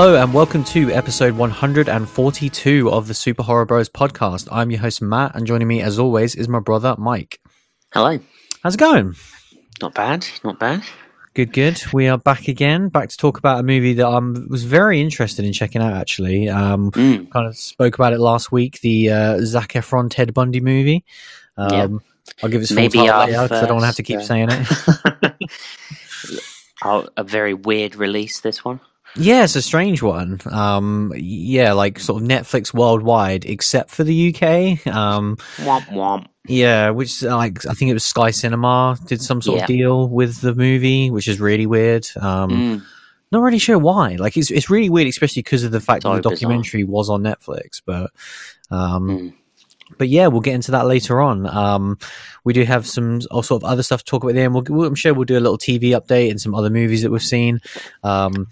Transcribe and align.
Hello 0.00 0.14
and 0.14 0.32
welcome 0.32 0.62
to 0.62 0.92
episode 0.92 1.36
142 1.36 2.88
of 2.88 3.08
the 3.08 3.14
Super 3.14 3.42
Horror 3.42 3.66
Bros 3.66 3.88
podcast. 3.88 4.46
I'm 4.52 4.70
your 4.70 4.78
host 4.78 5.02
Matt, 5.02 5.34
and 5.34 5.44
joining 5.44 5.66
me 5.66 5.82
as 5.82 5.98
always 5.98 6.36
is 6.36 6.46
my 6.46 6.60
brother 6.60 6.94
Mike. 6.96 7.40
Hello. 7.92 8.20
How's 8.62 8.76
it 8.76 8.78
going? 8.78 9.16
Not 9.82 9.94
bad. 9.94 10.24
Not 10.44 10.60
bad. 10.60 10.84
Good, 11.34 11.52
good. 11.52 11.82
We 11.92 12.06
are 12.06 12.16
back 12.16 12.46
again, 12.46 12.90
back 12.90 13.08
to 13.08 13.16
talk 13.16 13.38
about 13.38 13.58
a 13.58 13.64
movie 13.64 13.94
that 13.94 14.06
I 14.06 14.20
was 14.48 14.62
very 14.62 15.00
interested 15.00 15.44
in 15.44 15.52
checking 15.52 15.82
out. 15.82 15.94
Actually, 15.94 16.48
um, 16.48 16.92
Mm. 16.92 17.28
kind 17.32 17.48
of 17.48 17.56
spoke 17.56 17.96
about 17.96 18.12
it 18.12 18.20
last 18.20 18.52
week. 18.52 18.80
The 18.82 19.10
uh, 19.10 19.38
Zac 19.40 19.70
Efron 19.70 20.10
Ted 20.10 20.32
Bundy 20.32 20.60
movie. 20.60 21.04
Um, 21.56 21.72
Yeah. 21.72 21.88
I'll 22.44 22.50
give 22.50 22.62
it 22.62 22.68
full 22.68 22.76
Maybe 22.76 22.98
title 22.98 23.18
later 23.18 23.42
because 23.42 23.64
I 23.64 23.66
don't 23.66 23.74
want 23.74 23.82
to 23.82 23.86
have 23.86 23.96
to 23.96 24.04
keep 24.04 24.22
saying 24.22 24.46
it. 24.52 25.50
oh, 26.84 27.08
a 27.16 27.24
very 27.24 27.54
weird 27.54 27.96
release. 27.96 28.38
This 28.38 28.64
one. 28.64 28.78
Yeah, 29.18 29.44
it's 29.44 29.56
a 29.56 29.62
strange 29.62 30.02
one. 30.02 30.40
Um, 30.50 31.12
yeah, 31.16 31.72
like 31.72 31.98
sort 31.98 32.22
of 32.22 32.28
Netflix 32.28 32.72
worldwide, 32.72 33.44
except 33.44 33.90
for 33.90 34.04
the 34.04 34.28
UK. 34.34 34.86
Um, 34.86 35.36
Womp 35.58 35.86
womp. 35.88 36.26
yeah, 36.46 36.90
which 36.90 37.22
like 37.22 37.66
I 37.66 37.72
think 37.74 37.90
it 37.90 37.94
was 37.94 38.04
Sky 38.04 38.30
Cinema 38.30 38.96
did 39.06 39.20
some 39.20 39.42
sort 39.42 39.58
Yeah. 39.58 39.62
of 39.64 39.68
deal 39.68 40.08
with 40.08 40.40
the 40.40 40.54
movie, 40.54 41.10
which 41.10 41.28
is 41.28 41.40
really 41.40 41.66
weird. 41.66 42.06
Um, 42.20 42.50
Mm. 42.50 42.82
not 43.32 43.42
really 43.42 43.58
sure 43.58 43.78
why. 43.78 44.16
Like 44.16 44.36
it's 44.36 44.50
it's 44.50 44.70
really 44.70 44.88
weird, 44.90 45.08
especially 45.08 45.42
because 45.42 45.64
of 45.64 45.72
the 45.72 45.80
fact 45.80 46.02
that 46.04 46.10
the 46.10 46.16
bizarre. 46.18 46.32
documentary 46.32 46.84
was 46.84 47.10
on 47.10 47.22
Netflix. 47.22 47.82
But 47.84 48.10
um, 48.70 49.08
Mm. 49.08 49.32
but 49.98 50.08
yeah, 50.08 50.26
we'll 50.28 50.40
get 50.42 50.54
into 50.54 50.70
that 50.72 50.86
later 50.86 51.20
on. 51.20 51.46
Um, 51.46 51.98
we 52.44 52.52
do 52.52 52.62
have 52.64 52.86
some 52.86 53.20
all 53.30 53.42
sort 53.42 53.62
of 53.62 53.68
other 53.68 53.82
stuff 53.82 54.00
to 54.00 54.04
talk 54.10 54.22
about 54.22 54.34
there, 54.34 54.44
and 54.46 54.54
we'll, 54.54 54.64
we'll- 54.68 54.86
I'm 54.88 54.94
sure 54.94 55.12
we'll 55.12 55.24
do 55.24 55.38
a 55.38 55.40
little 55.40 55.58
TV 55.58 55.90
update 55.90 56.30
and 56.30 56.40
some 56.40 56.54
other 56.54 56.70
movies 56.70 57.02
that 57.02 57.10
we've 57.10 57.22
seen. 57.22 57.60
Um, 58.04 58.46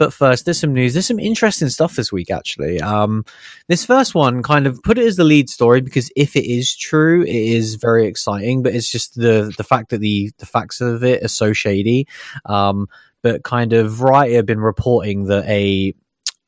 but 0.00 0.14
first, 0.14 0.46
there's 0.46 0.58
some 0.58 0.72
news. 0.72 0.94
There's 0.94 1.06
some 1.06 1.18
interesting 1.18 1.68
stuff 1.68 1.94
this 1.94 2.10
week, 2.10 2.30
actually. 2.30 2.80
Um, 2.80 3.22
this 3.68 3.84
first 3.84 4.14
one 4.14 4.42
kind 4.42 4.66
of 4.66 4.82
put 4.82 4.96
it 4.96 5.06
as 5.06 5.16
the 5.16 5.24
lead 5.24 5.50
story 5.50 5.82
because 5.82 6.10
if 6.16 6.36
it 6.36 6.50
is 6.50 6.74
true, 6.74 7.20
it 7.22 7.28
is 7.28 7.74
very 7.74 8.06
exciting. 8.06 8.62
But 8.62 8.74
it's 8.74 8.90
just 8.90 9.16
the 9.16 9.52
the 9.58 9.62
fact 9.62 9.90
that 9.90 9.98
the 9.98 10.30
the 10.38 10.46
facts 10.46 10.80
of 10.80 11.04
it 11.04 11.22
are 11.22 11.28
so 11.28 11.52
shady. 11.52 12.08
Um, 12.46 12.88
but 13.22 13.44
kind 13.44 13.74
of 13.74 13.92
Variety 13.92 14.36
have 14.36 14.46
been 14.46 14.60
reporting 14.60 15.24
that 15.24 15.44
a 15.44 15.92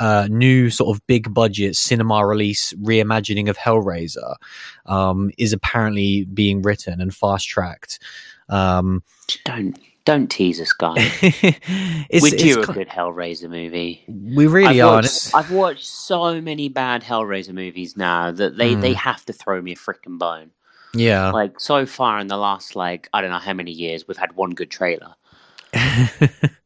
uh, 0.00 0.28
new 0.30 0.70
sort 0.70 0.96
of 0.96 1.06
big 1.06 1.34
budget 1.34 1.76
cinema 1.76 2.26
release 2.26 2.72
reimagining 2.80 3.50
of 3.50 3.58
Hellraiser 3.58 4.36
um, 4.86 5.30
is 5.36 5.52
apparently 5.52 6.24
being 6.24 6.62
written 6.62 7.02
and 7.02 7.14
fast 7.14 7.46
tracked. 7.46 7.98
Um, 8.48 9.02
Don't 9.44 9.78
don't 10.04 10.28
tease 10.28 10.60
us, 10.60 10.72
guys. 10.72 10.96
it's, 11.22 12.22
We're 12.22 12.36
due 12.36 12.60
it's 12.60 12.68
a 12.68 12.72
good 12.72 12.88
Hellraiser 12.88 13.48
movie. 13.48 14.02
we 14.08 14.46
really 14.46 14.80
I've 14.80 14.86
are. 14.88 14.94
watched, 14.96 15.34
I've 15.34 15.50
watched 15.52 15.86
so 15.86 16.40
many 16.40 16.68
bad 16.68 17.02
Hellraiser 17.02 17.52
movies 17.54 17.96
now 17.96 18.30
that 18.32 18.56
they, 18.56 18.74
Mm. 18.74 18.80
they 18.80 18.92
have 18.94 19.24
to 19.26 19.32
throw 19.32 19.60
me 19.62 19.72
a 19.72 19.76
freaking 19.76 20.18
bone. 20.18 20.50
yeah. 20.94 21.30
Like 21.30 21.60
so 21.60 21.86
far 21.86 22.18
in 22.18 22.26
the 22.26 22.36
last 22.36 22.74
like 22.76 23.08
I 23.12 23.20
don't 23.20 23.30
know 23.30 23.38
how 23.38 23.52
many 23.54 23.70
years 23.72 24.06
we've 24.08 24.16
had 24.16 24.34
one 24.36 24.50
good 24.50 24.70
trailer. 24.70 25.14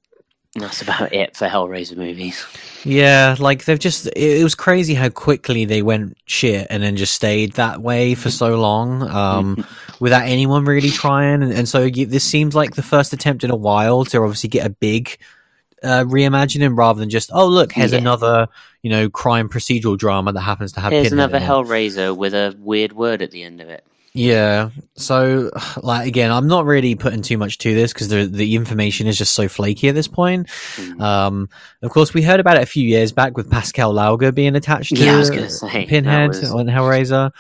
That's 0.59 0.83
about 0.83 1.13
it 1.13 1.37
for 1.37 1.47
Hellraiser 1.49 1.97
movies. 1.97 2.45
Yeah, 2.85 3.37
like 3.39 3.65
they've 3.65 3.79
just, 3.79 4.07
it, 4.09 4.41
it 4.41 4.43
was 4.45 4.55
crazy 4.55 4.95
how 4.95 5.09
quickly 5.09 5.65
they 5.65 5.83
went 5.83 6.17
shit 6.27 6.67
and 6.71 6.83
then 6.83 6.97
just 6.97 7.15
stayed 7.15 7.53
that 7.55 7.83
way 7.83 8.15
for 8.15 8.31
so 8.31 8.59
long 8.61 9.03
um, 9.03 9.67
without 10.01 10.23
anyone 10.27 10.65
really 10.65 10.91
trying. 10.91 11.43
And, 11.43 11.53
and 11.53 11.69
so 11.69 11.83
you, 11.83 12.07
this 12.07 12.25
seems 12.25 12.55
like 12.55 12.75
the 12.75 12.83
first 12.83 13.13
attempt 13.13 13.45
in 13.45 13.51
a 13.51 13.57
while 13.57 14.05
to 14.07 14.19
obviously 14.23 14.49
get 14.49 14.65
a 14.67 14.71
big 14.71 15.17
uh, 15.83 16.05
reimagining 16.05 16.77
rather 16.77 17.01
than 17.01 17.11
just, 17.11 17.31
oh, 17.33 17.47
look, 17.47 17.73
here's 17.73 17.93
Yeah. 17.93 17.99
another, 17.99 18.49
you 18.83 18.91
know, 18.91 19.11
crime 19.11 19.49
procedural 19.49 19.99
drama 19.99 20.33
that 20.33 20.41
happens 20.41 20.73
to 20.73 20.81
have 20.81 20.93
Here's 20.93 21.13
another 21.13 21.37
in 21.39 21.43
it. 21.43 21.47
Hellraiser 21.47 22.17
with 22.17 22.35
a 22.35 22.57
weird 22.59 22.93
word 22.93 23.21
at 23.21 23.31
the 23.31 23.43
end 23.43 23.61
of 23.61 23.69
it. 23.69 23.85
Yeah. 24.17 24.71
So, 24.95 25.51
like, 25.83 26.09
again, 26.09 26.31
I'm 26.31 26.47
not 26.47 26.65
really 26.65 26.95
putting 26.95 27.23
too 27.23 27.39
much 27.39 27.59
to 27.59 27.75
this 27.75 27.93
because 27.93 28.09
the 28.09 28.27
the 28.27 28.55
information 28.57 29.07
is 29.07 29.19
just 29.19 29.35
so 29.35 29.49
flaky 29.49 29.89
at 29.89 29.95
this 29.95 30.09
point. 30.09 30.49
Mm. 30.77 31.01
Um, 31.01 31.49
of 31.83 31.91
course, 31.91 32.15
we 32.15 32.23
heard 32.23 32.41
about 32.41 32.57
it 32.57 32.63
a 32.63 32.67
few 32.67 32.85
years 32.87 33.13
back 33.13 33.37
with 33.37 33.51
Pascal 33.51 33.93
Laugier 33.93 34.35
being 34.35 34.57
attached 34.57 34.95
to 34.97 35.05
Yeah, 35.05 35.15
I 35.15 35.19
was 35.19 35.31
gonna 35.31 35.51
say, 35.51 35.87
Pinhead 35.87 36.29
was- 36.29 36.51
on 36.51 36.67
Hellraiser, 36.67 37.31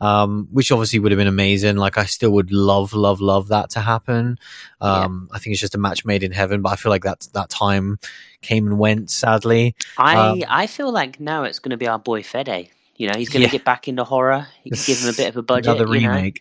um, 0.00 0.48
which 0.52 0.70
obviously 0.70 0.98
would 0.98 1.10
have 1.12 1.18
been 1.18 1.26
amazing. 1.26 1.76
Like, 1.76 1.96
I 1.96 2.04
still 2.04 2.30
would 2.32 2.52
love, 2.52 2.92
love, 2.92 3.20
love 3.20 3.48
that 3.48 3.70
to 3.70 3.80
happen. 3.80 4.38
Um, 4.80 5.28
I 5.32 5.38
think 5.38 5.52
it's 5.52 5.60
just 5.60 5.74
a 5.74 5.78
match 5.78 6.04
made 6.04 6.22
in 6.22 6.32
heaven, 6.32 6.60
but 6.60 6.72
I 6.72 6.76
feel 6.76 6.90
like 6.90 7.04
that 7.04 7.26
that 7.32 7.48
time 7.48 7.98
came 8.42 8.66
and 8.66 8.78
went. 8.78 9.10
Sadly, 9.10 9.74
I 9.96 10.16
Um, 10.16 10.42
I 10.48 10.66
feel 10.66 10.92
like 10.92 11.18
now 11.18 11.44
it's 11.44 11.58
going 11.58 11.70
to 11.70 11.76
be 11.76 11.88
our 11.88 11.98
boy 11.98 12.22
Fede. 12.22 12.68
You 12.98 13.08
know, 13.08 13.14
he's 13.16 13.28
going 13.28 13.40
to 13.42 13.46
Yeah. 13.48 13.52
get 13.52 13.64
back 13.64 13.88
into 13.88 14.04
horror. 14.04 14.46
Give 14.64 14.98
him 14.98 15.08
a 15.08 15.12
bit 15.12 15.28
of 15.28 15.36
a 15.36 15.42
budget. 15.42 15.66
another 15.66 15.94
you 15.96 16.06
know? 16.06 16.14
remake. 16.14 16.40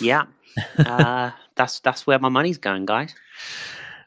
Yeah, 0.00 0.24
uh, 0.78 1.30
that's 1.54 1.80
that's 1.80 2.06
where 2.06 2.18
my 2.18 2.28
money's 2.28 2.58
going, 2.58 2.86
guys. 2.86 3.14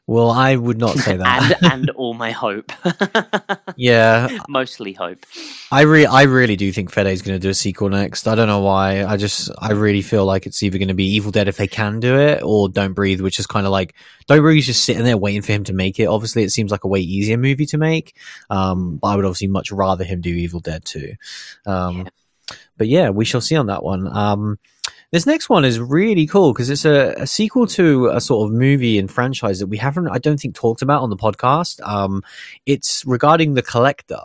Well, 0.08 0.30
I 0.30 0.54
would 0.54 0.78
not 0.78 0.96
say 0.98 1.16
that. 1.16 1.58
and 1.62 1.72
and 1.72 1.90
all 1.90 2.14
my 2.14 2.30
hope. 2.30 2.70
yeah, 3.76 4.38
Mostly 4.48 4.92
hope. 4.92 5.26
I 5.72 5.82
really, 5.82 6.06
I 6.06 6.22
really 6.22 6.54
do 6.56 6.70
think 6.72 6.92
Fede's 6.92 7.22
going 7.22 7.34
to 7.36 7.42
do 7.42 7.48
a 7.50 7.54
sequel 7.54 7.88
next. 7.88 8.28
I 8.28 8.34
don't 8.36 8.46
know 8.46 8.60
why. 8.60 9.04
I 9.04 9.16
just, 9.16 9.50
I 9.58 9.72
really 9.72 10.02
feel 10.02 10.24
like 10.24 10.46
it's 10.46 10.62
either 10.62 10.78
going 10.78 10.88
to 10.88 10.94
be 10.94 11.06
Evil 11.14 11.32
Dead 11.32 11.48
if 11.48 11.56
they 11.56 11.66
can 11.66 11.98
do 11.98 12.18
it, 12.18 12.40
or 12.44 12.68
Don't 12.68 12.92
Breathe, 12.92 13.20
which 13.20 13.38
is 13.40 13.46
kind 13.46 13.66
of 13.66 13.72
like 13.72 13.94
Don't 14.28 14.42
Breathe 14.42 14.60
is 14.60 14.66
just 14.66 14.84
sitting 14.84 15.04
there 15.04 15.16
waiting 15.16 15.42
for 15.42 15.52
him 15.52 15.64
to 15.64 15.72
make 15.72 15.98
it. 15.98 16.06
Obviously, 16.06 16.44
it 16.44 16.50
seems 16.50 16.70
like 16.70 16.84
a 16.84 16.88
way 16.88 17.00
easier 17.00 17.36
movie 17.36 17.66
to 17.66 17.78
make. 17.78 18.14
Um, 18.48 18.98
but 19.02 19.08
I 19.08 19.16
would 19.16 19.24
obviously 19.24 19.48
much 19.48 19.72
rather 19.72 20.04
him 20.04 20.20
do 20.20 20.30
Evil 20.30 20.60
Dead 20.60 20.84
too. 20.84 21.14
Um, 21.66 21.98
Yeah. 21.98 22.56
but 22.78 22.86
yeah, 22.86 23.10
we 23.10 23.24
shall 23.24 23.40
see 23.40 23.56
on 23.56 23.66
that 23.66 23.82
one. 23.82 24.06
Um, 24.16 24.58
this 25.16 25.24
next 25.24 25.48
one 25.48 25.64
is 25.64 25.80
really 25.80 26.26
cool 26.26 26.52
because 26.52 26.68
it's 26.68 26.84
a, 26.84 27.14
a 27.16 27.26
sequel 27.26 27.66
to 27.68 28.08
a 28.08 28.20
sort 28.20 28.46
of 28.46 28.52
movie 28.54 28.98
and 28.98 29.10
franchise 29.10 29.60
that 29.60 29.66
we 29.68 29.78
haven't, 29.78 30.08
I 30.08 30.18
don't 30.18 30.38
think, 30.38 30.54
talked 30.54 30.82
about 30.82 31.00
on 31.00 31.08
the 31.08 31.16
podcast. 31.16 31.80
Um, 31.88 32.22
it's 32.66 33.02
regarding 33.06 33.54
the 33.54 33.62
collector. 33.62 34.20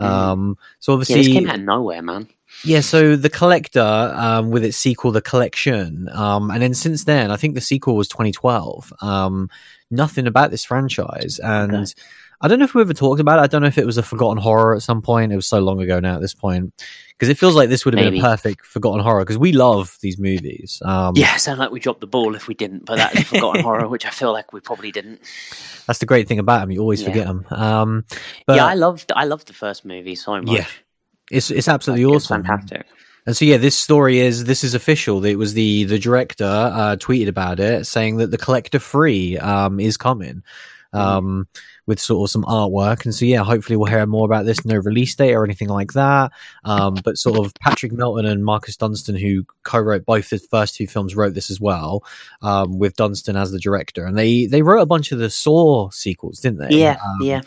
Mhm. 0.00 0.04
Um, 0.04 0.58
so 0.80 0.90
Yeah, 0.90 0.94
obviously, 0.94 1.14
this 1.22 1.28
came 1.28 1.48
out 1.48 1.54
of 1.60 1.60
nowhere, 1.62 2.02
man. 2.02 2.26
yeah, 2.64 2.80
so 2.80 3.14
the 3.14 3.30
collector, 3.30 3.80
um, 4.16 4.50
with 4.50 4.64
its 4.64 4.76
sequel, 4.76 5.12
the 5.12 5.22
collection, 5.22 6.08
um, 6.12 6.50
and 6.50 6.60
then 6.60 6.74
since 6.74 7.04
then, 7.04 7.30
I 7.30 7.36
think 7.36 7.54
the 7.54 7.60
sequel 7.60 7.94
was 7.94 8.08
2012. 8.08 8.92
Um, 9.00 9.48
nothing 9.92 10.26
about 10.26 10.50
this 10.50 10.64
franchise, 10.64 11.38
and 11.38 11.72
Okay. 11.72 11.92
I 12.40 12.48
don't 12.48 12.58
know 12.58 12.64
if 12.64 12.74
we 12.74 12.82
ever 12.82 12.94
talked 12.94 13.20
about 13.20 13.38
it. 13.38 13.42
I 13.42 13.46
don't 13.46 13.62
know 13.62 13.68
if 13.68 13.78
it 13.78 13.86
was 13.86 13.98
a 13.98 14.02
forgotten 14.02 14.36
horror 14.42 14.74
at 14.74 14.82
some 14.82 15.00
point. 15.02 15.32
It 15.32 15.36
was 15.36 15.46
so 15.46 15.58
long 15.60 15.80
ago 15.80 16.00
now 16.00 16.16
at 16.16 16.20
this 16.20 16.34
point, 16.34 16.72
because 17.10 17.28
it 17.28 17.38
feels 17.38 17.54
like 17.54 17.68
this 17.68 17.84
would 17.84 17.94
have 17.94 18.04
been 18.04 18.18
a 18.18 18.22
perfect 18.22 18.66
forgotten 18.66 19.00
horror 19.00 19.24
because 19.24 19.38
we 19.38 19.52
love 19.52 19.96
these 20.02 20.18
movies. 20.18 20.80
Um, 20.84 21.16
Yeah, 21.16 21.36
sound 21.36 21.58
like 21.58 21.70
we 21.70 21.80
dropped 21.80 22.00
the 22.00 22.06
ball 22.06 22.34
if 22.34 22.46
we 22.46 22.54
didn't, 22.54 22.84
but 22.84 22.96
that's 22.96 23.22
forgotten 23.22 23.62
horror, 23.64 23.88
which 23.88 24.04
I 24.04 24.10
feel 24.10 24.32
like 24.32 24.52
we 24.52 24.60
probably 24.60 24.92
didn't. 24.92 25.20
that's 25.86 25.98
the 26.00 26.06
great 26.06 26.28
thing 26.28 26.38
about 26.38 26.60
them. 26.60 26.70
You 26.70 26.80
always 26.80 27.00
Yeah. 27.00 27.08
forget 27.08 27.26
them. 27.26 27.46
Um, 27.50 28.04
but 28.46 28.56
yeah, 28.56 28.66
I 28.66 28.74
loved 28.74 29.12
I 29.14 29.24
loved 29.24 29.46
the 29.48 29.54
first 29.54 29.84
movie 29.84 30.14
so 30.14 30.40
much. 30.42 30.48
Yeah, 30.48 30.66
it's 31.30 31.50
it's 31.50 31.68
absolutely 31.68 32.04
Like, 32.04 32.16
it's 32.16 32.26
awesome. 32.26 32.44
fantastic. 32.44 32.86
And 33.26 33.36
so 33.36 33.44
yeah, 33.44 33.56
this 33.56 33.76
story 33.76 34.20
is 34.20 34.44
this 34.44 34.62
is 34.62 34.74
official. 34.74 35.24
It 35.24 35.34
was 35.36 35.54
the 35.54 35.84
the 35.84 35.98
director 35.98 36.44
uh, 36.44 36.96
tweeted 36.96 37.28
about 37.28 37.58
it, 37.60 37.86
saying 37.86 38.18
that 38.18 38.30
the 38.30 38.38
collector 38.38 38.78
free 38.78 39.36
um, 39.38 39.80
is 39.80 39.96
coming 39.96 40.42
um, 40.92 41.48
with 41.86 42.00
sort 42.00 42.26
of 42.26 42.30
some 42.32 42.44
artwork. 42.44 43.04
And 43.04 43.14
so 43.14 43.24
yeah, 43.24 43.44
hopefully 43.44 43.76
we'll 43.76 43.90
hear 43.90 44.04
more 44.06 44.24
about 44.26 44.44
this. 44.44 44.64
No 44.64 44.76
release 44.76 45.14
date 45.14 45.34
or 45.34 45.44
anything 45.44 45.68
like 45.68 45.92
that. 45.92 46.32
Um, 46.64 46.96
but 47.04 47.16
sort 47.16 47.44
of 47.44 47.54
Patrick 47.54 47.92
Melton 47.92 48.26
and 48.26 48.44
Marcus 48.44 48.76
Dunstan, 48.76 49.16
who 49.16 49.44
co-wrote 49.62 50.04
both 50.04 50.30
the 50.30 50.38
first 50.38 50.74
two 50.74 50.86
films, 50.86 51.14
wrote 51.14 51.34
this 51.34 51.50
as 51.50 51.60
well 51.60 52.02
um, 52.42 52.78
with 52.78 52.96
Dunstan 52.96 53.36
as 53.36 53.52
the 53.52 53.60
director. 53.60 54.04
And 54.04 54.18
they 54.18 54.46
they 54.46 54.62
wrote 54.62 54.80
a 54.80 54.86
bunch 54.86 55.12
of 55.12 55.18
the 55.18 55.30
Saw 55.30 55.90
sequels, 55.90 56.40
didn't 56.40 56.58
they? 56.58 56.76
Yeah, 56.76 56.98
Um, 57.04 57.18
yeah, 57.22 57.42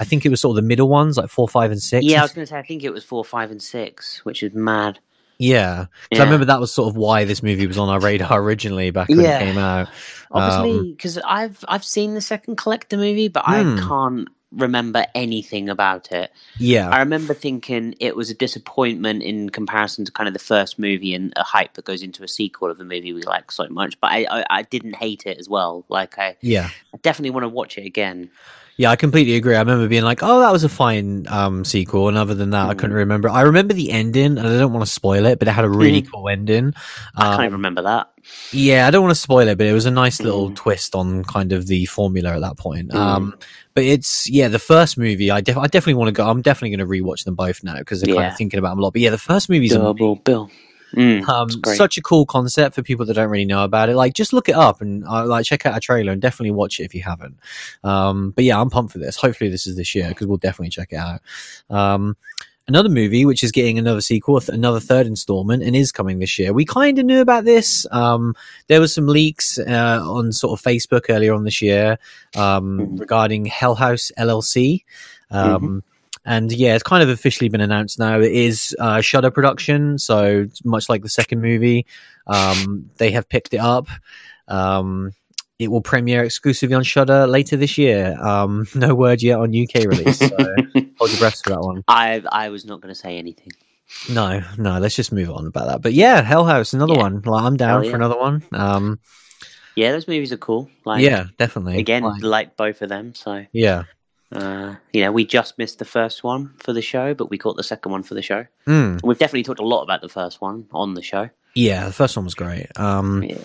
I 0.00 0.04
think 0.04 0.26
it 0.26 0.30
was 0.30 0.40
sort 0.40 0.58
of 0.58 0.64
the 0.64 0.68
middle 0.68 0.88
ones, 0.88 1.16
like 1.16 1.30
four, 1.30 1.48
five, 1.48 1.70
and 1.70 1.80
six. 1.80 2.04
yeah. 2.04 2.20
I 2.20 2.22
was 2.22 2.32
going 2.32 2.44
to 2.44 2.50
say 2.50 2.58
I 2.58 2.62
think 2.62 2.82
it 2.82 2.92
was 2.92 3.04
four, 3.04 3.24
five, 3.24 3.50
and 3.50 3.62
six, 3.62 4.24
which 4.24 4.42
is 4.42 4.52
mad. 4.52 4.98
Yeah, 5.38 5.86
Yeah. 6.10 6.20
I 6.20 6.24
remember 6.24 6.46
that 6.46 6.60
was 6.60 6.72
sort 6.72 6.88
of 6.88 6.96
why 6.96 7.24
this 7.24 7.42
movie 7.42 7.66
was 7.66 7.78
on 7.78 7.88
our 7.88 8.00
radar 8.00 8.40
originally 8.40 8.90
back 8.90 9.08
when 9.08 9.20
Yeah. 9.20 9.38
it 9.40 9.44
came 9.44 9.58
out. 9.58 9.88
Obviously, 10.30 10.78
Um, 10.78 10.90
because 10.92 11.18
I've 11.18 11.64
I've 11.68 11.84
seen 11.84 12.14
the 12.14 12.20
second 12.20 12.56
Collector 12.56 12.96
movie, 12.96 13.28
but 13.28 13.44
Hmm. 13.44 13.50
I 13.78 13.86
can't 13.86 14.28
remember 14.52 15.04
anything 15.14 15.68
about 15.68 16.10
it. 16.12 16.30
Yeah, 16.58 16.88
I 16.88 16.98
remember 17.00 17.34
thinking 17.34 17.94
it 18.00 18.16
was 18.16 18.30
a 18.30 18.34
disappointment 18.34 19.22
in 19.22 19.50
comparison 19.50 20.04
to 20.06 20.12
kind 20.12 20.26
of 20.28 20.32
the 20.32 20.38
first 20.40 20.78
movie 20.78 21.14
and 21.14 21.32
a 21.36 21.42
hype 21.42 21.74
that 21.74 21.84
goes 21.84 22.02
into 22.02 22.22
a 22.24 22.28
sequel 22.28 22.70
of 22.70 22.78
the 22.78 22.84
movie 22.84 23.12
we 23.12 23.22
like 23.22 23.50
so 23.52 23.68
much. 23.68 24.00
But 24.00 24.12
I 24.12 24.26
I, 24.30 24.44
I 24.50 24.62
didn't 24.62 24.94
hate 24.96 25.26
it 25.26 25.38
as 25.38 25.48
well. 25.48 25.84
Like 25.88 26.18
I, 26.18 26.36
yeah, 26.40 26.70
I 26.94 26.96
definitely 27.02 27.30
want 27.30 27.44
to 27.44 27.48
watch 27.48 27.76
it 27.76 27.84
again. 27.84 28.30
Yeah. 28.76 28.90
I 28.90 28.96
completely 28.96 29.34
agree. 29.36 29.54
I 29.54 29.60
remember 29.60 29.88
being 29.88 30.04
like, 30.04 30.20
"Oh, 30.22 30.40
that 30.40 30.52
was 30.52 30.64
a 30.64 30.68
fine 30.68 31.26
um, 31.28 31.64
sequel," 31.64 32.08
and 32.08 32.16
other 32.16 32.34
than 32.34 32.50
that, 32.50 32.68
I 32.68 32.74
couldn't 32.74 32.96
remember. 32.96 33.28
I 33.28 33.42
remember 33.42 33.74
the 33.74 33.90
ending, 33.90 34.38
and 34.38 34.40
I 34.40 34.58
don't 34.58 34.72
want 34.72 34.84
to 34.86 34.90
spoil 34.92 35.26
it, 35.26 35.38
but 35.38 35.48
it 35.48 35.52
had 35.52 35.64
a 35.64 35.68
really 35.68 36.02
Mhm. 36.02 36.10
cool 36.12 36.28
ending. 36.28 36.74
I 37.16 37.22
can't 37.22 37.34
Um, 37.38 37.40
even 37.44 37.52
remember 37.54 37.82
that. 37.82 38.10
Yeah, 38.52 38.86
I 38.86 38.90
don't 38.90 39.02
want 39.02 39.14
to 39.14 39.20
spoil 39.20 39.46
it, 39.48 39.56
but 39.58 39.66
it 39.66 39.72
was 39.72 39.86
a 39.86 39.90
nice 39.90 40.20
little 40.20 40.50
Mm. 40.50 40.56
twist 40.56 40.94
on 40.96 41.22
kind 41.24 41.52
of 41.52 41.66
the 41.68 41.86
formula 41.86 42.34
at 42.34 42.40
that 42.40 42.56
point. 42.56 42.90
Mm. 42.90 42.96
Um, 42.96 43.34
but 43.74 43.84
it's 43.84 44.28
yeah, 44.28 44.48
the 44.48 44.58
first 44.58 44.98
movie. 44.98 45.30
I, 45.30 45.40
def- 45.40 45.56
I 45.56 45.66
definitely 45.68 45.94
want 45.94 46.08
to 46.08 46.12
go. 46.12 46.28
I'm 46.28 46.42
definitely 46.42 46.76
going 46.76 46.88
to 46.88 46.92
rewatch 46.92 47.24
them 47.24 47.34
both 47.36 47.62
now 47.62 47.78
because 47.78 48.00
they're 48.00 48.14
kind 48.14 48.26
of 48.32 48.36
thinking 48.36 48.58
about 48.58 48.70
them 48.70 48.80
a 48.80 48.82
lot. 48.82 48.92
But 48.94 49.02
yeah, 49.02 49.10
the 49.10 49.18
first 49.18 49.48
movie's 49.48 49.72
amazing. 49.72 49.84
Double 49.86 50.16
bill. 50.16 50.50
Mm, 50.94 51.28
um, 51.28 51.48
such 51.76 51.98
a 51.98 52.02
cool 52.02 52.24
concept 52.26 52.74
for 52.74 52.82
people 52.82 53.04
that 53.06 53.14
don't 53.14 53.28
really 53.28 53.44
know 53.44 53.64
about 53.64 53.88
it. 53.88 53.96
Like, 53.96 54.14
just 54.14 54.32
look 54.32 54.48
it 54.48 54.54
up 54.54 54.80
and 54.80 55.04
uh, 55.06 55.26
like 55.26 55.44
check 55.44 55.66
out 55.66 55.76
a 55.76 55.80
trailer 55.80 56.12
and 56.12 56.22
definitely 56.22 56.52
watch 56.52 56.78
it 56.80 56.84
if 56.84 56.94
you 56.94 57.02
haven't. 57.02 57.38
Um, 57.84 58.30
but 58.30 58.44
yeah, 58.44 58.60
I'm 58.60 58.70
pumped 58.70 58.92
for 58.92 58.98
this. 58.98 59.16
Hopefully, 59.16 59.50
this 59.50 59.66
is 59.66 59.76
this 59.76 59.94
year 59.94 60.08
because 60.08 60.26
we'll 60.26 60.36
definitely 60.38 60.70
check 60.70 60.92
it 60.92 60.96
out. 60.96 61.20
Um, 61.68 62.16
another 62.68 62.88
movie 62.88 63.24
which 63.24 63.44
is 63.44 63.52
getting 63.52 63.78
another 63.78 64.00
sequel, 64.00 64.40
th- 64.40 64.48
another 64.56 64.80
third 64.80 65.06
installment, 65.06 65.62
and 65.62 65.76
is 65.76 65.92
coming 65.92 66.18
this 66.18 66.38
year. 66.38 66.52
We 66.52 66.64
kind 66.64 66.98
of 66.98 67.04
knew 67.06 67.20
about 67.20 67.44
this. 67.44 67.86
Um, 67.90 68.34
there 68.68 68.80
was 68.80 68.94
some 68.94 69.06
leaks 69.06 69.58
uh, 69.58 70.00
on 70.04 70.32
sort 70.32 70.58
of 70.58 70.64
Facebook 70.64 71.06
earlier 71.08 71.34
on 71.34 71.44
this 71.44 71.60
year 71.62 71.98
um, 72.36 72.78
Mhm. 72.78 73.00
regarding 73.00 73.44
Hell 73.46 73.74
House 73.74 74.10
LLC. 74.18 74.84
Um, 75.30 75.82
And 76.26 76.50
yeah, 76.52 76.74
it's 76.74 76.82
kind 76.82 77.02
of 77.02 77.08
officially 77.08 77.48
been 77.48 77.60
announced 77.60 77.98
now. 77.98 78.18
It 78.20 78.32
is 78.32 78.74
uh, 78.80 79.00
Shudder 79.00 79.30
production, 79.30 79.96
so 79.98 80.46
much 80.64 80.88
like 80.88 81.02
the 81.02 81.08
second 81.08 81.40
movie, 81.40 81.86
um, 82.26 82.90
they 82.98 83.12
have 83.12 83.28
picked 83.28 83.54
it 83.54 83.60
up. 83.60 83.86
Um, 84.48 85.12
it 85.58 85.70
will 85.70 85.80
premiere 85.80 86.24
exclusively 86.24 86.74
on 86.74 86.82
Shudder 86.82 87.26
later 87.26 87.56
this 87.56 87.78
year. 87.78 88.16
Um, 88.20 88.66
no 88.74 88.94
word 88.94 89.22
yet 89.22 89.38
on 89.38 89.50
UK 89.56 89.86
release, 89.86 90.18
so 90.18 90.28
hold 90.98 91.10
your 91.10 91.18
breath 91.18 91.40
for 91.42 91.50
that 91.50 91.60
one. 91.60 91.84
I 91.88 92.22
I 92.30 92.48
was 92.50 92.64
not 92.66 92.80
going 92.80 92.92
to 92.92 93.00
say 93.00 93.16
anything. 93.18 93.52
No, 94.10 94.42
no, 94.58 94.78
let's 94.80 94.96
just 94.96 95.12
move 95.12 95.30
on 95.30 95.46
about 95.46 95.68
that. 95.68 95.80
But 95.80 95.92
yeah, 95.92 96.20
Hell 96.22 96.44
House, 96.44 96.72
another 96.72 96.94
Yeah. 96.94 97.02
one. 97.02 97.22
Like, 97.24 97.44
I'm 97.44 97.56
down 97.56 97.82
Hell 97.82 97.90
for 97.90 97.96
another 97.96 98.18
one. 98.18 98.42
Um, 98.52 98.98
Yeah, 99.76 99.92
those 99.92 100.08
movies 100.08 100.32
are 100.32 100.36
cool. 100.38 100.68
Like, 100.84 101.02
yeah, 101.04 101.26
definitely. 101.38 101.78
again, 101.78 102.02
Like, 102.02 102.22
like 102.22 102.56
both 102.56 102.82
of 102.82 102.88
them. 102.88 103.14
So, 103.14 103.46
yeah. 103.52 103.84
Uh, 104.32 104.74
you 104.92 105.02
know, 105.02 105.12
we 105.12 105.24
just 105.24 105.56
missed 105.58 105.78
the 105.78 105.84
first 105.84 106.24
one 106.24 106.54
for 106.58 106.72
the 106.72 106.82
show, 106.82 107.14
but 107.14 107.30
we 107.30 107.38
caught 107.38 107.56
the 107.56 107.62
second 107.62 107.92
one 107.92 108.02
for 108.02 108.14
the 108.14 108.22
show. 108.22 108.46
Mm, 108.66 109.00
We've 109.04 109.18
definitely 109.18 109.44
talked 109.44 109.60
a 109.60 109.64
lot 109.66 109.82
about 109.82 110.00
the 110.00 110.08
first 110.08 110.40
one 110.40 110.66
on 110.72 110.94
the 110.94 111.02
show. 111.02 111.30
yeah, 111.54 111.86
the 111.86 111.92
first 111.92 112.16
one 112.16 112.24
was 112.24 112.34
great. 112.34 112.66
Um, 112.76 113.22
Yeah, 113.22 113.36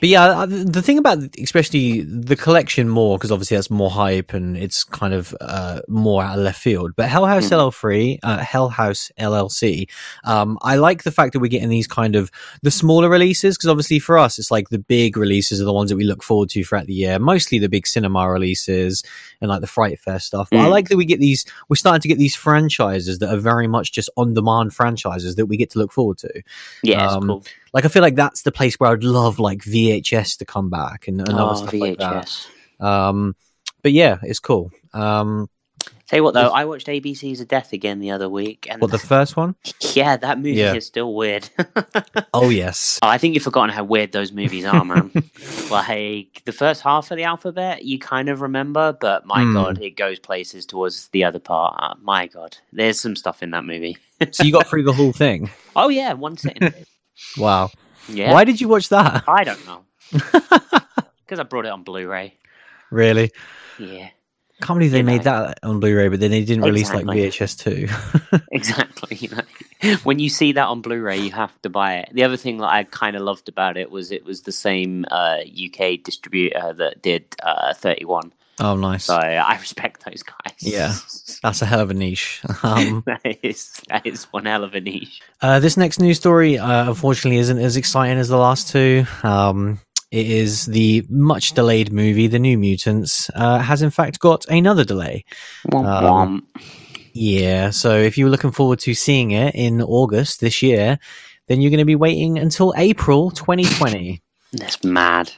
But 0.00 0.08
yeah, 0.10 0.44
the 0.46 0.82
thing 0.82 0.98
about 0.98 1.18
especially 1.42 2.02
the 2.02 2.36
collection 2.36 2.88
more 2.90 3.16
because 3.16 3.30
obviously 3.32 3.56
that's 3.56 3.70
more 3.70 3.88
hype 3.90 4.34
and 4.34 4.54
it's 4.56 4.84
kind 4.84 5.14
of 5.14 5.34
uh, 5.40 5.80
more 5.88 6.22
out 6.22 6.36
of 6.38 6.44
left 6.44 6.60
field. 6.60 6.92
But 6.94 7.08
Hell 7.08 7.24
House 7.24 7.48
Hmm. 7.48 7.54
LL3, 7.54 8.18
uh, 8.22 8.38
Hell 8.38 8.68
House 8.68 9.10
LLC, 9.18 9.88
um, 10.24 10.58
I 10.62 10.76
like 10.76 11.04
the 11.04 11.10
fact 11.10 11.32
that 11.32 11.38
we're 11.40 11.46
getting 11.48 11.70
these 11.70 11.86
kind 11.86 12.16
of 12.16 12.30
the 12.62 12.70
smaller 12.70 13.08
releases 13.08 13.56
because 13.56 13.70
obviously 13.70 13.98
for 13.98 14.18
us 14.18 14.38
it's 14.38 14.50
like 14.50 14.68
the 14.68 14.78
big 14.78 15.16
releases 15.16 15.60
are 15.60 15.64
the 15.64 15.72
ones 15.72 15.88
that 15.90 15.96
we 15.96 16.04
look 16.04 16.22
forward 16.22 16.50
to 16.50 16.64
throughout 16.64 16.86
the 16.86 16.92
year. 16.92 17.18
Mostly 17.18 17.58
the 17.58 17.68
big 17.70 17.86
cinema 17.86 18.28
releases 18.28 19.02
and 19.40 19.48
like 19.48 19.62
the 19.62 19.66
Fright 19.66 19.98
Fest 20.00 20.26
stuff. 20.26 20.48
But 20.50 20.58
I 20.58 20.64
Mm. 20.66 20.70
like 20.70 20.88
that 20.88 20.96
we 20.96 21.04
get 21.06 21.20
these. 21.20 21.46
We're 21.70 21.76
starting 21.76 22.02
to 22.02 22.08
get 22.08 22.18
these 22.18 22.34
franchises 22.36 23.20
that 23.20 23.32
are 23.32 23.38
very 23.38 23.68
much 23.68 23.92
just 23.92 24.10
on 24.18 24.34
demand 24.34 24.74
franchises 24.74 25.36
that 25.36 25.46
we 25.46 25.56
get 25.56 25.70
to 25.70 25.78
look 25.78 25.92
forward 25.92 26.18
to 26.18 26.42
yeah, 26.82 27.06
Um, 27.08 27.26
cool. 27.28 27.44
Like 27.74 27.84
I 27.84 27.88
feel 27.88 28.02
like 28.02 28.14
that's 28.14 28.42
the 28.42 28.52
place 28.52 28.76
where 28.76 28.90
I'd 28.92 29.04
love 29.04 29.38
like 29.38 29.58
VHS 29.60 30.38
to 30.38 30.44
come 30.46 30.70
back 30.70 31.08
and, 31.08 31.20
and 31.20 31.28
other 31.28 31.50
Oh, 31.50 31.54
stuff 31.56 31.72
VHS. 31.74 31.98
like 31.98 31.98
that. 32.78 32.86
Um, 32.86 33.36
but 33.82 33.92
yeah, 33.92 34.16
it's 34.22 34.40
cool. 34.40 34.70
Um, 34.94 35.50
Tell 36.06 36.18
you 36.18 36.22
what, 36.24 36.34
though, 36.34 36.50
I 36.50 36.66
watched 36.66 36.86
ABC's 36.86 37.40
of 37.40 37.48
Death 37.48 37.72
again 37.72 37.98
the 37.98 38.10
other 38.10 38.28
week, 38.28 38.66
and 38.70 38.80
what 38.80 38.90
the 38.90 38.98
first 38.98 39.36
one? 39.36 39.54
yeah, 39.94 40.16
that 40.18 40.38
movie 40.38 40.50
Yeah. 40.60 40.74
is 40.74 40.86
still 40.86 41.14
weird. 41.14 41.48
Oh 42.36 42.50
yes, 42.50 42.98
Oh, 43.00 43.06
I 43.08 43.16
think 43.18 43.34
you've 43.34 43.44
forgotten 43.44 43.70
how 43.70 43.84
weird 43.84 44.10
those 44.10 44.32
movies 44.32 44.64
are, 44.64 44.84
man. 44.84 45.12
like 45.70 46.42
the 46.44 46.52
first 46.52 46.82
half 46.82 47.10
of 47.12 47.16
the 47.16 47.22
alphabet, 47.24 47.84
you 47.84 47.98
kind 47.98 48.28
of 48.28 48.40
remember, 48.40 48.92
but 49.00 49.24
my 49.24 49.44
Hmm. 49.44 49.52
god, 49.52 49.80
it 49.80 49.96
goes 49.96 50.18
places 50.18 50.66
towards 50.66 51.08
the 51.08 51.22
other 51.22 51.38
part. 51.38 51.76
Uh, 51.78 51.94
my 52.02 52.26
god, 52.26 52.56
there's 52.72 52.98
some 53.00 53.14
stuff 53.14 53.42
in 53.42 53.50
that 53.52 53.64
movie. 53.64 53.96
so 54.32 54.42
you 54.42 54.52
got 54.52 54.66
through 54.66 54.82
the 54.82 54.92
whole 54.92 55.12
thing. 55.12 55.48
oh 55.76 55.88
yeah, 55.90 56.12
one 56.12 56.36
sitting. 56.36 56.72
Wow. 57.38 57.70
Yeah, 58.08 58.32
Why 58.32 58.44
did 58.44 58.60
you 58.60 58.68
watch 58.68 58.90
that? 58.90 59.24
I 59.26 59.44
don't 59.44 59.64
know 59.66 59.84
because 60.12 61.38
I 61.38 61.42
brought 61.44 61.64
it 61.66 61.72
on 61.72 61.82
Blu-ray. 61.82 62.36
really? 62.90 63.30
Yeah, 63.78 64.10
Can't 64.60 64.78
believe 64.78 64.92
they 64.92 64.98
You 64.98 65.04
made 65.04 65.24
know. 65.24 65.46
that 65.46 65.58
on 65.62 65.80
Blu-ray, 65.80 66.08
but 66.08 66.20
then 66.20 66.30
they 66.30 66.44
didn't 66.44 66.64
release 66.64 66.92
like 66.92 67.06
VHS 67.06 67.58
two. 67.58 68.38
exactly. 68.52 69.16
You 69.16 69.30
know, 69.30 69.96
when 70.04 70.18
you 70.18 70.28
see 70.28 70.52
that 70.52 70.66
on 70.68 70.80
Blu-ray, 70.82 71.18
you 71.18 71.32
have 71.32 71.60
to 71.62 71.70
buy 71.70 71.96
it. 71.96 72.10
The 72.12 72.24
other 72.24 72.36
thing 72.36 72.58
that 72.58 72.68
I 72.68 72.84
kind 72.84 73.16
of 73.16 73.22
loved 73.22 73.48
about 73.48 73.76
it 73.76 73.90
was 73.90 74.12
it 74.12 74.24
was 74.24 74.42
the 74.42 74.52
same 74.52 75.06
uh, 75.10 75.38
UK 75.40 76.02
distributor 76.04 76.72
that 76.74 77.02
did 77.02 77.34
uh, 77.42 77.74
31. 77.74 78.32
Oh, 78.60 78.76
nice. 78.76 79.04
So 79.04 79.14
I 79.14 79.56
respect 79.58 80.04
those 80.04 80.22
guys. 80.22 80.54
Yeah. 80.60 80.94
That's 81.42 81.62
a 81.62 81.66
hell 81.66 81.80
of 81.80 81.90
a 81.90 81.94
niche. 81.94 82.40
Um, 82.62 83.02
that 83.06 83.20
is 83.42 83.80
that 83.88 84.06
is 84.06 84.24
one 84.32 84.46
hell 84.46 84.64
of 84.64 84.74
a 84.74 84.80
niche. 84.80 85.20
Uh, 85.42 85.60
this 85.60 85.76
next 85.76 86.00
news 86.00 86.16
story, 86.18 86.58
uh, 86.58 86.88
unfortunately, 86.88 87.38
isn't 87.38 87.58
as 87.58 87.76
exciting 87.76 88.18
as 88.18 88.28
the 88.28 88.36
last 88.38 88.68
two. 88.70 89.04
Um, 89.22 89.80
it 90.10 90.26
is 90.30 90.66
the 90.66 91.04
much 91.10 91.52
delayed 91.54 91.92
movie, 91.92 92.28
The 92.28 92.38
New 92.38 92.56
Mutants, 92.56 93.30
uh, 93.34 93.58
has 93.58 93.82
in 93.82 93.90
fact 93.90 94.20
got 94.20 94.46
another 94.46 94.84
delay. 94.84 95.24
Womp 95.68 95.86
Um, 95.86 96.46
womp. 96.54 96.62
Yeah, 97.12 97.70
so 97.70 97.96
if 97.96 98.16
you 98.16 98.24
were 98.24 98.30
looking 98.30 98.52
forward 98.52 98.78
to 98.80 98.94
seeing 98.94 99.32
it 99.32 99.54
in 99.54 99.82
August 99.82 100.40
this 100.40 100.62
year, 100.62 100.98
then 101.48 101.60
you're 101.60 101.70
going 101.70 101.78
to 101.78 101.84
be 101.84 101.94
waiting 101.96 102.38
until 102.38 102.72
April 102.76 103.30
2020. 103.30 104.20
That's 104.52 104.82
mad. 104.82 105.32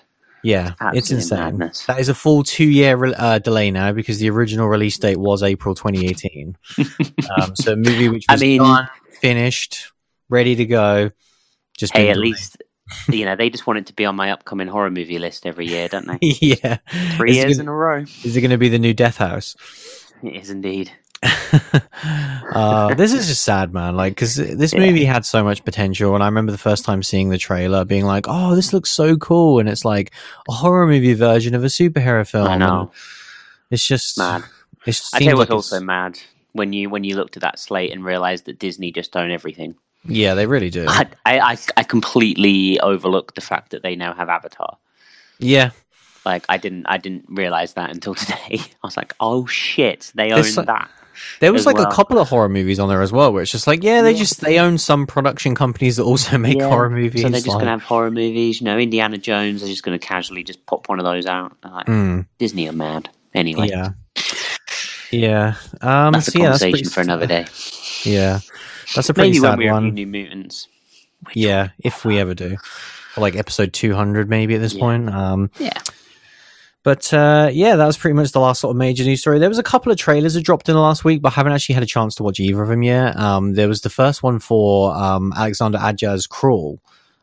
Yeah, 0.46 0.75
it's 0.94 1.10
insane. 1.10 1.38
madness. 1.58 1.87
That 1.87 1.98
is 1.98 2.08
a 2.08 2.14
full 2.14 2.43
two 2.43 2.64
year 2.69 2.96
re- 2.96 3.14
uh, 3.16 3.38
delay 3.40 3.70
now 3.70 3.93
because 3.93 4.19
the 4.19 4.31
original 4.31 4.69
release 4.69 4.96
date 4.98 5.16
was 5.16 5.43
April 5.43 5.75
2018. 5.75 6.56
um, 7.40 7.56
so 7.56 7.72
a 7.72 7.76
movie 7.76 8.08
which 8.08 8.25
I 8.28 8.34
was 8.34 8.40
mean- 8.40 8.62
done, 8.62 8.88
finished, 9.20 9.93
ready 10.28 10.54
to 10.56 10.64
go. 10.66 11.10
Just 11.76 11.93
Hey, 11.94 12.08
at 12.10 12.14
delayed. 12.14 12.31
least 12.32 12.62
you 13.10 13.25
know 13.25 13.34
they 13.34 13.50
just 13.50 13.66
want 13.66 13.81
it 13.81 13.87
to 13.87 13.93
be 13.93 14.04
on 14.04 14.14
my 14.14 14.31
upcoming 14.31 14.69
horror 14.69 14.90
movie 14.90 15.19
list 15.19 15.44
every 15.46 15.66
year, 15.66 15.88
don't 15.88 16.06
they? 16.06 16.19
yeah. 16.40 16.78
Three 17.16 17.31
Is 17.32 17.37
years 17.37 17.56
gonna- 17.58 17.62
in 17.64 17.69
a 17.69 17.75
row. 17.75 17.99
Is 18.25 18.37
it 18.37 18.40
going 18.40 18.50
to 18.52 18.58
be 18.58 18.69
the 18.69 18.78
new 18.78 18.94
Death 18.94 19.16
House? 19.16 19.56
It 20.22 20.37
is 20.37 20.50
indeed. 20.50 20.90
uh, 22.52 22.94
this 22.94 23.12
is 23.12 23.26
just 23.26 23.42
sad, 23.42 23.73
man. 23.73 23.96
Like, 23.96 24.12
because 24.14 24.37
this 24.37 24.73
Yeah. 24.73 24.80
movie 24.80 25.04
had 25.04 25.25
so 25.25 25.42
much 25.44 25.64
potential, 25.64 26.14
and 26.14 26.23
I 26.23 26.26
remember 26.26 26.52
the 26.52 26.58
first 26.58 26.85
time 26.85 27.02
seeing 27.02 27.28
the 27.30 27.38
trailer, 27.38 27.85
being 27.85 28.04
like, 28.04 28.26
"Oh, 28.28 28.54
this 28.54 28.73
looks 28.73 28.90
so 28.90 29.16
cool!" 29.16 29.58
And 29.58 29.68
it's 29.68 29.85
like 29.85 30.12
a 30.49 30.52
horror 30.52 30.87
movie 30.87 31.14
version 31.14 31.54
of 31.54 31.62
a 31.64 31.68
superhero 31.68 32.26
film. 32.28 32.49
I 32.49 32.56
know. 32.56 32.80
and 32.80 32.90
It's 33.70 33.87
just 33.87 34.18
Mad. 34.18 34.44
It 34.87 35.00
I 35.12 35.18
tell 35.18 35.28
you 35.28 35.30
like 35.37 35.49
what's 35.50 35.66
it's- 35.66 35.73
also 35.73 35.80
mad 35.85 36.18
when 36.52 36.73
you 36.73 36.88
when 36.90 37.04
you 37.04 37.16
looked 37.16 37.37
at 37.37 37.42
that 37.42 37.58
slate 37.58 37.92
and 37.92 38.04
realized 38.04 38.44
that 38.46 38.58
Disney 38.58 38.92
just 38.92 39.16
own 39.16 39.30
everything. 39.30 39.75
yeah, 40.04 40.35
they 40.35 40.46
really 40.46 40.70
do. 40.70 40.87
I, 40.88 41.06
I 41.25 41.58
I 41.76 41.82
completely 41.82 42.78
overlooked 42.80 43.35
the 43.35 43.40
fact 43.40 43.70
that 43.73 43.82
they 43.82 43.96
now 43.96 44.14
have 44.14 44.28
Avatar. 44.28 44.78
yeah, 45.40 45.70
Like 46.25 46.44
I 46.49 46.56
didn't 46.58 46.87
I 46.87 46.99
didn't 46.99 47.25
realize 47.28 47.73
that 47.75 47.90
until 47.90 48.14
today. 48.23 48.61
I 48.61 48.85
was 48.85 48.96
like, 48.96 49.12
oh 49.18 49.46
shit, 49.46 50.12
they 50.14 50.30
own 50.30 50.44
so- 50.44 50.62
that. 50.62 50.88
There 51.40 51.52
was 51.52 51.66
like 51.66 51.76
well. 51.76 51.87
a 51.88 51.92
couple 51.94 52.18
of 52.18 52.28
horror 52.28 52.49
movies 52.49 52.78
on 52.78 52.88
there 52.88 53.02
as 53.02 53.12
well, 53.12 53.32
where 53.32 53.42
it's 53.42 53.50
just 53.52 53.66
like, 53.66 53.82
yeah, 53.82 54.02
they 54.02 54.12
Yeah. 54.12 54.18
just 54.18 54.40
they 54.40 54.58
own 54.58 54.78
some 54.78 55.06
production 55.06 55.54
companies 55.54 55.96
that 55.96 56.04
also 56.04 56.38
make 56.46 56.58
Yeah. 56.58 56.68
horror 56.68 56.90
movies. 56.90 57.23
So 57.23 57.28
they're 57.28 57.38
just 57.40 57.49
like- 57.49 57.58
gonna 57.58 57.70
have 57.73 57.82
horror 57.82 58.11
movies. 58.11 58.61
You 58.61 58.64
know, 58.66 58.78
Indiana 58.78 59.18
Jones. 59.18 59.61
They're 59.61 59.70
just 59.70 59.82
gonna 59.82 59.99
casually 59.99 60.44
just 60.44 60.64
pop 60.66 60.88
one 60.88 60.99
of 60.99 61.04
those 61.04 61.26
out. 61.26 61.52
Like, 61.64 61.87
Mm, 61.87 62.26
Disney 62.38 62.68
are 62.68 62.73
mad. 62.73 63.08
Anyway, 63.35 63.68
yeah, 63.68 63.90
yeah. 65.11 65.54
Um, 65.82 66.12
that's 66.12 66.28
a 66.28 66.30
so 66.32 66.38
yeah, 66.38 66.50
that's 66.50 66.62
conversation 66.62 66.70
pretty- 66.73 66.85
for 66.88 67.00
another 67.00 67.26
day. 67.26 67.46
Yeah, 68.04 68.38
that's 68.94 69.08
a 69.08 69.14
pretty 69.14 69.30
Maybe 69.30 69.40
when 69.40 69.50
sad 69.52 69.58
we 69.58 69.70
one. 69.70 69.94
New 69.94 70.06
Mutants. 70.06 70.68
which- 71.25 71.35
Yeah, 71.37 71.70
if 71.80 72.04
we 72.04 72.20
ever 72.20 72.35
do. 72.35 72.56
Or 73.16 73.20
like 73.20 73.35
episode 73.35 73.73
200 73.73 74.30
maybe 74.30 74.54
at 74.54 74.61
this 74.61 74.75
Yeah. 74.75 74.80
point. 74.80 75.11
Um, 75.11 75.50
Yeah. 75.58 75.73
But 76.87 77.12
uh, 77.12 77.50
yeah, 77.52 77.75
that 77.75 77.85
was 77.85 77.99
pretty 77.99 78.14
much 78.14 78.31
the 78.31 78.38
last 78.38 78.61
sort 78.61 78.71
of 78.71 78.76
major 78.76 79.02
news 79.02 79.21
story. 79.21 79.40
There 79.40 79.49
was 79.49 79.59
a 79.59 79.62
couple 79.64 79.90
of 79.90 79.99
trailers 79.99 80.35
that 80.35 80.43
dropped 80.43 80.69
in 80.69 80.76
the 80.76 80.81
last 80.81 81.05
week, 81.05 81.21
but 81.21 81.33
I 81.33 81.35
haven't 81.35 81.52
actually 81.52 81.75
had 81.75 81.83
a 81.83 81.87
chance 81.87 82.14
to 82.14 82.23
watch 82.23 82.38
either 82.38 82.62
of 82.62 82.69
them 82.69 82.85
yet. 82.85 83.16
Um, 83.19 83.55
there 83.55 83.66
was 83.66 83.81
the 83.81 83.90
first 83.90 84.23
one 84.23 84.38
for 84.38 84.95
um, 84.95 85.33
Alexander 85.37 85.81
Aja's 85.83 86.28
Crawl. 86.28 86.78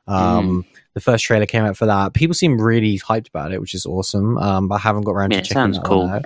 Um, 0.05 0.65
The 0.96 1.00
first 1.00 1.24
trailer 1.24 1.46
came 1.46 1.63
out 1.63 1.77
for 1.77 1.86
that. 1.86 2.13
People 2.13 2.34
seem 2.34 2.60
really 2.60 3.00
hyped 3.00 3.29
about 3.29 3.53
it, 3.53 3.62
which 3.62 3.74
is 3.74 3.86
awesome. 3.86 4.38
Um, 4.38 4.67
but 4.67 4.75
I 4.75 4.79
haven't 4.79 5.03
got 5.03 5.13
around 5.13 5.32
Yeah, 5.32 5.38
to 5.38 5.41
it 5.41 5.46
checking 5.46 5.55
sounds 5.55 5.77
that 5.77 5.86
cool. 5.86 6.08
one 6.10 6.25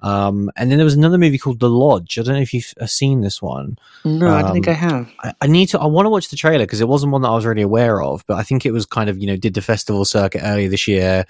Um, 0.00 0.50
and 0.56 0.70
then 0.70 0.76
there 0.76 0.84
was 0.84 0.94
another 0.94 1.16
movie 1.16 1.38
called 1.38 1.58
The 1.58 1.70
Lodge. 1.70 2.18
I 2.18 2.22
don't 2.22 2.34
know 2.34 2.40
if 2.42 2.52
you've 2.52 2.74
uh, 2.78 2.84
seen 2.86 3.22
this 3.22 3.40
one. 3.40 3.78
No, 4.04 4.28
I 4.34 4.42
don't 4.42 4.52
think 4.52 4.68
Um, 4.68 4.74
I 4.74 4.76
have. 4.76 5.10
I, 5.20 5.32
I 5.40 5.46
need 5.46 5.70
to. 5.70 5.80
I 5.80 5.86
want 5.86 6.04
to 6.04 6.10
watch 6.10 6.28
the 6.28 6.36
trailer 6.36 6.64
because 6.66 6.82
it 6.82 6.88
wasn't 6.88 7.12
one 7.12 7.22
that 7.22 7.30
I 7.30 7.34
was 7.34 7.46
really 7.46 7.62
aware 7.62 8.02
of. 8.02 8.22
But 8.26 8.34
I 8.36 8.42
think 8.42 8.66
it 8.66 8.72
was 8.72 8.84
kind 8.84 9.08
of 9.08 9.16
you 9.18 9.26
know 9.26 9.36
did 9.36 9.54
the 9.54 9.62
festival 9.62 10.04
circuit 10.04 10.42
earlier 10.44 10.68
this 10.68 10.86
year. 10.86 11.24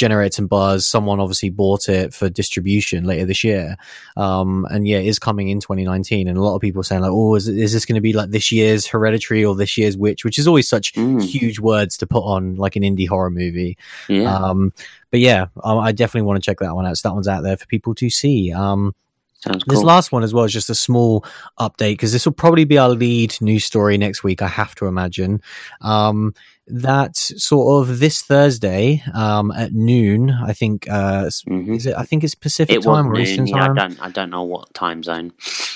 Generated 0.00 0.34
some 0.34 0.46
buzz. 0.48 0.86
Someone 0.86 1.20
obviously 1.20 1.50
bought 1.50 1.88
it 1.88 2.12
for 2.12 2.28
distribution 2.28 3.04
later 3.04 3.26
this 3.26 3.44
year. 3.44 3.76
Um, 4.16 4.66
and 4.70 4.88
yeah, 4.88 4.98
it 4.98 5.06
is 5.06 5.18
coming 5.20 5.48
in 5.48 5.60
2019. 5.60 6.26
And 6.26 6.36
a 6.36 6.42
lot 6.42 6.56
of 6.56 6.60
people 6.60 6.80
are 6.80 6.84
saying 6.84 7.02
like, 7.02 7.12
oh, 7.12 7.36
is, 7.36 7.46
is 7.46 7.72
this 7.72 7.84
going 7.86 7.94
to 7.94 8.00
be 8.00 8.12
like 8.12 8.30
this 8.30 8.50
year's 8.50 8.86
Hereditary 8.86 9.44
or 9.44 9.54
this 9.54 9.78
year's 9.78 9.96
Witch, 9.96 10.24
which 10.24 10.38
is 10.38 10.48
always 10.48 10.68
such 10.68 10.92
Mm. 10.94 11.22
huge 11.22 11.60
words 11.60 11.96
to 11.98 12.06
put 12.06 12.22
on 12.24 12.56
like 12.56 12.74
an 12.74 12.82
indie 12.82 13.06
horror 13.06 13.30
movie. 13.30 13.76
Yeah. 14.08 14.34
Um, 14.34 14.72
but 15.10 15.20
yeah, 15.20 15.46
um, 15.62 15.78
I 15.78 15.92
definitely 15.92 16.26
want 16.26 16.42
to 16.42 16.46
check 16.50 16.58
that 16.60 16.74
one 16.74 16.86
out. 16.86 16.96
So 16.98 17.08
that 17.08 17.14
one's 17.14 17.28
out 17.28 17.42
there 17.42 17.56
for 17.56 17.66
people 17.66 17.94
to 17.96 18.10
see. 18.10 18.52
Um, 18.52 18.94
Sounds 19.34 19.64
this 19.66 19.78
cool. 19.78 19.86
last 19.86 20.12
one 20.12 20.22
as 20.22 20.34
well 20.34 20.44
is 20.44 20.52
just 20.52 20.68
a 20.68 20.74
small 20.74 21.24
update 21.58 21.92
because 21.92 22.12
this 22.12 22.26
will 22.26 22.32
probably 22.34 22.64
be 22.64 22.76
our 22.76 22.90
lead 22.90 23.34
news 23.40 23.64
story 23.64 23.96
next 23.96 24.22
week. 24.22 24.42
I 24.42 24.48
have 24.48 24.74
to 24.76 24.86
imagine 24.86 25.40
um, 25.80 26.34
that 26.72 27.16
sort 27.16 27.88
of 27.88 27.98
this 27.98 28.22
Thursday 28.22 29.02
um, 29.14 29.50
at 29.52 29.72
noon. 29.72 30.30
I 30.30 30.52
think 30.52 30.88
uh, 30.88 31.24
Mhm. 31.48 31.76
is 31.76 31.86
it? 31.86 31.94
I 31.96 32.04
think 32.04 32.24
it's 32.24 32.34
Pacific 32.34 32.76
It 32.76 32.82
time 32.82 33.06
or 33.08 33.12
noon. 33.14 33.22
Eastern 33.22 33.46
Yeah, 33.46 33.56
I 33.56 33.66
time. 33.68 33.74
don't. 33.76 34.00
I 34.02 34.08
don't 34.10 34.30
know 34.30 34.42
what 34.42 34.72
time 34.74 35.02
zone. 35.02 35.32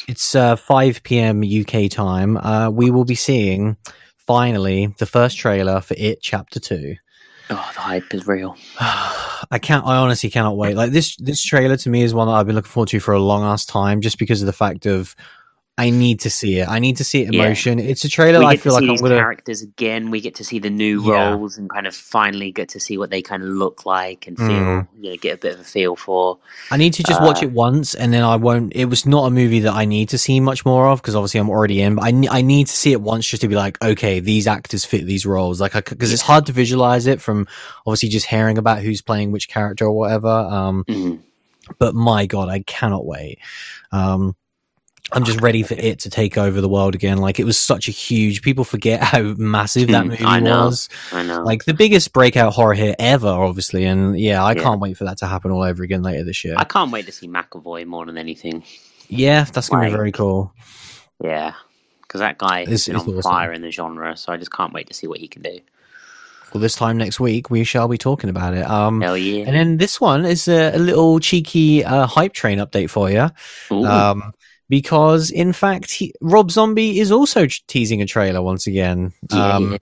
It's 0.08 0.34
uh, 0.34 0.56
five 0.56 1.02
p.m. 1.02 1.42
UK 1.42 1.90
time. 1.90 2.36
Uh, 2.36 2.70
we 2.70 2.90
will 2.90 3.04
be 3.04 3.14
seeing 3.14 3.76
finally 4.16 4.94
the 4.98 5.06
first 5.06 5.36
trailer 5.38 5.80
for 5.80 5.94
It 5.98 6.20
Chapter 6.22 6.60
Two. 6.60 6.96
Oh, 7.50 7.70
the 7.74 7.80
hype 7.80 8.14
is 8.14 8.26
real. 8.26 8.56
I 8.80 9.58
can't. 9.60 9.84
I 9.86 9.96
honestly 9.96 10.30
cannot 10.30 10.56
wait. 10.56 10.76
Like 10.76 10.92
this, 10.92 11.16
this 11.16 11.42
trailer 11.44 11.76
to 11.76 11.90
me 11.90 12.02
is 12.02 12.14
one 12.14 12.26
that 12.28 12.32
I've 12.32 12.46
been 12.46 12.54
looking 12.56 12.70
forward 12.70 12.88
to 12.88 13.00
for 13.00 13.12
a 13.12 13.18
long 13.20 13.42
ass 13.44 13.66
time, 13.66 14.00
just 14.00 14.18
because 14.18 14.40
of 14.40 14.46
the 14.46 14.52
fact 14.54 14.86
of 14.86 15.14
I 15.76 15.90
need 15.90 16.20
to 16.20 16.30
see 16.30 16.58
it. 16.60 16.68
I 16.68 16.78
need 16.78 16.98
to 16.98 17.04
see 17.04 17.22
it 17.22 17.26
in 17.26 17.32
Yeah. 17.32 17.48
motion. 17.48 17.80
It's 17.80 18.04
a 18.04 18.08
trailer 18.08 18.38
we 18.38 18.46
I 18.46 18.56
feel 18.56 18.70
to 18.70 18.74
like 18.74 18.82
see 18.82 18.86
I'm 18.86 18.90
these 18.92 19.00
gonna. 19.02 19.16
characters 19.16 19.60
again. 19.62 20.12
We 20.12 20.20
get 20.20 20.36
to 20.36 20.44
see 20.44 20.60
the 20.60 20.70
new 20.70 21.02
Yeah. 21.10 21.30
roles 21.30 21.58
and 21.58 21.68
kind 21.68 21.88
of 21.88 21.96
finally 21.96 22.52
get 22.52 22.68
to 22.70 22.80
see 22.80 22.96
what 22.96 23.10
they 23.10 23.22
kind 23.22 23.42
of 23.42 23.48
look 23.48 23.84
like 23.84 24.28
and 24.28 24.36
feel. 24.36 24.46
Mm. 24.46 24.86
You 25.00 25.10
know, 25.10 25.16
get 25.16 25.34
a 25.34 25.36
bit 25.38 25.54
of 25.54 25.60
a 25.60 25.64
feel 25.64 25.96
for. 25.96 26.38
I 26.70 26.76
need 26.76 26.92
to 26.94 27.02
just 27.02 27.20
watch 27.20 27.42
Uh, 27.42 27.46
it 27.46 27.52
once, 27.52 27.94
and 27.96 28.12
then 28.14 28.22
I 28.22 28.36
won't. 28.36 28.72
It 28.76 28.84
was 28.84 29.04
not 29.04 29.26
a 29.26 29.30
movie 29.30 29.58
that 29.60 29.74
I 29.74 29.84
need 29.84 30.10
to 30.10 30.18
see 30.18 30.38
much 30.38 30.64
more 30.64 30.86
of 30.86 31.02
because 31.02 31.16
obviously 31.16 31.40
I'm 31.40 31.50
already 31.50 31.80
in. 31.82 31.96
But 31.96 32.04
I 32.04 32.38
I 32.38 32.42
need 32.42 32.68
to 32.68 32.72
see 32.76 32.92
it 32.92 33.00
once 33.00 33.26
just 33.26 33.40
to 33.40 33.48
be 33.48 33.56
like, 33.56 33.82
okay, 33.82 34.20
these 34.20 34.46
actors 34.46 34.84
fit 34.84 35.06
these 35.06 35.26
roles. 35.26 35.60
Like, 35.60 35.72
because 35.72 36.12
it's 36.12 36.22
hard 36.22 36.46
to 36.46 36.52
visualize 36.52 37.08
it 37.08 37.20
from 37.20 37.48
obviously 37.84 38.10
just 38.10 38.26
hearing 38.26 38.58
about 38.58 38.78
who's 38.80 39.02
playing 39.02 39.32
which 39.32 39.48
character 39.48 39.86
or 39.86 39.92
whatever. 39.92 40.28
Um, 40.28 40.84
Mhm. 40.88 41.18
but 41.80 41.96
my 41.96 42.26
god, 42.26 42.48
I 42.48 42.60
cannot 42.60 43.04
wait. 43.06 43.40
Um, 43.90 44.36
I'm 45.12 45.24
just 45.24 45.40
ready 45.42 45.62
for 45.62 45.74
it 45.74 46.00
to 46.00 46.10
take 46.10 46.36
over 46.38 46.60
the 46.60 46.68
world 46.68 46.94
again. 46.94 47.18
Like 47.18 47.38
it 47.38 47.44
was 47.44 47.58
such 47.58 47.88
a 47.88 47.90
huge. 47.90 48.42
People 48.42 48.64
forget 48.64 49.02
how 49.02 49.22
massive 49.36 49.88
that 49.88 50.04
Hmm, 50.04 50.08
movie 50.10 50.24
I 50.24 50.40
know. 50.40 50.66
was. 50.66 50.88
I 51.12 51.22
know. 51.22 51.42
Like 51.42 51.64
the 51.64 51.74
biggest 51.74 52.12
breakout 52.12 52.52
horror 52.54 52.74
hit 52.74 52.96
ever, 52.98 53.28
obviously. 53.28 53.84
And 53.84 54.18
yeah, 54.18 54.42
I 54.42 54.52
Yeah. 54.54 54.62
can't 54.62 54.80
wait 54.80 54.96
for 54.96 55.04
that 55.04 55.18
to 55.18 55.26
happen 55.26 55.50
all 55.50 55.62
over 55.62 55.82
again 55.82 56.02
later 56.02 56.24
this 56.24 56.42
year. 56.44 56.54
I 56.56 56.64
can't 56.64 56.90
wait 56.90 57.06
to 57.06 57.12
see 57.12 57.28
McAvoy 57.28 57.86
more 57.86 58.06
than 58.06 58.16
anything. 58.18 58.64
yeah, 59.08 59.44
that's 59.44 59.68
gonna 59.68 59.86
be 59.86 59.92
very 59.92 60.10
cool. 60.12 60.52
Yeah, 61.22 61.52
because 62.02 62.20
that 62.20 62.38
guy 62.38 62.60
It's- 62.62 62.70
has 62.70 62.86
been 62.86 62.96
it's 62.96 63.06
on 63.08 63.14
awesome. 63.18 63.30
fire 63.30 63.52
in 63.52 63.62
the 63.62 63.70
genre. 63.70 64.16
So 64.16 64.32
I 64.32 64.36
just 64.38 64.50
can't 64.52 64.72
wait 64.72 64.88
to 64.88 64.94
see 64.94 65.06
what 65.06 65.20
he 65.20 65.28
can 65.28 65.42
do. 65.42 65.58
Well, 66.52 66.60
this 66.60 66.76
time 66.76 66.96
next 66.96 67.18
week 67.20 67.50
we 67.50 67.64
shall 67.64 67.88
be 67.88 67.98
talking 67.98 68.30
about 68.30 68.54
it. 68.54 68.64
Um, 68.68 69.00
Hell 69.00 69.16
yeah! 69.16 69.44
and 69.46 69.54
then 69.56 69.76
this 69.76 70.00
one 70.00 70.24
is 70.24 70.46
a, 70.48 70.74
a 70.74 70.78
little 70.78 71.18
cheeky 71.20 71.84
uh, 71.84 72.06
hype 72.06 72.32
train 72.32 72.58
update 72.58 72.90
for 72.90 73.10
you. 73.10 73.28
Ooh. 73.72 73.84
Um, 73.84 74.32
because 74.68 75.30
in 75.30 75.52
fact, 75.52 75.90
he, 75.92 76.12
Rob 76.20 76.50
Zombie 76.50 76.98
is 77.00 77.10
also 77.12 77.46
teasing 77.68 78.00
a 78.02 78.06
trailer 78.06 78.42
once 78.42 78.66
again. 78.66 79.12
Yeah, 79.32 79.56
um. 79.56 79.78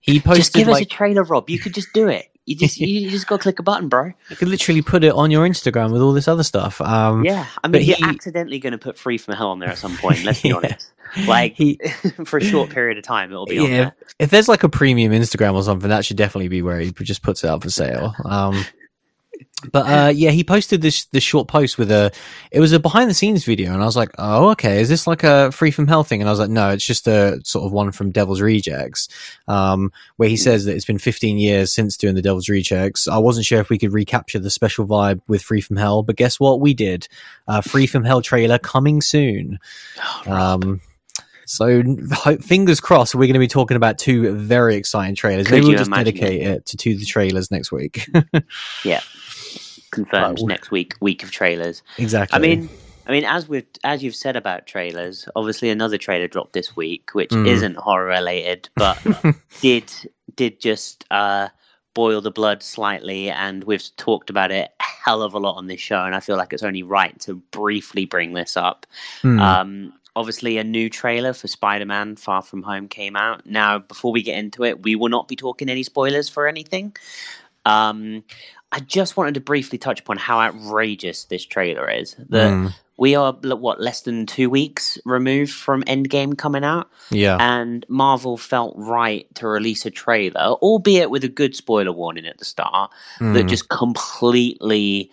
He 0.00 0.20
posted 0.20 0.36
just 0.44 0.54
give 0.54 0.68
us 0.68 0.80
a 0.80 0.84
trailer, 0.84 1.24
Rob. 1.24 1.50
You 1.50 1.58
could 1.58 1.74
just 1.74 1.92
do 1.92 2.06
it. 2.08 2.26
You 2.44 2.54
just 2.54 2.76
you, 2.80 3.10
just 3.10 3.26
go 3.26 3.38
click 3.38 3.58
a 3.58 3.62
button, 3.64 3.88
bro. 3.88 4.12
you 4.30 4.36
could 4.36 4.46
literally 4.46 4.80
put 4.82 5.02
it 5.02 5.12
on 5.12 5.32
your 5.32 5.44
Instagram 5.48 5.90
with 5.92 6.00
all 6.00 6.12
this 6.12 6.28
other 6.28 6.44
stuff. 6.44 6.80
Um, 6.80 7.24
Yeah, 7.24 7.44
I 7.64 7.66
mean, 7.68 7.82
you're 7.82 7.96
he- 7.96 8.04
accidentally 8.04 8.60
going 8.60 8.70
to 8.72 8.78
put 8.78 8.96
"Free 8.98 9.18
from 9.18 9.34
Hell" 9.34 9.48
on 9.50 9.58
there 9.58 9.68
at 9.70 9.78
some 9.78 9.96
point. 9.96 10.22
Let's 10.22 10.42
be 10.42 10.48
Yeah. 10.50 10.54
honest. 10.56 10.92
Like 11.26 11.54
He- 11.56 11.80
for 12.24 12.36
a 12.38 12.44
short 12.44 12.70
period 12.70 12.98
of 12.98 13.04
time, 13.04 13.32
it'll 13.32 13.46
be 13.46 13.58
on 13.58 13.64
yeah, 13.68 13.76
there. 13.76 13.96
if 14.20 14.30
there's 14.30 14.48
like 14.48 14.62
a 14.62 14.68
premium 14.68 15.10
Instagram 15.10 15.54
or 15.54 15.62
something, 15.64 15.88
that 15.88 16.04
should 16.04 16.16
definitely 16.16 16.48
be 16.48 16.62
where 16.62 16.78
he 16.78 16.92
just 16.92 17.22
puts 17.22 17.42
it 17.42 17.48
up 17.50 17.64
for 17.64 17.70
sale. 17.70 18.14
Um, 18.24 18.64
but 19.72 19.86
uh, 19.86 20.08
yeah, 20.08 20.30
he 20.30 20.44
posted 20.44 20.82
this 20.82 21.06
this 21.06 21.22
short 21.22 21.48
post 21.48 21.78
with 21.78 21.90
a. 21.90 22.12
It 22.50 22.60
was 22.60 22.72
a 22.72 22.78
behind 22.78 23.08
the 23.08 23.14
scenes 23.14 23.44
video, 23.44 23.72
and 23.72 23.82
I 23.82 23.86
was 23.86 23.96
like, 23.96 24.10
"Oh, 24.18 24.50
okay, 24.50 24.80
is 24.80 24.88
this 24.90 25.06
like 25.06 25.24
a 25.24 25.50
free 25.50 25.70
from 25.70 25.88
hell 25.88 26.04
thing?" 26.04 26.20
And 26.20 26.28
I 26.28 26.32
was 26.32 26.38
like, 26.38 26.50
"No, 26.50 26.70
it's 26.70 26.84
just 26.84 27.08
a 27.08 27.40
sort 27.42 27.64
of 27.64 27.72
one 27.72 27.90
from 27.90 28.10
Devil's 28.10 28.42
Rejects, 28.42 29.08
um, 29.48 29.92
where 30.16 30.28
he 30.28 30.36
says 30.36 30.66
that 30.66 30.74
it's 30.74 30.84
been 30.84 30.98
15 30.98 31.38
years 31.38 31.72
since 31.72 31.96
doing 31.96 32.14
the 32.14 32.22
Devil's 32.22 32.50
Rejects. 32.50 33.08
I 33.08 33.16
wasn't 33.16 33.46
sure 33.46 33.60
if 33.60 33.70
we 33.70 33.78
could 33.78 33.94
recapture 33.94 34.38
the 34.38 34.50
special 34.50 34.86
vibe 34.86 35.22
with 35.26 35.42
Free 35.42 35.62
from 35.62 35.76
Hell, 35.76 36.02
but 36.02 36.16
guess 36.16 36.38
what? 36.38 36.60
We 36.60 36.74
did. 36.74 37.08
Uh, 37.48 37.62
free 37.62 37.86
from 37.86 38.04
Hell 38.04 38.20
trailer 38.20 38.58
coming 38.58 39.00
soon. 39.00 39.58
Um, 40.26 40.82
so 41.46 41.82
hope, 42.12 42.42
fingers 42.42 42.80
crossed, 42.80 43.14
we're 43.14 43.26
going 43.26 43.34
to 43.34 43.38
be 43.38 43.46
talking 43.46 43.76
about 43.76 43.98
two 43.98 44.34
very 44.34 44.74
exciting 44.74 45.14
trailers. 45.14 45.46
Could 45.46 45.54
Maybe 45.54 45.68
we'll 45.68 45.78
just 45.78 45.90
dedicate 45.92 46.42
it 46.42 46.66
to 46.66 46.76
two 46.76 46.96
the 46.96 47.04
trailers 47.04 47.50
next 47.50 47.70
week. 47.72 48.08
Confirmed 49.96 50.42
next 50.44 50.70
week. 50.70 50.94
Week 51.00 51.22
of 51.22 51.30
trailers. 51.30 51.82
exactly. 51.98 52.36
I 52.36 52.40
mean, 52.40 52.68
I 53.08 53.12
mean, 53.12 53.24
as 53.24 53.48
with 53.48 53.64
as 53.84 54.02
you've 54.02 54.16
said 54.16 54.36
about 54.36 54.66
trailers, 54.66 55.28
obviously 55.36 55.70
another 55.70 55.98
trailer 55.98 56.28
dropped 56.28 56.52
this 56.52 56.74
week, 56.76 57.10
which 57.14 57.30
Mm. 57.30 57.46
isn't 57.48 57.76
horror 57.76 58.06
related, 58.06 58.68
but 58.76 58.98
did 59.60 59.92
did 60.34 60.60
just 60.60 61.04
uh, 61.10 61.48
boil 61.94 62.20
the 62.20 62.30
blood 62.30 62.62
slightly, 62.62 63.30
and 63.30 63.64
we've 63.64 63.84
talked 63.96 64.28
about 64.30 64.50
it 64.50 64.70
a 64.80 64.82
hell 65.04 65.22
of 65.22 65.34
a 65.34 65.38
lot 65.38 65.54
on 65.56 65.66
this 65.68 65.80
show, 65.80 66.04
and 66.04 66.14
I 66.14 66.20
feel 66.20 66.36
like 66.36 66.52
it's 66.52 66.62
only 66.64 66.82
right 66.82 67.18
to 67.20 67.36
briefly 67.52 68.04
bring 68.06 68.32
this 68.34 68.56
up. 68.56 68.86
Hmm. 69.22 69.38
Um, 69.40 69.92
obviously, 70.16 70.58
a 70.58 70.64
new 70.64 70.90
trailer 70.90 71.32
for 71.32 71.46
Spider-Man: 71.46 72.16
Far 72.16 72.42
From 72.42 72.62
Home 72.64 72.88
came 72.88 73.14
out. 73.16 73.46
Now, 73.46 73.78
before 73.78 74.10
we 74.12 74.22
get 74.22 74.36
into 74.36 74.64
it, 74.64 74.82
we 74.82 74.96
will 74.96 75.08
not 75.10 75.28
be 75.28 75.36
talking 75.36 75.68
any 75.68 75.84
spoilers 75.84 76.28
for 76.28 76.48
anything. 76.48 76.94
Um, 77.64 78.24
I 78.72 78.80
just 78.80 79.16
wanted 79.16 79.34
to 79.34 79.40
briefly 79.40 79.78
touch 79.78 80.00
upon 80.00 80.16
how 80.18 80.40
outrageous 80.40 81.24
this 81.24 81.44
trailer 81.44 81.88
is. 81.88 82.16
That 82.28 82.50
Hmm. 82.50 82.66
we 82.98 83.14
are 83.14 83.32
what 83.32 83.80
less 83.80 84.00
than 84.02 84.26
two 84.26 84.50
weeks 84.50 84.98
removed 85.04 85.52
from 85.52 85.82
Endgame 85.84 86.36
coming 86.36 86.64
out, 86.64 86.88
yeah. 87.10 87.36
and 87.40 87.84
Marvel 87.88 88.36
felt 88.36 88.74
right 88.76 89.26
to 89.36 89.46
release 89.46 89.86
a 89.86 89.90
trailer, 89.90 90.40
albeit 90.40 91.10
with 91.10 91.22
a 91.24 91.28
good 91.28 91.54
spoiler 91.54 91.92
warning 91.92 92.26
at 92.26 92.38
the 92.38 92.44
start, 92.44 92.90
that 93.20 93.42
Hmm. 93.42 93.48
just 93.48 93.68
completely 93.68 95.10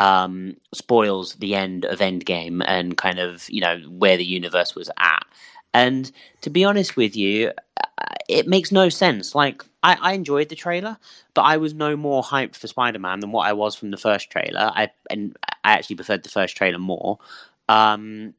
um, 0.00 0.56
spoils 0.72 1.34
the 1.34 1.54
end 1.54 1.84
of 1.84 2.00
Endgame 2.00 2.64
and 2.66 2.96
kind 2.96 3.20
of 3.20 3.48
you 3.48 3.60
know 3.60 3.78
where 3.88 4.16
the 4.16 4.24
universe 4.24 4.74
was 4.74 4.90
at. 4.98 5.24
And 5.74 6.10
to 6.42 6.50
be 6.50 6.64
honest 6.64 6.96
with 6.96 7.16
you, 7.16 7.50
uh, 7.76 8.14
it 8.28 8.46
makes 8.46 8.72
no 8.72 8.88
sense. 8.88 9.34
Like 9.34 9.62
I, 9.82 9.98
I 10.00 10.12
enjoyed 10.12 10.48
the 10.48 10.54
trailer, 10.54 10.96
but 11.34 11.42
I 11.42 11.58
was 11.58 11.74
no 11.74 11.96
more 11.96 12.22
hyped 12.22 12.54
for 12.56 12.68
Spider 12.68 13.00
Man 13.00 13.20
than 13.20 13.32
what 13.32 13.46
I 13.46 13.52
was 13.52 13.74
from 13.74 13.90
the 13.90 13.96
first 13.96 14.30
trailer. 14.30 14.70
I 14.72 14.90
and 15.10 15.36
I 15.64 15.72
actually 15.72 15.96
preferred 15.96 16.22
the 16.22 16.30
first 16.30 16.56
trailer 16.56 16.78
more. 16.78 17.18
Um, 17.68 18.34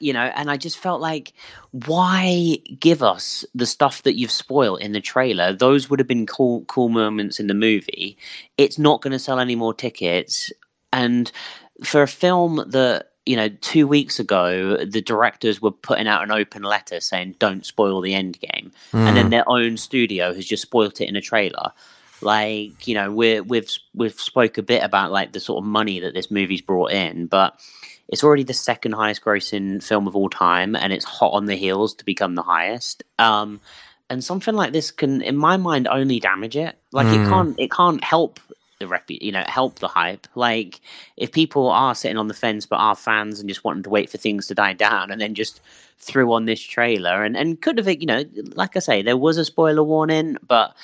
you 0.00 0.12
know, 0.12 0.20
and 0.20 0.50
I 0.50 0.58
just 0.58 0.78
felt 0.78 1.00
like, 1.00 1.32
why 1.70 2.58
give 2.78 3.02
us 3.02 3.44
the 3.54 3.64
stuff 3.66 4.02
that 4.02 4.18
you've 4.18 4.30
spoiled 4.30 4.80
in 4.80 4.92
the 4.92 5.00
trailer? 5.00 5.52
Those 5.52 5.88
would 5.88 5.98
have 5.98 6.08
been 6.08 6.26
cool, 6.26 6.64
cool 6.66 6.90
moments 6.90 7.40
in 7.40 7.46
the 7.46 7.54
movie. 7.54 8.18
It's 8.58 8.78
not 8.78 9.00
going 9.00 9.12
to 9.12 9.18
sell 9.18 9.38
any 9.38 9.54
more 9.54 9.72
tickets, 9.74 10.52
and 10.92 11.30
for 11.84 12.02
a 12.02 12.08
film 12.08 12.64
that 12.70 13.12
you 13.28 13.36
know, 13.36 13.48
two 13.48 13.86
weeks 13.86 14.18
ago, 14.18 14.76
the 14.84 15.02
directors 15.02 15.60
were 15.60 15.70
putting 15.70 16.08
out 16.08 16.22
an 16.22 16.30
open 16.30 16.62
letter 16.62 16.98
saying, 17.00 17.36
"Don't 17.38 17.66
spoil 17.66 18.00
the 18.00 18.14
end 18.14 18.38
game," 18.40 18.72
and 18.92 19.08
Hmm. 19.08 19.14
then 19.14 19.30
their 19.30 19.48
own 19.48 19.76
studio 19.76 20.32
has 20.34 20.46
just 20.46 20.62
spoilt 20.62 21.00
it 21.00 21.08
in 21.08 21.16
a 21.16 21.20
trailer. 21.20 21.72
Like 22.20 22.88
you 22.88 22.94
know, 22.94 23.12
we're, 23.12 23.42
we've 23.42 23.70
we've 23.94 24.18
spoke 24.18 24.58
a 24.58 24.62
bit 24.62 24.82
about 24.82 25.12
like 25.12 25.32
the 25.32 25.40
sort 25.40 25.62
of 25.62 25.68
money 25.68 26.00
that 26.00 26.14
this 26.14 26.30
movie's 26.30 26.62
brought 26.62 26.90
in, 26.90 27.26
but 27.26 27.60
it's 28.08 28.24
already 28.24 28.42
the 28.44 28.54
second 28.54 28.92
highest 28.92 29.22
grossing 29.22 29.82
film 29.82 30.08
of 30.08 30.16
all 30.16 30.30
time, 30.30 30.74
and 30.74 30.92
it's 30.92 31.04
hot 31.04 31.32
on 31.32 31.46
the 31.46 31.54
heels 31.56 31.94
to 31.94 32.04
become 32.04 32.34
the 32.34 32.42
highest. 32.42 33.04
Um, 33.18 33.60
and 34.10 34.24
something 34.24 34.54
like 34.54 34.72
this 34.72 34.90
can, 34.90 35.20
in 35.20 35.36
my 35.36 35.58
mind, 35.58 35.86
only 35.86 36.18
damage 36.18 36.56
it. 36.56 36.78
Like 36.92 37.12
it 37.12 37.20
Mm. 37.20 37.28
can't, 37.28 37.60
it 37.60 37.70
can't 37.70 38.02
help 38.02 38.40
the 38.78 38.88
rep, 38.88 39.04
you 39.08 39.32
know, 39.32 39.44
help 39.46 39.78
the 39.78 39.88
hype. 39.88 40.26
Like 40.34 40.80
if 41.16 41.32
people 41.32 41.68
are 41.68 41.94
sitting 41.94 42.16
on 42.16 42.28
the 42.28 42.34
fence 42.34 42.66
but 42.66 42.76
are 42.76 42.96
fans 42.96 43.40
and 43.40 43.48
just 43.48 43.64
wanting 43.64 43.82
to 43.84 43.90
wait 43.90 44.10
for 44.10 44.18
things 44.18 44.46
to 44.46 44.54
die 44.54 44.72
down, 44.72 45.10
and 45.10 45.20
then 45.20 45.34
just 45.34 45.60
threw 45.98 46.32
on 46.32 46.44
this 46.44 46.60
trailer 46.60 47.24
and 47.24 47.36
and 47.36 47.60
could 47.60 47.78
have, 47.78 47.88
you 47.88 48.06
know, 48.06 48.24
like 48.54 48.76
I 48.76 48.80
say, 48.80 49.02
there 49.02 49.16
was 49.16 49.36
a 49.36 49.44
spoiler 49.44 49.82
warning, 49.82 50.36
but 50.46 50.74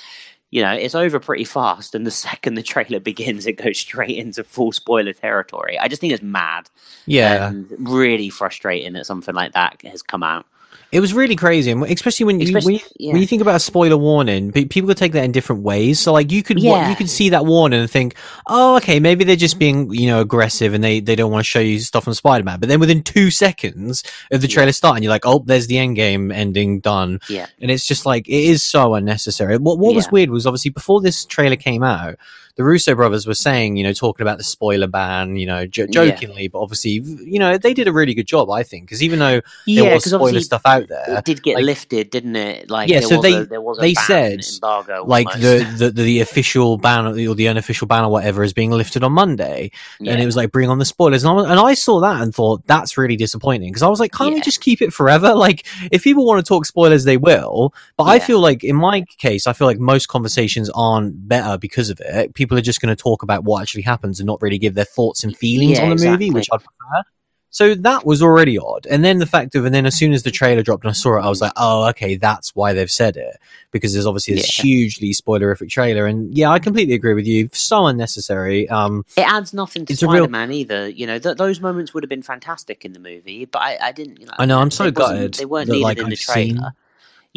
you 0.51 0.61
know, 0.61 0.73
it's 0.73 0.95
over 0.95 1.19
pretty 1.19 1.43
fast. 1.43 1.95
And 1.95 2.05
the 2.05 2.11
second 2.29 2.55
the 2.55 2.63
trailer 2.63 2.99
begins, 2.99 3.45
it 3.45 3.53
goes 3.53 3.77
straight 3.77 4.17
into 4.17 4.43
full 4.43 4.71
spoiler 4.71 5.13
territory. 5.13 5.77
I 5.77 5.87
just 5.87 5.99
think 5.99 6.13
it's 6.13 6.23
mad 6.23 6.69
yeah. 7.05 7.49
and 7.49 7.67
really 7.79 8.29
frustrating 8.29 8.93
that 8.93 9.05
something 9.05 9.35
like 9.35 9.53
that 9.53 9.81
has 9.83 10.01
come 10.01 10.23
out. 10.23 10.45
It 10.91 10.99
was 11.01 11.13
really 11.13 11.35
crazy, 11.35 11.71
and 11.71 11.83
especially 11.83 12.25
when 12.25 12.39
you, 12.39 12.45
Especially- 12.45 12.73
when, 12.75 12.81
you 12.81 13.07
yeah. 13.07 13.11
when 13.13 13.21
you 13.21 13.27
think 13.27 13.41
about 13.41 13.55
a 13.55 13.59
spoiler 13.59 13.97
warning, 13.97 14.51
pe- 14.51 14.65
people 14.65 14.87
could 14.87 14.97
take 14.97 15.11
that 15.11 15.23
in 15.25 15.31
different 15.31 15.63
ways. 15.63 15.99
So, 15.99 16.13
like, 16.13 16.31
you 16.31 16.41
could 16.43 16.59
Yeah. 16.59 16.89
you 16.89 16.95
could 16.95 17.09
see 17.09 17.29
that 17.29 17.45
warning 17.45 17.81
and 17.81 17.89
think, 17.89 18.15
"Oh, 18.47 18.77
okay, 18.77 18.99
maybe 18.99 19.23
they're 19.25 19.35
just 19.35 19.59
being 19.59 19.91
you 19.93 20.07
know 20.07 20.21
aggressive 20.21 20.73
and 20.73 20.83
they, 20.83 20.99
they 21.01 21.15
don't 21.15 21.31
want 21.31 21.41
to 21.43 21.49
show 21.49 21.59
you 21.59 21.79
stuff 21.79 22.05
from 22.05 22.13
Spider 22.13 22.43
Man." 22.43 22.59
But 22.59 22.69
then 22.69 22.79
within 22.79 23.03
two 23.03 23.29
seconds 23.31 24.03
of 24.31 24.41
the 24.41 24.47
trailer 24.47 24.71
starting, 24.71 25.03
you're 25.03 25.09
like, 25.11 25.25
"Oh, 25.25 25.43
there's 25.45 25.67
the 25.67 25.77
end 25.77 25.95
game 25.97 26.31
ending 26.31 26.79
done," 26.79 27.19
Yeah. 27.29 27.47
and 27.59 27.69
it's 27.71 27.85
just 27.85 28.05
like 28.05 28.27
it 28.29 28.33
is 28.45 28.63
so 28.63 28.93
unnecessary. 28.95 29.57
What 29.57 29.79
what 29.79 29.95
was 29.95 30.09
weird 30.11 30.29
was 30.29 30.45
obviously 30.47 30.71
before 30.71 31.01
this 31.01 31.25
trailer 31.25 31.55
came 31.57 31.83
out. 31.83 32.15
The 32.57 32.63
Russo 32.63 32.95
brothers 32.95 33.27
were 33.27 33.33
saying, 33.33 33.75
you 33.75 33.83
know, 33.83 33.91
talking 33.91 34.23
about 34.23 34.37
the 34.37 34.43
spoiler 34.45 34.87
ban, 34.87 35.35
you 35.35 35.45
know, 35.45 35.59
Yeah. 35.75 35.85
jokingly, 35.87 36.47
but 36.47 36.59
obviously, 36.59 36.91
you 36.91 37.37
know, 37.37 37.57
they 37.57 37.73
did 37.73 37.87
a 37.87 37.91
really 37.91 38.13
good 38.13 38.27
job, 38.27 38.49
I 38.49 38.63
think, 38.63 38.85
because 38.85 39.03
even 39.03 39.19
though 39.19 39.41
Yeah, 39.65 39.81
there 39.83 39.93
was 39.95 40.05
spoiler 40.05 40.39
stuff 40.39 40.61
out 40.65 40.87
there, 40.87 41.03
it 41.17 41.25
did 41.25 41.43
get 41.43 41.55
like- 41.55 41.65
lifted, 41.65 42.09
didn't 42.11 42.35
it? 42.37 42.69
Like 42.69 42.89
Yeah, 42.89 42.99
there 42.99 43.09
so 43.09 43.15
was 43.17 43.23
they- 43.23 43.33
a, 43.33 43.45
there 43.45 43.61
was 43.61 43.77
they 43.79 43.93
said, 43.93 44.39
embargo, 44.53 45.03
like 45.05 45.27
the, 45.33 45.67
the 45.77 45.91
the 45.91 46.21
official 46.21 46.77
ban 46.77 47.05
or 47.07 47.13
the 47.35 47.47
unofficial 47.49 47.87
ban 47.87 48.05
or 48.05 48.09
whatever 48.11 48.43
is 48.43 48.53
being 48.53 48.71
lifted 48.71 49.03
on 49.03 49.11
Monday, 49.11 49.71
yeah. 49.99 50.13
and 50.13 50.21
it 50.21 50.25
was 50.25 50.35
like 50.37 50.51
bring 50.51 50.69
on 50.69 50.79
the 50.79 50.85
spoilers, 50.85 51.23
and 51.23 51.31
I, 51.31 51.33
was- 51.33 51.45
and 51.49 51.59
I 51.59 51.73
saw 51.73 51.99
that 52.01 52.21
and 52.21 52.33
thought 52.33 52.65
that's 52.67 52.97
really 52.97 53.15
disappointing 53.17 53.69
because 53.69 53.81
I 53.83 53.87
was 53.89 53.99
like, 53.99 54.11
can't 54.13 54.33
we 54.33 54.39
just 54.41 54.61
keep 54.61 54.81
it 54.81 54.93
forever? 54.93 55.33
Like, 55.45 55.65
if 55.91 56.03
people 56.03 56.25
want 56.25 56.43
to 56.43 56.47
talk 56.47 56.65
spoilers, 56.65 57.03
they 57.03 57.17
will. 57.17 57.73
But 57.97 58.05
I 58.05 58.19
feel 58.19 58.39
like 58.39 58.63
in 58.63 58.75
my 58.75 59.01
case, 59.19 59.45
I 59.47 59.53
feel 59.53 59.67
like 59.67 59.79
most 59.79 60.07
conversations 60.07 60.69
aren't 60.73 61.27
better 61.27 61.57
because 61.57 61.89
of 61.89 61.99
it. 61.99 62.33
People 62.33 62.44
are 62.51 62.61
just 62.61 62.81
going 62.81 62.95
to 62.95 63.01
talk 63.01 63.23
about 63.23 63.43
what 63.43 63.61
actually 63.61 63.83
happens 63.83 64.19
and 64.19 64.27
not 64.27 64.41
really 64.41 64.57
give 64.57 64.73
their 64.75 64.85
thoughts 64.85 65.23
and 65.23 65.35
feelings 65.35 65.77
Yeah, 65.77 65.83
on 65.83 65.89
the 65.89 65.93
exactly. 65.93 66.27
movie, 66.27 66.35
which 66.35 66.47
I 66.51 66.57
prefer. 66.57 67.03
So 67.51 67.73
that 67.73 68.05
was 68.05 68.21
already 68.21 68.57
odd. 68.57 68.85
And 68.85 69.05
then 69.05 69.19
the 69.19 69.25
fact 69.25 69.55
of, 69.55 69.63
and 69.63 69.73
then 69.73 69.85
as 69.85 69.95
soon 69.97 70.11
as 70.11 70.23
the 70.23 70.31
trailer 70.31 70.61
dropped 70.61 70.83
and 70.83 70.89
I 70.89 70.93
saw 70.93 71.17
it, 71.17 71.21
I 71.21 71.29
was 71.29 71.39
like, 71.39 71.53
oh, 71.55 71.87
okay, 71.91 72.17
that's 72.17 72.53
why 72.53 72.73
they've 72.73 72.91
said 72.91 73.15
it. 73.15 73.37
Because 73.71 73.93
there's 73.93 74.05
obviously 74.05 74.33
this 74.35 74.59
Yeah. 74.59 74.63
hugely 74.63 75.13
spoilerific 75.13 75.69
trailer. 75.69 76.05
And 76.05 76.35
yeah, 76.37 76.49
I 76.49 76.59
completely 76.59 76.95
agree 76.95 77.13
with 77.13 77.25
you. 77.25 77.49
So 77.53 77.85
unnecessary. 77.87 78.67
Um, 78.67 79.05
it 79.15 79.21
adds 79.25 79.53
nothing 79.53 79.85
to 79.85 79.93
It's 79.93 80.03
a 80.03 80.07
real- 80.07 80.25
Spider-Man 80.25 80.51
either. 80.51 80.89
You 80.89 81.07
know, 81.07 81.17
th- 81.17 81.37
those 81.37 81.61
moments 81.61 81.93
would 81.93 82.03
have 82.03 82.09
been 82.09 82.23
fantastic 82.23 82.83
in 82.83 82.91
the 82.91 82.99
movie, 82.99 83.45
but 83.45 83.59
I, 83.61 83.77
I 83.81 83.91
didn't. 83.93 84.19
You 84.19 84.25
know, 84.25 84.33
I 84.37 84.45
know, 84.45 84.59
I'm 84.59 84.69
so 84.71 84.91
gutted 84.91 85.35
They 85.35 85.45
weren't 85.45 85.67
that, 85.67 85.73
needed 85.73 85.83
like, 85.85 85.97
in 85.99 86.05
the 86.09 86.11
I've 86.11 86.19
seen- 86.19 86.55
trailer. 86.57 86.73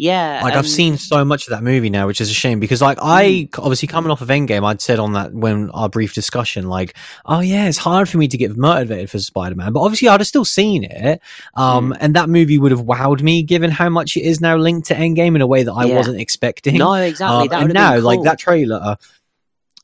Yeah, 0.01 0.39
like 0.45 0.53
I've 0.53 0.65
seen 0.65 0.97
so 0.97 1.25
much 1.25 1.45
of 1.45 1.51
that 1.51 1.61
movie 1.61 1.89
now, 1.89 2.07
which 2.07 2.21
is 2.21 2.31
a 2.31 2.33
shame 2.33 2.61
because 2.61 2.81
like 2.81 2.99
I 3.01 3.49
obviously 3.57 3.89
coming 3.89 4.11
off 4.11 4.21
of 4.21 4.29
Endgame, 4.29 4.65
I'd 4.65 4.79
said 4.79 4.97
on 4.97 5.11
that 5.11 5.33
when 5.33 5.69
our 5.71 5.89
brief 5.89 6.13
discussion, 6.13 6.69
like, 6.69 6.95
oh 7.25 7.41
yeah, 7.41 7.67
it's 7.67 7.77
hard 7.77 8.07
for 8.07 8.17
me 8.17 8.29
to 8.29 8.37
get 8.37 8.55
motivated 8.55 9.09
for 9.09 9.19
Spider 9.19 9.55
Man, 9.55 9.73
but 9.73 9.81
obviously 9.81 10.07
I'd 10.07 10.21
have 10.21 10.27
still 10.27 10.45
seen 10.45 10.85
it, 10.85 11.19
um, 11.55 11.93
and 11.99 12.15
that 12.15 12.29
movie 12.29 12.57
would 12.57 12.71
have 12.71 12.83
wowed 12.83 13.21
me 13.21 13.43
given 13.43 13.71
how 13.71 13.89
much 13.89 14.15
it 14.15 14.21
is 14.21 14.39
now 14.39 14.55
linked 14.55 14.87
to 14.87 14.95
Endgame 14.95 15.35
in 15.35 15.41
a 15.41 15.47
way 15.47 15.63
that 15.63 15.73
I 15.73 15.83
Yeah. 15.83 15.97
wasn't 15.97 16.21
expecting. 16.21 16.77
No, 16.77 16.93
exactly. 16.93 17.37
Um, 17.37 17.47
that 17.49 17.61
and 17.63 17.73
now, 17.73 17.95
been 17.95 18.03
like 18.05 18.23
that 18.23 18.39
trailer. 18.39 18.95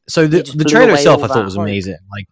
So 0.07 0.27
the 0.27 0.43
the 0.43 0.63
trailer 0.63 0.93
itself, 0.93 1.24
I 1.24 1.27
thought 1.27 1.43
was 1.43 1.57
amazing. 1.57 1.98
Like 2.10 2.29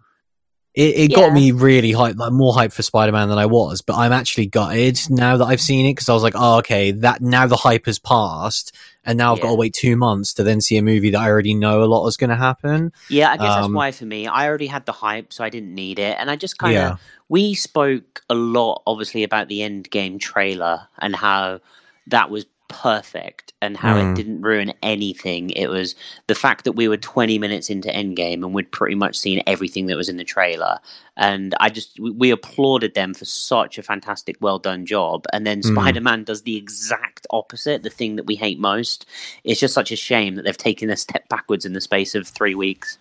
it, 0.73 1.11
it 1.11 1.15
got 1.15 1.33
me 1.33 1.51
really 1.51 1.91
hyped, 1.91 2.17
like 2.17 2.31
more 2.31 2.53
hyped 2.53 2.73
for 2.73 2.81
Spider 2.81 3.11
Man 3.11 3.29
than 3.29 3.37
I 3.37 3.45
was. 3.45 3.81
But 3.81 3.95
I'm 3.97 4.11
actually 4.11 4.47
gutted 4.47 4.99
now 5.09 5.37
that 5.37 5.45
I've 5.45 5.61
seen 5.61 5.85
it 5.85 5.91
because 5.91 6.09
I 6.09 6.13
was 6.13 6.23
like, 6.23 6.33
oh, 6.35 6.57
okay, 6.57 6.91
that 6.91 7.21
now 7.21 7.45
the 7.45 7.55
hype 7.55 7.85
has 7.85 7.99
passed, 7.99 8.75
and 9.05 9.17
now 9.17 9.33
I've 9.33 9.41
got 9.41 9.49
to 9.49 9.55
wait 9.55 9.73
two 9.73 9.95
months 9.95 10.33
to 10.35 10.43
then 10.43 10.61
see 10.61 10.77
a 10.77 10.81
movie 10.81 11.11
that 11.11 11.19
I 11.19 11.29
already 11.29 11.53
know 11.53 11.83
a 11.83 11.85
lot 11.85 12.07
is 12.07 12.17
going 12.17 12.31
to 12.31 12.35
happen. 12.35 12.91
Yeah, 13.09 13.31
I 13.31 13.37
guess 13.37 13.53
that's 13.55 13.65
Um, 13.65 13.73
why 13.73 13.91
for 13.91 14.05
me, 14.05 14.25
I 14.27 14.47
already 14.47 14.67
had 14.67 14.85
the 14.85 14.91
hype, 14.93 15.31
so 15.31 15.43
I 15.43 15.49
didn't 15.49 15.75
need 15.75 15.99
it, 15.99 16.17
and 16.19 16.31
I 16.31 16.35
just 16.35 16.57
kind 16.57 16.75
of. 16.75 16.81
Yeah. 16.81 16.95
We 17.29 17.53
spoke 17.55 18.21
a 18.29 18.35
lot, 18.35 18.83
obviously, 18.85 19.23
about 19.23 19.47
the 19.47 19.59
Endgame 19.59 20.19
trailer 20.19 20.87
and 20.99 21.15
how 21.15 21.61
that 22.07 22.29
was 22.29 22.45
perfect 22.73 23.53
and 23.61 23.77
how 23.77 23.95
Mm. 23.95 24.11
it 24.11 24.15
didn't 24.15 24.41
ruin 24.41 24.73
anything. 24.81 25.51
It 25.51 25.67
was 25.67 25.95
the 26.27 26.35
fact 26.35 26.65
that 26.65 26.71
we 26.73 26.87
were 26.87 26.97
20 26.97 27.37
minutes 27.37 27.69
into 27.69 27.87
Endgame 27.89 28.43
and 28.43 28.53
we'd 28.53 28.71
pretty 28.71 28.95
much 28.95 29.15
seen 29.17 29.41
everything 29.47 29.85
that 29.85 29.95
was 29.95 30.09
in 30.09 30.17
the 30.17 30.23
trailer. 30.23 30.79
And 31.15 31.53
I 31.59 31.69
just, 31.69 31.99
we, 31.99 32.09
we 32.11 32.31
applauded 32.31 32.95
them 32.95 33.13
for 33.13 33.25
such 33.25 33.77
a 33.77 33.83
fantastic, 33.83 34.37
well 34.41 34.57
done 34.59 34.85
job. 34.85 35.25
And 35.31 35.45
then 35.45 35.61
Mm. 35.61 35.71
Spider 35.73 36.01
Man 36.01 36.23
does 36.23 36.41
the 36.41 36.57
exact 36.57 37.27
opposite, 37.29 37.83
the 37.83 37.89
thing 37.91 38.15
that 38.15 38.25
we 38.25 38.35
hate 38.35 38.59
most. 38.59 39.05
It's 39.43 39.59
just 39.59 39.75
such 39.75 39.91
a 39.91 39.95
shame 39.95 40.35
that 40.35 40.43
they've 40.45 40.57
taken 40.57 40.89
a 40.89 40.97
step 40.97 41.29
backwards 41.29 41.63
in 41.65 41.73
the 41.73 41.81
space 41.81 42.15
of 42.15 42.27
three 42.27 42.55
weeks. 42.55 42.97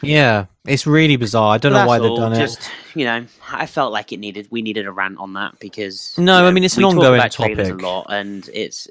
Yeah, 0.00 0.44
it's 0.64 0.86
really 0.86 1.16
bizarre. 1.16 1.54
I 1.54 1.58
don't 1.58 1.72
know 1.72 1.84
why 1.84 1.98
they've 1.98 2.14
done 2.14 2.32
it. 2.32 2.38
Just 2.38 2.70
you 2.94 3.04
know, 3.04 3.26
I 3.52 3.66
felt 3.66 3.92
like 3.92 4.12
it 4.12 4.18
needed. 4.20 4.46
We 4.48 4.62
needed 4.62 4.86
a 4.86 4.92
rant 4.92 5.18
on 5.18 5.32
that 5.32 5.58
because 5.58 6.14
No, 6.16 6.40
you 6.42 6.46
I 6.46 6.50
mean, 6.52 6.62
it's 6.62 6.76
an 6.76 6.84
ongoing 6.84 7.20
topic. 7.30 7.58
a 7.58 7.74
lot, 7.74 8.06
and 8.08 8.48
it's 8.54 8.86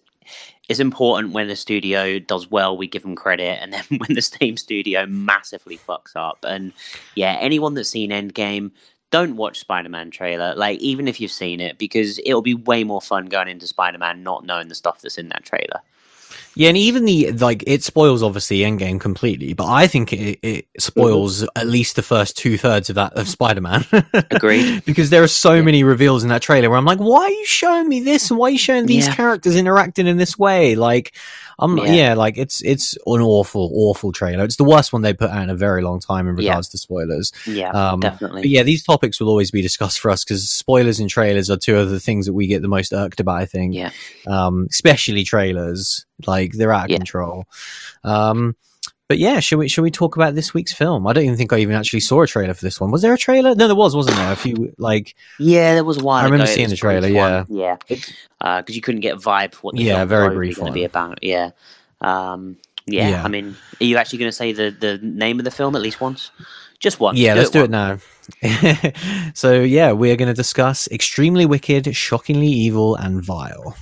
it's 0.70 0.80
important 0.80 1.34
when 1.34 1.48
the 1.48 1.56
studio 1.56 2.20
does 2.20 2.50
well, 2.52 2.76
we 2.78 2.88
give 2.88 3.04
them 3.04 3.16
credit, 3.16 3.60
and 3.62 3.74
then 3.74 3.84
when 3.98 4.14
the 4.14 4.22
same 4.22 4.58
studio 4.58 5.06
massively 5.06 5.78
fucks 5.78 6.16
up, 6.16 6.44
and 6.48 6.74
yeah, 7.16 7.38
anyone 7.40 7.74
that's 7.74 7.90
seen 7.90 8.12
Endgame. 8.12 8.72
Don't 9.10 9.38
watch 9.38 9.60
Spider-Man 9.60 10.12
trailer, 10.12 10.54
like 10.56 10.80
even 10.80 11.08
if 11.08 11.22
you've 11.22 11.32
seen 11.32 11.62
it, 11.62 11.78
because 11.78 12.20
it'll 12.26 12.42
be 12.42 12.54
way 12.54 12.84
more 12.84 13.02
fun 13.02 13.28
going 13.28 13.48
into 13.48 13.66
Spider-Man 13.66 14.22
not 14.22 14.46
knowing 14.46 14.68
the 14.68 14.76
stuff 14.76 15.02
that's 15.02 15.18
in 15.18 15.30
that 15.30 15.46
trailer. 15.46 15.80
Yeah, 16.58 16.70
and 16.70 16.78
even 16.78 17.06
the 17.06 17.32
like 17.34 17.64
it 17.68 17.84
spoils 17.84 18.24
obviously 18.24 18.60
Endgame 18.60 19.00
completely, 19.00 19.54
but 19.54 19.66
I 19.68 19.88
think 19.88 20.12
it, 20.14 20.40
it 20.42 20.66
spoils 20.80 21.42
Mm-hmm. 21.42 21.48
at 21.56 21.68
least 21.68 21.96
the 21.96 22.02
first 22.02 22.38
two 22.38 22.58
thirds 22.58 22.90
of 22.90 22.96
that 22.96 23.14
of 23.14 23.28
Spider 23.28 23.62
Man. 23.62 23.86
Agreed. 24.32 24.84
because 24.86 25.10
there 25.10 25.24
are 25.24 25.28
so 25.28 25.54
Yeah. 25.54 25.62
many 25.62 25.84
reveals 25.84 26.24
in 26.24 26.30
that 26.30 26.42
trailer 26.42 26.70
where 26.70 26.78
I'm 26.78 26.86
like, 26.86 27.00
why 27.00 27.24
are 27.26 27.30
you 27.30 27.46
showing 27.46 27.88
me 27.88 28.00
this? 28.02 28.30
And 28.32 28.40
why 28.40 28.48
are 28.48 28.52
you 28.52 28.58
showing 28.58 28.86
these 28.88 29.08
Yeah. 29.08 29.16
characters 29.16 29.56
interacting 29.56 30.08
in 30.08 30.18
this 30.18 30.38
way? 30.38 30.76
Like, 30.76 31.14
I'm 31.60 31.78
yeah. 31.80 31.86
Yeah. 31.94 32.14
like 32.14 32.38
it's 32.38 32.62
it's 32.64 32.94
an 33.08 33.22
awful, 33.22 33.72
awful 33.74 34.12
trailer. 34.12 34.44
It's 34.44 34.58
the 34.58 34.64
worst 34.64 34.94
one 34.94 35.02
they 35.02 35.14
put 35.14 35.32
out 35.32 35.42
in 35.44 35.50
a 35.50 35.56
very 35.56 35.82
long 35.82 36.00
time 36.00 36.28
in 36.28 36.38
Yeah. 36.38 36.50
regards 36.52 36.70
to 36.70 36.78
spoilers. 36.78 37.32
Yeah, 37.48 37.72
Um, 37.72 38.00
definitely. 38.00 38.42
But 38.44 38.50
yeah, 38.50 38.64
these 38.64 38.84
topics 38.84 39.20
will 39.20 39.30
always 39.30 39.50
be 39.50 39.62
discussed 39.64 40.00
for 40.00 40.12
us 40.12 40.24
because 40.24 40.50
spoilers 40.50 41.00
and 41.00 41.10
trailers 41.10 41.50
are 41.50 41.58
two 41.58 41.78
of 41.78 41.90
the 41.90 42.00
things 42.00 42.28
that 42.28 42.34
we 42.34 42.46
get 42.48 42.62
the 42.62 42.68
most 42.68 42.94
irked 42.94 43.20
about. 43.20 43.42
I 43.42 43.46
think 43.46 43.74
Yeah. 43.74 43.90
um, 44.28 44.68
especially 44.70 45.24
trailers. 45.24 46.06
Like 46.28 46.54
they're 46.54 46.74
out 46.74 46.86
of 46.86 46.90
Yeah. 46.92 46.98
control. 46.98 47.46
Um, 48.04 48.56
but 49.08 49.20
yeah, 49.20 49.40
should 49.40 49.58
we 49.58 49.68
should 49.70 49.84
we 49.84 49.92
talk 49.92 50.16
about 50.16 50.36
this 50.36 50.54
week's 50.54 50.74
film? 50.74 51.08
I 51.08 51.14
don't 51.14 51.24
even 51.24 51.38
think 51.38 51.54
I 51.54 51.60
even 51.60 51.76
actually 51.76 52.02
saw 52.02 52.22
a 52.22 52.28
trailer 52.28 52.54
for 52.54 52.64
this 52.66 52.82
one. 52.82 52.92
Was 52.92 53.02
there 53.02 53.14
a 53.14 53.18
trailer? 53.18 53.56
No, 53.56 53.68
there 53.68 53.76
was, 53.76 53.96
wasn't 53.96 54.18
there? 54.18 54.32
A 54.34 54.36
few 54.36 54.74
like 54.78 55.16
Yeah, 55.40 55.76
there 55.76 55.84
was 55.86 55.98
one. 56.02 56.22
I 56.22 56.26
remember 56.26 56.44
ago, 56.44 56.54
seeing 56.54 56.70
the 56.70 56.76
trailer, 56.76 57.08
yeah. 57.08 57.44
one. 57.44 57.46
yeah, 57.50 57.78
because 57.88 58.76
you 58.76 58.82
couldn't 58.82 59.02
get 59.02 59.16
a 59.16 59.20
vibe 59.20 59.54
for 59.54 59.62
what 59.62 59.76
the 59.76 59.84
Yeah, 59.84 59.98
film 59.98 60.10
very 60.10 60.28
was 60.30 60.36
brief 60.36 60.56
going 60.58 60.68
to 60.68 60.74
be 60.74 60.84
about. 60.84 61.24
Yeah, 61.24 61.52
um, 62.02 62.58
yeah, 62.86 63.10
Yeah. 63.10 63.24
I 63.24 63.28
mean, 63.30 63.56
are 63.82 63.86
you 63.86 63.98
actually 63.98 64.20
going 64.20 64.30
to 64.32 64.36
say 64.36 64.52
the 64.52 64.72
the 64.72 64.98
name 65.02 65.40
of 65.40 65.46
the 65.46 65.52
film 65.52 65.76
at 65.76 65.82
least 65.82 66.02
once? 66.02 66.32
Just 66.80 67.00
once. 67.00 67.18
yeah, 67.18 67.34
let's 67.34 67.50
do 67.50 67.64
it 67.64 67.72
now. 67.72 67.98
so 69.34 69.62
yeah, 69.62 69.94
we 69.94 70.12
are 70.12 70.16
going 70.16 70.28
to 70.28 70.34
discuss 70.34 70.88
extremely 70.90 71.46
wicked, 71.46 71.96
shockingly 71.96 72.48
evil, 72.48 72.96
and 72.96 73.24
vile. 73.24 73.76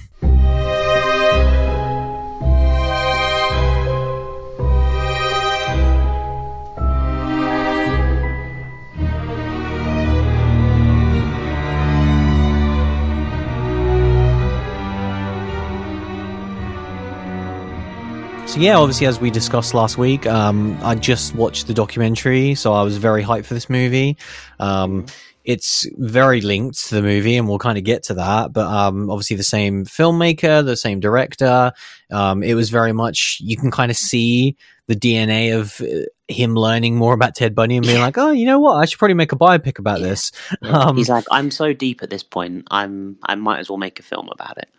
So 18.55 18.61
yeah, 18.61 18.77
obviously, 18.77 19.05
as 19.05 19.19
we 19.19 19.31
discussed 19.31 19.73
last 19.73 19.97
week, 19.97 20.25
um, 20.25 20.79
I 20.81 20.95
just 20.95 21.35
watched 21.35 21.67
the 21.67 21.73
documentary, 21.73 22.55
so 22.55 22.71
I 22.71 22.83
was 22.83 22.95
very 22.95 23.21
hyped 23.21 23.43
for 23.43 23.53
this 23.53 23.69
movie. 23.69 24.15
Um, 24.61 25.07
it's 25.43 25.85
very 25.97 26.39
linked 26.39 26.87
to 26.87 26.95
the 26.95 27.01
movie, 27.01 27.35
and 27.35 27.49
we'll 27.49 27.59
kind 27.59 27.77
of 27.77 27.83
get 27.83 28.03
to 28.03 28.13
that. 28.13 28.53
But 28.53 28.67
um, 28.67 29.09
obviously, 29.09 29.35
the 29.35 29.43
same 29.43 29.83
filmmaker, 29.83 30.63
the 30.63 30.77
same 30.77 31.01
director. 31.01 31.73
Um, 32.09 32.43
it 32.43 32.53
was 32.53 32.69
very 32.69 32.93
much 32.93 33.39
you 33.41 33.57
can 33.57 33.71
kind 33.71 33.91
of 33.91 33.97
see 33.97 34.55
the 34.87 34.95
DNA 34.95 35.53
of 35.59 35.81
uh, 35.81 36.05
him 36.29 36.55
learning 36.55 36.95
more 36.95 37.13
about 37.13 37.35
Ted 37.35 37.55
Bundy 37.55 37.75
and 37.75 37.85
being 37.85 37.99
like, 37.99 38.17
"Oh, 38.17 38.31
you 38.31 38.45
know 38.45 38.59
what? 38.59 38.75
I 38.75 38.85
should 38.85 38.99
probably 38.99 39.15
make 39.15 39.33
a 39.33 39.37
biopic 39.37 39.79
about 39.79 39.99
Yeah. 39.99 40.07
this." 40.07 40.31
Um, 40.61 40.95
He's 40.95 41.09
like, 41.09 41.25
I'm 41.29 41.51
so 41.51 41.73
deep 41.73 42.01
at 42.03 42.09
this 42.09 42.23
point. 42.23 42.69
I'm. 42.71 43.17
I 43.21 43.35
might 43.35 43.59
as 43.59 43.69
well 43.69 43.77
make 43.77 43.99
a 43.99 44.03
film 44.03 44.29
about 44.31 44.57
it. 44.59 44.69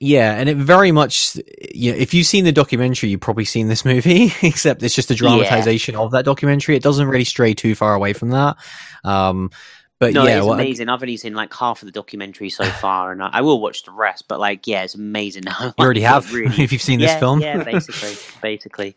Yeah, 0.00 0.34
and 0.34 0.48
it 0.48 0.56
very 0.56 0.92
much. 0.92 1.36
Yeah, 1.74 1.92
if 1.92 2.14
you've 2.14 2.26
seen 2.26 2.44
the 2.44 2.52
documentary, 2.52 3.10
you've 3.10 3.20
probably 3.20 3.44
seen 3.44 3.66
this 3.66 3.84
movie. 3.84 4.32
Except 4.42 4.82
it's 4.82 4.94
just 4.94 5.10
a 5.10 5.14
dramatization 5.14 5.96
of 5.96 6.12
that 6.12 6.24
documentary. 6.24 6.76
It 6.76 6.82
doesn't 6.82 7.08
really 7.08 7.24
stray 7.24 7.54
too 7.54 7.74
far 7.74 7.94
away 7.94 8.12
from 8.12 8.30
that. 8.30 8.56
Um, 9.02 9.50
but 9.98 10.14
No, 10.14 10.24
yeah, 10.24 10.36
it's 10.38 10.46
well, 10.46 10.54
amazing. 10.54 10.88
I've 10.88 11.02
only 11.02 11.16
seen 11.16 11.34
like 11.34 11.52
half 11.52 11.82
of 11.82 11.86
the 11.86 11.92
documentary 11.92 12.50
so 12.50 12.64
far, 12.80 13.10
and 13.10 13.20
I, 13.20 13.30
I 13.32 13.40
will 13.40 13.60
watch 13.60 13.82
the 13.82 13.90
rest. 13.90 14.26
But 14.28 14.38
like, 14.38 14.68
yeah, 14.68 14.84
it's 14.84 14.94
amazing. 14.94 15.42
you 15.60 15.72
already 15.80 16.02
have 16.02 16.32
Really, 16.32 16.62
if 16.62 16.72
you've 16.72 16.82
seen 16.82 17.00
this 17.00 17.18
film. 17.18 17.40
yeah, 17.40 17.64
basically, 17.64 18.14
basically. 18.40 18.96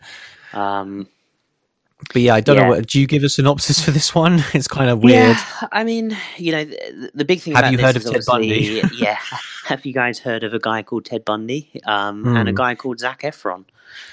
Um, 0.54 1.08
but 2.14 2.22
yeah, 2.22 2.36
I 2.36 2.42
don't 2.42 2.56
Yeah. 2.58 2.64
know. 2.64 2.70
What, 2.70 2.88
do 2.88 3.00
you 3.00 3.08
give 3.08 3.24
a 3.24 3.30
synopsis 3.30 3.84
for 3.84 3.92
this 3.92 4.14
one? 4.16 4.44
It's 4.54 4.68
kind 4.68 4.90
of 4.90 5.04
weird. 5.04 5.36
Yeah, 5.38 5.68
I 5.72 5.84
mean, 5.84 6.16
you 6.38 6.52
know, 6.52 6.66
the, 6.66 7.12
the 7.14 7.26
big 7.26 7.40
thing 7.42 7.54
Have 7.54 7.62
about 7.64 7.72
you 7.72 7.78
heard 7.80 7.96
of 7.96 8.04
Ted 8.04 8.22
Bundy? 8.26 8.84
yeah, 8.94 9.18
have 9.66 9.86
you 9.86 9.94
guys 9.94 10.20
heard 10.20 10.44
of 10.44 10.54
a 10.54 10.60
guy 10.60 10.84
called 10.84 11.06
Ted 11.06 11.24
Bundy 11.26 11.82
um, 11.86 12.26
and 12.36 12.48
a 12.50 12.52
Hmm. 12.52 12.56
guy 12.58 12.76
called 12.76 13.00
Zac 13.00 13.22
Efron? 13.22 13.66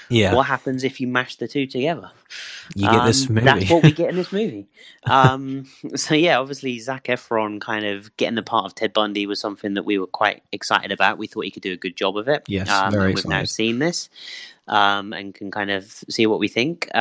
Yeah, 0.09 0.33
What 0.33 0.47
happens 0.47 0.83
if 0.83 0.99
you 0.99 1.07
mash 1.07 1.37
the 1.37 1.47
two 1.47 1.65
together? 1.65 2.11
you 2.75 2.87
get 2.89 3.03
this 3.05 3.27
Um, 3.29 3.35
movie. 3.35 3.45
That's 3.45 3.69
what 3.71 3.81
we 3.83 3.91
get 3.93 4.09
in 4.09 4.15
this 4.17 4.31
movie. 4.31 4.67
Um, 5.05 5.65
so 5.95 6.13
yeah, 6.15 6.37
obviously 6.39 6.77
Zac 6.79 7.05
Efron 7.05 7.59
kind 7.61 7.85
of 7.85 8.15
getting 8.17 8.35
the 8.35 8.43
part 8.43 8.65
of 8.65 8.75
Ted 8.75 8.93
Bundy 8.93 9.25
was 9.25 9.39
something 9.39 9.73
that 9.75 9.83
we 9.85 9.97
were 9.97 10.07
quite 10.07 10.43
excited 10.51 10.91
about. 10.91 11.17
We 11.17 11.27
thought 11.27 11.45
he 11.45 11.51
could 11.51 11.63
do 11.63 11.73
a 11.73 11.77
good 11.77 11.95
job 11.95 12.17
of 12.17 12.27
it. 12.27 12.43
Yes, 12.47 12.69
um, 12.69 12.91
very 12.91 13.07
and 13.07 13.15
We've 13.15 13.27
now 13.27 13.43
seen 13.45 13.79
this 13.79 14.09
um, 14.67 15.13
and 15.13 15.33
can 15.33 15.49
kind 15.49 15.71
of 15.71 15.85
see 15.85 16.27
what 16.27 16.39
we 16.39 16.47
think. 16.47 16.93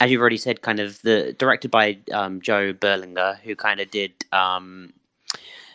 As 0.00 0.10
you've 0.10 0.20
already 0.20 0.36
said, 0.36 0.62
kind 0.62 0.80
of 0.80 1.00
the 1.02 1.34
directed 1.38 1.70
by 1.70 1.98
um, 2.12 2.40
Joe 2.40 2.72
Berlinger, 2.72 3.38
who 3.40 3.54
kind 3.56 3.80
of 3.80 3.90
did. 3.90 4.12
Um, 4.32 4.92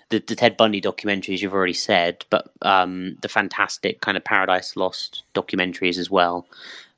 the, 0.09 0.19
the 0.19 0.35
Ted 0.35 0.57
Bundy 0.57 0.81
documentaries 0.81 1.41
you've 1.41 1.53
already 1.53 1.73
said, 1.73 2.25
but 2.29 2.51
um, 2.63 3.17
the 3.21 3.29
fantastic 3.29 4.01
kind 4.01 4.17
of 4.17 4.23
Paradise 4.23 4.75
Lost 4.75 5.23
documentaries 5.35 5.97
as 5.97 6.09
well, 6.09 6.47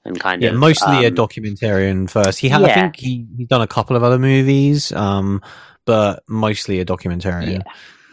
and 0.06 0.20
kind 0.20 0.42
yeah, 0.42 0.50
of 0.50 0.56
mostly 0.56 1.04
a 1.04 1.10
um, 1.10 1.16
documentarian 1.16 2.10
first. 2.10 2.40
He 2.40 2.50
had, 2.50 2.64
I 2.64 2.74
think, 2.74 2.96
he 2.96 3.26
he 3.38 3.46
done 3.46 3.62
a 3.62 3.68
couple 3.68 3.96
of 3.96 4.04
other 4.04 4.18
movies, 4.18 4.92
um, 4.94 5.42
but 5.86 6.24
mostly 6.28 6.80
a 6.80 6.86
documentarian. 6.86 7.64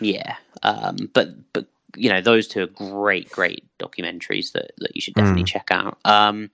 Yeah, 0.00 0.36
um, 0.62 0.96
but 1.14 1.30
but 1.52 1.66
you 1.96 2.10
know 2.10 2.20
those 2.20 2.48
two 2.48 2.62
are 2.62 2.66
great, 2.66 3.30
great 3.30 3.64
documentaries 3.78 4.52
that 4.52 4.72
that 4.78 4.94
you 4.94 5.00
should 5.00 5.14
definitely 5.14 5.44
check 5.44 5.68
out. 5.70 5.98
Um, 6.04 6.50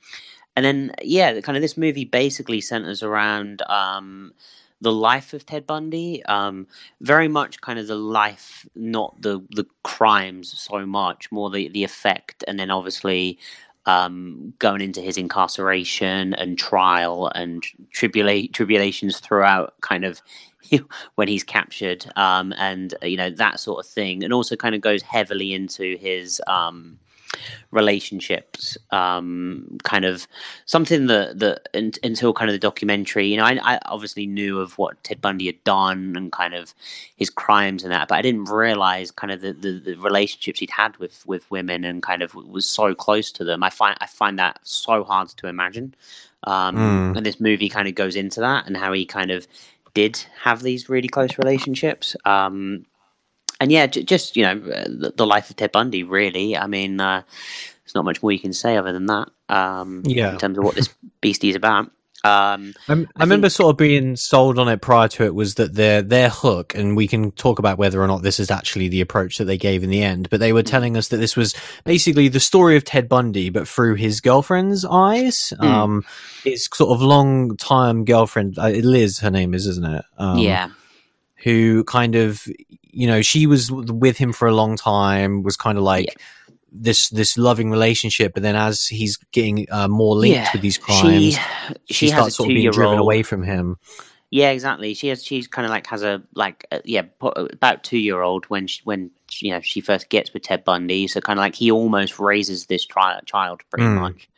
and 0.56 0.64
then 0.64 0.92
yeah, 1.02 1.40
kind 1.40 1.56
of 1.56 1.62
this 1.62 1.76
movie 1.76 2.04
basically 2.04 2.60
centers 2.60 3.02
around 3.02 3.62
um, 3.62 4.32
the 4.80 4.92
life 4.92 5.32
of 5.32 5.46
Ted 5.46 5.66
Bundy. 5.66 6.24
Um, 6.26 6.66
very 7.00 7.28
much 7.28 7.60
kind 7.60 7.78
of 7.78 7.86
the 7.86 7.96
life, 7.96 8.66
not 8.74 9.20
the 9.20 9.40
the 9.50 9.66
crimes 9.82 10.58
so 10.58 10.86
much, 10.86 11.30
more 11.32 11.50
the 11.50 11.68
the 11.68 11.84
effect, 11.84 12.44
and 12.48 12.58
then 12.58 12.70
obviously. 12.70 13.38
Um, 13.86 14.54
going 14.60 14.80
into 14.80 15.02
his 15.02 15.18
incarceration 15.18 16.32
and 16.32 16.56
trial 16.56 17.30
and 17.34 17.62
tribula- 17.94 18.50
tribulations 18.50 19.20
throughout, 19.20 19.74
kind 19.82 20.06
of 20.06 20.22
when 21.16 21.28
he's 21.28 21.44
captured 21.44 22.06
um, 22.16 22.54
and 22.56 22.94
uh, 23.02 23.06
you 23.06 23.16
know 23.16 23.30
that 23.30 23.60
sort 23.60 23.84
of 23.84 23.90
thing 23.90 24.24
and 24.24 24.32
also 24.32 24.56
kind 24.56 24.74
of 24.74 24.80
goes 24.80 25.02
heavily 25.02 25.52
into 25.52 25.96
his 25.98 26.40
um, 26.46 26.98
relationships 27.70 28.76
um, 28.90 29.78
kind 29.82 30.04
of 30.04 30.26
something 30.66 31.06
that, 31.06 31.38
that 31.38 31.68
un, 31.74 31.92
until 32.02 32.32
kind 32.32 32.48
of 32.48 32.54
the 32.54 32.58
documentary 32.58 33.26
you 33.26 33.36
know 33.36 33.44
I, 33.44 33.58
I 33.74 33.78
obviously 33.86 34.26
knew 34.26 34.60
of 34.60 34.76
what 34.78 35.02
ted 35.04 35.20
bundy 35.20 35.46
had 35.46 35.62
done 35.64 36.14
and 36.16 36.30
kind 36.32 36.54
of 36.54 36.74
his 37.16 37.30
crimes 37.30 37.82
and 37.82 37.92
that 37.92 38.08
but 38.08 38.16
i 38.16 38.22
didn't 38.22 38.44
realize 38.44 39.10
kind 39.10 39.32
of 39.32 39.40
the, 39.40 39.52
the, 39.52 39.72
the 39.80 39.94
relationships 39.96 40.60
he'd 40.60 40.70
had 40.70 40.96
with 40.98 41.24
with 41.26 41.50
women 41.50 41.84
and 41.84 42.02
kind 42.02 42.22
of 42.22 42.34
was 42.34 42.68
so 42.68 42.94
close 42.94 43.30
to 43.32 43.44
them 43.44 43.62
i 43.62 43.70
find 43.70 43.96
i 44.00 44.06
find 44.06 44.38
that 44.38 44.58
so 44.62 45.04
hard 45.04 45.28
to 45.28 45.46
imagine 45.48 45.94
um, 46.46 46.76
Mm. 46.76 47.16
and 47.16 47.24
this 47.24 47.40
movie 47.40 47.70
kind 47.70 47.88
of 47.88 47.94
goes 47.94 48.16
into 48.16 48.40
that 48.40 48.66
and 48.66 48.76
how 48.76 48.92
he 48.92 49.06
kind 49.06 49.30
of 49.30 49.46
did 49.94 50.22
have 50.42 50.62
these 50.62 50.88
really 50.90 51.08
close 51.08 51.38
relationships. 51.38 52.16
Um, 52.26 52.84
and 53.60 53.70
yeah, 53.72 53.86
j- 53.86 54.02
just 54.02 54.36
you 54.36 54.42
know, 54.42 54.52
uh, 54.72 54.84
the, 54.88 55.12
the 55.16 55.26
life 55.26 55.50
of 55.50 55.56
Ted 55.56 55.72
Bundy. 55.72 56.02
Really, 56.02 56.56
I 56.56 56.66
mean, 56.66 57.00
uh, 57.00 57.22
there's 57.84 57.94
not 57.94 58.04
much 58.04 58.22
more 58.22 58.32
you 58.32 58.38
can 58.40 58.52
say 58.52 58.76
other 58.76 58.92
than 58.92 59.06
that. 59.06 59.28
Um, 59.48 60.02
Yeah. 60.06 60.32
in 60.32 60.38
terms 60.38 60.58
of 60.58 60.64
what 60.64 60.74
this 60.74 60.88
beastie 61.20 61.50
is 61.50 61.56
about. 61.56 61.90
Um, 62.26 62.72
I, 62.88 62.92
I 63.16 63.20
remember 63.24 63.50
sort 63.50 63.68
of 63.72 63.76
being 63.76 64.16
sold 64.16 64.58
on 64.58 64.66
it 64.70 64.80
prior 64.80 65.08
to 65.08 65.24
it 65.24 65.34
was 65.34 65.56
that 65.56 65.74
their 65.74 66.00
their 66.00 66.30
hook, 66.30 66.74
and 66.74 66.96
we 66.96 67.06
can 67.06 67.32
talk 67.32 67.58
about 67.58 67.76
whether 67.76 68.00
or 68.02 68.06
not 68.06 68.22
this 68.22 68.40
is 68.40 68.50
actually 68.50 68.88
the 68.88 69.02
approach 69.02 69.36
that 69.36 69.44
they 69.44 69.58
gave 69.58 69.84
in 69.84 69.90
the 69.90 70.02
end. 70.02 70.30
But 70.30 70.40
they 70.40 70.54
were 70.54 70.62
telling 70.62 70.96
us 70.96 71.08
that 71.08 71.18
this 71.18 71.36
was 71.36 71.54
basically 71.84 72.28
the 72.28 72.40
story 72.40 72.76
of 72.78 72.84
Ted 72.84 73.10
Bundy, 73.10 73.50
but 73.50 73.68
through 73.68 73.96
his 73.96 74.22
girlfriend's 74.22 74.86
eyes. 74.86 75.52
Mm. 75.60 75.64
Um, 75.66 76.04
his 76.44 76.66
sort 76.72 76.92
of 76.96 77.02
long 77.02 77.58
time 77.58 78.06
girlfriend, 78.06 78.58
uh, 78.58 78.68
Liz, 78.68 79.18
her 79.18 79.30
name 79.30 79.52
is, 79.52 79.66
isn't 79.66 79.84
it? 79.84 80.04
Um, 80.16 80.38
yeah, 80.38 80.70
who 81.42 81.84
kind 81.84 82.14
of 82.14 82.46
you 82.94 83.06
know 83.06 83.22
she 83.22 83.46
was 83.46 83.70
with 83.70 84.16
him 84.18 84.32
for 84.32 84.48
a 84.48 84.54
long 84.54 84.76
time 84.76 85.42
was 85.42 85.56
kind 85.56 85.76
of 85.78 85.84
like 85.84 86.16
this 86.72 87.08
this 87.10 87.36
loving 87.38 87.70
relationship 87.70 88.32
but 88.34 88.42
then 88.42 88.56
as 88.56 88.86
he's 88.86 89.16
getting 89.32 89.66
uh, 89.70 89.86
more 89.88 90.16
linked 90.16 90.34
Yeah, 90.36 90.48
with 90.52 90.62
these 90.62 90.78
crimes 90.78 91.02
she 91.06 91.30
she, 91.86 91.94
she 91.94 92.06
has 92.10 92.14
starts 92.18 92.36
sort 92.36 92.48
of 92.50 92.54
being 92.54 92.70
driven 92.70 92.74
two-year-old. 92.92 93.00
away 93.00 93.22
from 93.22 93.42
him 93.42 93.76
Yeah, 94.30 94.50
exactly. 94.50 94.94
She 94.94 95.08
has. 95.08 95.22
She's 95.24 95.46
kind 95.46 95.64
of 95.64 95.70
like 95.70 95.86
has 95.86 96.02
a 96.02 96.20
like 96.34 96.66
uh, 96.72 96.80
yeah, 96.84 97.02
about 97.20 97.84
two 97.84 97.98
year 97.98 98.20
old 98.22 98.46
when 98.46 98.66
she, 98.66 98.80
when 98.82 99.10
you 99.40 99.52
know 99.52 99.60
she 99.60 99.80
first 99.80 100.08
gets 100.08 100.32
with 100.34 100.42
Ted 100.42 100.64
Bundy. 100.64 101.06
So 101.06 101.20
kind 101.20 101.38
of 101.38 101.42
like 101.42 101.54
he 101.54 101.70
almost 101.70 102.18
raises 102.18 102.66
this 102.66 102.84
tri- 102.84 103.20
child 103.26 103.60
pretty 103.70 103.86
Mm. 103.86 104.00
much. 104.00 104.28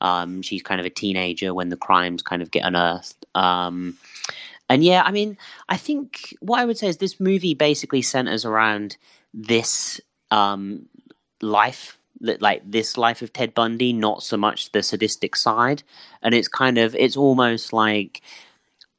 Um, 0.00 0.40
she's 0.40 0.62
kind 0.62 0.80
of 0.80 0.86
a 0.86 0.90
teenager 0.90 1.52
when 1.52 1.68
the 1.68 1.76
crimes 1.76 2.22
kind 2.22 2.40
of 2.40 2.50
get 2.50 2.64
unearthed. 2.64 3.26
Um, 3.34 3.98
and 4.68 4.82
yeah, 4.84 5.02
I 5.04 5.10
mean, 5.10 5.36
I 5.68 5.76
think 5.76 6.34
what 6.40 6.60
I 6.60 6.64
would 6.64 6.78
say 6.78 6.88
is 6.88 6.96
this 6.96 7.20
movie 7.20 7.54
basically 7.54 8.02
centers 8.02 8.44
around 8.44 8.96
this 9.34 10.00
um, 10.30 10.86
life 11.40 11.98
like 12.22 12.62
this 12.64 12.96
life 12.96 13.20
of 13.22 13.32
Ted 13.32 13.52
Bundy, 13.52 13.92
not 13.92 14.22
so 14.22 14.36
much 14.36 14.70
the 14.70 14.82
sadistic 14.82 15.34
side. 15.34 15.82
And 16.22 16.34
it's 16.34 16.48
kind 16.48 16.78
of 16.78 16.94
it's 16.94 17.16
almost 17.16 17.72
like 17.72 18.22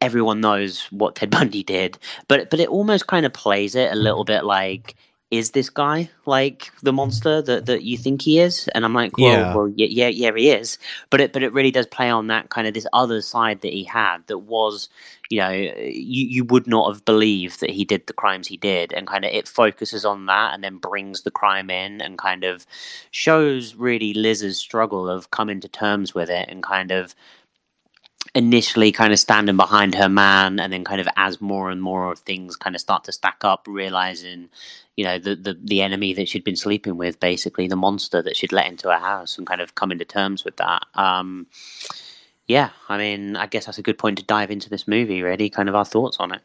everyone 0.02 0.41
knows 0.41 0.88
what 0.91 1.15
Ted 1.15 1.30
Bundy 1.38 1.63
did, 1.63 1.97
but 2.28 2.49
but 2.49 2.60
it 2.60 2.69
almost 2.69 3.08
kind 3.08 3.26
of 3.26 3.34
plays 3.34 3.76
it 3.76 3.91
a 3.91 3.95
little 3.95 4.26
bit 4.26 4.43
like 4.43 4.95
is 5.34 5.52
this 5.52 5.72
guy 5.72 6.12
like 6.28 6.72
the 6.84 6.93
monster 6.93 7.41
that, 7.41 7.65
that 7.65 7.82
you 7.84 7.98
think 7.98 8.22
he 8.22 8.39
is? 8.39 8.67
And 8.76 8.86
I'm 8.86 8.93
like, 8.93 9.17
well, 9.17 9.32
Yeah. 9.32 9.54
well, 9.56 9.74
yeah, 9.76 9.88
yeah, 9.89 10.08
yeah, 10.10 10.32
he 10.36 10.52
is. 10.52 10.78
But 11.10 11.22
it, 11.22 11.34
but 11.34 11.41
it 11.41 11.54
really 11.54 11.72
does 11.72 11.88
play 11.88 12.12
on 12.12 12.28
that 12.28 12.50
kind 12.50 12.67
of 12.67 12.76
this 12.76 12.86
other 12.93 13.19
side 13.22 13.62
that 13.62 13.74
he 13.74 13.84
had 13.84 14.19
that 14.28 14.38
was, 14.39 14.89
you 15.32 15.39
know, 15.39 15.50
you, 15.50 16.28
you 16.28 16.43
would 16.46 16.67
not 16.67 16.93
have 16.93 17.04
believed 17.04 17.62
that 17.62 17.72
he 17.72 17.84
did 17.84 18.06
the 18.06 18.13
crimes 18.13 18.48
he 18.48 18.58
did, 18.58 18.93
and 18.93 19.08
kind 19.08 19.26
of 19.26 19.32
it 19.34 19.48
focuses 19.48 20.06
on 20.06 20.28
that, 20.28 20.54
and 20.54 20.63
then 20.63 20.78
brings 20.78 21.24
the 21.24 21.32
crime 21.32 21.72
in, 21.72 22.00
and 22.00 22.19
kind 22.19 22.43
of 22.43 22.67
shows 23.10 23.74
really 23.74 24.13
Liz's 24.13 24.60
struggle 24.60 25.10
of 25.10 25.32
coming 25.32 25.60
to 25.62 25.67
terms 25.67 26.13
with 26.13 26.30
it, 26.30 26.48
and 26.48 26.62
kind 26.62 26.91
of 26.91 27.15
initially 28.36 28.91
kind 28.91 29.13
of 29.13 29.19
standing 29.19 29.57
behind 29.57 29.95
her 29.95 30.09
man 30.09 30.59
and 30.59 30.73
then 30.73 30.83
kind 30.83 31.01
of 31.01 31.07
as 31.17 31.39
more 31.41 31.69
and 31.69 31.81
more 31.81 32.12
of 32.12 32.19
things 32.19 32.55
kind 32.55 32.75
of 32.75 32.81
start 32.81 33.03
to 33.03 33.12
stack 33.12 33.43
up 33.43 33.67
realizing 33.67 34.49
you 34.95 35.03
know 35.03 35.19
the, 35.19 35.36
the 35.36 35.59
the 35.63 35.81
enemy 35.81 36.13
that 36.13 36.27
she'd 36.27 36.43
been 36.43 36.55
sleeping 36.55 36.97
with 36.97 37.19
basically 37.19 37.67
the 37.67 37.75
monster 37.75 38.21
that 38.21 38.36
she'd 38.36 38.51
let 38.51 38.67
into 38.67 38.89
her 38.89 38.97
house 38.97 39.38
and 39.38 39.45
kind 39.45 39.62
of 39.62 39.75
coming 39.75 39.99
to 39.99 40.05
terms 40.05 40.43
with 40.43 40.57
that. 40.57 40.83
Um 40.95 41.47
yeah 42.47 42.69
i 42.89 42.97
mean 42.97 43.36
i 43.36 43.47
guess 43.47 43.65
that's 43.65 43.77
a 43.77 43.83
good 43.83 43.97
point 43.97 44.17
to 44.17 44.25
dive 44.25 44.51
into 44.51 44.69
this 44.69 44.88
movie 44.88 45.21
really 45.21 45.49
kind 45.49 45.69
of 45.69 45.75
our 45.75 45.86
thoughts 45.86 46.17
on 46.19 46.33
it 46.33 46.41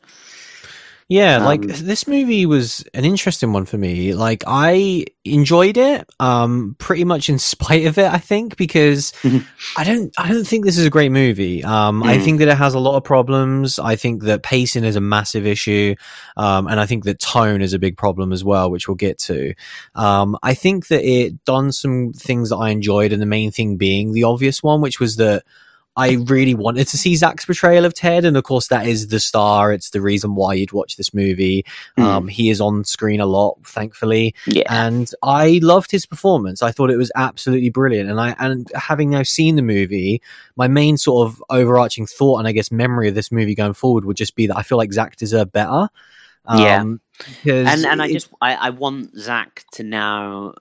Yeah, 1.11 1.39
like 1.39 1.63
Um, 1.63 1.69
this 1.69 2.07
movie 2.07 2.45
was 2.45 2.85
an 2.93 3.07
interesting 3.07 3.51
one 3.55 3.65
for 3.65 3.79
me. 3.79 4.13
Like 4.13 4.45
I 4.47 5.07
enjoyed 5.25 5.79
it, 5.79 6.07
um, 6.21 6.77
pretty 6.79 7.05
much 7.05 7.31
in 7.31 7.39
spite 7.53 7.87
of 7.87 7.97
it. 7.97 8.13
I 8.13 8.19
think 8.19 8.59
because 8.59 9.13
Mhm. 9.23 9.43
I 9.79 9.85
don't, 9.85 10.13
I 10.19 10.29
don't 10.29 10.47
think 10.47 10.67
this 10.67 10.77
is 10.77 10.85
a 10.85 10.91
great 10.91 11.11
movie. 11.11 11.65
Um, 11.65 12.03
I 12.03 12.19
Mm. 12.19 12.25
think 12.25 12.39
that 12.41 12.49
it 12.49 12.59
has 12.59 12.75
a 12.75 12.79
lot 12.79 12.97
of 12.99 13.05
problems. 13.05 13.79
I 13.79 13.97
think 13.97 14.25
that 14.25 14.43
pacing 14.43 14.85
is 14.85 14.97
a 14.97 15.01
massive 15.01 15.47
issue, 15.47 15.95
um, 16.37 16.67
and 16.67 16.79
I 16.79 16.85
think 16.85 17.05
that 17.05 17.21
tone 17.21 17.63
is 17.63 17.73
a 17.73 17.79
big 17.79 17.97
problem 17.97 18.31
as 18.31 18.45
well, 18.45 18.71
which 18.71 18.87
we'll 18.87 18.95
get 18.95 19.17
to. 19.21 19.55
Um, 19.95 20.37
I 20.43 20.53
think 20.53 20.89
that 20.89 21.03
it 21.09 21.43
done 21.47 21.73
some 21.73 22.13
things 22.13 22.51
that 22.51 22.57
I 22.57 22.69
enjoyed, 22.69 23.15
and 23.15 23.23
the 23.23 23.27
main 23.27 23.51
thing 23.51 23.79
being 23.79 24.13
the 24.13 24.25
obvious 24.25 24.63
one, 24.63 24.83
which 24.83 25.01
was 25.01 25.17
that. 25.17 25.43
I 25.99 26.13
really 26.27 26.55
wanted 26.55 26.87
to 26.89 26.97
see 26.97 27.15
Zac's 27.17 27.45
portrayal 27.45 27.85
of 27.85 27.93
Ted, 27.93 28.25
and 28.25 28.37
of 28.37 28.45
course, 28.45 28.69
that 28.69 28.87
is 28.87 29.09
the 29.09 29.21
star. 29.21 29.73
It's 29.73 29.91
the 29.91 30.01
reason 30.01 30.35
why 30.35 30.55
you'd 30.55 30.73
watch 30.73 30.97
this 30.97 31.13
movie. 31.13 31.65
Mm. 31.99 32.03
Um, 32.03 32.29
he 32.29 32.49
is 32.51 32.61
on 32.61 32.85
screen 32.85 33.21
a 33.21 33.27
lot, 33.27 33.59
thankfully, 33.67 34.35
yeah 34.47 34.69
and 34.69 35.11
I 35.23 35.61
loved 35.63 35.91
his 35.91 36.07
performance. 36.07 36.63
I 36.63 36.71
thought 36.71 36.91
it 36.91 36.97
was 36.97 37.11
absolutely 37.17 37.71
brilliant. 37.71 38.11
And 38.11 38.21
I, 38.21 38.37
and 38.39 38.71
having 38.75 39.11
now 39.11 39.23
seen 39.23 39.57
the 39.57 39.63
movie, 39.63 40.23
my 40.57 40.69
main 40.69 40.97
sort 40.97 41.29
of 41.29 41.43
overarching 41.51 42.07
thought 42.07 42.39
and 42.39 42.49
I 42.49 42.53
guess 42.53 42.71
memory 42.71 43.09
of 43.09 43.15
this 43.15 43.33
movie 43.33 43.55
going 43.55 43.75
forward 43.75 44.05
would 44.05 44.17
just 44.17 44.37
be 44.37 44.47
that 44.47 44.57
I 44.57 44.63
feel 44.63 44.79
like 44.79 44.93
Zac 44.93 45.17
deserved 45.17 45.53
better. 45.53 45.89
Yeah. 46.49 46.83
because 47.19 47.69
and 47.69 47.85
and 47.85 48.01
I 48.01 48.11
just 48.11 48.31
I, 48.41 48.55
I 48.55 48.71
want 48.71 49.15
Zac 49.19 49.65
to 49.73 49.83
now 49.83 50.55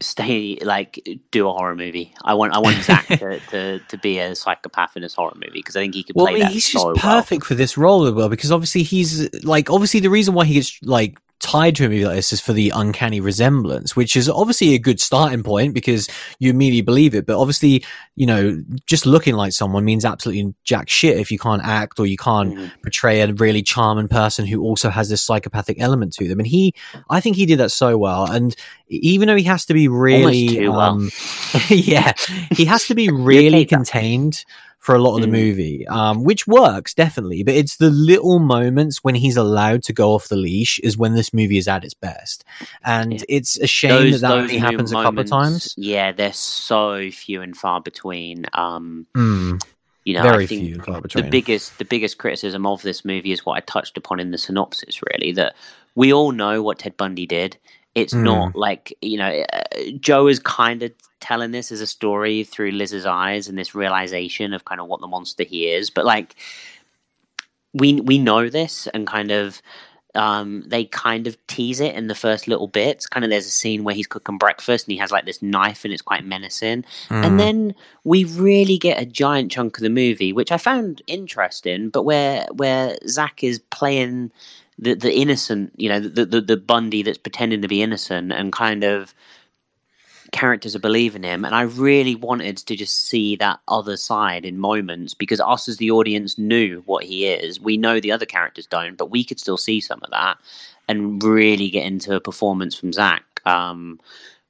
stay 0.00 0.58
like 0.62 1.06
do 1.30 1.48
a 1.48 1.52
horror 1.52 1.76
movie. 1.76 2.14
I 2.24 2.34
want 2.34 2.54
I 2.54 2.58
want 2.58 2.76
Zac 2.82 3.06
to, 3.06 3.40
to, 3.50 3.78
to 3.78 3.98
be 3.98 4.18
a 4.18 4.34
psychopath 4.34 4.96
in 4.96 5.02
this 5.02 5.14
horror 5.14 5.34
movie 5.34 5.58
because 5.58 5.76
I 5.76 5.80
think 5.80 5.94
he 5.94 6.02
could 6.02 6.16
play 6.16 6.32
well, 6.32 6.42
that 6.42 6.52
he's 6.52 6.66
so 6.66 6.94
just 6.94 7.04
well. 7.04 7.16
perfect 7.16 7.44
for 7.44 7.54
this 7.54 7.76
role 7.76 8.06
as 8.06 8.14
well 8.14 8.28
because 8.28 8.50
obviously 8.50 8.82
he's 8.82 9.32
like 9.44 9.70
obviously 9.70 10.00
the 10.00 10.10
reason 10.10 10.34
why 10.34 10.44
he 10.44 10.54
gets 10.54 10.78
like 10.82 11.18
tied 11.40 11.74
to 11.74 11.86
a 11.86 11.88
movie 11.88 12.04
like 12.04 12.16
this 12.16 12.32
is 12.32 12.40
for 12.40 12.52
the 12.52 12.70
uncanny 12.74 13.18
resemblance, 13.18 13.96
which 13.96 14.14
is 14.14 14.28
obviously 14.28 14.74
a 14.74 14.78
good 14.78 15.00
starting 15.00 15.42
point 15.42 15.74
because 15.74 16.08
you 16.38 16.50
immediately 16.50 16.82
believe 16.82 17.14
it. 17.14 17.26
But 17.26 17.38
obviously, 17.38 17.82
you 18.14 18.26
know, 18.26 18.62
just 18.86 19.06
looking 19.06 19.34
like 19.34 19.52
someone 19.52 19.84
means 19.84 20.04
absolutely 20.04 20.54
jack 20.64 20.90
shit 20.90 21.18
if 21.18 21.32
you 21.32 21.38
can't 21.38 21.62
act 21.64 21.98
or 21.98 22.06
you 22.06 22.18
can't 22.18 22.54
mm-hmm. 22.54 22.80
portray 22.82 23.22
a 23.22 23.32
really 23.32 23.62
charming 23.62 24.08
person 24.08 24.46
who 24.46 24.62
also 24.62 24.90
has 24.90 25.08
this 25.08 25.22
psychopathic 25.22 25.80
element 25.80 26.12
to 26.12 26.28
them. 26.28 26.38
And 26.38 26.46
he, 26.46 26.74
I 27.08 27.20
think 27.20 27.36
he 27.36 27.46
did 27.46 27.58
that 27.58 27.72
so 27.72 27.96
well. 27.96 28.30
And 28.30 28.54
even 28.88 29.26
though 29.26 29.36
he 29.36 29.44
has 29.44 29.64
to 29.66 29.74
be 29.74 29.88
really, 29.88 30.66
um, 30.66 30.74
well. 30.74 31.60
yeah, 31.70 32.12
he 32.52 32.66
has 32.66 32.86
to 32.86 32.94
be 32.94 33.08
really 33.10 33.64
contained 33.64 34.44
for 34.80 34.94
a 34.94 34.98
lot 34.98 35.16
of 35.16 35.20
the 35.20 35.28
mm. 35.28 35.32
movie, 35.32 35.86
um, 35.88 36.24
which 36.24 36.46
works 36.46 36.94
definitely. 36.94 37.42
But 37.42 37.54
it's 37.54 37.76
the 37.76 37.90
little 37.90 38.38
moments 38.38 39.04
when 39.04 39.14
he's 39.14 39.36
allowed 39.36 39.82
to 39.84 39.92
go 39.92 40.14
off 40.14 40.28
the 40.28 40.36
leash 40.36 40.78
is 40.80 40.96
when 40.96 41.14
this 41.14 41.32
movie 41.32 41.58
is 41.58 41.68
at 41.68 41.84
its 41.84 41.94
best, 41.94 42.44
and 42.82 43.12
yeah. 43.12 43.24
it's 43.28 43.58
a 43.60 43.66
shame 43.66 43.90
those, 43.90 44.20
that 44.22 44.28
that 44.28 44.38
only 44.38 44.58
happens 44.58 44.92
moments, 44.92 44.92
a 44.92 45.02
couple 45.02 45.20
of 45.20 45.28
times. 45.28 45.74
Yeah, 45.76 46.12
they're 46.12 46.32
so 46.32 47.10
few 47.10 47.42
and 47.42 47.56
far 47.56 47.80
between. 47.80 48.46
Um, 48.54 49.06
mm. 49.14 49.62
You 50.02 50.14
know, 50.14 50.22
Very 50.22 50.44
I 50.44 50.46
think 50.46 50.82
the 51.12 51.28
biggest 51.30 51.78
the 51.78 51.84
biggest 51.84 52.16
criticism 52.16 52.66
of 52.66 52.80
this 52.80 53.04
movie 53.04 53.32
is 53.32 53.44
what 53.44 53.58
I 53.58 53.60
touched 53.60 53.98
upon 53.98 54.18
in 54.18 54.30
the 54.30 54.38
synopsis. 54.38 54.98
Really, 55.12 55.32
that 55.32 55.54
we 55.94 56.10
all 56.10 56.32
know 56.32 56.62
what 56.62 56.78
Ted 56.78 56.96
Bundy 56.96 57.26
did. 57.26 57.58
It's 57.94 58.14
mm. 58.14 58.22
not 58.22 58.56
like 58.56 58.96
you 59.00 59.18
know, 59.18 59.44
uh, 59.52 59.62
Joe 59.98 60.26
is 60.28 60.38
kind 60.38 60.82
of 60.82 60.92
telling 61.20 61.50
this 61.50 61.70
as 61.70 61.80
a 61.80 61.86
story 61.86 62.44
through 62.44 62.70
Liz's 62.70 63.06
eyes 63.06 63.48
and 63.48 63.58
this 63.58 63.74
realization 63.74 64.52
of 64.52 64.64
kind 64.64 64.80
of 64.80 64.86
what 64.86 65.00
the 65.00 65.06
monster 65.06 65.44
he 65.44 65.68
is. 65.68 65.90
But 65.90 66.04
like, 66.04 66.34
we 67.72 68.00
we 68.00 68.18
know 68.18 68.48
this, 68.48 68.86
and 68.88 69.06
kind 69.06 69.30
of 69.30 69.60
um, 70.14 70.64
they 70.66 70.84
kind 70.84 71.26
of 71.26 71.36
tease 71.46 71.80
it 71.80 71.94
in 71.94 72.08
the 72.08 72.14
first 72.14 72.48
little 72.48 72.66
bits. 72.66 73.06
Kind 73.06 73.24
of 73.24 73.30
there's 73.30 73.46
a 73.46 73.50
scene 73.50 73.84
where 73.84 73.94
he's 73.94 74.06
cooking 74.06 74.38
breakfast 74.38 74.86
and 74.86 74.92
he 74.92 74.98
has 74.98 75.12
like 75.12 75.24
this 75.24 75.42
knife 75.42 75.84
and 75.84 75.92
it's 75.92 76.02
quite 76.02 76.24
menacing. 76.24 76.84
Mm. 77.08 77.24
And 77.24 77.40
then 77.40 77.74
we 78.04 78.24
really 78.24 78.78
get 78.78 79.00
a 79.00 79.06
giant 79.06 79.52
chunk 79.52 79.76
of 79.76 79.82
the 79.82 79.90
movie, 79.90 80.32
which 80.32 80.50
I 80.50 80.56
found 80.56 81.02
interesting, 81.06 81.90
but 81.90 82.02
where 82.02 82.46
where 82.52 82.96
Zac 83.06 83.44
is 83.44 83.58
playing 83.70 84.32
the 84.80 84.94
the 84.94 85.14
innocent, 85.14 85.72
you 85.76 85.88
know, 85.88 86.00
the, 86.00 86.24
the 86.24 86.40
the 86.40 86.56
Bundy 86.56 87.02
that's 87.02 87.18
pretending 87.18 87.62
to 87.62 87.68
be 87.68 87.82
innocent 87.82 88.32
and 88.32 88.52
kind 88.52 88.82
of 88.82 89.14
characters 90.32 90.76
are 90.76 90.80
believing 90.80 91.24
him. 91.24 91.44
And 91.44 91.54
i 91.54 91.62
really 91.62 92.14
wanted 92.14 92.56
to 92.58 92.76
just 92.76 93.08
see 93.08 93.36
that 93.36 93.58
other 93.66 93.96
side 93.96 94.44
in 94.44 94.58
moments 94.58 95.12
because 95.12 95.40
us 95.40 95.68
as 95.68 95.78
the 95.78 95.90
audience 95.90 96.38
knew 96.38 96.82
what 96.86 97.04
he 97.04 97.26
is. 97.26 97.60
We 97.60 97.76
know 97.76 98.00
the 98.00 98.12
other 98.12 98.26
characters 98.26 98.66
don't 98.66 98.96
but 98.96 99.10
we 99.10 99.24
could 99.24 99.40
still 99.40 99.56
see 99.56 99.80
some 99.80 100.00
of 100.04 100.10
that 100.10 100.38
and 100.90 101.22
really 101.22 101.70
get 101.70 101.86
into 101.86 102.14
a 102.14 102.20
performance 102.20 102.74
from 102.74 102.92
zac 102.92 103.24
um, 103.46 104.00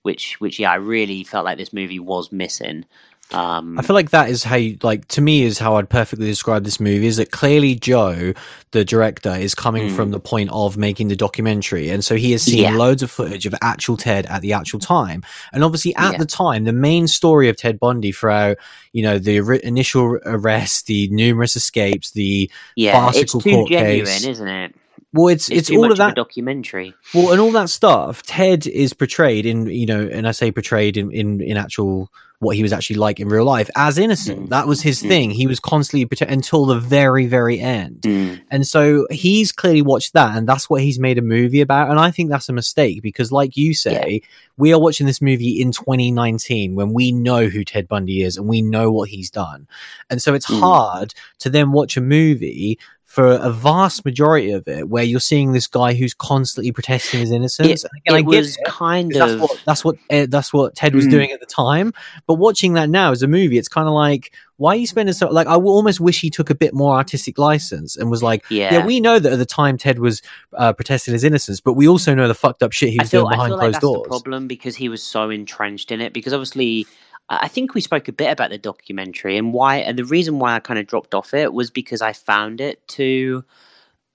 which 0.03 0.41
which 0.41 0.59
yeah 0.59 0.73
i 0.73 0.77
really 0.77 1.23
felt 1.23 1.45
like 1.45 1.59
this 1.59 1.73
movie 1.73 1.99
was 1.99 2.33
missing 2.33 2.85
um, 3.33 3.79
I 3.79 3.83
feel 3.83 3.95
like 3.95 4.11
that 4.11 4.29
is 4.29 4.43
how, 4.43 4.57
you, 4.57 4.77
like, 4.83 5.07
to 5.09 5.21
me, 5.21 5.43
is 5.43 5.59
how 5.59 5.77
I'd 5.77 5.89
perfectly 5.89 6.27
describe 6.27 6.65
this 6.65 6.81
movie. 6.81 7.07
Is 7.07 7.19
that 7.19 7.31
clearly 7.31 7.75
Joe, 7.77 8.33
the 8.73 8.85
director, 8.85 9.35
is 9.35 9.55
coming 9.55 9.89
mm. 9.89 9.97
from 9.97 10.11
the 10.11 10.19
point 10.19 10.51
of 10.53 10.77
making 10.77 11.09
the 11.09 11.17
documentary, 11.17 11.91
and 11.91 12.05
so 12.05 12.17
he 12.17 12.33
has 12.33 12.43
seen 12.43 12.63
yeah. 12.63 12.75
loads 12.75 13.03
of 13.03 13.11
footage 13.11 13.47
of 13.47 13.55
actual 13.63 13.97
Ted 13.97 14.27
at 14.27 14.43
the 14.43 14.53
actual 14.53 14.81
time, 14.81 15.23
and 15.53 15.63
obviously 15.63 15.95
at 15.97 16.13
yeah. 16.13 16.19
the 16.19 16.27
time, 16.27 16.65
the 16.65 16.73
main 16.73 17.07
story 17.07 17.49
of 17.49 17.57
Ted 17.57 17.79
Bundy 17.79 18.13
throughout, 18.13 18.57
you 18.93 19.03
know, 19.03 19.19
the 19.19 19.41
re- 19.41 19.61
initial 19.63 20.19
arrest, 20.25 20.87
the 20.87 21.09
numerous 21.09 21.55
escapes, 21.55 22.11
the 22.11 22.51
yeah, 22.75 22.93
farcical 22.93 23.39
it's 23.39 23.45
too 23.45 23.51
court 23.55 23.71
genuine, 23.71 24.07
case, 24.07 24.27
isn't 24.27 24.49
it? 24.49 24.75
Well, 25.13 25.29
it's 25.29 25.51
it's, 25.51 25.69
it's 25.69 25.77
all 25.77 25.91
of 25.91 25.99
that 25.99 26.15
documentary. 26.15 26.95
Well, 27.15 27.33
and 27.33 27.41
all 27.41 27.53
that 27.53 27.69
stuff. 27.71 28.23
Ted 28.23 28.67
is 28.67 28.93
portrayed 28.93 29.47
in 29.47 29.67
you 29.67 29.87
know, 29.87 30.03
and 30.03 30.27
I 30.27 30.31
say 30.31 30.53
portrayed 30.53 30.97
in 30.97 31.11
in, 31.11 31.41
in 31.41 31.57
actual 31.57 32.11
what 32.41 32.57
he 32.57 32.63
was 32.63 32.73
actually 32.73 32.97
like 32.97 33.21
in 33.21 33.29
real 33.29 33.45
life 33.45 33.69
as 33.77 33.99
innocent. 33.99 34.47
Mm. 34.47 34.49
That 34.49 34.67
was 34.67 34.81
his 34.81 35.03
mm. 35.03 35.09
thing. 35.09 35.31
He 35.31 35.47
was 35.47 35.61
constantly 35.61 36.09
until 36.27 36.65
the 36.65 36.79
very, 36.79 37.27
very 37.27 37.61
end. 37.61 38.01
Mm. 38.01 38.41
And 38.51 38.67
so 38.67 39.07
he's 39.11 39.53
clearly 39.53 39.83
watched 39.83 40.15
that 40.15 40.37
and 40.37 40.49
that's 40.49 40.69
what 40.69 40.81
he's 40.81 40.99
made 40.99 41.19
a 41.19 41.23
movie 41.23 41.61
about. 41.61 41.91
And 41.91 42.01
I 42.01 42.11
think 42.11 42.31
that's 42.31 42.49
a 42.49 42.55
mistake 42.55 43.03
because 43.03 43.31
like 43.31 43.59
you 43.59 43.75
say, 43.75 44.23
yeah. 44.23 44.29
we 44.57 44.73
are 44.73 44.81
watching 44.81 45.07
this 45.07 45.21
movie 45.21 45.61
in 45.61 45.71
2019 45.71 46.75
when 46.75 46.95
we 46.95 47.13
know 47.13 47.49
who 47.49 47.63
Ted 47.63 47.87
Bundy 47.87 48.23
is 48.23 48.39
and 48.39 48.49
we 48.49 48.63
know 48.63 48.91
what 48.91 49.11
he's 49.11 49.31
done. 49.31 49.69
And 50.09 50.23
so 50.23 50.33
it's 50.33 50.51
mm. 50.51 50.59
hard 50.61 51.13
to 51.41 51.51
then 51.51 51.73
watch 51.73 51.99
a 51.99 52.01
movie 52.01 52.79
for 53.11 53.33
a 53.33 53.51
vast 53.51 54.05
majority 54.05 54.53
of 54.53 54.69
it, 54.69 54.89
where 54.89 55.03
you're 55.03 55.19
seeing 55.19 55.51
this 55.51 55.67
guy 55.67 55.95
who's 55.95 56.15
constantly 56.15 56.71
protesting 56.71 57.19
his 57.19 57.33
innocence. 57.33 57.83
It, 57.83 57.91
again, 58.07 58.21
it 58.21 58.25
was 58.25 58.57
it, 58.57 58.65
kind 58.69 59.17
of 59.17 59.41
that's 59.41 59.41
what 59.41 59.63
that's 59.67 59.85
what, 59.85 59.97
uh, 60.11 60.27
that's 60.29 60.53
what 60.53 60.77
Ted 60.77 60.95
was 60.95 61.09
mm. 61.09 61.11
doing 61.11 61.33
at 61.33 61.41
the 61.41 61.47
time. 61.47 61.93
But 62.29 62.35
watching 62.35 62.75
that 62.75 62.89
now 62.89 63.11
as 63.11 63.25
a 63.25 63.27
movie, 63.27 63.59
it's 63.59 63.67
kind 63.67 63.89
of 63.89 63.95
like 63.95 64.33
why 64.59 64.75
are 64.75 64.77
you 64.77 64.87
spending 64.87 65.13
so 65.13 65.27
like 65.29 65.49
I 65.49 65.57
almost 65.57 65.99
wish 65.99 66.21
he 66.21 66.31
took 66.31 66.51
a 66.51 66.55
bit 66.55 66.73
more 66.73 66.95
artistic 66.95 67.37
license 67.37 67.97
and 67.97 68.13
was 68.13 68.23
like, 68.23 68.45
yeah, 68.49 68.75
yeah 68.75 68.87
we 68.87 69.01
know 69.01 69.19
that 69.19 69.33
at 69.33 69.39
the 69.41 69.47
time 69.47 69.77
Ted 69.77 69.99
was 69.99 70.23
uh, 70.53 70.73
protesting 70.73 71.13
his 71.13 71.25
innocence, 71.25 71.61
but 71.61 71.73
we 71.73 71.89
also 71.89 72.15
know 72.15 72.29
the 72.29 72.35
fucked 72.35 72.63
up 72.63 72.71
shit 72.71 72.91
he 72.91 72.99
was 73.01 73.11
feel, 73.11 73.23
doing 73.23 73.33
behind 73.33 73.55
closed 73.55 73.73
like 73.73 73.81
doors. 73.81 74.07
problem 74.07 74.47
because 74.47 74.77
he 74.77 74.89
was 74.89 75.03
so 75.03 75.31
entrenched 75.31 75.91
in 75.91 76.01
it. 76.01 76.13
Because 76.13 76.33
obviously 76.33 76.87
I 77.31 77.47
think 77.47 77.75
we 77.75 77.81
spoke 77.81 78.09
a 78.09 78.13
bit 78.13 78.31
about 78.31 78.51
the 78.51 78.59
documentary 78.59 79.37
and 79.37 79.53
why, 79.53 79.77
and 79.77 79.97
the 79.97 80.05
reason 80.05 80.41
why 80.41 80.57
I 80.57 80.61
kind 80.61 80.81
of 80.81 80.87
dropped 80.89 81.15
off 81.15 81.33
it 81.33 81.53
was 81.53 81.71
because 81.71 82.03
I 82.03 82.13
found 82.13 82.61
it 82.61 82.87
too 82.89 83.45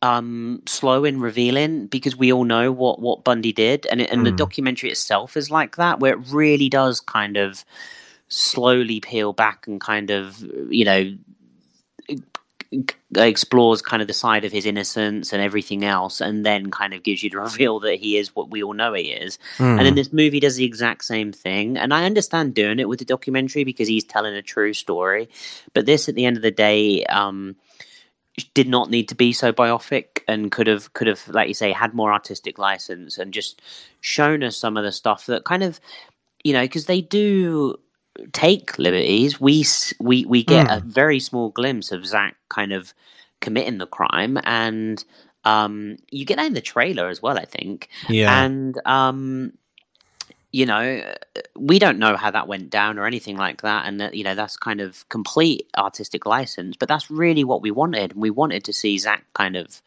um, 0.02 0.62
slow 0.66 1.06
in 1.06 1.22
revealing. 1.22 1.88
Because 1.88 2.18
we 2.18 2.34
all 2.34 2.44
know 2.44 2.74
what 2.74 3.00
what 3.00 3.24
Bundy 3.24 3.54
did, 3.54 3.86
and 3.90 4.02
it, 4.02 4.12
and 4.12 4.22
mm. 4.22 4.26
the 4.26 4.30
hmm. 4.32 4.36
documentary 4.36 4.92
itself 4.92 5.38
is 5.38 5.50
like 5.50 5.78
that, 5.78 6.02
where 6.02 6.14
it 6.14 6.28
really 6.30 6.68
does 6.68 7.00
kind 7.00 7.38
of 7.38 7.64
slowly 8.28 9.00
peel 9.00 9.32
back 9.32 9.66
and 9.66 9.80
kind 9.80 10.12
of 10.12 10.44
you 10.70 10.84
know 10.84 11.16
explores 13.16 13.82
kind 13.82 14.02
of 14.02 14.08
the 14.08 14.14
side 14.14 14.46
of 14.46 14.52
his 14.52 14.66
innocence 14.66 15.34
and 15.34 15.42
everything 15.42 15.84
else, 15.84 16.22
and 16.22 16.46
then 16.46 16.72
kind 16.72 16.94
of 16.94 17.04
gives 17.04 17.24
you 17.24 17.30
the 17.30 17.40
reveal 17.42 17.80
that 17.82 17.96
he 17.96 18.18
is 18.18 18.36
what 18.36 18.50
we 18.50 18.64
all 18.64 18.74
know 18.74 18.94
he 18.94 19.12
is. 19.12 19.38
Mm. 19.58 19.78
And 19.78 19.80
then 19.80 19.94
hmm. 19.94 19.96
this 19.96 20.14
movie 20.14 20.40
does 20.40 20.56
the 20.56 20.66
exact 20.66 21.06
same 21.06 21.32
thing. 21.32 21.78
And 21.78 21.94
I 21.94 22.06
understand 22.06 22.54
doing 22.54 22.80
it 22.80 22.90
with 22.90 23.00
the 23.00 23.06
documentary 23.06 23.64
because 23.64 23.88
he's 23.88 24.04
telling 24.04 24.34
a 24.34 24.42
true 24.42 24.74
story. 24.74 25.30
But 25.74 25.86
this, 25.86 26.10
at 26.10 26.16
the 26.16 26.26
end 26.26 26.38
of 26.38 26.44
the 26.44 26.52
day, 26.52 27.06
um, 27.06 27.56
did 28.54 28.68
not 28.68 28.90
need 28.90 29.10
to 29.10 29.16
be 29.16 29.32
so 29.34 29.54
biopic 29.54 30.20
and 30.28 30.52
could 30.52 30.68
have 30.68 30.92
could 30.94 31.08
have 31.08 31.26
like 31.30 31.48
you 31.48 31.54
say 31.54 31.72
had 31.72 31.94
more 31.94 32.12
artistic 32.12 32.58
license 32.58 33.18
and 33.18 33.34
just 33.34 33.62
shown 34.02 34.44
us 34.44 34.58
some 34.58 34.76
of 34.76 34.84
the 34.84 34.92
stuff 34.92 35.26
that 35.28 35.46
kind 35.46 35.64
of 35.64 35.80
you 36.44 36.52
know 36.52 36.62
because 36.62 36.86
they 36.86 37.00
do 37.00 37.78
take 38.34 38.78
liberties, 38.78 39.40
we 39.40 39.66
we 40.00 40.26
we 40.26 40.44
get 40.44 40.68
mm. 40.68 40.78
a 40.78 40.80
very 40.82 41.20
small 41.20 41.50
glimpse 41.50 41.92
of 41.92 42.06
Zac 42.06 42.36
kind 42.50 42.74
of 42.74 42.94
committing 43.42 43.78
the 43.78 43.88
crime, 43.88 44.40
and 44.44 45.04
um, 45.44 45.98
you 46.10 46.26
get 46.26 46.38
that 46.38 46.48
in 46.48 46.54
the 46.54 46.62
trailer 46.62 47.08
as 47.10 47.22
well, 47.22 47.38
I 47.38 47.46
think. 47.46 47.90
Yeah, 48.10 48.44
and 48.44 48.80
um, 48.86 49.54
you 50.52 50.66
know, 50.66 51.04
we 51.58 51.80
don't 51.80 52.00
know 52.00 52.16
how 52.16 52.32
that 52.32 52.48
went 52.48 52.70
down 52.70 52.98
or 52.98 53.06
anything 53.06 53.38
like 53.38 53.62
that, 53.62 53.86
and 53.86 54.00
that 54.00 54.16
you 54.16 54.24
know 54.24 54.36
that's 54.36 54.58
kind 54.58 54.82
of 54.82 55.08
complete 55.10 55.70
artistic 55.78 56.26
license. 56.26 56.76
But 56.78 56.90
that's 56.90 57.12
really 57.12 57.44
what 57.44 57.62
we 57.62 57.72
wanted. 57.72 58.14
We 58.14 58.30
wanted 58.30 58.64
to 58.66 58.74
see 58.74 58.98
Zac 58.98 59.26
kind 59.34 59.56
of 59.56 59.82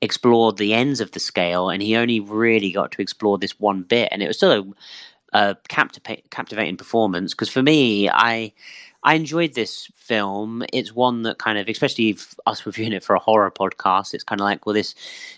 explore 0.00 0.52
the 0.52 0.74
ends 0.74 1.00
of 1.00 1.12
the 1.12 1.20
scale, 1.20 1.68
and 1.70 1.82
he 1.82 1.96
only 1.96 2.20
really 2.20 2.72
got 2.72 2.92
to 2.92 3.02
explore 3.02 3.38
this 3.38 3.58
one 3.60 3.82
bit, 3.82 4.08
and 4.10 4.22
it 4.22 4.26
was 4.26 4.36
still 4.36 4.52
a 4.52 4.64
a 5.34 5.56
captivating 5.68 6.76
performance 6.76 7.34
because 7.34 7.50
for 7.50 7.62
me, 7.62 8.08
I 8.08 8.52
I 9.02 9.14
enjoyed 9.14 9.54
this 9.54 9.88
film. 9.94 10.64
It's 10.72 10.94
one 10.94 11.22
that 11.22 11.38
kind 11.38 11.58
of, 11.58 11.68
especially 11.68 12.16
us 12.46 12.64
reviewing 12.64 12.94
it 12.94 13.04
for 13.04 13.14
a 13.14 13.18
horror 13.18 13.50
podcast, 13.50 14.14
it's 14.14 14.24
kind 14.24 14.40
of 14.40 14.46
like, 14.46 14.64
well, 14.64 14.74
this, 14.74 14.94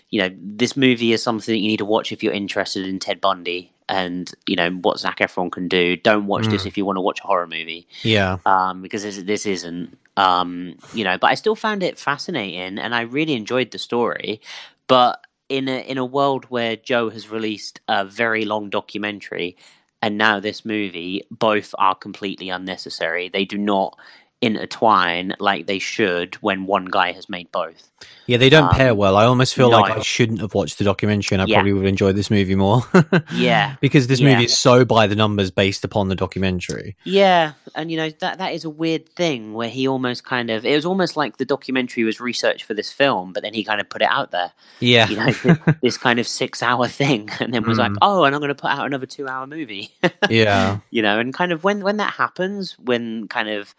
you 0.09 0.21
know, 0.21 0.29
this 0.39 0.77
movie 0.77 1.11
is 1.11 1.21
something 1.21 1.51
that 1.51 1.59
you 1.59 1.67
need 1.67 1.77
to 1.77 1.85
watch 1.85 2.13
if 2.13 2.23
you're 2.23 2.33
interested 2.33 2.85
in 2.85 2.99
Ted 2.99 3.19
Bundy 3.19 3.73
and 3.89 4.33
you 4.47 4.55
know 4.55 4.69
what 4.71 4.99
Zac 4.99 5.19
Efron 5.19 5.51
can 5.51 5.67
do. 5.67 5.95
Don't 5.97 6.27
watch 6.27 6.45
mm. 6.45 6.51
this 6.51 6.65
if 6.65 6.77
you 6.77 6.85
want 6.85 6.97
to 6.97 7.01
watch 7.01 7.19
a 7.21 7.27
horror 7.27 7.47
movie. 7.47 7.87
Yeah, 8.03 8.37
um, 8.45 8.81
because 8.81 9.03
this, 9.03 9.17
this 9.23 9.45
isn't, 9.45 9.97
um, 10.17 10.77
you 10.93 11.03
know. 11.03 11.17
But 11.17 11.31
I 11.31 11.35
still 11.35 11.55
found 11.55 11.83
it 11.83 11.97
fascinating, 11.97 12.79
and 12.79 12.93
I 12.93 13.01
really 13.01 13.33
enjoyed 13.33 13.71
the 13.71 13.77
story. 13.77 14.41
But 14.87 15.25
in 15.49 15.67
a 15.69 15.79
in 15.79 15.97
a 15.97 16.05
world 16.05 16.45
where 16.45 16.75
Joe 16.75 17.09
has 17.09 17.29
released 17.29 17.79
a 17.87 18.05
very 18.05 18.45
long 18.45 18.69
documentary 18.69 19.55
and 20.01 20.17
now 20.17 20.39
this 20.39 20.63
movie 20.65 21.23
both 21.31 21.73
are 21.77 21.95
completely 21.95 22.49
unnecessary. 22.49 23.29
They 23.29 23.45
do 23.45 23.57
not 23.57 23.97
intertwine 24.41 25.33
like 25.39 25.65
they 25.67 25.79
should 25.79 26.35
when 26.35 26.65
one 26.65 26.85
guy 26.85 27.11
has 27.11 27.27
made 27.29 27.51
both. 27.51 27.89
Yeah, 28.27 28.37
they 28.37 28.49
don't 28.49 28.65
Um, 28.65 28.69
pair 28.75 28.93
well. 28.93 29.15
I 29.15 29.25
almost 29.25 29.55
feel 29.55 29.71
no. 29.71 29.79
like 29.79 29.97
I 29.97 30.01
shouldn't 30.01 30.41
have 30.41 30.53
watched 30.53 30.77
the 30.77 30.83
documentary, 30.83 31.33
and 31.35 31.41
I 31.41 31.45
Yeah. 31.45 31.55
probably 31.57 31.73
would 31.73 31.87
enjoy 31.87 32.11
this 32.11 32.29
movie 32.29 32.53
more. 32.55 32.83
Yeah. 33.33 33.75
because 33.81 34.05
this 34.07 34.19
Yeah. 34.19 34.33
movie 34.33 34.45
is 34.45 34.55
so 34.57 34.85
by 34.85 35.07
the 35.07 35.15
numbers 35.15 35.49
based 35.49 35.83
upon 35.83 36.09
the 36.09 36.15
documentary. 36.15 36.95
Yeah, 37.05 37.53
and 37.73 37.89
you 37.89 37.97
know 37.97 38.11
that 38.19 38.37
that 38.37 38.53
is 38.53 38.65
a 38.65 38.69
weird 38.69 39.09
thing 39.15 39.53
where 39.53 39.69
he 39.69 39.87
almost 39.87 40.23
kind 40.25 40.51
of 40.51 40.65
it 40.65 40.75
was 40.75 40.85
almost 40.85 41.17
like 41.17 41.37
the 41.37 41.45
documentary 41.45 42.03
was 42.03 42.19
research 42.19 42.63
for 42.63 42.73
this 42.75 42.91
film, 42.91 43.33
but 43.33 43.41
then 43.41 43.53
he 43.55 43.63
kind 43.63 43.81
of 43.81 43.89
put 43.89 44.01
it 44.03 44.09
out 44.11 44.29
there, 44.31 44.51
Yeah, 44.79 45.07
you 45.09 45.15
know, 45.15 45.25
this, 45.31 45.57
this 45.81 45.97
kind 45.97 46.19
of 46.19 46.27
six 46.27 46.61
hour 46.61 46.87
thing, 46.87 47.29
and 47.39 47.51
then 47.53 47.63
was 47.63 47.79
like, 47.79 47.91
Mm. 47.93 47.97
oh, 48.03 48.25
and 48.25 48.35
I'm 48.35 48.41
going 48.41 48.49
to 48.49 48.55
put 48.55 48.69
out 48.69 48.85
another 48.85 49.07
two 49.07 49.27
hour 49.27 49.47
movie, 49.47 49.89
yeah, 50.29 50.79
you 50.91 51.01
know, 51.01 51.17
and 51.17 51.33
kind 51.33 51.51
of 51.51 51.63
when 51.63 51.81
when 51.81 51.97
that 51.97 52.13
happens, 52.13 52.75
when 52.77 53.27
kind 53.29 53.49
of 53.49 53.73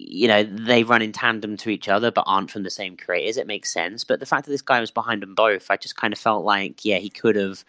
you 0.00 0.28
know 0.28 0.44
they 0.44 0.84
run 0.84 1.02
in 1.02 1.12
tandem 1.12 1.56
to 1.58 1.70
each 1.70 1.88
other 1.88 2.10
but 2.12 2.24
aren't 2.26 2.50
from 2.50 2.62
the 2.62 2.70
same 2.70 2.96
creators, 2.96 3.36
it 3.36 3.46
makes 3.48 3.72
sense. 3.72 4.04
But 4.04 4.20
the 4.20 4.26
fact 4.26 4.44
that 4.46 4.52
this 4.52 4.62
guy 4.62 4.80
was 4.80 4.92
behind 4.92 5.22
them 5.22 5.34
both, 5.34 5.70
I 5.70 5.76
just 5.76 5.96
kind 5.96 6.12
of 6.12 6.18
felt 6.18 6.44
like 6.44 6.84
yeah, 6.84 6.98
he 6.98 7.10
could 7.10 7.36
have 7.36 7.64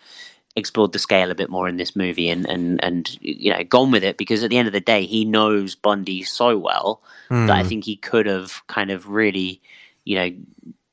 explored 0.55 0.91
the 0.91 0.99
scale 0.99 1.31
a 1.31 1.35
bit 1.35 1.49
more 1.49 1.67
in 1.67 1.77
this 1.77 1.95
movie 1.95 2.29
and 2.29 2.45
and 2.47 2.83
and 2.83 3.17
you 3.21 3.51
know 3.51 3.63
gone 3.63 3.91
with 3.91 4.03
it 4.03 4.17
because 4.17 4.43
at 4.43 4.49
the 4.49 4.57
end 4.57 4.67
of 4.67 4.73
the 4.73 4.81
day 4.81 5.05
he 5.05 5.25
knows 5.25 5.75
Bundy 5.75 6.23
so 6.23 6.57
well 6.57 7.01
that 7.45 7.57
I 7.57 7.63
Mm. 7.63 7.67
think 7.67 7.85
he 7.85 7.95
could 7.95 8.25
have 8.25 8.61
kind 8.67 8.91
of 8.91 9.09
really 9.09 9.61
you 10.05 10.15
know 10.15 10.31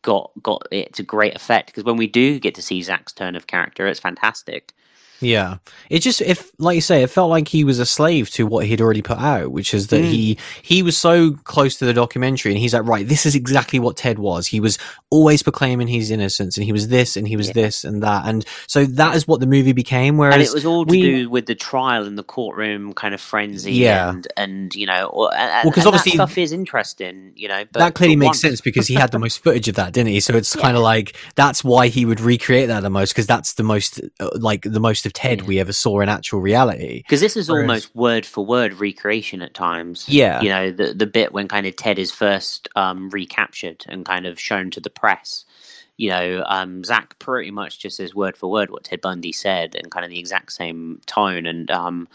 got 0.03 0.31
got 0.43 0.67
it 0.71 0.93
to 0.95 1.03
great 1.03 1.35
effect 1.35 1.67
because 1.67 1.85
when 1.85 1.97
we 1.97 2.07
do 2.07 2.39
get 2.39 2.55
to 2.55 2.63
see 2.63 2.83
Zac's 2.83 3.13
turn 3.13 3.35
of 3.35 3.47
character 3.47 3.87
it's 3.87 4.01
fantastic 4.01 4.73
yeah. 5.21 5.57
It 5.91 6.01
just, 6.01 6.21
if 6.21 6.51
like 6.59 6.75
you 6.77 6.81
say, 6.81 7.03
it 7.03 7.11
felt 7.11 7.31
like 7.31 7.49
he 7.49 7.65
was 7.65 7.79
a 7.79 7.87
slave 7.87 8.31
to 8.31 8.47
what 8.47 8.67
he'd 8.67 8.81
already 8.81 9.03
put 9.03 9.19
out, 9.19 9.53
which 9.53 9.73
is 9.75 9.89
that 9.89 10.03
Mm. 10.03 10.11
he 10.11 10.39
he 10.63 10.83
was 10.83 10.97
so 10.97 11.33
close 11.45 11.77
to 11.79 11.85
the 11.87 11.93
documentary, 11.95 12.53
and 12.53 12.59
he's 12.61 12.75
like, 12.75 12.85
right, 12.85 13.07
this 13.07 13.25
is 13.27 13.35
exactly 13.35 13.79
what 13.79 13.97
Ted 13.97 14.19
was. 14.19 14.47
He 14.49 14.61
was 14.61 14.79
always 15.11 15.43
proclaiming 15.43 15.89
his 15.89 16.11
innocence, 16.11 16.57
and 16.57 16.65
he 16.65 16.73
was 16.73 16.89
this, 16.89 17.17
and 17.17 17.27
he 17.27 17.37
was 17.37 17.49
Yeah. 17.49 17.53
this, 17.55 17.85
and 17.85 18.03
that, 18.03 18.27
and 18.27 18.45
so 18.67 18.85
that 18.85 19.17
is 19.17 19.27
what 19.27 19.41
the 19.41 19.47
movie 19.47 19.73
became. 19.73 20.17
Whereas 20.19 20.35
and 20.35 20.43
it 20.43 20.53
was 20.53 20.67
all 20.67 20.85
to 20.85 20.91
we- 20.91 21.03
do 21.03 21.31
with 21.31 21.47
the 21.47 21.55
trial 21.55 22.05
and 22.05 22.19
the 22.19 22.23
courtroom 22.23 22.93
kind 22.93 23.15
of 23.15 23.21
frenzy 23.21 23.73
Yeah. 23.73 24.11
and 24.11 24.27
and 24.37 24.75
you 24.75 24.87
know 24.87 25.07
or, 25.07 25.35
and, 25.35 25.65
Well, 25.65 25.73
'cause 25.73 25.85
and 25.85 25.95
that 25.95 25.99
obviously- 25.99 26.13
stuff 26.13 26.37
is 26.39 26.53
interesting 26.53 27.33
you 27.37 27.49
know 27.49 27.65
but 27.73 27.79
that 27.81 27.95
clearly 27.95 28.17
makes 28.17 28.29
once- 28.29 28.41
sense 28.41 28.61
because 28.61 28.87
he 28.87 28.95
had 28.95 29.13
the 29.13 29.19
most 29.27 29.43
footage 29.43 29.69
of 29.69 29.77
that, 29.77 29.93
didn't 29.93 30.11
he? 30.11 30.21
So 30.21 30.35
it's 30.35 30.55
kind 30.57 30.77
of 30.77 30.83
like 30.83 31.17
that's 31.37 31.63
why 31.65 31.89
he 31.89 32.05
would 32.05 32.21
recreate 32.21 32.69
that 32.69 32.81
the 32.83 32.91
most 32.91 33.13
because 33.13 33.27
that's 33.27 33.55
the 33.55 33.63
most 33.63 34.01
uh, 34.21 34.29
like 34.35 34.63
the 34.63 34.81
most 34.81 35.06
of 35.07 35.13
Ted 35.15 35.41
Yeah. 35.41 35.47
we 35.47 35.59
ever 35.61 35.73
saw 35.73 36.01
in 36.01 36.09
actual 36.09 36.41
reality. 36.41 37.03
Because 37.03 37.21
this 37.21 37.37
is 37.37 37.49
Whereas- 37.49 37.63
almost 37.63 37.95
word 37.97 38.27
for 38.27 38.45
word 38.45 38.75
recreation 38.75 39.41
at 39.43 39.55
times. 39.55 40.05
Yeah. 40.09 40.41
You 40.43 40.49
know, 40.51 40.71
the 40.73 40.93
the 40.93 41.07
bit 41.07 41.33
when 41.33 41.49
kind 41.49 41.67
of 41.67 41.75
Ted 41.77 41.99
is 41.99 42.13
first 42.13 42.69
um, 42.77 43.09
recaptured 43.11 43.85
and 43.89 44.05
kind 44.05 44.27
of 44.27 44.39
shown 44.39 44.71
to 44.73 44.81
the 44.81 44.91
press. 44.91 45.45
You 45.99 46.11
know, 46.11 46.45
um, 46.47 46.85
Zac 46.85 47.19
pretty 47.19 47.51
much 47.51 47.79
just 47.79 47.97
says 47.97 48.15
word 48.15 48.37
for 48.37 48.51
word 48.51 48.69
what 48.71 48.85
Ted 48.85 49.01
Bundy 49.01 49.33
said 49.33 49.75
and 49.75 49.91
kind 49.91 50.05
of 50.05 50.11
the 50.11 50.19
exact 50.19 50.53
same 50.53 51.01
tone. 51.07 51.47
And, 51.47 51.71
um, 51.71 52.07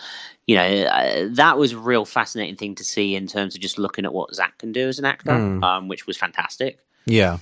you 0.46 0.56
know, 0.56 0.84
uh, 0.84 1.30
that 1.32 1.58
was 1.58 1.72
a 1.72 1.80
real 1.80 2.06
fascinating 2.06 2.58
thing 2.58 2.76
to 2.76 2.84
see 2.84 3.16
in 3.16 3.26
terms 3.26 3.56
of 3.56 3.62
just 3.62 3.80
looking 3.80 4.06
at 4.06 4.14
what 4.14 4.36
Zac 4.36 4.60
can 4.60 4.72
do 4.72 4.88
as 4.88 5.00
an 5.00 5.06
actor, 5.06 5.32
Mm. 5.32 5.64
um, 5.64 5.88
which 5.88 6.06
was 6.06 6.16
fantastic. 6.16 6.78
Yeah. 7.08 7.40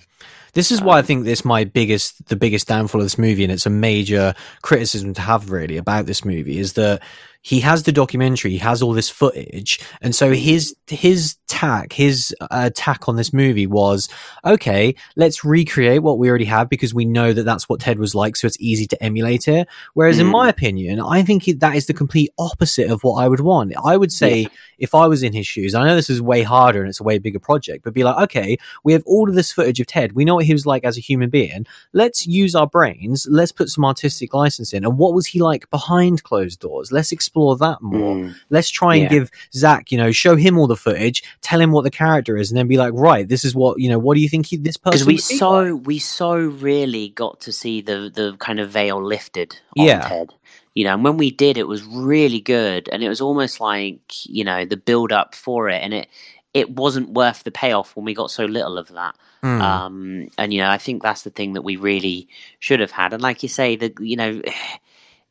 This 0.53 0.71
is 0.71 0.81
why 0.81 0.97
I 0.97 0.99
Um, 0.99 1.05
think 1.05 1.25
this 1.25 1.45
my 1.45 1.63
biggest 1.63 2.27
the 2.27 2.35
biggest 2.35 2.67
downfall 2.67 3.01
of 3.01 3.05
this 3.05 3.17
movie 3.17 3.43
and 3.43 3.51
it's 3.51 3.65
a 3.65 3.69
major 3.69 4.33
criticism 4.61 5.13
to 5.13 5.21
have 5.21 5.51
really 5.51 5.77
about 5.77 6.05
this 6.05 6.25
movie 6.25 6.59
is 6.59 6.73
that 6.73 7.01
he 7.41 7.61
has 7.61 7.83
the 7.83 7.91
documentary, 7.91 8.51
he 8.51 8.57
has 8.57 8.81
all 8.81 8.93
this 8.93 9.09
footage, 9.09 9.79
and 10.01 10.13
so 10.13 10.33
his 10.33 10.75
his 10.87 11.35
tack, 11.49 11.91
his 11.93 12.33
attack 12.51 13.09
on 13.09 13.15
this 13.17 13.33
movie 13.33 13.67
was 13.67 14.07
okay. 14.45 14.95
Let's 15.15 15.43
recreate 15.43 16.01
what 16.03 16.17
we 16.17 16.29
already 16.29 16.45
have 16.45 16.69
because 16.69 16.93
we 16.93 17.05
know 17.05 17.33
that 17.33 17.43
that's 17.43 17.67
what 17.67 17.79
Ted 17.81 17.99
was 17.99 18.15
like, 18.15 18.35
so 18.35 18.47
it's 18.47 18.59
easy 18.59 18.85
to 18.87 19.03
emulate 19.03 19.47
it. 19.47 19.67
Whereas, 19.93 20.19
in 20.19 20.27
Mm. 20.27 20.31
my 20.31 20.49
opinion, 20.49 20.99
I 21.01 21.23
think 21.23 21.47
it, 21.47 21.59
that 21.59 21.75
is 21.75 21.87
the 21.87 21.93
complete 21.93 22.31
opposite 22.37 22.89
of 22.89 23.03
what 23.03 23.21
I 23.23 23.27
would 23.27 23.39
want. 23.41 23.73
I 23.83 23.97
would 23.97 24.11
say 24.11 24.47
if 24.77 24.95
I 24.95 25.07
was 25.07 25.23
in 25.23 25.33
his 25.33 25.47
shoes, 25.47 25.75
I 25.75 25.85
know 25.85 25.95
this 25.95 26.09
is 26.09 26.21
way 26.21 26.43
harder 26.43 26.79
and 26.81 26.89
it's 26.89 26.99
a 26.99 27.03
way 27.03 27.17
bigger 27.17 27.39
project, 27.39 27.83
but 27.83 27.93
be 27.93 28.03
like, 28.03 28.17
okay, 28.23 28.57
we 28.83 28.93
have 28.93 29.03
all 29.05 29.27
of 29.27 29.35
this 29.35 29.51
footage 29.51 29.79
of 29.79 29.87
Ted. 29.87 30.13
We 30.13 30.23
know 30.25 30.35
what 30.35 30.45
he 30.45 30.53
was 30.53 30.65
like 30.65 30.83
as 30.85 30.97
a 30.97 31.01
human 31.01 31.29
being. 31.29 31.65
Let's 31.93 32.25
use 32.27 32.55
our 32.55 32.67
brains. 32.67 33.27
Let's 33.29 33.51
put 33.51 33.69
some 33.69 33.83
artistic 33.85 34.33
license 34.33 34.71
in. 34.71 34.85
And 34.85 34.97
what 34.97 35.13
was 35.13 35.25
he 35.25 35.41
like 35.41 35.69
behind 35.71 36.23
closed 36.23 36.59
doors? 36.59 36.91
Let's 36.91 37.11
explore 37.11 37.57
that 37.57 37.81
more. 37.81 38.15
Mm. 38.15 38.35
Let's 38.49 38.69
try 38.69 38.95
and 38.95 39.03
Yeah. 39.03 39.09
give 39.09 39.31
Zac, 39.53 39.91
you 39.91 39.97
know, 39.97 40.11
show 40.11 40.35
him 40.35 40.57
all 40.57 40.67
the 40.67 40.75
footage, 40.75 41.23
tell 41.41 41.59
him 41.59 41.71
what 41.71 41.83
the 41.83 41.91
character 41.91 42.37
is, 42.37 42.51
and 42.51 42.57
then 42.57 42.67
be 42.67 42.77
like, 42.77 42.93
right, 42.93 43.27
this 43.27 43.43
is 43.45 43.55
what, 43.55 43.79
you 43.79 43.89
know, 43.89 43.99
what 43.99 44.15
do 44.15 44.21
you 44.21 44.29
think 44.29 44.47
he, 44.47 44.57
this 44.57 44.77
person 44.77 44.91
because 44.91 45.07
we 45.07 45.17
so 45.17 45.51
like? 45.61 45.87
we 45.87 45.99
so 45.99 46.35
really 46.35 47.09
got 47.09 47.39
to 47.41 47.51
see 47.51 47.81
the 47.81 48.11
the 48.13 48.35
kind 48.39 48.59
of 48.59 48.69
veil 48.69 49.03
lifted 49.03 49.55
on 49.77 49.85
Yeah. 49.85 50.07
Ted. 50.07 50.33
You 50.75 50.85
know, 50.85 50.93
and 50.93 51.03
when 51.03 51.17
we 51.17 51.31
did, 51.31 51.57
it 51.57 51.67
was 51.67 51.83
really 51.83 52.39
good, 52.39 52.87
and 52.91 53.03
it 53.03 53.09
was 53.09 53.19
almost 53.19 53.59
like 53.59 53.99
you 54.25 54.43
know 54.43 54.65
the 54.65 54.77
build 54.77 55.11
up 55.11 55.35
for 55.35 55.67
it, 55.67 55.81
and 55.81 55.93
it 55.93 56.07
it 56.53 56.71
wasn't 56.71 57.11
worth 57.11 57.43
the 57.43 57.51
payoff 57.51 57.95
when 57.95 58.05
we 58.05 58.13
got 58.13 58.31
so 58.31 58.45
little 58.45 58.77
of 58.77 58.87
that. 58.89 59.15
Hmm. 59.41 59.61
Um, 59.61 60.27
and 60.37 60.53
you 60.53 60.61
know, 60.61 60.69
I 60.69 60.77
think 60.77 61.01
that's 61.01 61.23
the 61.23 61.29
thing 61.29 61.53
that 61.53 61.61
we 61.61 61.75
really 61.75 62.27
should 62.59 62.79
have 62.79 62.91
had. 62.91 63.13
And 63.13 63.21
like 63.21 63.43
you 63.43 63.49
say, 63.49 63.75
that 63.77 63.99
you 63.99 64.15
know, 64.15 64.41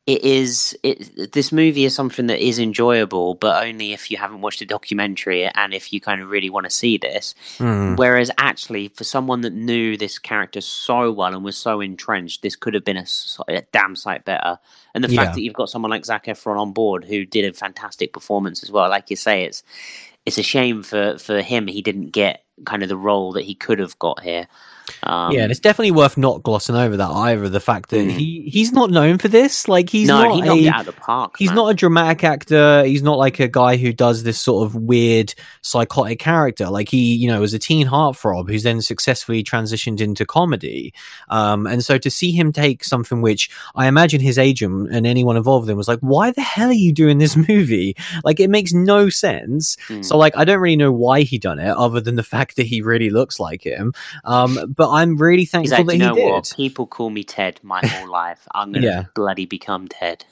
it 0.09 0.25
is 0.25 0.77
it. 0.83 1.33
This 1.35 1.53
movie 1.53 1.85
is 1.85 1.95
something 1.95 2.29
that 2.29 2.41
is 2.41 2.59
enjoyable, 2.59 3.35
but 3.35 3.63
only 3.63 3.93
if 3.93 4.11
you 4.11 4.17
haven't 4.17 4.41
watched 4.41 4.63
a 4.63 4.67
documentary 4.67 5.45
and 5.45 5.75
if 5.75 5.93
you 5.93 6.01
kind 6.01 6.23
of 6.23 6.31
really 6.31 6.49
want 6.49 6.65
to 6.65 6.71
see 6.71 6.97
this. 6.97 7.35
Hmm. 7.59 7.95
Whereas 7.97 8.31
actually, 8.39 8.89
for 8.89 9.05
someone 9.05 9.43
that 9.43 9.53
knew 9.53 9.99
this 9.99 10.19
character 10.19 10.63
so 10.63 11.13
well 11.13 11.35
and 11.35 11.45
was 11.45 11.59
so 11.59 11.83
entrenched, 11.83 12.41
this 12.41 12.57
could 12.57 12.73
have 12.73 12.87
been 12.87 12.97
a 12.97 13.05
damn 13.73 13.95
sight 13.95 14.25
better. 14.25 14.59
And 14.95 15.05
the 15.05 15.13
Yeah. 15.13 15.17
fact 15.25 15.35
that 15.35 15.43
you've 15.43 15.53
got 15.53 15.69
someone 15.69 15.91
like 15.91 16.07
Zac 16.07 16.25
Efron 16.25 16.59
on 16.59 16.73
board 16.73 17.05
who 17.05 17.27
did 17.27 17.45
a 17.45 17.53
fantastic 17.53 18.15
performance 18.15 18.63
as 18.63 18.73
well, 18.73 18.89
like 18.89 19.11
you 19.11 19.17
say, 19.17 19.45
it's 19.45 19.63
it's 20.25 20.39
a 20.39 20.43
shame 20.43 20.83
for 20.83 21.19
for 21.19 21.43
him 21.43 21.67
he 21.67 21.83
didn't 21.83 22.13
get 22.13 22.45
kind 22.65 22.83
of 22.83 22.89
the 22.89 22.97
role 22.97 23.33
that 23.33 23.45
he 23.45 23.55
could 23.55 23.79
have 23.79 23.99
got 23.99 24.23
here. 24.23 24.47
Um, 25.03 25.33
yeah, 25.33 25.43
and 25.43 25.51
it's 25.51 25.61
definitely 25.61 25.91
worth 25.91 26.17
not 26.17 26.43
glossing 26.43 26.75
over 26.75 26.97
that 26.97 27.11
either. 27.11 27.51
The 27.51 27.61
fact 27.61 27.91
that 27.91 28.07
Mm. 28.07 28.11
he 28.11 28.49
he's 28.51 28.73
not 28.73 28.91
known 28.91 29.19
for 29.19 29.29
this. 29.29 29.69
Like 29.69 29.91
he's 29.91 30.09
no, 30.09 30.23
not 30.39 30.57
he 30.57 30.67
a, 30.67 30.73
out 30.73 30.81
of 30.81 30.87
the 30.87 30.93
park. 30.99 31.35
He's 31.39 31.51
man. 31.51 31.57
not 31.57 31.69
a 31.69 31.75
dramatic 31.75 32.25
actor. 32.25 32.85
He's 32.85 33.03
not 33.03 33.19
like 33.19 33.39
a 33.39 33.49
guy 33.49 33.77
who 33.77 33.93
does 33.93 34.23
this 34.23 34.41
sort 34.41 34.65
of 34.65 34.75
weird 34.75 35.35
psychotic 35.61 36.19
character. 36.19 36.71
Like 36.71 36.89
he, 36.89 37.15
you 37.15 37.29
know, 37.29 37.39
was 37.43 37.53
a 37.53 37.59
teen 37.59 37.87
heartthrob 37.87 38.49
who's 38.51 38.63
then 38.63 38.81
successfully 38.81 39.45
transitioned 39.45 40.01
into 40.01 40.25
comedy. 40.25 40.95
Um, 41.29 41.67
and 41.67 41.85
so 41.85 41.99
to 41.99 42.11
see 42.11 42.33
him 42.33 42.51
take 42.51 42.83
something 42.83 43.21
which 43.21 43.51
I 43.75 43.89
imagine 43.89 44.23
his 44.23 44.39
agent 44.39 44.89
and 44.91 45.07
anyone 45.07 45.37
involved 45.37 45.65
with 45.65 45.71
him 45.71 45.77
was 45.77 45.89
like, 45.89 46.01
why 46.01 46.31
the 46.31 46.41
hell 46.41 46.71
are 46.71 46.73
you 46.73 46.95
doing 46.95 47.19
this 47.19 47.37
movie? 47.49 47.95
Like 48.25 48.41
it 48.41 48.49
makes 48.49 48.73
no 48.73 49.11
sense. 49.11 49.77
Mm. 49.89 50.03
So 50.03 50.17
like 50.17 50.35
I 50.35 50.47
don't 50.47 50.61
really 50.61 50.77
know 50.77 50.93
why 50.93 51.23
he 51.23 51.37
done 51.39 51.59
it 51.59 51.69
other 51.77 52.01
than 52.01 52.15
the 52.17 52.23
fact 52.39 52.48
that 52.57 52.67
he 52.67 52.83
really 52.83 53.11
looks 53.11 53.41
like 53.41 53.63
him. 53.65 53.93
Um, 54.25 54.75
but 54.77 54.91
I'm 54.91 55.17
really 55.17 55.45
thankful 55.47 55.63
He's 55.63 55.73
like, 55.73 55.87
that 55.87 55.93
you 55.93 55.99
know 55.99 56.15
he 56.15 56.23
did. 56.23 56.25
what? 56.33 56.53
People 56.57 56.87
call 56.87 57.11
me 57.11 57.25
Ted 57.25 57.61
my 57.63 57.83
whole 57.83 58.09
life. 58.09 58.47
I'm 58.55 58.73
gonna 58.73 58.85
Yeah. 58.85 59.05
bloody 59.15 59.47
become 59.47 59.89
Ted. 59.89 60.25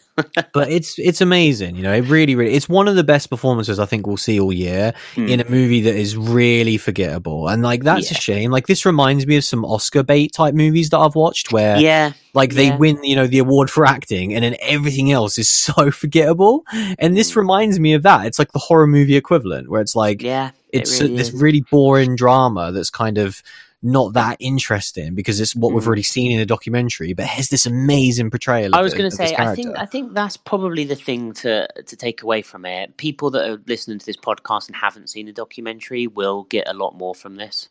But 0.52 0.70
it's 0.70 0.98
it's 0.98 1.20
amazing, 1.20 1.76
you 1.76 1.82
know. 1.82 1.92
It 1.92 2.02
really, 2.08 2.34
really, 2.34 2.54
it's 2.54 2.68
one 2.68 2.88
of 2.88 2.96
the 2.96 3.04
best 3.04 3.28
performances 3.30 3.78
I 3.78 3.84
think 3.86 4.06
we'll 4.06 4.16
see 4.16 4.40
all 4.40 4.52
year 4.52 4.94
Mm. 5.14 5.30
in 5.30 5.40
a 5.40 5.48
movie 5.48 5.82
that 5.82 5.94
is 5.94 6.16
really 6.16 6.78
forgettable, 6.78 7.48
and 7.48 7.62
like 7.62 7.84
that's 7.84 8.10
a 8.10 8.14
shame. 8.14 8.50
Like 8.50 8.66
this 8.66 8.86
reminds 8.86 9.26
me 9.26 9.36
of 9.36 9.44
some 9.44 9.64
Oscar 9.64 10.02
bait 10.02 10.32
type 10.32 10.54
movies 10.54 10.90
that 10.90 10.98
I've 10.98 11.14
watched 11.14 11.52
where. 11.52 11.76
yeah, 11.78 12.12
Like 12.34 12.54
they 12.54 12.66
yeah. 12.68 12.76
win, 12.76 13.02
you 13.04 13.16
know, 13.16 13.26
the 13.26 13.38
award 13.38 13.70
for 13.70 13.84
acting, 13.84 14.34
and 14.34 14.42
then 14.44 14.56
everything 14.60 15.12
else 15.12 15.38
is 15.38 15.48
so 15.66 15.90
forgettable. 15.90 16.64
And 16.98 17.16
this 17.16 17.32
Mm. 17.32 17.36
reminds 17.36 17.78
me 17.80 17.92
of 17.94 18.02
that. 18.04 18.26
It's 18.26 18.38
like 18.38 18.52
the 18.52 18.58
horror 18.58 18.86
movie 18.86 19.16
equivalent, 19.16 19.68
where 19.70 19.80
it's 19.80 19.94
like 19.96 20.22
yeah. 20.22 20.50
it 20.72 20.82
it's 20.82 21.00
really 21.00 21.16
this 21.16 21.32
really 21.32 21.64
boring 21.70 22.16
drama 22.16 22.72
that's 22.72 22.90
kind 22.90 23.18
of 23.18 23.42
not 23.82 24.14
that 24.14 24.36
interesting 24.40 25.14
because 25.14 25.38
it's 25.38 25.54
what 25.54 25.72
we've 25.72 25.84
Mm. 25.84 25.86
already 25.86 26.02
seen 26.02 26.32
in 26.32 26.40
a 26.40 26.46
documentary, 26.46 27.12
but 27.12 27.26
has 27.26 27.48
this 27.48 27.66
amazing 27.66 28.30
portrayal. 28.30 28.74
I 28.74 28.80
was 28.82 28.94
going 28.94 29.08
to 29.10 29.14
say, 29.16 29.34
I 29.36 29.54
think. 29.54 29.76
I 29.78 29.84
think 29.86 30.14
that's 30.14 30.36
probably 30.36 30.84
the 30.84 30.96
thing 30.96 31.32
to 31.34 31.68
to 31.84 31.96
take 31.96 32.22
away 32.22 32.42
from 32.42 32.64
it. 32.64 32.96
People 32.96 33.30
that 33.32 33.48
are 33.48 33.60
listening 33.66 33.98
to 33.98 34.06
this 34.06 34.16
podcast 34.16 34.66
and 34.68 34.76
haven't 34.76 35.10
seen 35.10 35.26
the 35.26 35.32
documentary 35.32 36.06
will 36.06 36.44
get 36.44 36.66
a 36.68 36.72
lot 36.74 36.96
more 36.96 37.14
from 37.14 37.36
this, 37.36 37.68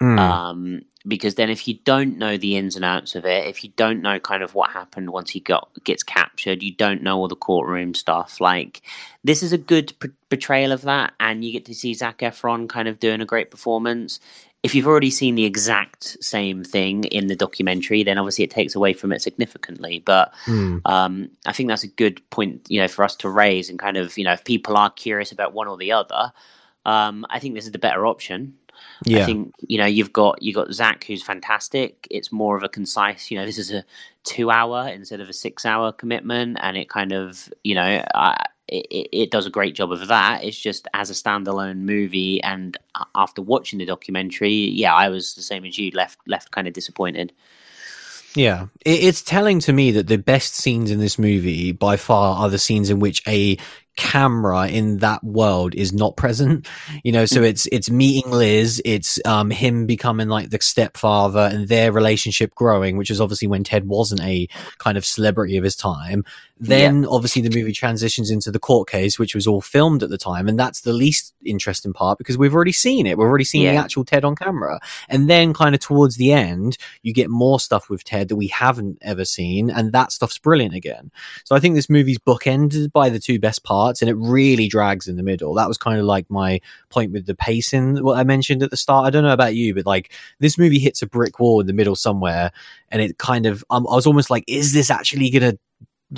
Mm. 0.00 0.18
um, 0.18 0.82
because 1.06 1.36
then 1.36 1.50
if 1.50 1.68
you 1.68 1.74
don't 1.84 2.18
know 2.18 2.36
the 2.36 2.56
ins 2.56 2.76
and 2.76 2.84
outs 2.84 3.14
of 3.14 3.24
it, 3.24 3.46
if 3.46 3.62
you 3.62 3.70
don't 3.76 4.02
know 4.02 4.18
kind 4.18 4.42
of 4.42 4.54
what 4.54 4.70
happened 4.70 5.10
once 5.10 5.30
he 5.30 5.38
got 5.40 5.68
gets 5.84 6.02
captured, 6.02 6.62
you 6.62 6.72
don't 6.72 7.02
know 7.02 7.16
all 7.18 7.28
the 7.28 7.36
courtroom 7.36 7.94
stuff. 7.94 8.40
Like 8.40 8.82
this 9.22 9.42
is 9.42 9.52
a 9.52 9.58
good 9.58 9.92
p- 10.00 10.08
portrayal 10.30 10.72
of 10.72 10.82
that, 10.82 11.12
and 11.20 11.44
you 11.44 11.52
get 11.52 11.64
to 11.66 11.74
see 11.74 11.94
Zac 11.94 12.18
Efron 12.18 12.68
kind 12.68 12.88
of 12.88 12.98
doing 12.98 13.20
a 13.20 13.26
great 13.26 13.50
performance. 13.52 14.18
If 14.64 14.74
you've 14.74 14.86
already 14.88 15.10
seen 15.10 15.34
the 15.36 15.44
exact 15.44 16.16
same 16.24 16.64
thing 16.64 17.04
in 17.04 17.28
the 17.28 17.36
documentary, 17.36 18.02
then 18.02 18.18
obviously 18.18 18.44
it 18.44 18.50
takes 18.50 18.74
away 18.74 18.94
from 18.94 19.12
it 19.12 19.22
significantly. 19.22 20.02
But 20.04 20.32
Mm. 20.46 20.80
um, 20.86 21.30
I 21.46 21.52
think 21.52 21.68
that's 21.68 21.84
a 21.84 21.88
good 22.02 22.16
point, 22.30 22.66
you 22.68 22.80
know, 22.80 22.88
for 22.88 23.04
us 23.04 23.14
to 23.16 23.28
raise 23.28 23.68
and 23.70 23.78
kind 23.78 23.96
of, 23.96 24.16
you 24.18 24.24
know, 24.24 24.32
if 24.32 24.42
people 24.44 24.76
are 24.76 24.90
curious 24.90 25.30
about 25.32 25.52
one 25.52 25.68
or 25.68 25.76
the 25.76 25.92
other, 25.92 26.32
Um, 26.86 27.24
I 27.30 27.38
think 27.40 27.54
this 27.54 27.64
is 27.64 27.72
the 27.72 27.78
better 27.78 28.06
option. 28.06 28.54
Yeah. 29.04 29.22
I 29.22 29.24
think 29.24 29.54
you 29.66 29.78
know 29.78 29.86
you've 29.86 30.12
got 30.12 30.42
you 30.42 30.52
got 30.52 30.70
Zac 30.72 31.04
who's 31.04 31.22
fantastic. 31.22 32.06
It's 32.10 32.30
more 32.30 32.56
of 32.58 32.62
a 32.62 32.68
concise. 32.68 33.30
You 33.30 33.38
know, 33.38 33.46
this 33.46 33.56
is 33.58 33.70
a 33.72 33.84
two 34.24 34.50
hour 34.50 34.88
instead 34.88 35.20
of 35.20 35.28
a 35.30 35.32
six 35.32 35.64
hour 35.64 35.92
commitment, 35.92 36.58
and 36.60 36.76
it 36.76 36.90
kind 36.90 37.12
of 37.12 37.48
you 37.62 37.74
know 37.74 38.04
I, 38.14 38.44
it, 38.68 39.08
it 39.12 39.30
does 39.30 39.46
a 39.46 39.50
great 39.50 39.74
job 39.74 39.92
of 39.92 40.08
that. 40.08 40.44
It's 40.44 40.58
just 40.58 40.88
as 40.94 41.10
a 41.10 41.12
standalone 41.12 41.78
movie, 41.78 42.42
and 42.42 42.76
after 43.14 43.42
watching 43.42 43.78
the 43.78 43.86
documentary, 43.86 44.52
yeah, 44.52 44.94
I 44.94 45.08
was 45.08 45.34
the 45.34 45.42
same 45.42 45.64
as 45.64 45.78
you, 45.78 45.90
left 45.92 46.18
left 46.26 46.50
kind 46.50 46.66
of 46.66 46.74
disappointed. 46.74 47.32
Yeah, 48.34 48.66
it's 48.84 49.22
telling 49.22 49.60
to 49.60 49.72
me 49.72 49.92
that 49.92 50.08
the 50.08 50.18
best 50.18 50.54
scenes 50.54 50.90
in 50.90 50.98
this 50.98 51.20
movie 51.20 51.70
by 51.70 51.96
far 51.96 52.36
are 52.38 52.48
the 52.48 52.58
scenes 52.58 52.90
in 52.90 52.98
which 52.98 53.22
a 53.28 53.58
camera 53.96 54.66
in 54.68 54.98
that 54.98 55.22
world 55.22 55.74
is 55.74 55.92
not 55.92 56.16
present 56.16 56.66
you 57.04 57.12
know 57.12 57.26
so 57.26 57.40
mm. 57.40 57.48
it's 57.48 57.66
it's 57.66 57.90
meeting 57.90 58.28
liz 58.30 58.82
it's 58.84 59.20
um 59.24 59.50
him 59.50 59.86
becoming 59.86 60.28
like 60.28 60.50
the 60.50 60.60
stepfather 60.60 61.48
and 61.52 61.68
their 61.68 61.92
relationship 61.92 62.52
growing 62.56 62.96
which 62.96 63.10
is 63.10 63.20
obviously 63.20 63.46
when 63.46 63.62
ted 63.62 63.86
wasn't 63.86 64.20
a 64.22 64.48
kind 64.78 64.98
of 64.98 65.04
celebrity 65.04 65.56
of 65.56 65.62
his 65.62 65.76
time 65.76 66.24
then 66.58 67.02
yeah. 67.02 67.08
obviously 67.08 67.42
the 67.42 67.56
movie 67.56 67.72
transitions 67.72 68.30
into 68.30 68.50
the 68.50 68.58
court 68.58 68.88
case 68.88 69.16
which 69.18 69.34
was 69.34 69.46
all 69.46 69.60
filmed 69.60 70.02
at 70.02 70.10
the 70.10 70.18
time 70.18 70.48
and 70.48 70.58
that's 70.58 70.80
the 70.80 70.92
least 70.92 71.32
interesting 71.44 71.92
part 71.92 72.18
because 72.18 72.36
we've 72.36 72.54
already 72.54 72.72
seen 72.72 73.06
it 73.06 73.16
we've 73.16 73.28
already 73.28 73.44
seen 73.44 73.62
yeah. 73.62 73.72
the 73.72 73.78
actual 73.78 74.04
ted 74.04 74.24
on 74.24 74.34
camera 74.34 74.80
and 75.08 75.30
then 75.30 75.52
kind 75.52 75.74
of 75.74 75.80
towards 75.80 76.16
the 76.16 76.32
end 76.32 76.76
you 77.02 77.12
get 77.12 77.30
more 77.30 77.60
stuff 77.60 77.88
with 77.88 78.02
ted 78.02 78.28
that 78.28 78.36
we 78.36 78.48
haven't 78.48 78.98
ever 79.02 79.24
seen 79.24 79.70
and 79.70 79.92
that 79.92 80.10
stuff's 80.10 80.38
brilliant 80.38 80.74
again 80.74 81.12
so 81.44 81.54
i 81.54 81.60
think 81.60 81.74
this 81.76 81.90
movie's 81.90 82.18
bookended 82.18 82.90
by 82.90 83.08
the 83.08 83.20
two 83.20 83.38
best 83.38 83.62
parts 83.62 83.83
and 83.84 84.10
it 84.10 84.14
really 84.14 84.68
drags 84.68 85.08
in 85.08 85.16
the 85.16 85.22
middle. 85.22 85.54
That 85.54 85.68
was 85.68 85.78
kind 85.78 85.98
of 85.98 86.04
like 86.04 86.30
my 86.30 86.60
point 86.88 87.12
with 87.12 87.26
the 87.26 87.34
pacing, 87.34 88.02
what 88.04 88.18
I 88.18 88.24
mentioned 88.24 88.62
at 88.62 88.70
the 88.70 88.76
start. 88.76 89.06
I 89.06 89.10
don't 89.10 89.24
know 89.24 89.32
about 89.32 89.54
you, 89.54 89.74
but 89.74 89.86
like 89.86 90.12
this 90.38 90.58
movie 90.58 90.78
hits 90.78 91.02
a 91.02 91.06
brick 91.06 91.38
wall 91.38 91.60
in 91.60 91.66
the 91.66 91.72
middle 91.72 91.96
somewhere 91.96 92.52
and 92.90 93.02
it 93.02 93.18
kind 93.18 93.46
of, 93.46 93.64
um, 93.70 93.86
I 93.86 93.94
was 93.94 94.06
almost 94.06 94.30
like, 94.30 94.44
is 94.46 94.72
this 94.72 94.90
actually 94.90 95.30
going 95.30 95.52
to 95.52 95.58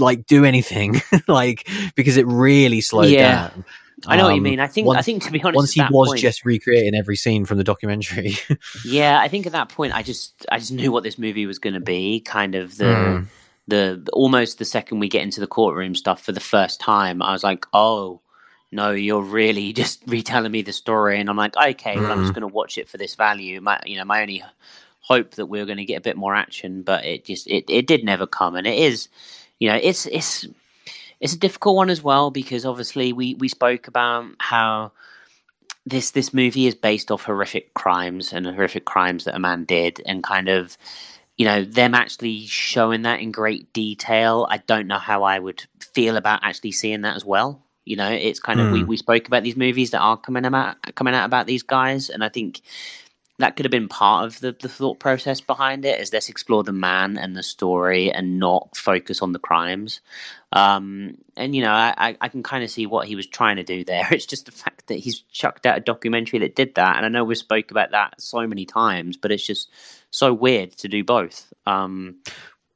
like 0.03 0.27
do 0.27 0.45
anything? 0.45 1.01
like, 1.29 1.69
because 1.95 2.17
it 2.17 2.27
really 2.27 2.81
slowed 2.81 3.11
yeah. 3.11 3.49
down. 3.49 3.65
I 4.07 4.17
know 4.17 4.25
um, 4.25 4.27
what 4.27 4.35
you 4.35 4.41
um, 4.41 4.43
mean. 4.43 4.61
I 4.61 4.67
think. 4.67 4.87
Once, 4.87 4.99
I 4.99 5.03
think 5.03 5.23
to 5.25 5.33
be 5.33 5.43
honest, 5.43 5.57
once 5.57 5.73
he 5.73 5.81
was 5.81 6.11
point, 6.11 6.21
just 6.21 6.45
recreating 6.45 6.95
every 6.95 7.17
scene 7.17 7.47
from 7.47 7.57
the 7.57 7.65
documentary. 7.65 8.35
yeah, 8.85 9.19
I 9.19 9.29
think 9.29 9.47
at 9.47 9.53
that 9.53 9.71
point, 9.71 9.95
I 9.95 10.03
just, 10.03 10.45
I 10.53 10.59
just 10.59 10.71
knew 10.71 10.93
what 10.93 11.03
this 11.03 11.19
movie 11.19 11.47
was 11.47 11.59
going 11.59 11.73
to 11.73 11.81
be. 11.81 12.21
Kind 12.21 12.55
of 12.55 12.77
the, 12.77 12.85
mm 12.85 13.27
the 13.69 14.07
almost 14.13 14.59
the 14.59 14.65
second 14.65 15.01
we 15.01 15.09
get 15.09 15.23
into 15.23 15.41
the 15.41 15.47
courtroom 15.47 15.95
stuff 15.95 16.23
for 16.23 16.33
the 16.33 16.41
first 16.41 16.81
time, 16.81 17.23
I 17.23 17.33
was 17.33 17.45
like, 17.45 17.67
oh 17.73 18.21
no, 18.73 18.91
you're 18.91 19.23
really 19.23 19.73
just 19.83 20.03
retelling 20.07 20.53
me 20.53 20.63
the 20.63 20.73
story, 20.73 21.21
and 21.21 21.29
I'm 21.29 21.37
like, 21.37 21.57
okay, 21.57 21.97
well, 21.97 22.13
I'm 22.13 22.19
just 22.19 22.33
mm-hmm. 22.33 22.41
going 22.41 22.51
to 22.51 22.55
watch 22.55 22.79
it 22.79 22.89
for 22.89 22.99
this 22.99 23.15
value. 23.15 23.61
My, 23.61 23.81
you 23.85 23.97
know, 23.97 24.05
my 24.05 24.23
only 24.23 24.43
hope 25.01 25.33
that 25.33 25.47
we 25.47 25.61
are 25.61 25.67
going 25.67 25.79
to 25.79 25.85
get 25.85 25.99
a 25.99 26.03
bit 26.03 26.17
more 26.17 26.35
action, 26.35 26.83
but 26.83 27.05
it 27.05 27.25
just 27.25 27.47
it 27.47 27.65
it 27.69 27.87
did 27.87 28.05
never 28.05 28.27
come, 28.27 28.57
and 28.57 28.67
it 28.67 28.79
is, 28.79 29.09
you 29.59 29.69
know, 29.69 29.79
it's 29.81 30.07
it's 30.07 30.47
it's 31.21 31.35
a 31.35 31.39
difficult 31.39 31.77
one 31.77 31.91
as 31.91 32.03
well 32.03 32.31
because 32.31 32.67
obviously 32.67 33.13
we 33.13 33.35
we 33.35 33.49
spoke 33.49 33.89
about 33.89 34.27
how 34.39 34.93
this 35.87 36.11
this 36.11 36.35
movie 36.35 36.67
is 36.67 36.75
based 36.75 37.11
off 37.11 37.23
horrific 37.23 37.73
crimes 37.75 38.33
and 38.33 38.47
horrific 38.47 38.85
crimes 38.85 39.25
that 39.25 39.37
a 39.37 39.39
man 39.39 39.65
did, 39.65 40.03
and 40.07 40.23
kind 40.23 40.49
of 40.49 40.77
you 41.37 41.45
know 41.45 41.65
them 41.65 41.95
actually 41.95 42.47
showing 42.47 43.03
that 43.03 43.21
in 43.21 43.31
great 43.31 43.73
detail 43.73 44.47
i 44.51 44.59
don't 44.59 44.87
know 44.87 44.99
how 44.99 45.23
i 45.23 45.39
would 45.39 45.65
feel 45.81 46.17
about 46.17 46.41
actually 46.43 46.73
seeing 46.73 47.03
that 47.03 47.17
as 47.17 47.25
well 47.25 47.63
you 47.85 47.97
know 47.97 48.11
it's 48.11 48.41
kind 48.41 48.61
of 48.61 48.69
mm. 48.69 48.73
we, 48.73 48.81
hmm. 48.81 48.87
we 48.87 48.97
spoke 48.97 49.27
about 49.27 49.43
these 49.43 49.57
movies 49.57 49.91
that 49.91 50.01
are 50.01 50.17
coming 50.17 50.45
about 50.45 50.77
coming 50.95 51.15
out 51.15 51.25
about 51.25 51.47
these 51.47 51.63
guys 51.63 52.11
and 52.11 52.23
i 52.25 52.29
think 52.29 52.61
that 53.39 53.55
could 53.55 53.67
have 53.67 53.71
been 53.71 53.89
part 53.89 54.25
of 54.25 54.41
the, 54.41 54.57
the 54.61 54.69
thought 54.69 54.99
process 54.99 55.41
behind 55.41 55.85
it 55.85 56.01
is 56.01 56.13
let's 56.13 56.29
explore 56.29 56.65
the 56.65 56.73
man 56.73 57.19
and 57.19 57.37
the 57.37 57.43
story 57.43 58.11
and 58.11 58.39
not 58.39 58.75
focus 58.77 59.21
on 59.21 59.33
the 59.33 59.39
crimes 59.39 60.01
um, 60.53 61.19
and 61.37 61.55
you 61.55 61.63
know 61.63 61.73
I, 61.73 62.17
I 62.21 62.29
can 62.29 62.43
kind 62.43 62.65
of 62.65 62.71
see 62.71 62.87
what 62.87 63.07
he 63.07 63.17
was 63.17 63.27
trying 63.27 63.57
to 63.57 63.63
do 63.63 63.85
there 63.85 64.09
it's 64.11 64.27
just 64.27 64.47
the 64.47 64.53
fact 64.53 64.87
that 64.87 64.99
he's 64.99 65.21
chucked 65.21 65.67
out 65.67 65.77
a 65.77 65.81
documentary 65.81 66.39
that 66.41 66.57
did 66.57 66.75
that 66.77 66.97
and 66.97 67.05
i 67.05 67.09
know 67.09 67.25
we 67.25 67.35
spoke 67.35 67.71
about 67.71 67.91
that 67.91 68.21
so 68.21 68.47
many 68.47 68.65
times 68.65 69.17
but 69.17 69.33
it's 69.33 69.47
just 69.47 69.71
so 70.11 70.33
weird 70.33 70.73
to 70.79 70.89
do 70.89 71.05
both. 71.05 71.53
Um, 71.67 72.17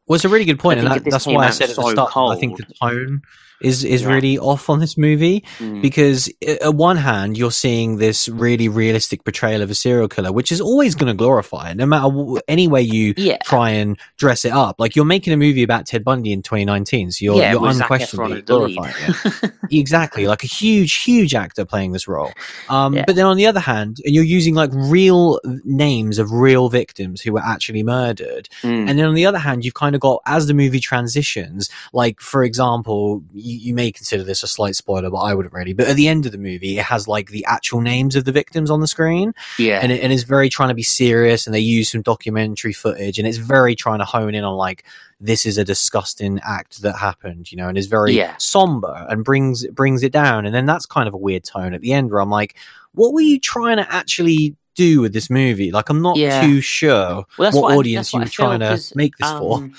well, 0.07 0.17
it's 0.17 0.25
a 0.25 0.29
really 0.29 0.45
good 0.45 0.59
point, 0.59 0.81
and 0.81 0.89
that, 0.89 1.05
that's 1.05 1.27
why 1.27 1.47
I 1.47 1.51
said 1.51 1.71
at 1.71 1.77
the 1.77 1.91
start. 1.91 2.11
Cold, 2.11 2.33
I 2.33 2.37
think 2.37 2.57
the 2.57 2.67
tone 2.81 3.23
is 3.61 3.85
is 3.85 4.03
yeah. 4.03 4.09
really 4.09 4.39
off 4.39 4.71
on 4.71 4.81
this 4.81 4.97
movie 4.97 5.45
mm. 5.59 5.83
because 5.83 6.31
at 6.43 6.75
one 6.75 6.97
hand 6.97 7.37
you're 7.37 7.51
seeing 7.51 7.97
this 7.97 8.29
really 8.29 8.69
realistic 8.69 9.25
portrayal 9.25 9.63
of 9.63 9.71
a 9.71 9.75
serial 9.75 10.09
killer 10.09 10.33
which 10.33 10.51
is 10.51 10.61
always 10.61 10.95
going 10.95 11.09
to 11.09 11.15
glorify 11.15 11.71
it 11.71 11.77
no 11.77 11.87
matter 11.87 12.09
w- 12.09 12.41
any 12.49 12.67
way 12.69 12.81
you 12.81 13.15
yeah. 13.17 13.37
try 13.45 13.71
and 13.71 13.99
dress 14.17 14.45
it 14.45 14.53
up 14.53 14.77
like 14.79 14.97
you're 14.97 15.05
making 15.05 15.33
a 15.33 15.37
movie 15.37 15.63
about 15.63 15.87
Ted 15.87 16.05
Bundy 16.05 16.33
in 16.33 16.43
2019 16.43 17.11
so 17.13 17.25
you're, 17.25 17.37
yeah, 17.37 17.53
you're 17.53 17.67
unquestionably 17.67 18.43
glorifying 18.43 18.95
it 18.99 19.53
exactly 19.71 20.27
like 20.27 20.43
a 20.43 20.49
huge 20.49 20.95
huge 20.95 21.35
actor 21.35 21.65
playing 21.65 21.93
this 21.93 22.09
role 22.09 22.33
um, 22.69 22.95
but 23.07 23.15
then 23.15 23.27
on 23.27 23.37
the 23.37 23.47
other 23.47 23.61
hand 23.61 23.99
you're 24.05 24.25
using 24.25 24.55
like 24.55 24.71
real 24.73 25.41
names 25.65 26.19
of 26.19 26.33
real 26.33 26.69
victims 26.69 27.21
who 27.21 27.33
were 27.33 27.43
actually 27.45 27.83
murdered 27.83 28.49
mm. 28.63 28.89
and 28.89 28.99
then 28.99 29.07
on 29.07 29.15
the 29.15 29.27
other 29.27 29.39
hand 29.39 29.65
you've 29.65 29.75
kind 29.75 29.95
of 29.95 30.01
got 30.01 30.21
as 30.27 30.47
the 30.47 30.55
movie 30.55 30.81
transitions 30.81 31.69
like 31.93 32.21
for 32.21 32.43
example 32.43 33.23
you, 33.51 33.59
you, 33.59 33.75
may 33.75 33.91
consider 33.91 34.23
this 34.23 34.43
a 34.43 34.49
slight 34.49 34.77
spoiler, 34.77 35.11
but 35.11 35.19
I 35.19 35.35
wouldn't 35.35 35.55
really. 35.55 35.73
But 35.73 35.89
at 35.89 35.97
the 35.97 36.09
end 36.09 36.27
of 36.27 36.33
the 36.33 36.39
movie, 36.39 36.79
it 36.79 36.85
has 36.85 37.09
like 37.09 37.31
the 37.31 37.45
actual 37.45 37.81
names 37.81 38.17
of 38.17 38.25
the 38.25 38.33
victims 38.33 38.71
on 38.71 38.81
the 38.81 38.87
screen. 38.87 39.35
Yeah. 39.59 39.81
And, 39.83 39.93
it, 39.93 40.03
and 40.03 40.13
it's 40.13 40.23
very 40.23 40.49
trying 40.49 40.69
to 40.69 40.75
be 40.75 40.83
serious 40.83 41.47
and 41.47 41.55
they 41.55 41.61
use 41.61 41.91
some 41.91 42.03
documentary 42.03 42.73
footage 42.73 43.19
and 43.19 43.27
it's 43.27 43.39
very 43.39 43.75
trying 43.75 43.99
to 43.99 44.05
hone 44.05 44.35
in 44.35 44.45
on 44.45 44.57
like, 44.57 44.85
this 45.21 45.45
is 45.45 45.59
a 45.59 45.65
disgusting 45.65 46.41
act 46.45 46.83
that 46.83 46.97
happened, 46.97 47.53
you 47.53 47.59
know, 47.59 47.69
and 47.69 47.77
is 47.77 47.87
very 47.87 48.15
yeah. 48.15 48.35
somber 48.39 49.07
and 49.09 49.25
brings 49.25 49.67
brings 49.69 50.03
it 50.03 50.13
down. 50.13 50.47
And 50.47 50.55
then 50.55 50.67
that's 50.67 50.87
kind 50.87 51.07
of 51.07 51.15
a 51.15 51.19
weird 51.19 51.45
tone 51.45 51.75
at 51.75 51.83
the 51.83 51.93
end 51.93 52.11
where 52.11 52.21
I'm 52.21 52.31
like, 52.31 52.57
what 52.93 53.13
were 53.13 53.21
you 53.21 53.39
trying 53.39 53.77
to 53.77 53.93
actually 53.93 54.57
do 54.77 55.03
with 55.03 55.13
this 55.13 55.29
movie? 55.29 55.71
Like, 55.71 55.91
I'm 55.91 56.01
not 56.01 56.17
yeah. 56.17 56.41
too 56.41 56.61
sure 56.61 57.25
well, 57.39 57.53
what, 57.53 57.55
what, 57.55 57.77
audience 57.77 58.13
you 58.13 58.21
were 58.21 58.27
trying 58.27 58.61
to 58.61 58.81
make 58.95 59.17
this 59.19 59.29
um, 59.29 59.41
for 59.41 59.71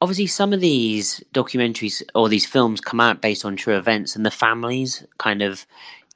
obviously 0.00 0.26
some 0.26 0.52
of 0.52 0.60
these 0.60 1.22
documentaries 1.34 2.02
or 2.14 2.28
these 2.28 2.46
films 2.46 2.80
come 2.80 3.00
out 3.00 3.20
based 3.20 3.44
on 3.44 3.56
true 3.56 3.76
events 3.76 4.14
and 4.14 4.24
the 4.24 4.30
families 4.30 5.04
kind 5.18 5.42
of 5.42 5.66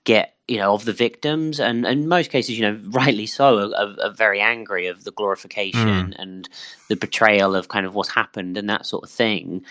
get 0.04 0.34
you 0.48 0.58
know 0.58 0.74
of 0.74 0.84
the 0.84 0.92
victims. 0.92 1.60
And, 1.60 1.86
and 1.86 2.02
in 2.02 2.08
most 2.08 2.30
cases 2.30 2.58
you 2.58 2.62
know 2.62 2.78
rightly 2.90 3.26
so 3.26 3.72
are, 3.72 3.96
are 4.00 4.12
very 4.12 4.40
angry 4.40 4.86
of 4.86 5.04
the 5.04 5.12
glorification 5.12 6.12
mm. 6.12 6.14
and 6.18 6.48
the 6.88 6.96
betrayal 6.96 7.54
of 7.54 7.68
kind 7.68 7.86
of 7.86 7.94
what's 7.94 8.10
happened 8.10 8.56
and 8.56 8.68
that 8.70 8.86
sort 8.86 9.04
of 9.04 9.10
thing. 9.10 9.64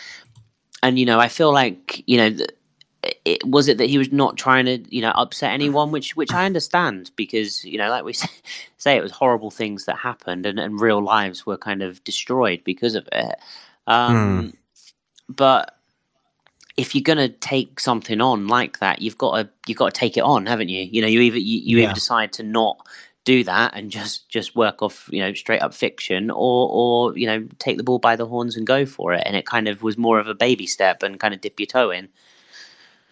And 0.84 0.98
you 0.98 1.06
know 1.06 1.20
i 1.20 1.28
feel 1.28 1.54
like 1.54 2.04
you 2.08 2.18
know 2.18 2.46
it, 3.26 3.44
was 3.46 3.68
it 3.68 3.80
that 3.80 3.90
he 3.90 3.98
was 3.98 4.12
not 4.12 4.38
trying 4.38 4.66
to 4.66 4.84
you 4.94 5.02
know 5.02 5.12
upset 5.12 5.54
anyone? 5.54 5.92
Which 5.92 6.16
which 6.16 6.34
i 6.34 6.46
understand 6.46 7.12
because 7.16 7.64
you 7.64 7.78
know 7.78 7.90
like 7.90 8.04
we 8.04 8.14
say, 8.24 8.30
say 8.78 8.98
it 8.98 9.04
was 9.04 9.12
horrible 9.12 9.52
things 9.52 9.86
that 9.86 9.98
happened 9.98 10.46
and, 10.46 10.60
and 10.60 10.82
real 10.82 11.04
lives 11.04 11.46
were 11.46 11.58
kind 11.58 11.82
of 11.82 12.04
destroyed 12.04 12.64
because 12.64 12.96
of 12.96 13.08
it 13.12 13.36
um, 13.88 14.44
mm. 14.44 14.54
But 15.30 15.78
if 16.78 16.96
you're 16.96 17.04
going 17.04 17.18
to 17.18 17.30
take 17.30 17.80
something 17.80 18.22
on 18.22 18.48
like 18.48 18.80
that, 18.80 19.02
you've 19.02 19.18
got 19.18 19.36
to 19.38 19.50
you've 19.68 19.78
got 19.78 19.94
to 19.94 20.00
take 20.00 20.18
it 20.18 20.24
on, 20.24 20.46
haven't 20.46 20.70
you? 20.70 20.88
You 20.92 21.02
know, 21.02 21.08
you 21.08 21.22
either 21.22 21.38
you, 21.38 21.60
you 21.60 21.78
yeah. 21.78 21.86
either 21.86 21.94
decide 21.94 22.34
to 22.34 22.44
not 22.44 22.86
do 23.24 23.44
that 23.44 23.76
and 23.76 23.92
just 23.92 24.28
just 24.30 24.56
work 24.56 24.82
off 24.82 25.08
you 25.12 25.20
know 25.20 25.32
straight 25.34 25.62
up 25.62 25.74
fiction 25.74 26.32
or 26.32 26.70
or 26.72 27.18
you 27.18 27.28
know 27.28 27.48
take 27.60 27.78
the 27.78 27.84
ball 27.84 28.00
by 28.00 28.16
the 28.16 28.26
horns 28.26 28.58
and 28.58 28.66
go 28.66 28.84
for 28.84 29.14
it 29.14 29.22
and 29.28 29.36
it 29.36 29.46
kind 29.46 29.68
of 29.68 29.84
was 29.84 29.96
more 29.98 30.20
of 30.20 30.28
a 30.28 30.34
baby 30.34 30.66
step 30.66 31.04
and 31.04 31.20
kind 31.20 31.34
of 31.34 31.40
dip 31.40 31.60
your 31.60 31.68
toe 31.68 31.92
in 31.92 32.10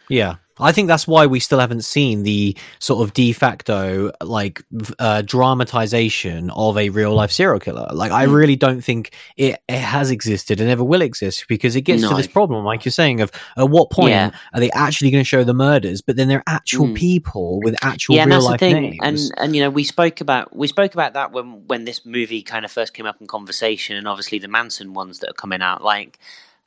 yeah 0.10 0.36
I 0.60 0.72
think 0.72 0.88
that's 0.88 1.08
why 1.08 1.26
we 1.26 1.40
still 1.40 1.60
haven't 1.60 1.84
seen 1.84 2.24
the 2.24 2.56
sort 2.80 3.08
of 3.08 3.14
de 3.14 3.32
facto 3.32 4.12
like 4.22 4.64
uh, 5.00 5.22
dramatization 5.22 6.50
of 6.52 6.78
a 6.78 6.90
real 6.90 7.14
life 7.14 7.32
serial 7.32 7.60
killer. 7.60 7.88
Like, 7.94 8.12
I 8.12 8.26
hmm. 8.26 8.34
really 8.34 8.56
don't 8.56 8.82
think 8.82 9.14
it, 9.38 9.62
it 9.68 9.80
has 9.80 10.12
existed 10.12 10.60
and 10.60 10.70
ever 10.70 10.84
will 10.84 11.02
exist 11.02 11.46
because 11.48 11.76
it 11.76 11.82
gets 11.82 12.02
no. 12.02 12.10
to 12.10 12.16
this 12.16 12.28
problem, 12.28 12.66
like 12.66 12.84
you're 12.84 12.92
saying, 12.92 13.22
of 13.22 13.32
at 13.58 13.70
what 13.70 13.90
point 13.90 14.10
yeah. 14.10 14.32
are 14.54 14.60
they 14.60 14.72
actually 14.72 15.12
going 15.12 15.22
to 15.22 15.28
show 15.28 15.44
the 15.44 15.54
murders? 15.54 16.02
But 16.02 16.18
then 16.18 16.28
they're 16.28 16.44
actual 16.48 16.88
mm. 16.88 16.96
people 16.96 17.62
with 17.62 17.76
actual 17.82 18.16
yeah, 18.16 18.26
real 18.26 18.44
life 18.44 18.62
names. 18.62 18.98
And 19.02 19.20
and 19.38 19.56
you 19.56 19.62
know, 19.62 19.70
we 19.70 19.84
spoke 19.84 20.22
about 20.22 20.56
we 20.56 20.68
spoke 20.68 20.94
about 20.94 21.14
that 21.14 21.32
when 21.32 21.68
when 21.68 21.86
this 21.86 22.06
movie 22.06 22.42
kind 22.42 22.66
of 22.66 22.72
first 22.72 22.94
came 22.94 23.06
up 23.06 23.22
in 23.22 23.28
conversation, 23.28 23.96
and 23.96 24.08
obviously 24.08 24.40
the 24.40 24.48
Manson 24.48 24.94
ones 24.94 25.20
that 25.20 25.30
are 25.30 25.34
coming 25.34 25.62
out, 25.62 25.84
like 25.84 26.20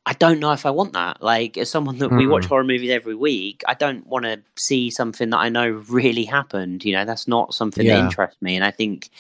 I 0.05 0.15
don't 0.15 0.41
know 0.41 0.53
if 0.53 0.67
I 0.67 0.71
want 0.71 0.95
that. 0.95 1.23
Like, 1.23 1.57
as 1.57 1.71
someone 1.71 1.99
that 1.99 2.11
mm. 2.11 2.19
we 2.19 2.27
watch 2.27 2.45
hmm. 2.45 2.49
horror 2.49 2.65
movies 2.65 2.91
every 2.91 3.15
week, 3.15 3.63
I 3.69 3.75
don't 3.75 4.05
want 4.07 4.25
to 4.25 4.43
see 4.57 4.91
something 4.91 5.31
that 5.31 5.39
I 5.39 5.49
know 5.49 5.71
really 5.89 6.25
happened. 6.25 6.85
You 6.85 6.93
know, 6.93 7.05
that's 7.05 7.29
not 7.29 7.55
something 7.55 7.87
yeah. 7.87 7.97
that 7.97 8.05
interests 8.07 8.43
me. 8.43 8.57
And 8.57 8.65
I 8.65 8.73
think, 8.73 9.11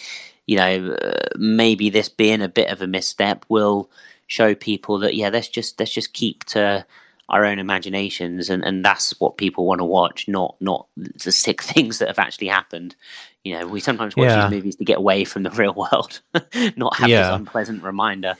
you 0.47 0.57
know, 0.57 0.95
uh, 0.95 1.28
maybe 1.37 1.89
this 1.89 2.09
being 2.09 2.43
a 2.43 2.49
bit 2.49 2.68
of 2.68 2.83
a 2.83 2.89
misstep 2.89 3.45
will 3.49 3.91
show 4.26 4.55
people 4.55 4.99
that 4.99 5.14
yeah, 5.14 5.28
let's 5.28 5.49
just 5.49 5.78
let's 5.78 5.93
just 5.93 6.14
keep 6.14 6.45
to 6.45 6.85
our 7.28 7.45
own 7.45 7.59
imaginations, 7.59 8.51
and, 8.51 8.64
and 8.64 8.85
that's 8.85 9.18
what 9.20 9.37
people 9.37 9.66
want 9.66 9.78
to 9.80 9.85
watch, 9.85 10.26
not 10.28 10.57
not 10.61 10.87
the 10.97 11.33
sick 11.33 11.62
things 11.72 11.99
that 11.99 12.09
have 12.09 12.18
actually 12.18 12.49
happened. 12.49 12.97
You 13.45 13.59
know, 13.59 13.66
we 13.66 13.80
sometimes 13.80 14.16
watch 14.16 14.28
Yeah. 14.28 14.49
these 14.49 14.57
movies 14.57 14.76
to 14.76 14.85
get 14.85 14.99
away 14.99 15.24
from 15.24 15.43
the 15.43 15.51
real 15.62 15.74
world, 15.74 16.20
not 16.76 16.97
have 16.97 17.09
Yeah. 17.09 17.28
this 17.28 17.37
unpleasant 17.37 17.83
reminder. 17.83 18.35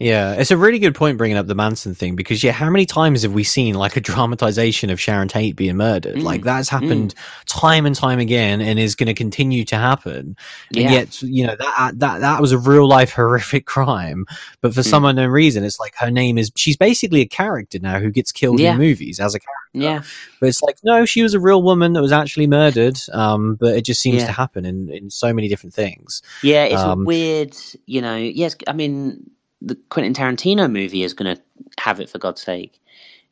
Yeah, 0.00 0.32
it's 0.32 0.50
a 0.50 0.56
really 0.56 0.80
good 0.80 0.96
point 0.96 1.18
bringing 1.18 1.36
up 1.36 1.46
the 1.46 1.54
Manson 1.54 1.94
thing 1.94 2.16
because 2.16 2.42
yeah, 2.42 2.50
how 2.50 2.68
many 2.68 2.84
times 2.84 3.22
have 3.22 3.32
we 3.32 3.44
seen 3.44 3.76
like 3.76 3.96
a 3.96 4.00
dramatization 4.00 4.90
of 4.90 5.00
Sharon 5.00 5.28
Tate 5.28 5.54
being 5.54 5.76
murdered? 5.76 6.16
Mm, 6.16 6.22
Like 6.24 6.42
that's 6.42 6.68
happened 6.68 7.14
time 7.46 7.86
and 7.86 7.94
time 7.94 8.18
again, 8.18 8.60
and 8.60 8.76
is 8.80 8.96
going 8.96 9.06
to 9.06 9.14
continue 9.14 9.64
to 9.66 9.76
happen. 9.76 10.36
Yeah. 10.72 10.82
And 10.82 10.92
yet, 10.94 11.22
you 11.22 11.46
know 11.46 11.54
that 11.56 11.92
that 12.00 12.20
that 12.22 12.40
was 12.40 12.50
a 12.50 12.58
real 12.58 12.88
life 12.88 13.12
horrific 13.12 13.66
crime, 13.66 14.26
but 14.60 14.74
for 14.74 14.80
Mm. 14.80 14.90
some 14.90 15.04
unknown 15.04 15.30
reason, 15.30 15.62
it's 15.62 15.78
like 15.78 15.94
her 15.98 16.10
name 16.10 16.38
is 16.38 16.50
she's 16.56 16.76
basically 16.76 17.20
a 17.20 17.26
character 17.26 17.78
now 17.78 18.00
who 18.00 18.10
gets 18.10 18.32
killed 18.32 18.58
Yeah. 18.58 18.72
in 18.72 18.78
movies 18.78 19.20
as 19.20 19.36
a 19.36 19.38
character. 19.38 19.50
Yeah, 19.74 20.02
But 20.40 20.48
it's 20.48 20.62
like 20.62 20.76
no, 20.82 21.04
she 21.04 21.22
was 21.22 21.34
a 21.34 21.40
real 21.40 21.62
woman 21.62 21.92
that 21.92 22.02
was 22.02 22.12
actually 22.12 22.48
murdered. 22.48 22.98
Um, 23.12 23.54
but 23.54 23.76
it 23.76 23.82
just 23.84 24.00
seems 24.00 24.22
Yeah. 24.22 24.26
to 24.26 24.32
happen 24.32 24.64
in 24.64 24.88
in 24.90 25.08
so 25.10 25.32
many 25.32 25.46
different 25.46 25.72
things. 25.74 26.20
yeah, 26.42 26.64
it's 26.64 26.80
Um, 26.82 27.04
weird. 27.04 27.54
You 27.86 28.00
know, 28.02 28.16
yes, 28.16 28.56
I 28.66 28.72
mean, 28.72 29.30
the 29.64 29.76
Quentin 29.88 30.14
Tarantino 30.14 30.70
movie 30.70 31.02
is 31.02 31.14
going 31.14 31.36
to 31.36 31.42
have 31.78 32.00
it 32.00 32.10
for 32.10 32.18
God's 32.18 32.42
sake. 32.42 32.80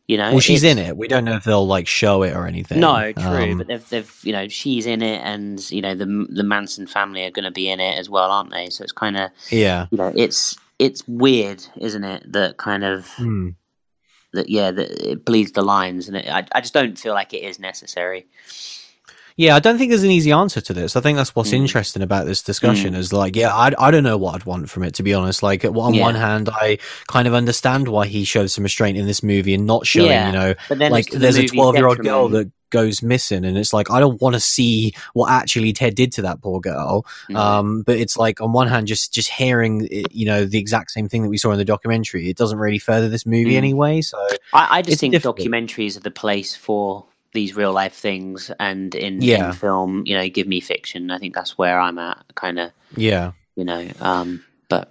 You 0.08 0.16
know, 0.16 0.30
Well, 0.32 0.40
she's 0.40 0.64
in 0.64 0.78
it. 0.78 0.96
We 0.96 1.06
don't 1.06 1.24
know 1.24 1.36
if 1.36 1.44
they'll 1.44 1.66
like 1.66 1.86
show 1.86 2.22
it 2.24 2.34
or 2.34 2.46
anything. 2.46 2.80
No, 2.80 3.12
true, 3.12 3.52
Um, 3.52 3.58
but 3.58 3.68
they've, 3.68 3.88
they've, 3.88 4.20
you 4.24 4.32
know, 4.32 4.48
she's 4.48 4.84
in 4.84 5.00
it, 5.00 5.20
and 5.22 5.70
you 5.70 5.80
know, 5.80 5.94
the 5.94 6.26
the 6.28 6.42
Manson 6.42 6.86
family 6.86 7.24
are 7.24 7.30
going 7.30 7.44
to 7.44 7.52
be 7.52 7.70
in 7.70 7.78
it 7.78 7.98
as 7.98 8.10
well, 8.10 8.30
aren't 8.30 8.50
they? 8.50 8.68
So 8.68 8.82
it's 8.82 8.92
kind 8.92 9.16
of, 9.16 9.30
yeah. 9.50 9.86
you 9.90 9.98
know, 9.98 10.12
it's 10.16 10.56
it's 10.78 11.06
weird, 11.06 11.64
isn't 11.80 12.02
it? 12.04 12.32
That 12.32 12.56
kind 12.56 12.82
of 12.84 13.06
Hmm. 13.14 13.50
that, 14.32 14.48
yeah, 14.48 14.72
that 14.72 14.90
it 15.08 15.24
bleeds 15.24 15.52
the 15.52 15.62
lines, 15.62 16.08
and 16.08 16.16
it, 16.16 16.28
I, 16.28 16.46
I 16.52 16.60
just 16.60 16.74
don't 16.74 16.98
feel 16.98 17.14
like 17.14 17.32
it 17.32 17.44
is 17.44 17.60
necessary. 17.60 18.26
Yeah, 19.36 19.56
I 19.56 19.60
don't 19.60 19.78
think 19.78 19.90
there's 19.90 20.02
an 20.02 20.10
easy 20.10 20.32
answer 20.32 20.60
to 20.60 20.72
this. 20.74 20.96
I 20.96 21.00
think 21.00 21.16
that's 21.16 21.34
what's 21.34 21.50
Mm. 21.50 21.54
interesting 21.64 22.02
about 22.02 22.26
this 22.26 22.42
discussion 22.42 22.94
is 22.94 23.12
like, 23.12 23.34
yeah, 23.36 23.54
I, 23.54 23.72
I 23.78 23.90
don't 23.90 24.04
know 24.04 24.16
what 24.18 24.34
I'd 24.34 24.44
want 24.44 24.68
from 24.68 24.82
it, 24.82 24.94
to 24.94 25.02
be 25.02 25.14
honest. 25.14 25.42
Like, 25.42 25.64
on 25.64 25.94
Yeah. 25.94 26.02
one 26.02 26.14
hand, 26.14 26.48
I 26.52 26.78
kind 27.08 27.26
of 27.26 27.34
understand 27.34 27.88
why 27.88 28.06
he 28.06 28.24
showed 28.24 28.50
some 28.50 28.64
restraint 28.64 28.98
in 28.98 29.06
this 29.06 29.22
movie 29.22 29.54
and 29.54 29.66
not 29.66 29.86
showing, 29.86 30.10
Yeah, 30.10 30.26
you 30.26 30.32
know, 30.32 30.54
But 30.68 30.78
then, 30.78 30.92
like 30.92 31.10
the 31.10 31.18
there's 31.18 31.38
a 31.38 31.46
12 31.46 31.76
year 31.76 31.86
old 31.86 31.98
girl 31.98 32.28
that 32.30 32.50
goes 32.70 33.02
missing 33.02 33.44
and 33.44 33.58
it's 33.58 33.74
like 33.74 33.90
i 33.90 34.00
don't 34.00 34.18
want 34.22 34.32
to 34.34 34.40
see 34.40 34.94
what 35.12 35.30
actually 35.30 35.74
ted 35.74 35.94
did 35.94 36.10
to 36.10 36.22
that 36.22 36.40
poor 36.40 36.58
girl 36.58 37.04
Mm. 37.28 37.36
um 37.36 37.82
but 37.82 37.98
it's 37.98 38.16
like 38.16 38.40
on 38.40 38.52
one 38.54 38.66
hand 38.66 38.86
just 38.86 39.12
just 39.12 39.28
hearing 39.28 39.86
you 40.10 40.24
know 40.24 40.46
the 40.46 40.56
exact 40.58 40.90
same 40.90 41.06
thing 41.06 41.22
that 41.22 41.28
we 41.28 41.36
saw 41.36 41.50
in 41.52 41.58
the 41.58 41.66
documentary 41.66 42.30
it 42.30 42.38
doesn't 42.38 42.56
really 42.58 42.78
further 42.78 43.10
this 43.10 43.26
movie 43.26 43.52
Mm. 43.52 43.56
anyway 43.58 44.00
so 44.00 44.16
I, 44.54 44.78
I 44.78 44.80
just 44.82 45.00
think 45.00 45.12
difficult. 45.12 45.36
documentaries 45.38 45.98
are 45.98 46.00
the 46.00 46.10
place 46.10 46.56
for 46.56 47.04
these 47.32 47.56
real 47.56 47.72
life 47.72 47.94
things, 47.94 48.50
and 48.60 48.94
in, 48.94 49.20
Yeah. 49.22 49.48
in 49.48 49.52
film, 49.54 50.02
you 50.06 50.16
know, 50.16 50.28
give 50.28 50.46
me 50.46 50.60
fiction. 50.60 51.10
I 51.10 51.18
think 51.18 51.34
that's 51.34 51.56
where 51.58 51.80
I'm 51.80 51.98
at, 51.98 52.22
kind 52.34 52.58
of, 52.58 52.70
yeah 52.96 53.32
you 53.56 53.64
know. 53.64 53.86
Um, 54.00 54.42
but 54.70 54.90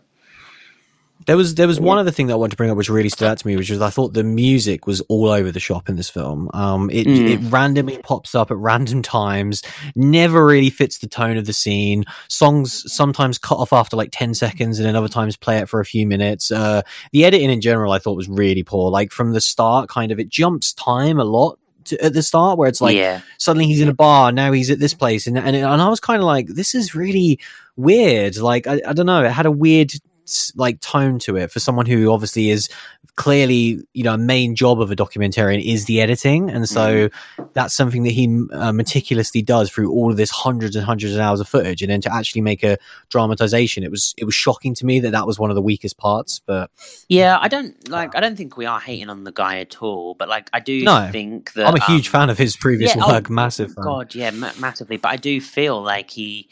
There 1.28 1.38
was 1.38 1.54
there 1.56 1.68
was 1.68 1.80
one 1.80 2.00
other 2.00 2.10
thing 2.12 2.28
that 2.28 2.34
I 2.34 2.36
wanted 2.36 2.52
to 2.52 2.58
bring 2.58 2.72
up 2.72 2.78
which 2.78 2.90
really 2.90 3.10
stood 3.10 3.28
out 3.28 3.38
to 3.38 3.46
me, 3.48 3.56
which 3.56 3.70
was 3.70 3.80
I 3.82 3.92
thought 3.92 4.14
the 4.14 4.24
music 4.24 4.88
was 4.88 5.02
all 5.02 5.30
over 5.30 5.52
the 5.52 5.60
shop 5.60 5.88
in 5.88 5.96
this 5.96 6.10
film. 6.10 6.50
Um, 6.54 6.90
it 6.90 7.06
Mm. 7.08 7.30
it 7.30 7.40
randomly 7.52 8.00
pops 8.00 8.34
up 8.34 8.50
at 8.50 8.58
random 8.58 9.02
times, 9.04 9.62
never 9.96 10.44
really 10.46 10.72
fits 10.72 10.98
the 10.98 11.08
tone 11.08 11.38
of 11.38 11.46
the 11.46 11.54
scene. 11.54 12.06
Songs 12.28 12.84
sometimes 12.92 13.38
cut 13.38 13.58
off 13.60 13.72
after 13.72 13.96
like 13.96 14.10
ten 14.12 14.34
seconds, 14.34 14.80
and 14.80 14.88
then 14.88 14.96
other 14.96 15.08
times 15.08 15.38
play 15.38 15.58
it 15.58 15.70
for 15.70 15.80
a 15.80 15.86
few 15.86 16.08
minutes. 16.08 16.52
Uh, 16.52 16.82
the 17.12 17.24
editing 17.24 17.52
in 17.52 17.62
general, 17.62 17.92
I 17.92 18.00
thought 18.00 18.16
was 18.18 18.28
really 18.30 18.64
poor. 18.64 18.90
Like 18.90 19.12
from 19.12 19.34
the 19.34 19.42
start, 19.42 19.90
kind 19.90 20.12
of 20.12 20.20
it 20.20 20.30
jumps 20.30 20.74
time 20.74 21.20
a 21.20 21.24
lot. 21.24 21.60
To, 21.92 22.04
at 22.04 22.14
the 22.14 22.24
start, 22.24 22.58
where 22.58 22.68
it's 22.68 22.82
like 22.82 22.96
yeah, 22.96 23.22
suddenly 23.38 23.68
he's 23.68 23.82
in 23.82 23.90
a 23.90 23.94
bar 23.94 24.32
now 24.32 24.52
he's 24.52 24.70
at 24.70 24.80
this 24.80 24.94
place 24.94 25.28
and 25.28 25.38
and, 25.38 25.56
and 25.56 25.82
i 25.82 25.88
was 25.88 26.00
kind 26.00 26.22
of 26.22 26.26
like 26.26 26.48
this 26.48 26.74
is 26.74 26.96
really 26.96 27.40
weird 27.76 28.38
like 28.38 28.68
I, 28.68 28.82
I 28.88 28.94
don't 28.94 29.06
know 29.06 29.24
it 29.24 29.32
had 29.32 29.46
a 29.46 29.52
weird 29.52 29.94
like 30.56 30.80
tone 30.82 31.20
to 31.20 31.36
it 31.36 31.52
for 31.52 31.60
someone 31.60 31.86
who 31.86 32.12
obviously 32.12 32.50
is 32.50 32.70
clearly 33.16 33.82
you 33.94 34.04
know 34.04 34.14
a 34.14 34.18
main 34.18 34.56
job 34.56 34.80
of 34.80 34.90
a 34.90 34.96
documentarian 34.96 35.62
is 35.64 35.86
the 35.86 36.00
editing 36.00 36.50
and 36.50 36.70
so 36.70 37.10
that's 37.54 37.76
something 37.76 38.04
that 38.04 38.12
he 38.12 38.42
uh, 38.54 38.72
meticulously 38.72 39.42
does 39.42 39.70
through 39.70 39.92
all 39.92 40.10
of 40.10 40.18
this 40.18 40.30
hundreds 40.30 40.76
and 40.76 40.86
hundreds 40.86 41.14
of 41.14 41.20
hours 41.20 41.40
of 41.40 41.48
footage 41.48 41.82
and 41.82 41.92
then 41.92 42.00
to 42.00 42.14
actually 42.14 42.42
make 42.42 42.64
a 42.64 42.78
dramatization 43.10 43.84
it 43.84 43.92
was 43.92 44.14
it 44.18 44.24
was 44.24 44.34
shocking 44.34 44.74
to 44.74 44.86
me 44.86 45.00
that 45.00 45.12
that 45.12 45.28
was 45.28 45.38
one 45.38 45.50
of 45.50 45.56
the 45.56 45.62
weakest 45.62 45.98
parts 45.98 46.40
but 46.46 46.72
yeah. 47.08 47.38
I 47.40 47.48
don't 47.48 47.90
like. 47.90 48.16
I 48.16 48.20
don't 48.20 48.36
think 48.36 48.58
we 48.58 48.66
are 48.66 48.80
hating 48.80 49.10
on 49.10 49.24
the 49.24 49.32
guy 49.32 49.60
at 49.60 49.82
all. 49.82 50.14
But 50.14 50.30
like, 50.30 50.50
I 50.54 50.60
do 50.60 50.84
No. 50.84 51.10
think 51.12 51.54
that 51.54 51.68
i'm 51.68 51.76
a 51.76 51.84
huge 51.84 52.08
um, 52.08 52.12
fan 52.12 52.30
of 52.30 52.38
his 52.38 52.56
previous 52.56 52.96
yeah, 52.96 53.04
oh, 53.06 53.12
work 53.12 53.30
massive 53.30 53.74
fan. 53.74 53.84
God, 53.84 54.16
yeah, 54.16 54.32
ma- 54.32 54.52
massively. 54.60 54.98
But 54.98 55.10
I 55.10 55.18
do 55.18 55.42
feel 55.42 55.82
like 55.82 56.10
he 56.10 56.50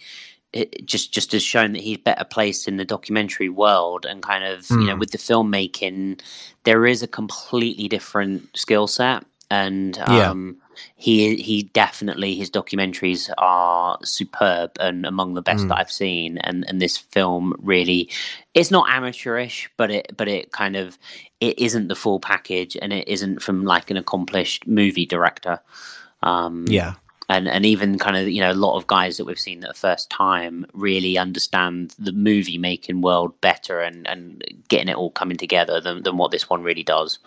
it 0.54 0.86
just 0.86 1.14
just 1.14 1.32
has 1.34 1.43
shown 1.43 1.74
that 1.74 1.82
he's 1.82 1.97
better 1.97 2.24
placed 2.24 2.68
in 2.68 2.78
the 2.78 2.86
documentary 2.86 3.50
world 3.50 4.06
and 4.06 4.24
kind 4.24 4.43
of 4.43 4.70
you 4.72 4.78
know 4.86 4.95
Mm. 4.95 5.00
with 5.00 5.12
the 5.12 5.18
filmmaking, 5.18 6.20
there 6.64 6.86
is 6.88 7.04
a 7.04 7.08
completely 7.08 7.88
different 7.88 8.50
skill 8.58 8.88
set, 8.88 9.26
and 9.52 9.97
Yeah. 9.97 10.30
um, 10.32 10.58
he 10.95 11.36
he 11.36 11.64
definitely 11.64 12.36
his 12.36 12.50
documentaries 12.50 13.30
are 13.38 14.00
superb 14.04 14.72
and 14.80 15.06
among 15.06 15.34
the 15.36 15.41
best 15.41 15.66
Mm. 15.66 15.70
that 15.70 15.78
I've 15.80 15.91
seen. 15.91 16.38
And 16.39 16.66
and 16.68 16.82
this 16.82 16.97
film 16.97 17.54
really, 17.60 18.10
it's 18.56 18.72
not 18.72 18.89
amateurish, 18.89 19.70
but 19.78 19.91
it 19.91 20.16
but 20.18 20.28
it 20.28 20.52
kind 20.52 20.76
of 20.76 20.97
it 21.39 21.60
isn't 21.60 21.89
the 21.89 21.95
full 21.95 22.20
package, 22.20 22.76
and 22.82 22.91
it 22.91 23.08
isn't 23.08 23.41
from 23.41 23.66
like 23.66 23.91
an 23.91 23.97
accomplished 23.97 24.66
movie 24.68 25.06
director. 25.06 25.60
Um, 26.24 26.66
yeah 26.68 26.93
and 27.30 27.47
and 27.47 27.65
even 27.65 27.97
kind 27.97 28.17
of 28.17 28.27
you 28.27 28.41
know 28.41 28.51
a 28.51 28.53
lot 28.53 28.75
of 28.75 28.88
guys 28.88 29.17
that 29.17 29.25
we've 29.25 29.39
seen 29.39 29.59
that 29.61 29.77
first 29.77 30.09
time 30.09 30.65
really 30.73 31.17
understand 31.17 31.95
the 31.99 32.11
movie 32.11 32.57
making 32.57 33.01
world 33.01 33.39
better 33.39 33.80
and 33.80 34.07
and 34.07 34.43
getting 34.67 34.89
it 34.89 34.95
all 34.95 35.11
coming 35.11 35.38
together 35.38 35.80
than 35.80 36.03
than 36.03 36.17
what 36.17 36.32
this 36.32 36.49
one 36.49 36.63
really 36.63 36.84
does. 36.84 37.19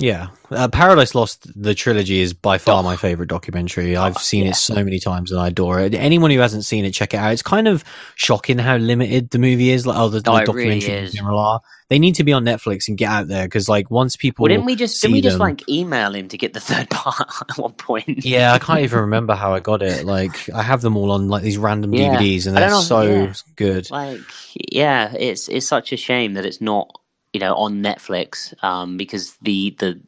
Yeah, 0.00 0.28
uh, 0.50 0.66
Paradise 0.68 1.14
Lost, 1.14 1.46
the 1.60 1.74
trilogy 1.74 2.20
is 2.20 2.32
by 2.32 2.56
far 2.58 2.80
Oh. 2.80 2.82
my 2.82 2.96
favorite 2.96 3.28
documentary. 3.28 3.96
I've 3.96 4.16
seen 4.16 4.44
yeah. 4.44 4.50
it 4.50 4.56
so 4.56 4.82
many 4.82 4.98
times 4.98 5.30
and 5.30 5.38
I 5.40 5.48
adore 5.48 5.78
it. 5.80 5.92
Anyone 5.94 6.30
who 6.30 6.38
hasn't 6.38 6.64
seen 6.64 6.84
it, 6.86 6.92
check 6.92 7.12
it 7.12 7.18
out. 7.18 7.32
It's 7.32 7.42
kind 7.42 7.68
of 7.68 7.84
shocking 8.16 8.56
how 8.58 8.76
limited 8.78 9.28
the 9.30 9.38
movie 9.38 9.70
is. 9.70 9.86
Like, 9.86 9.98
oh, 9.98 10.08
the, 10.08 10.20
the 10.20 10.30
Oh, 10.30 10.36
it 10.36 10.48
really 10.48 10.78
documentary 10.80 11.06
in 11.06 11.12
general 11.12 11.38
are. 11.38 11.60
They 11.90 11.98
need 11.98 12.14
to 12.14 12.24
be 12.24 12.32
on 12.32 12.44
Netflix 12.44 12.86
and 12.88 12.96
get 12.96 13.10
out 13.10 13.26
there 13.28 13.44
because, 13.46 13.68
like, 13.68 13.90
once 13.90 14.14
people, 14.16 14.44
Well, 14.44 14.50
didn't 14.50 14.64
we 14.64 14.76
just 14.76 15.02
didn't 15.02 15.12
we 15.14 15.20
just 15.20 15.34
them- 15.34 15.40
like 15.40 15.68
email 15.68 16.14
him 16.14 16.28
to 16.28 16.38
get 16.38 16.54
the 16.54 16.60
third 16.60 16.88
part 16.90 17.28
at 17.50 17.58
one 17.58 17.72
point? 17.72 18.24
yeah, 18.24 18.54
I 18.54 18.58
can't 18.60 18.80
even 18.80 19.00
remember 19.00 19.34
how 19.34 19.54
I 19.54 19.60
got 19.60 19.82
it. 19.82 20.06
Like, 20.06 20.48
I 20.54 20.62
have 20.62 20.80
them 20.82 20.96
all 20.96 21.10
on 21.10 21.28
like 21.28 21.42
these 21.42 21.58
random 21.58 21.92
Yeah. 21.92 22.16
DVDs, 22.16 22.46
and 22.46 22.56
they're 22.56 22.70
know, 22.70 22.80
so 22.80 23.02
yeah. 23.02 23.32
good. 23.56 23.90
like 23.90 24.20
yeah, 24.54 25.12
it's 25.18 25.48
it's 25.48 25.66
such 25.66 25.92
a 25.92 25.96
shame 25.96 26.34
that 26.34 26.46
it's 26.46 26.60
not 26.60 26.88
you 27.32 27.40
know 27.40 27.54
on 27.54 27.82
Netflix 27.82 28.52
um, 28.64 28.96
because 28.96 29.36
the 29.42 29.74
the 29.78 30.00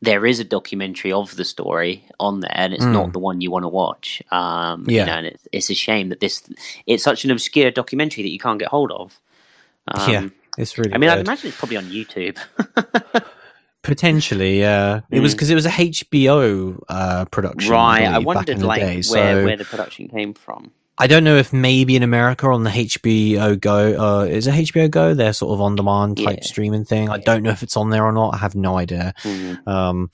there 0.00 0.26
is 0.26 0.40
a 0.40 0.44
documentary 0.44 1.12
of 1.12 1.36
the 1.36 1.44
story 1.44 2.04
on 2.18 2.40
there, 2.40 2.50
and 2.54 2.74
it's 2.74 2.84
Mm. 2.84 2.92
not 2.92 3.12
the 3.12 3.20
one 3.20 3.40
you 3.40 3.50
want 3.52 3.62
to 3.62 3.68
watch. 3.68 4.20
Um, 4.32 4.84
Yeah. 4.88 5.00
you 5.02 5.06
know, 5.06 5.12
and 5.18 5.26
it's, 5.28 5.46
it's 5.52 5.70
a 5.70 5.74
shame 5.74 6.08
that 6.08 6.18
this 6.20 6.42
it's 6.86 7.04
such 7.04 7.24
an 7.24 7.30
obscure 7.30 7.70
documentary 7.70 8.24
that 8.24 8.30
you 8.30 8.38
can't 8.40 8.58
get 8.58 8.68
hold 8.68 8.90
of. 8.90 9.20
Um, 9.88 10.10
Yeah, 10.12 10.28
It's 10.58 10.76
really. 10.78 10.92
I 10.92 10.98
mean, 10.98 11.08
I'd 11.08 11.20
imagine 11.20 11.48
it's 11.48 11.56
probably 11.56 11.76
on 11.76 11.84
YouTube. 11.84 12.36
potentially, 13.82 14.60
yeah. 14.60 15.00
It 15.10 15.20
was 15.20 15.32
Mm. 15.32 15.36
because 15.36 15.50
it 15.50 15.54
was 15.54 15.66
a 15.66 15.70
HBO 15.70 16.82
uh, 16.88 17.24
production, 17.26 17.70
right. 17.72 18.02
I 18.02 18.12
believe, 18.12 18.26
back 18.26 18.36
wondered 18.36 18.62
like 18.62 18.80
day, 18.80 18.94
where 18.96 19.02
so- 19.02 19.44
where 19.44 19.56
the 19.56 19.64
production 19.64 20.08
came 20.08 20.34
from. 20.34 20.70
I 21.02 21.08
don't 21.08 21.24
know 21.24 21.36
if 21.36 21.52
maybe 21.52 21.96
in 21.96 22.04
America 22.04 22.46
on 22.46 22.62
the 22.62 22.70
HBO 22.70 23.58
Go, 23.60 23.76
uh, 24.20 24.24
is 24.24 24.46
it 24.46 24.52
HBO 24.54 24.88
Go? 24.88 25.14
They're 25.14 25.32
sort 25.32 25.52
of 25.54 25.60
on 25.60 25.74
demand 25.74 26.18
type 26.18 26.38
Yeah. 26.38 26.44
streaming 26.46 26.84
thing. 26.84 27.08
I 27.10 27.18
don't 27.18 27.42
know 27.42 27.50
if 27.50 27.64
it's 27.64 27.76
on 27.76 27.90
there 27.90 28.04
or 28.04 28.12
not. 28.12 28.34
I 28.34 28.36
have 28.38 28.54
no 28.54 28.78
idea. 28.78 29.12
Mm. 29.24 29.66
Um, 29.66 30.10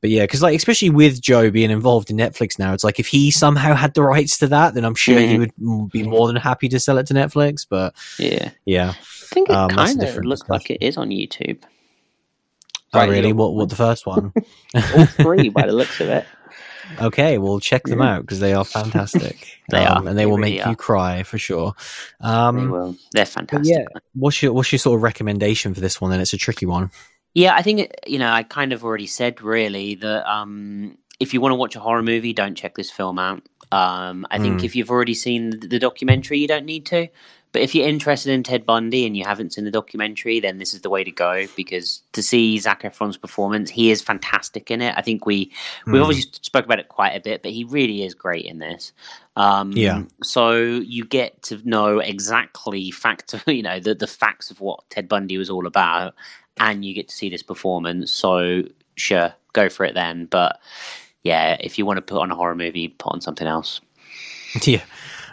but 0.00 0.10
yeah, 0.10 0.22
because 0.22 0.40
like 0.40 0.54
especially 0.54 0.90
with 0.90 1.20
Joe 1.20 1.50
being 1.50 1.72
involved 1.72 2.08
in 2.08 2.16
Netflix 2.16 2.56
now, 2.56 2.72
it's 2.72 2.84
like 2.84 3.00
if 3.00 3.08
he 3.08 3.32
somehow 3.32 3.74
had 3.74 3.94
the 3.94 4.02
rights 4.04 4.38
to 4.38 4.46
that, 4.46 4.74
then 4.74 4.84
I'm 4.84 4.94
sure 4.94 5.18
he 5.18 5.38
Mhm. 5.38 5.50
would 5.58 5.90
be 5.90 6.04
more 6.04 6.28
than 6.28 6.36
happy 6.36 6.68
to 6.68 6.78
sell 6.78 6.98
it 6.98 7.06
to 7.08 7.14
Netflix. 7.14 7.66
But 7.68 7.94
Yeah, 8.16 8.50
yeah, 8.64 8.90
I 8.90 9.34
think 9.34 9.48
it 9.50 9.56
Um, 9.56 9.70
kind 9.70 10.00
of 10.00 10.24
looks 10.24 10.48
like 10.48 10.70
it 10.70 10.78
is 10.80 10.96
on 10.96 11.08
YouTube. 11.08 11.58
oh 12.94 13.00
Right, 13.00 13.08
really? 13.08 13.32
What? 13.32 13.54
What 13.54 13.70
the 13.70 13.74
first 13.76 14.06
one? 14.06 14.32
All 14.96 15.06
three, 15.06 15.48
by 15.48 15.62
the 15.66 15.72
looks 15.72 16.00
of 16.00 16.08
it. 16.10 16.26
Okay, 17.00 17.38
we'll 17.38 17.60
check 17.60 17.84
them 17.84 18.00
out 18.02 18.22
because 18.22 18.40
they 18.40 18.52
are 18.54 18.64
fantastic. 18.64 19.54
They 19.70 19.84
um, 19.84 20.06
are. 20.06 20.08
and 20.08 20.16
they, 20.16 20.22
They 20.22 20.26
will 20.26 20.38
really 20.38 20.52
make 20.56 20.66
are. 20.66 20.70
you 20.70 20.76
cry 20.76 21.22
for 21.24 21.36
sure. 21.36 21.74
they 22.22 22.26
Um, 22.28 22.70
will. 22.70 22.96
They're 23.12 23.26
fantastic. 23.26 23.76
yeah, 23.78 23.84
what's 24.14 24.42
your 24.42 24.54
what's 24.54 24.72
your 24.72 24.78
sort 24.78 24.96
of 24.96 25.02
recommendation 25.02 25.74
for 25.74 25.80
this 25.82 26.00
one? 26.00 26.10
Then 26.10 26.20
it's 26.20 26.32
a 26.32 26.38
tricky 26.38 26.64
one. 26.64 26.90
Yeah, 27.34 27.54
I 27.54 27.60
think 27.60 27.92
you 28.06 28.18
know 28.18 28.30
I 28.30 28.44
kind 28.44 28.72
of 28.72 28.82
already 28.82 29.06
said 29.06 29.42
really 29.42 29.94
that 29.96 30.26
um, 30.26 30.96
if 31.20 31.34
you 31.34 31.42
want 31.42 31.52
to 31.52 31.56
watch 31.56 31.76
a 31.76 31.80
horror 31.80 32.02
movie, 32.02 32.32
don't 32.32 32.54
check 32.54 32.76
this 32.76 32.90
film 32.90 33.18
out. 33.18 33.42
Um, 33.70 34.26
I 34.30 34.38
think 34.38 34.60
Mm. 34.60 34.64
if 34.64 34.74
you've 34.74 34.90
already 34.90 35.12
seen 35.12 35.50
the 35.50 35.78
documentary, 35.78 36.38
you 36.38 36.48
don't 36.48 36.64
need 36.64 36.86
to. 36.86 37.08
But 37.52 37.62
if 37.62 37.74
you're 37.74 37.88
interested 37.88 38.30
in 38.32 38.42
Ted 38.42 38.66
Bundy 38.66 39.06
and 39.06 39.16
you 39.16 39.24
haven't 39.24 39.54
seen 39.54 39.64
the 39.64 39.70
documentary, 39.70 40.38
then 40.38 40.58
this 40.58 40.74
is 40.74 40.82
the 40.82 40.90
way 40.90 41.02
to 41.02 41.10
go 41.10 41.46
because 41.56 42.02
to 42.12 42.22
see 42.22 42.58
Zac 42.58 42.82
Efron's 42.82 43.16
performance, 43.16 43.70
he 43.70 43.90
is 43.90 44.02
fantastic 44.02 44.70
in 44.70 44.82
it. 44.82 44.94
I 44.96 45.02
think 45.02 45.24
we 45.24 45.50
we 45.86 45.94
Mm. 45.94 46.02
obviously 46.02 46.30
spoke 46.42 46.66
about 46.66 46.78
it 46.78 46.88
quite 46.88 47.12
a 47.16 47.20
bit, 47.20 47.42
but 47.42 47.50
he 47.52 47.64
really 47.64 48.02
is 48.02 48.14
great 48.14 48.44
in 48.44 48.58
this. 48.58 48.92
Um, 49.36 49.72
Yeah. 49.72 50.02
So 50.22 50.56
you 50.56 51.04
get 51.04 51.40
to 51.44 51.60
know 51.68 52.00
exactly 52.00 52.90
fact, 52.90 53.34
you 53.46 53.62
know, 53.62 53.80
the 53.80 53.94
the 53.94 54.06
facts 54.06 54.50
of 54.50 54.60
what 54.60 54.88
Ted 54.90 55.08
Bundy 55.08 55.38
was 55.38 55.48
all 55.50 55.66
about, 55.66 56.14
and 56.58 56.84
you 56.84 56.92
get 56.94 57.08
to 57.08 57.14
see 57.14 57.30
this 57.30 57.42
performance. 57.42 58.10
So 58.12 58.62
sure, 58.96 59.32
go 59.54 59.68
for 59.68 59.84
it 59.86 59.94
then. 59.94 60.26
But 60.26 60.58
yeah, 61.22 61.56
if 61.60 61.78
you 61.78 61.86
want 61.86 61.96
to 61.96 62.02
put 62.02 62.20
on 62.20 62.30
a 62.30 62.34
horror 62.36 62.54
movie, 62.54 62.88
put 62.88 63.12
on 63.12 63.20
something 63.20 63.46
else. 63.46 63.80
Yeah. 64.62 64.82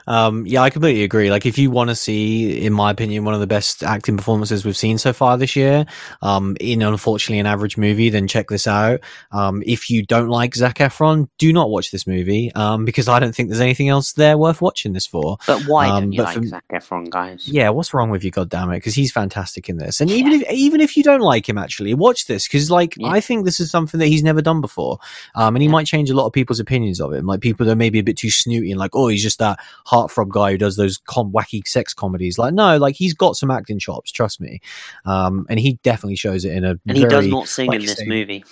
Um, 0.07 0.45
yeah, 0.45 0.61
I 0.61 0.69
completely 0.69 1.03
agree. 1.03 1.29
Like, 1.31 1.45
if 1.45 1.57
you 1.57 1.71
want 1.71 1.89
to 1.89 1.95
see, 1.95 2.63
in 2.65 2.73
my 2.73 2.91
opinion, 2.91 3.25
one 3.25 3.33
of 3.33 3.39
the 3.39 3.47
best 3.47 3.83
acting 3.83 4.17
performances 4.17 4.63
we've 4.65 4.77
seen 4.77 4.97
so 4.97 5.13
far 5.13 5.37
this 5.37 5.55
year, 5.55 5.85
um, 6.21 6.55
in 6.59 6.81
unfortunately 6.81 7.39
an 7.39 7.45
average 7.45 7.77
movie, 7.77 8.09
then 8.09 8.27
check 8.27 8.49
this 8.49 8.67
out. 8.67 8.99
Um, 9.31 9.63
if 9.65 9.89
you 9.89 10.05
don't 10.05 10.29
like 10.29 10.55
Zac 10.55 10.77
Efron, 10.77 11.27
do 11.37 11.51
not 11.51 11.69
watch 11.69 11.91
this 11.91 12.05
movie, 12.05 12.51
um, 12.55 12.85
because 12.85 13.07
I 13.07 13.19
don't 13.19 13.33
think 13.35 13.49
there's 13.49 13.61
anything 13.61 13.89
else 13.89 14.13
there 14.13 14.37
worth 14.37 14.61
watching 14.61 14.93
this 14.93 15.05
for. 15.07 15.37
But 15.47 15.61
why 15.67 15.87
Um, 15.89 16.03
don't 16.03 16.11
you 16.13 16.23
like 16.23 16.37
for- 16.37 16.45
Zac 16.45 16.65
Efron, 16.71 17.09
guys? 17.09 17.47
Yeah, 17.47 17.69
what's 17.69 17.93
wrong 17.93 18.09
with 18.09 18.23
you, 18.23 18.31
goddammit? 18.31 18.75
Because 18.75 18.93
he's 18.95 19.11
fantastic 19.11 19.69
in 19.69 19.77
this. 19.77 20.01
And 20.01 20.09
even 20.11 20.33
if 20.33 20.51
even 20.51 20.81
if 20.81 20.95
you 20.97 21.03
don't 21.03 21.21
like 21.21 21.47
him, 21.49 21.57
actually, 21.57 21.93
watch 21.93 22.27
this 22.27 22.47
because, 22.47 22.69
like, 22.71 22.95
Yeah. 22.97 23.07
I 23.09 23.19
think 23.21 23.45
this 23.45 23.59
is 23.59 23.71
something 23.71 23.99
that 23.99 24.07
he's 24.07 24.23
never 24.23 24.41
done 24.41 24.61
before, 24.61 24.99
um, 25.35 25.55
and 25.55 25.61
he 25.61 25.67
Yeah. 25.67 25.71
might 25.73 25.87
change 25.87 26.09
a 26.09 26.15
lot 26.15 26.25
of 26.27 26.33
people's 26.33 26.59
opinions 26.59 27.01
of 27.01 27.13
him. 27.13 27.25
Like 27.25 27.41
people 27.41 27.65
that 27.65 27.75
may 27.75 27.89
be 27.89 27.99
a 27.99 28.03
bit 28.03 28.17
too 28.17 28.29
snooty 28.29 28.71
and 28.71 28.79
like, 28.79 28.91
oh, 28.93 29.07
he's 29.07 29.23
just 29.23 29.39
that 29.39 29.59
heartthrob 29.95 30.29
guy 30.29 30.51
who 30.51 30.57
does 30.57 30.75
those 30.75 30.97
com- 30.97 31.31
wacky 31.31 31.65
sex 31.65 31.93
comedies. 31.93 32.37
Like, 32.37 32.53
no, 32.53 32.77
like 32.77 32.95
he's 32.95 33.13
got 33.13 33.35
some 33.35 33.51
acting 33.51 33.79
chops, 33.79 34.11
trust 34.11 34.41
me. 34.41 34.59
Um, 35.05 35.45
and 35.49 35.59
he 35.59 35.79
definitely 35.83 36.15
shows 36.15 36.45
it 36.45 36.51
in 36.51 36.63
a 36.65 36.79
And 36.87 36.97
he 36.97 37.05
does 37.05 37.27
not 37.27 37.47
sing 37.47 37.67
like 37.67 37.79
in 37.79 37.85
this 37.85 37.97
say- 37.97 38.05
movie. 38.05 38.43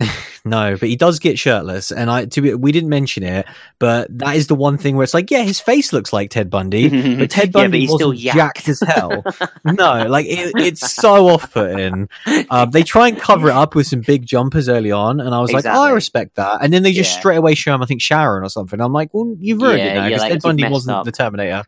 no, 0.44 0.76
but 0.78 0.88
he 0.88 0.94
does 0.94 1.18
get 1.18 1.38
shirtless, 1.38 1.90
and 1.90 2.08
I 2.08 2.26
to 2.26 2.40
be, 2.40 2.54
we 2.54 2.70
didn't 2.70 2.88
mention 2.90 3.24
it, 3.24 3.46
but 3.80 4.06
that 4.18 4.36
is 4.36 4.46
the 4.46 4.54
one 4.54 4.78
thing 4.78 4.94
where 4.96 5.02
it's 5.02 5.12
like, 5.14 5.30
yeah, 5.30 5.42
his 5.42 5.58
face 5.58 5.92
looks 5.92 6.12
like 6.12 6.30
Ted 6.30 6.50
Bundy, 6.50 6.88
but 7.16 7.30
Ted 7.30 7.48
Yeah, 7.48 7.62
Bundy 7.62 7.70
but 7.70 7.80
he's 7.80 7.92
still 7.92 8.08
wasn't 8.10 8.20
jacked 8.34 8.64
yacked. 8.64 8.68
as 8.68 8.80
hell. 8.80 9.24
no, 9.64 10.06
like 10.08 10.26
it, 10.26 10.52
it's 10.56 10.92
so 10.94 11.28
off-putting. 11.28 12.08
Um, 12.48 12.70
they 12.70 12.84
try 12.84 13.08
and 13.08 13.18
cover 13.18 13.48
it 13.48 13.54
up 13.56 13.74
with 13.74 13.88
some 13.88 14.00
big 14.02 14.24
jumpers 14.24 14.68
early 14.68 14.92
on, 14.92 15.18
and 15.20 15.34
I 15.34 15.40
was 15.40 15.52
like, 15.52 15.66
oh, 15.66 15.82
I 15.84 15.90
respect 15.90 16.36
that. 16.36 16.58
And 16.62 16.72
then 16.72 16.84
they 16.84 16.92
just 16.92 17.12
Yeah. 17.14 17.18
straight 17.18 17.36
away 17.36 17.54
show 17.56 17.74
him, 17.74 17.82
I 17.82 17.86
think 17.86 18.00
Sharon 18.00 18.44
or 18.44 18.48
something. 18.48 18.80
I'm 18.80 18.92
like, 18.92 19.12
well, 19.12 19.34
you've 19.40 19.60
ruined 19.60 19.78
Yeah, 19.78 19.86
it 19.86 19.94
now 19.94 20.04
because 20.06 20.20
like, 20.22 20.32
Ted 20.32 20.42
Bundy 20.42 20.68
wasn't 20.68 20.96
up. 20.96 21.04
the 21.06 21.12
Terminator. 21.12 21.64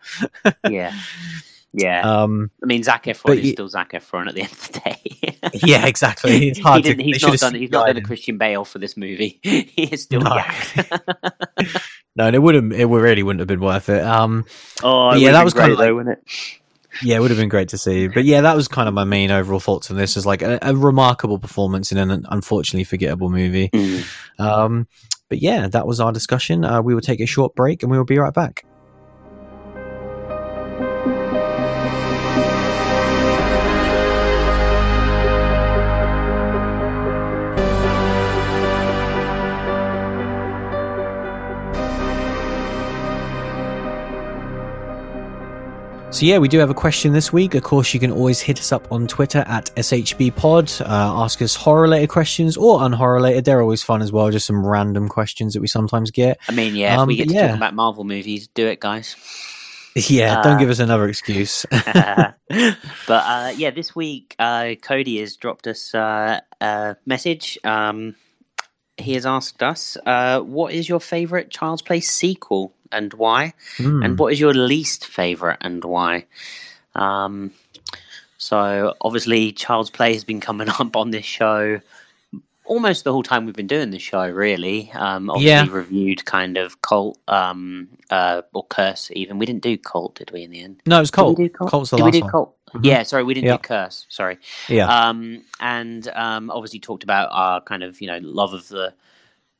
yeah, 0.68 0.92
yeah. 1.72 2.22
Um, 2.22 2.50
I 2.62 2.66
mean, 2.66 2.82
Zac 2.82 3.04
Efron 3.04 3.38
is 3.38 3.52
still 3.52 3.68
Zac 3.68 3.92
Efron 3.92 4.28
at 4.28 4.34
the 4.34 4.42
end 4.42 4.52
of 4.52 4.72
the 4.72 4.80
day. 4.80 5.50
yeah, 5.66 5.86
exactly. 5.86 6.48
It's 6.50 6.58
hard 6.58 6.84
he 6.84 6.94
to. 6.94 7.02
he's 7.02 7.22
not 7.22 7.38
done. 7.38 7.54
He's 7.54 7.70
not 7.70 7.86
done 7.86 7.96
a 7.96 8.02
Christian 8.02 8.38
Bale 8.38 8.64
for 8.64 8.78
this 8.78 8.96
movie. 8.96 9.40
he 9.42 9.84
is 9.84 10.02
still 10.02 10.20
No. 10.20 10.36
No, 12.16 12.26
and 12.26 12.34
it 12.34 12.40
wouldn't. 12.40 12.72
It 12.72 12.86
really 12.86 13.22
wouldn't 13.22 13.40
have 13.40 13.48
been 13.48 13.60
worth 13.60 13.88
it. 13.88 14.02
Um, 14.02 14.44
oh, 14.82 15.10
it 15.10 15.20
yeah, 15.20 15.32
that 15.32 15.44
was 15.44 15.54
great, 15.54 15.70
like- 15.70 15.78
though, 15.78 15.94
wouldn't 15.94 16.18
it? 16.18 16.60
Yeah, 17.02 17.16
it 17.16 17.20
would 17.20 17.30
have 17.30 17.38
been 17.38 17.48
great 17.48 17.68
to 17.68 17.78
see. 17.78 18.08
But 18.08 18.24
yeah, 18.24 18.40
that 18.40 18.56
was 18.56 18.66
kind 18.66 18.88
of 18.88 18.94
my 18.94 19.04
main 19.04 19.30
overall 19.30 19.60
thoughts 19.60 19.90
on 19.90 19.96
this. 19.96 20.16
Is 20.16 20.26
like 20.26 20.42
a, 20.42 20.58
a 20.60 20.74
remarkable 20.74 21.38
performance 21.38 21.92
in 21.92 21.98
an 21.98 22.26
unfortunately 22.28 22.84
forgettable 22.84 23.30
movie. 23.30 23.68
Mm. 23.68 24.04
Um, 24.40 24.88
but 25.28 25.38
yeah, 25.38 25.68
that 25.68 25.86
was 25.86 26.00
our 26.00 26.12
discussion. 26.12 26.64
Uh, 26.64 26.82
we 26.82 26.92
will 26.92 27.00
take 27.00 27.20
a 27.20 27.26
short 27.26 27.54
break 27.54 27.82
and 27.82 27.92
we 27.92 27.96
will 27.96 28.04
be 28.04 28.18
right 28.18 28.34
back. 28.34 28.64
So 46.20 46.26
yeah, 46.26 46.36
we 46.36 46.48
do 46.48 46.58
have 46.58 46.68
a 46.68 46.74
question 46.74 47.14
this 47.14 47.32
week. 47.32 47.54
Of 47.54 47.62
course, 47.62 47.94
you 47.94 47.98
can 47.98 48.12
always 48.12 48.42
hit 48.42 48.58
us 48.60 48.72
up 48.72 48.92
on 48.92 49.06
Twitter 49.06 49.38
at 49.46 49.74
SHBPod. 49.76 50.82
Uh, 50.82 50.84
ask 51.22 51.40
us 51.40 51.56
horror-related 51.56 52.10
questions 52.10 52.58
or 52.58 52.84
unhorror-related. 52.84 53.46
They're 53.46 53.62
always 53.62 53.82
fun 53.82 54.02
as 54.02 54.12
well. 54.12 54.30
Just 54.30 54.44
some 54.44 54.66
random 54.66 55.08
questions 55.08 55.54
that 55.54 55.62
we 55.62 55.66
sometimes 55.66 56.10
get. 56.10 56.38
I 56.46 56.52
mean, 56.52 56.76
yeah. 56.76 56.92
If 56.92 56.98
Um, 56.98 57.08
we 57.08 57.16
get 57.16 57.28
to 57.28 57.34
yeah. 57.34 57.46
talk 57.46 57.56
about 57.56 57.74
Marvel 57.74 58.04
movies, 58.04 58.48
do 58.48 58.66
it, 58.66 58.80
guys. 58.80 59.16
Yeah, 59.96 60.42
don't 60.42 60.56
Uh, 60.56 60.58
give 60.58 60.68
us 60.68 60.78
another 60.78 61.08
excuse. 61.08 61.64
but 61.70 62.36
uh, 63.08 63.54
yeah, 63.56 63.70
this 63.70 63.96
week 63.96 64.36
uh, 64.38 64.74
Cody 64.82 65.20
has 65.20 65.36
dropped 65.36 65.66
us 65.66 65.94
uh, 65.94 66.40
a 66.60 66.96
message. 67.06 67.58
Um, 67.64 68.14
he 68.98 69.14
has 69.14 69.24
asked 69.24 69.62
us, 69.62 69.96
uh, 70.04 70.40
"What 70.40 70.74
is 70.74 70.86
your 70.86 71.00
favorite 71.00 71.50
Child's 71.50 71.80
Play 71.80 72.00
sequel 72.00 72.74
and 72.92 73.12
why? 73.14 73.54
Hmm. 73.76 74.02
And 74.02 74.18
what 74.18 74.32
is 74.32 74.40
your 74.40 74.54
least 74.54 75.06
favorite 75.06 75.58
and 75.60 75.84
why?" 75.84 76.26
Um, 76.94 77.52
so 78.38 78.94
obviously, 79.00 79.52
Child's 79.52 79.90
Play 79.90 80.12
has 80.14 80.24
been 80.24 80.40
coming 80.40 80.68
up 80.80 80.96
on 80.96 81.10
this 81.10 81.24
show 81.24 81.80
almost 82.64 83.02
the 83.02 83.10
whole 83.12 83.24
time 83.24 83.46
we've 83.46 83.56
been 83.56 83.66
doing 83.66 83.90
this 83.90 84.00
show. 84.02 84.28
Really, 84.28 84.92
um, 84.94 85.28
obviously 85.28 85.48
Yeah. 85.50 85.66
reviewed 85.76 86.24
kind 86.24 86.56
of 86.56 86.80
cult 86.82 87.18
um, 87.26 87.88
uh, 88.10 88.42
or 88.54 88.64
curse. 88.66 89.10
Even 89.12 89.38
we 89.38 89.46
didn't 89.46 89.62
do 89.62 89.76
cult, 89.76 90.14
did 90.14 90.30
we? 90.30 90.44
In 90.44 90.50
the 90.52 90.62
end. 90.62 90.80
no, 90.86 90.98
it 90.98 91.00
was 91.00 91.10
Cult. 91.10 91.36
Did 91.36 91.42
we 91.42 91.48
do 91.48 91.54
Cult? 91.54 91.70
Cult's 91.70 91.90
the 91.90 91.96
Did 91.96 92.02
last 92.04 92.12
we 92.14 92.18
do 92.20 92.24
one. 92.24 92.30
Cult? 92.30 92.56
Mhm. 92.74 92.84
Yeah, 92.84 93.02
sorry, 93.02 93.24
we 93.24 93.34
didn't 93.34 93.48
Yeah. 93.48 93.56
do 93.56 93.62
Curse. 93.62 94.06
Sorry. 94.08 94.38
Yeah. 94.68 94.86
Um, 94.86 95.42
and 95.58 96.06
um, 96.14 96.50
obviously 96.52 96.78
talked 96.78 97.02
about 97.02 97.30
our 97.32 97.60
kind 97.60 97.82
of 97.82 98.00
you 98.00 98.06
know 98.06 98.18
love 98.22 98.54
of 98.54 98.68
the 98.68 98.94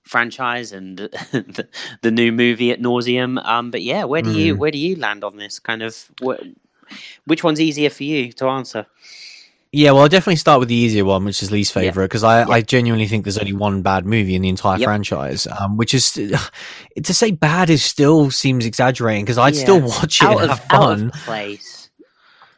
franchise 0.05 0.73
and 0.73 0.99
the, 0.99 1.69
the 2.03 2.11
new 2.11 2.33
movie 2.33 2.71
at 2.73 2.81
nauseum. 2.81 3.45
Um, 3.45 3.71
but 3.71 3.83
yeah, 3.83 4.05
where 4.05 4.23
do 4.23 4.31
you 4.33 4.55
Mm. 4.55 4.59
where 4.59 4.71
do 4.71 4.79
you 4.79 4.97
land 4.97 5.25
on 5.25 5.37
this 5.37 5.59
kind 5.59 5.83
of? 5.83 5.97
Wh- 6.23 6.41
which 7.27 7.45
one's 7.45 7.61
easier 7.61 7.91
for 7.91 8.03
you 8.05 8.33
to 8.33 8.47
answer? 8.47 8.87
Yeah, 9.73 9.93
well, 9.93 10.03
I'll 10.03 10.09
definitely 10.09 10.35
start 10.35 10.59
with 10.59 10.69
the 10.69 10.75
easier 10.75 11.05
one, 11.05 11.25
which 11.25 11.45
is 11.45 11.53
least 11.53 11.73
favorite, 11.73 12.07
because 12.09 12.25
I, 12.25 12.41
Yeah. 12.41 12.49
I 12.49 12.61
genuinely 12.61 13.07
think 13.07 13.23
there's 13.25 13.39
only 13.39 13.53
one 13.53 13.83
bad 13.83 14.05
movie 14.05 14.35
in 14.35 14.43
the 14.43 14.49
entire 14.49 14.79
Yep. 14.79 14.85
franchise, 14.85 15.47
um, 15.47 15.77
which 15.77 15.95
is 15.95 16.11
to 17.05 17.15
say 17.15 17.31
bad 17.31 17.71
is 17.71 17.85
still 17.85 18.33
seems 18.33 18.67
exaggerating 18.67 19.25
because 19.25 19.39
I'd 19.39 19.55
still 19.55 19.81
watch 19.81 20.21
it 20.23 20.27
Out 20.27 20.43
and 20.43 20.51
of, 20.51 20.59
have 20.59 20.69
fun. 20.69 21.11
place. 21.13 21.89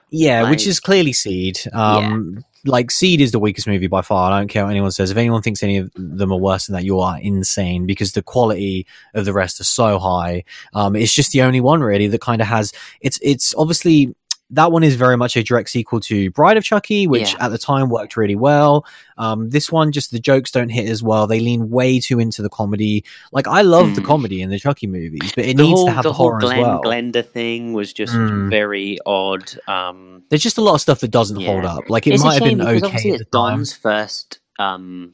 Yeah, 0.09 0.49
which 0.49 0.67
is 0.67 0.81
clearly 0.81 1.13
Seed. 1.13 1.59
Um, 1.75 2.45
Like 2.65 2.91
Seed 2.91 3.21
is 3.21 3.33
the 3.33 3.39
weakest 3.39 3.67
movie 3.67 3.89
by 3.89 4.03
far. 4.03 4.31
I 4.31 4.39
don't 4.39 4.49
care 4.49 4.65
what 4.65 4.71
anyone 4.71 4.93
says. 4.93 5.11
If 5.11 5.17
anyone 5.17 5.43
thinks 5.43 5.63
any 5.63 5.79
of 5.79 5.91
them 5.95 6.33
are 6.33 6.39
worse 6.39 6.67
than 6.67 6.75
that, 6.75 6.85
you 6.85 7.01
are 7.01 7.19
insane 7.19 7.87
because 7.87 8.13
the 8.13 8.23
quality 8.23 8.87
of 9.15 9.25
the 9.25 9.33
rest 9.33 9.61
are 9.61 9.65
so 9.65 9.99
high. 9.99 10.45
Um, 10.73 10.95
it's 10.95 11.15
just 11.15 11.33
the 11.33 11.43
only 11.43 11.61
one 11.61 11.81
really 11.81 12.07
that 12.07 12.21
kind 12.21 12.41
of 12.41 12.47
has. 12.47 12.73
It's 13.01 13.19
it's 13.21 13.55
obviously 13.57 14.15
that 14.53 14.71
one 14.71 14.83
is 14.85 14.95
very 14.97 15.17
much 15.17 15.37
a 15.37 15.43
direct 15.43 15.71
sequel 15.71 15.99
to 16.01 16.31
Bride 16.31 16.57
of 16.57 16.65
Chucky, 16.65 17.07
which 17.07 17.33
Yeah. 17.33 17.47
at 17.47 17.49
the 17.51 17.59
time 17.59 17.89
worked 17.89 18.17
really 18.17 18.37
well. 18.37 18.85
Um, 19.19 19.51
this 19.51 19.73
one, 19.73 19.93
just 19.93 20.11
the 20.13 20.19
jokes 20.21 20.51
don't 20.51 20.69
hit 20.69 20.89
as 20.89 21.03
well. 21.03 21.27
They 21.27 21.41
lean 21.41 21.71
way 21.71 21.99
too 22.01 22.19
into 22.21 22.43
the 22.43 22.49
comedy. 22.49 23.05
Like 23.33 23.49
I 23.49 23.63
love 23.63 23.95
the 23.95 24.01
Hmm. 24.03 24.07
comedy 24.07 24.43
in 24.43 24.51
the 24.51 24.59
Chucky 24.59 24.87
movies, 24.87 25.33
but 25.35 25.45
it 25.47 25.57
the 25.57 25.63
needs 25.63 25.79
whole 25.81 25.87
to 25.87 25.93
have 25.93 26.03
the, 26.03 26.11
the 26.11 26.13
whole 26.13 26.29
horror 26.31 26.41
Glen 26.41 26.59
as 26.59 26.63
well. 26.65 26.83
Glenda 26.83 27.25
thing 27.27 27.73
was 27.73 27.93
just 27.93 28.13
Mm. 28.15 28.51
very 28.51 28.99
odd. 29.07 29.51
Um, 29.67 30.23
There's 30.29 30.43
just 30.43 30.59
a 30.59 30.63
lot 30.63 30.75
of 30.75 30.81
stuff 30.81 31.01
that 31.01 31.11
doesn't 31.11 31.41
Yeah. 31.41 31.49
hold 31.53 31.65
up. 31.65 31.89
Like 31.91 32.07
it 32.07 32.15
it's 32.15 32.23
might 32.25 32.35
have 32.35 32.45
been 32.45 32.61
okay 32.61 32.77
obviously 32.87 33.11
at 33.13 33.19
the 33.19 33.23
it's. 33.23 33.31
Don's 33.31 33.73
first. 33.73 34.39
Um, 34.59 35.13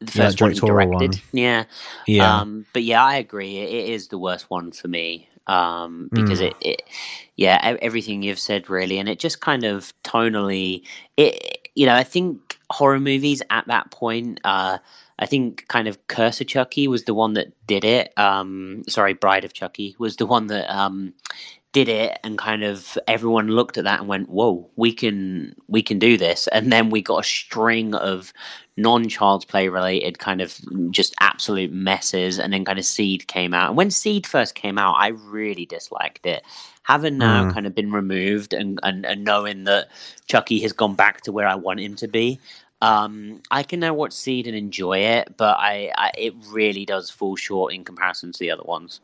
the 0.00 0.12
Yeah, 0.14 0.24
first 0.26 0.40
one 0.42 0.50
he 0.52 0.58
directorial 0.60 0.90
directed. 0.98 1.14
one. 1.14 1.22
Yeah. 1.32 1.64
Yeah. 2.06 2.40
Um, 2.40 2.66
but 2.72 2.82
yeah, 2.84 3.02
I 3.04 3.16
agree. 3.16 3.56
It, 3.58 3.70
it 3.70 3.88
is 3.94 4.08
the 4.08 4.18
worst 4.18 4.46
one 4.50 4.70
for 4.70 4.88
me 4.88 5.28
um, 5.46 6.10
because 6.12 6.40
Mm. 6.40 6.46
it, 6.48 6.56
it, 6.60 6.82
yeah, 7.36 7.76
everything 7.80 8.22
you've 8.22 8.38
said 8.38 8.68
really, 8.70 8.98
and 8.98 9.08
it 9.08 9.18
just 9.18 9.40
kind 9.40 9.64
of 9.64 9.92
tonally, 10.04 10.82
it, 11.16 11.68
you 11.74 11.86
know, 11.86 11.94
I 11.94 12.02
think 12.04 12.58
horror 12.70 13.00
movies 13.00 13.42
at 13.50 13.66
that 13.68 13.90
point, 13.90 14.40
uh, 14.44 14.78
I 15.18 15.26
think 15.26 15.66
kind 15.68 15.88
of 15.88 16.06
Curse 16.08 16.40
of 16.40 16.46
Chucky 16.46 16.88
was 16.88 17.04
the 17.04 17.14
one 17.14 17.34
that 17.34 17.52
did 17.66 17.84
it. 17.84 18.12
Um, 18.18 18.82
sorry, 18.88 19.14
Bride 19.14 19.44
of 19.44 19.52
Chucky 19.52 19.94
was 19.98 20.16
the 20.16 20.26
one 20.26 20.48
that 20.48 20.68
um, 20.74 21.14
did 21.72 21.88
it, 21.88 22.18
and 22.24 22.38
kind 22.38 22.64
of 22.64 22.96
everyone 23.06 23.48
looked 23.48 23.76
at 23.76 23.84
that 23.84 24.00
and 24.00 24.08
went, 24.08 24.28
"Whoa, 24.28 24.70
we 24.76 24.92
can 24.92 25.54
we 25.68 25.82
can 25.82 25.98
do 25.98 26.16
this." 26.16 26.46
And 26.48 26.72
then 26.72 26.90
we 26.90 27.02
got 27.02 27.20
a 27.20 27.28
string 27.28 27.94
of 27.94 28.32
non-child's 28.78 29.44
play 29.46 29.68
related 29.68 30.18
kind 30.18 30.40
of 30.42 30.58
just 30.90 31.14
absolute 31.20 31.72
messes 31.72 32.38
and 32.38 32.52
then 32.52 32.64
kind 32.64 32.78
of 32.78 32.84
seed 32.84 33.26
came 33.26 33.54
out 33.54 33.68
and 33.68 33.76
when 33.76 33.90
seed 33.90 34.26
first 34.26 34.54
came 34.54 34.76
out 34.76 34.94
i 34.98 35.08
really 35.08 35.64
disliked 35.64 36.26
it 36.26 36.42
having 36.82 37.16
now 37.16 37.44
Mm. 37.44 37.54
kind 37.54 37.66
of 37.66 37.74
been 37.74 37.90
removed 37.90 38.52
and, 38.52 38.78
and, 38.82 39.06
and 39.06 39.24
knowing 39.24 39.64
that 39.64 39.88
chucky 40.26 40.60
has 40.60 40.74
gone 40.74 40.94
back 40.94 41.22
to 41.22 41.32
where 41.32 41.46
i 41.48 41.54
want 41.54 41.80
him 41.80 41.96
to 41.96 42.06
be 42.06 42.38
Um, 42.82 43.40
I 43.50 43.62
can 43.62 43.80
now 43.80 43.94
watch 43.94 44.12
Seed 44.12 44.46
and 44.46 44.56
enjoy 44.56 44.98
it, 44.98 45.34
but 45.36 45.56
I, 45.58 45.90
I 45.96 46.10
it 46.16 46.34
really 46.50 46.84
does 46.84 47.08
fall 47.10 47.34
short 47.36 47.72
in 47.72 47.84
comparison 47.84 48.32
to 48.32 48.38
the 48.38 48.50
other 48.50 48.64
ones. 48.64 49.00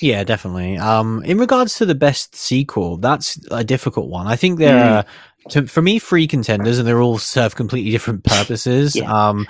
Yeah, 0.00 0.24
definitely. 0.24 0.76
Um, 0.76 1.22
in 1.24 1.38
regards 1.38 1.76
to 1.76 1.86
the 1.86 1.94
best 1.94 2.34
sequel, 2.34 2.96
that's 2.96 3.38
a 3.50 3.64
difficult 3.64 4.08
one. 4.08 4.26
I 4.26 4.36
think 4.36 4.58
there 4.58 4.76
Mm. 4.76 4.90
are, 4.90 5.04
to, 5.50 5.66
for 5.66 5.80
me, 5.82 5.98
three 6.00 6.26
contenders, 6.26 6.78
and 6.78 6.86
they're 6.86 7.00
all 7.00 7.18
serve 7.18 7.54
completely 7.54 7.92
different 7.92 8.24
purposes. 8.24 8.96
Yeah. 8.96 9.10
Um, 9.10 9.46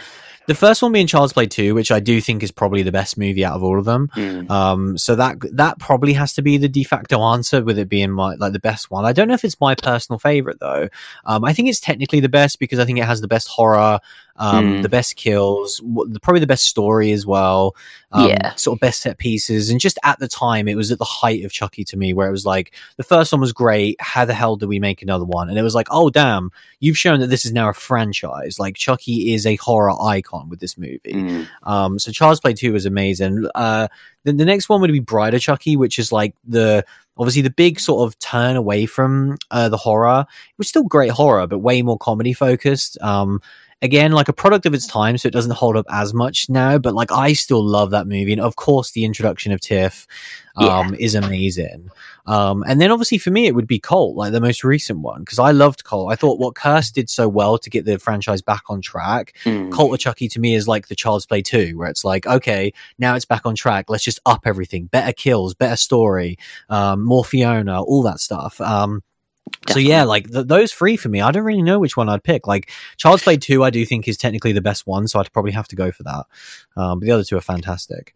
the 0.46 0.54
first 0.54 0.82
one 0.82 0.92
being 0.92 1.06
Child's 1.06 1.32
Play 1.32 1.46
2, 1.46 1.74
which 1.74 1.90
I 1.90 2.00
do 2.00 2.20
think 2.20 2.42
is 2.42 2.50
probably 2.50 2.82
the 2.82 2.92
best 2.92 3.18
movie 3.18 3.44
out 3.44 3.54
of 3.54 3.62
all 3.62 3.78
of 3.78 3.84
them. 3.84 4.08
Mm. 4.16 4.50
Um, 4.50 4.98
so 4.98 5.14
that 5.16 5.36
that 5.52 5.78
probably 5.78 6.12
has 6.14 6.34
to 6.34 6.42
be 6.42 6.56
the 6.56 6.68
de 6.68 6.84
facto 6.84 7.20
answer, 7.22 7.62
with 7.62 7.78
it 7.78 7.88
being 7.88 8.10
my 8.12 8.34
like 8.36 8.52
the 8.52 8.58
best 8.60 8.90
one. 8.90 9.04
I 9.04 9.12
don't 9.12 9.28
know 9.28 9.34
if 9.34 9.44
it's 9.44 9.60
my 9.60 9.74
personal 9.74 10.18
favorite 10.18 10.60
though. 10.60 10.88
Um, 11.24 11.44
I 11.44 11.52
think 11.52 11.68
it's 11.68 11.80
technically 11.80 12.20
the 12.20 12.28
best 12.28 12.58
because 12.58 12.78
I 12.78 12.84
think 12.84 12.98
it 12.98 13.04
has 13.04 13.20
the 13.20 13.28
best 13.28 13.48
horror, 13.48 13.98
um, 14.36 14.76
Mm. 14.78 14.82
the 14.82 14.88
best 14.88 15.16
kills, 15.16 15.80
w- 15.80 16.14
probably 16.22 16.40
the 16.40 16.46
best 16.46 16.66
story 16.66 17.12
as 17.12 17.24
well. 17.26 17.74
Um, 18.12 18.28
Yeah. 18.28 18.54
sort 18.54 18.76
of 18.76 18.80
best 18.80 19.00
set 19.02 19.18
pieces, 19.18 19.70
and 19.70 19.80
just 19.80 19.98
at 20.04 20.18
the 20.18 20.28
time, 20.28 20.68
it 20.68 20.76
was 20.76 20.92
at 20.92 20.98
the 20.98 21.04
height 21.04 21.44
of 21.44 21.52
Chucky 21.52 21.84
to 21.84 21.96
me, 21.96 22.12
where 22.12 22.28
it 22.28 22.32
was 22.32 22.46
like 22.46 22.72
the 22.96 23.02
first 23.02 23.32
one 23.32 23.40
was 23.40 23.52
great. 23.52 23.96
How 24.00 24.24
the 24.24 24.34
hell 24.34 24.56
do 24.56 24.68
we 24.68 24.78
make 24.78 25.02
another 25.02 25.24
one? 25.24 25.48
And 25.48 25.58
it 25.58 25.62
was 25.62 25.74
like, 25.74 25.88
oh 25.90 26.10
damn, 26.10 26.50
you've 26.80 26.98
shown 26.98 27.20
that 27.20 27.28
this 27.30 27.44
is 27.44 27.52
now 27.52 27.68
a 27.70 27.74
franchise. 27.74 28.58
Like 28.58 28.76
Chucky 28.76 29.32
is 29.34 29.46
a 29.46 29.56
horror 29.56 29.92
icon 30.00 30.35
with 30.48 30.60
this 30.60 30.76
movie. 30.78 31.00
Mm. 31.06 31.48
Um, 31.62 31.98
so 31.98 32.12
Child's 32.12 32.40
Play 32.40 32.54
2 32.54 32.72
was 32.72 32.86
amazing. 32.86 33.46
Uh, 33.54 33.88
the, 34.24 34.32
the 34.32 34.44
next 34.44 34.68
one 34.68 34.80
would 34.80 34.92
be 34.92 35.00
of 35.34 35.40
Chucky, 35.40 35.76
which 35.76 35.98
is 35.98 36.12
like 36.12 36.34
the 36.46 36.84
obviously 37.18 37.42
the 37.42 37.50
big 37.50 37.80
sort 37.80 38.06
of 38.06 38.18
turn 38.18 38.56
away 38.56 38.86
from 38.86 39.36
uh, 39.50 39.68
the 39.68 39.76
horror. 39.76 40.26
It 40.28 40.58
was 40.58 40.68
still 40.68 40.84
great 40.84 41.10
horror, 41.10 41.46
but 41.46 41.58
way 41.58 41.82
more 41.82 41.98
comedy 41.98 42.32
focused. 42.32 43.00
Um, 43.00 43.40
again, 43.82 44.12
like 44.12 44.28
a 44.28 44.32
product 44.32 44.66
of 44.66 44.74
its 44.74 44.86
time, 44.86 45.18
so 45.18 45.26
it 45.28 45.32
doesn't 45.32 45.52
hold 45.52 45.76
up 45.76 45.86
as 45.90 46.14
much 46.14 46.48
now. 46.48 46.78
But 46.78 46.94
like, 46.94 47.12
I 47.12 47.32
still 47.32 47.64
love 47.64 47.90
that 47.90 48.06
movie, 48.06 48.32
and 48.32 48.40
of 48.40 48.56
course, 48.56 48.92
the 48.92 49.04
introduction 49.04 49.52
of 49.52 49.60
Tiff 49.60 50.06
um, 50.56 50.94
is 50.94 51.14
amazing. 51.14 51.90
Um, 52.26 52.64
and 52.66 52.80
then 52.80 52.90
obviously 52.90 53.18
for 53.18 53.30
me, 53.30 53.46
it 53.46 53.54
would 53.54 53.66
be 53.66 53.78
Cult, 53.78 54.16
like 54.16 54.32
the 54.32 54.40
most 54.40 54.64
recent 54.64 55.00
one, 55.00 55.20
because 55.20 55.38
I 55.38 55.52
loved 55.52 55.84
Cult. 55.84 56.10
I 56.10 56.16
thought 56.16 56.40
what 56.40 56.54
Curse 56.54 56.90
did 56.90 57.08
so 57.10 57.28
well 57.28 57.58
to 57.58 57.70
get 57.70 57.84
the 57.84 57.98
franchise 57.98 58.42
back 58.42 58.62
on 58.68 58.80
track 58.80 59.34
Mm. 59.44 59.70
Cult 59.72 59.92
of 59.92 60.00
Chucky 60.00 60.28
to 60.28 60.40
me 60.40 60.54
is 60.54 60.66
like 60.66 60.88
the 60.88 60.96
Child's 60.96 61.26
Play 61.26 61.42
2, 61.42 61.76
where 61.76 61.88
it's 61.88 62.04
like, 62.04 62.26
okay, 62.26 62.72
now 62.98 63.14
it's 63.14 63.24
back 63.24 63.44
on 63.44 63.54
track. 63.54 63.88
Let's 63.88 64.04
just 64.04 64.20
up 64.26 64.42
everything. 64.44 64.86
Better 64.86 65.12
kills, 65.12 65.54
better 65.54 65.76
story, 65.76 66.38
um, 66.68 67.04
more 67.04 67.24
Fiona, 67.24 67.82
all 67.82 68.02
that 68.02 68.18
stuff. 68.20 68.60
Um, 68.60 69.02
so 69.68 69.78
yeah, 69.78 70.04
like 70.04 70.30
th- 70.30 70.46
those 70.46 70.72
three 70.72 70.96
for 70.96 71.08
me, 71.08 71.20
I 71.20 71.30
don't 71.30 71.44
really 71.44 71.62
know 71.62 71.78
which 71.78 71.96
one 71.96 72.08
I'd 72.08 72.22
pick. 72.22 72.46
Like 72.46 72.70
Child's 72.96 73.22
Play 73.22 73.36
2, 73.36 73.64
I 73.64 73.70
do 73.70 73.84
think 73.84 74.06
is 74.08 74.16
technically 74.16 74.52
the 74.52 74.60
best 74.60 74.86
one, 74.86 75.08
so 75.08 75.18
I'd 75.18 75.32
probably 75.32 75.52
have 75.52 75.68
to 75.68 75.76
go 75.76 75.90
for 75.90 76.02
that. 76.04 76.26
Um, 76.76 77.00
but 77.00 77.06
the 77.06 77.12
other 77.12 77.24
two 77.24 77.36
are 77.36 77.40
fantastic. 77.40 78.14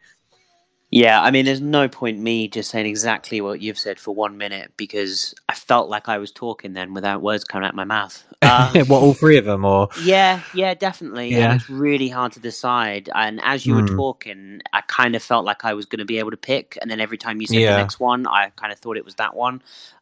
Yeah, 0.92 1.22
I 1.22 1.30
mean, 1.30 1.44
there's 1.44 1.60
no 1.60 1.88
point 1.88 2.18
me 2.18 2.48
just 2.48 2.70
saying 2.70 2.86
exactly 2.86 3.40
what 3.40 3.60
you've 3.60 3.78
said 3.78 4.00
for 4.00 4.12
one 4.12 4.36
minute 4.36 4.72
because 4.76 5.36
I 5.48 5.54
felt 5.54 5.88
like 5.88 6.08
I 6.08 6.18
was 6.18 6.32
talking 6.32 6.72
then 6.72 6.94
without 6.94 7.22
words 7.22 7.44
coming 7.44 7.64
out 7.64 7.70
of 7.70 7.76
my 7.76 7.84
mouth. 7.84 8.24
Um, 8.42 8.74
what, 8.86 9.02
all 9.02 9.12
three 9.12 9.36
of 9.36 9.44
them, 9.44 9.66
or 9.66 9.88
yeah, 10.02 10.40
yeah, 10.54 10.72
definitely. 10.72 11.28
Yeah. 11.28 11.50
And 11.50 11.60
it's 11.60 11.68
really 11.68 12.08
hard 12.08 12.32
to 12.32 12.40
decide. 12.40 13.10
And 13.14 13.38
as 13.44 13.66
you 13.66 13.74
were 13.74 13.82
Hmm. 13.82 13.96
talking, 13.96 14.62
I 14.72 14.80
kind 14.80 15.14
of 15.14 15.22
felt 15.22 15.44
like 15.44 15.62
I 15.66 15.74
was 15.74 15.84
going 15.84 15.98
to 15.98 16.06
be 16.06 16.18
able 16.18 16.30
to 16.30 16.38
pick. 16.38 16.78
And 16.80 16.90
then 16.90 17.00
every 17.00 17.18
time 17.18 17.42
you 17.42 17.46
said 17.46 17.58
Yeah. 17.58 17.72
the 17.72 17.82
next 17.82 18.00
one, 18.00 18.26
I 18.26 18.50
kind 18.56 18.72
of 18.72 18.78
thought 18.78 18.96
it 18.96 19.04
was 19.04 19.16
that 19.16 19.36
one. 19.36 19.60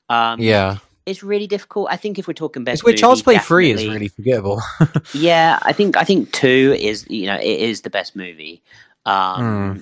Um, 0.08 0.40
yeah, 0.40 0.76
It's 1.08 1.22
really 1.22 1.46
difficult. 1.46 1.88
I 1.90 1.96
think 1.96 2.18
if 2.18 2.28
we're 2.28 2.34
talking 2.34 2.64
best, 2.64 2.74
it's 2.80 2.84
where 2.84 2.94
Child's 2.94 3.22
Play 3.22 3.38
3 3.38 3.70
is 3.72 3.86
really 3.86 4.08
forgettable. 4.08 4.60
Yeah, 5.14 5.58
I 5.62 5.72
think 5.72 5.96
I 5.96 6.04
think 6.04 6.32
two 6.32 6.76
is 6.78 7.06
you 7.08 7.26
know 7.26 7.36
it 7.36 7.60
is 7.60 7.80
the 7.82 7.90
best 7.90 8.14
movie. 8.14 8.62
Um, 9.06 9.74
Hmm. 9.74 9.80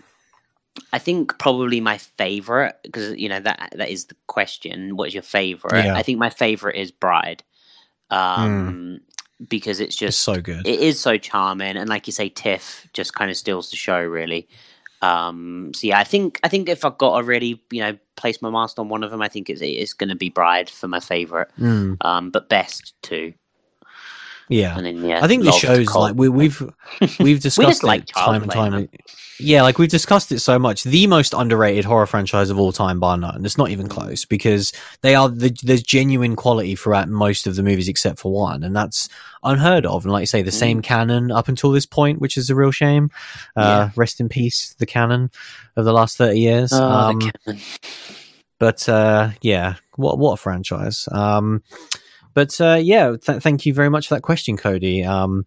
I 0.92 0.98
think 0.98 1.38
probably 1.38 1.80
my 1.80 1.96
favorite 1.98 2.76
because 2.82 3.16
you 3.16 3.28
know 3.30 3.40
that 3.40 3.72
that 3.76 3.88
is 3.88 4.04
the 4.06 4.16
question. 4.26 4.94
What 4.96 5.08
is 5.08 5.14
your 5.14 5.22
favorite? 5.22 5.84
Yeah. 5.84 5.96
I 5.96 6.02
think 6.02 6.18
my 6.18 6.30
favorite 6.30 6.76
is 6.76 6.90
Bride, 6.90 7.42
um, 8.10 9.00
because 9.48 9.80
it's 9.80 9.88
it's 9.94 9.96
just 9.96 10.20
so 10.20 10.40
good. 10.40 10.66
it 10.66 10.80
is 10.80 11.00
so 11.00 11.16
charming, 11.18 11.76
and 11.76 11.88
like 11.88 12.06
you 12.06 12.12
say, 12.12 12.28
Tiff 12.28 12.86
just 12.92 13.14
kind 13.14 13.30
of 13.30 13.36
steals 13.36 13.70
the 13.70 13.76
show 13.76 14.00
really. 14.00 14.48
Um, 15.02 15.72
so 15.74 15.86
yeah, 15.88 15.98
I 15.98 16.04
think 16.04 16.40
I 16.42 16.48
think 16.48 16.68
if 16.68 16.84
I've 16.84 16.98
got 16.98 17.18
to 17.18 17.24
really 17.24 17.62
you 17.70 17.80
know 17.80 17.98
place 18.16 18.40
my 18.40 18.50
master 18.50 18.80
on 18.80 18.88
one 18.88 19.02
of 19.02 19.10
them, 19.10 19.22
I 19.22 19.28
think 19.28 19.50
it's 19.50 19.60
it's 19.60 19.92
going 19.92 20.08
to 20.08 20.16
be 20.16 20.30
Bride 20.30 20.70
for 20.70 20.88
my 20.88 21.00
favorite. 21.00 21.50
Mm, 21.58 21.96
Um, 22.00 22.30
but 22.30 22.48
best 22.48 22.94
two, 23.02 23.34
yeah. 24.48 24.76
and 24.76 24.86
then 24.86 25.04
yeah, 25.04 25.24
I 25.24 25.28
think 25.28 25.44
love 25.44 25.54
shows 25.54 25.94
like 25.94 26.14
we, 26.14 26.28
we've 26.28 26.62
we've 27.20 27.40
discussed 27.40 27.82
like 27.82 28.02
it 28.02 28.08
Child's 28.08 28.26
time 28.26 28.42
and 28.42 28.52
time. 28.52 28.88
Yeah, 29.38 29.60
like 29.62 29.78
we've 29.78 29.90
discussed 29.90 30.32
it 30.32 30.40
so 30.40 30.58
much. 30.58 30.82
The 30.82 31.06
most 31.06 31.34
underrated 31.34 31.84
horror 31.84 32.06
franchise 32.06 32.48
of 32.48 32.58
all 32.58 32.72
time, 32.72 33.00
bar 33.00 33.18
none. 33.18 33.44
It's 33.44 33.58
not 33.58 33.68
Mm. 33.68 33.72
even 33.72 33.88
close 33.88 34.24
because 34.24 34.72
they 35.02 35.14
are 35.14 35.28
the, 35.28 35.54
there's 35.62 35.82
genuine 35.82 36.36
quality 36.36 36.74
throughout 36.74 37.10
most 37.10 37.46
of 37.46 37.54
the 37.54 37.62
movies 37.62 37.86
except 37.86 38.18
for 38.18 38.32
one, 38.32 38.62
and 38.62 38.74
that's 38.74 39.10
unheard 39.42 39.84
of. 39.84 40.04
And 40.04 40.12
like 40.12 40.22
you 40.22 40.26
say, 40.26 40.40
the 40.40 40.50
same 40.50 40.80
canon 40.80 41.30
up 41.30 41.48
until 41.48 41.70
this 41.70 41.84
point, 41.84 42.18
which 42.18 42.38
is 42.38 42.48
a 42.48 42.54
real 42.54 42.70
shame. 42.70 43.10
Uh, 43.54 43.90
Rest 43.94 44.20
in 44.20 44.30
peace, 44.30 44.74
the 44.78 44.86
canon 44.86 45.30
of 45.76 45.84
the 45.84 45.92
last 45.92 46.16
thirty 46.16 46.40
years. 46.40 46.70
Oh, 46.72 46.78
the 47.18 47.32
um, 47.46 47.58
but 48.58 48.88
uh, 48.88 49.30
yeah, 49.42 49.74
what 49.96 50.18
what 50.18 50.32
a 50.32 50.36
franchise. 50.38 51.08
Um, 51.12 51.62
but 52.36 52.60
uh, 52.60 52.74
yeah, 52.74 53.16
th- 53.16 53.42
thank 53.42 53.64
you 53.64 53.72
very 53.72 53.88
much 53.88 54.08
for 54.08 54.14
that 54.14 54.20
question, 54.20 54.58
Cody. 54.58 55.02
Um, 55.02 55.46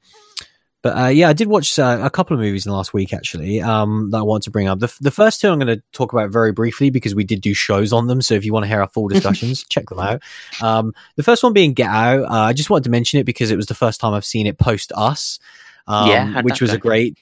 but 0.81 0.97
uh, 0.97 1.07
yeah, 1.09 1.29
I 1.29 1.33
did 1.33 1.47
watch 1.47 1.77
uh, 1.77 1.99
a 2.01 2.09
couple 2.09 2.33
of 2.33 2.41
movies 2.41 2.65
in 2.65 2.71
the 2.71 2.75
last 2.75 2.95
week 2.95 3.13
actually 3.13 3.61
um, 3.61 4.09
that 4.09 4.17
I 4.17 4.21
want 4.23 4.41
to 4.45 4.49
bring 4.49 4.67
up. 4.67 4.79
The, 4.79 4.87
f- 4.87 4.97
the 4.99 5.11
first 5.11 5.39
two 5.39 5.49
I'm 5.49 5.59
going 5.59 5.67
to 5.77 5.83
talk 5.91 6.13
about 6.13 6.31
very 6.31 6.51
briefly 6.51 6.89
because 6.89 7.13
we 7.13 7.23
did 7.23 7.41
do 7.41 7.53
shows 7.53 7.93
on 7.93 8.07
them. 8.07 8.23
So 8.23 8.33
if 8.33 8.43
you 8.43 8.53
want 8.53 8.63
to 8.63 8.67
hear 8.67 8.81
our 8.81 8.87
full 8.87 9.07
discussions, 9.09 9.63
check 9.65 9.87
them 9.87 9.99
out. 9.99 10.23
Um, 10.63 10.95
the 11.15 11.21
first 11.21 11.43
one 11.43 11.53
being 11.53 11.73
Get 11.73 11.91
Out. 11.91 12.23
Uh, 12.23 12.45
I 12.45 12.53
just 12.53 12.71
wanted 12.71 12.85
to 12.85 12.89
mention 12.89 13.19
it 13.19 13.25
because 13.25 13.51
it 13.51 13.55
was 13.55 13.67
the 13.67 13.75
first 13.75 14.01
time 14.01 14.15
I've 14.15 14.25
seen 14.25 14.47
it 14.47 14.57
post 14.57 14.91
Us, 14.95 15.37
um, 15.85 16.07
Yeah, 16.07 16.41
which 16.41 16.59
was 16.59 16.73
a 16.73 16.79
great. 16.79 17.19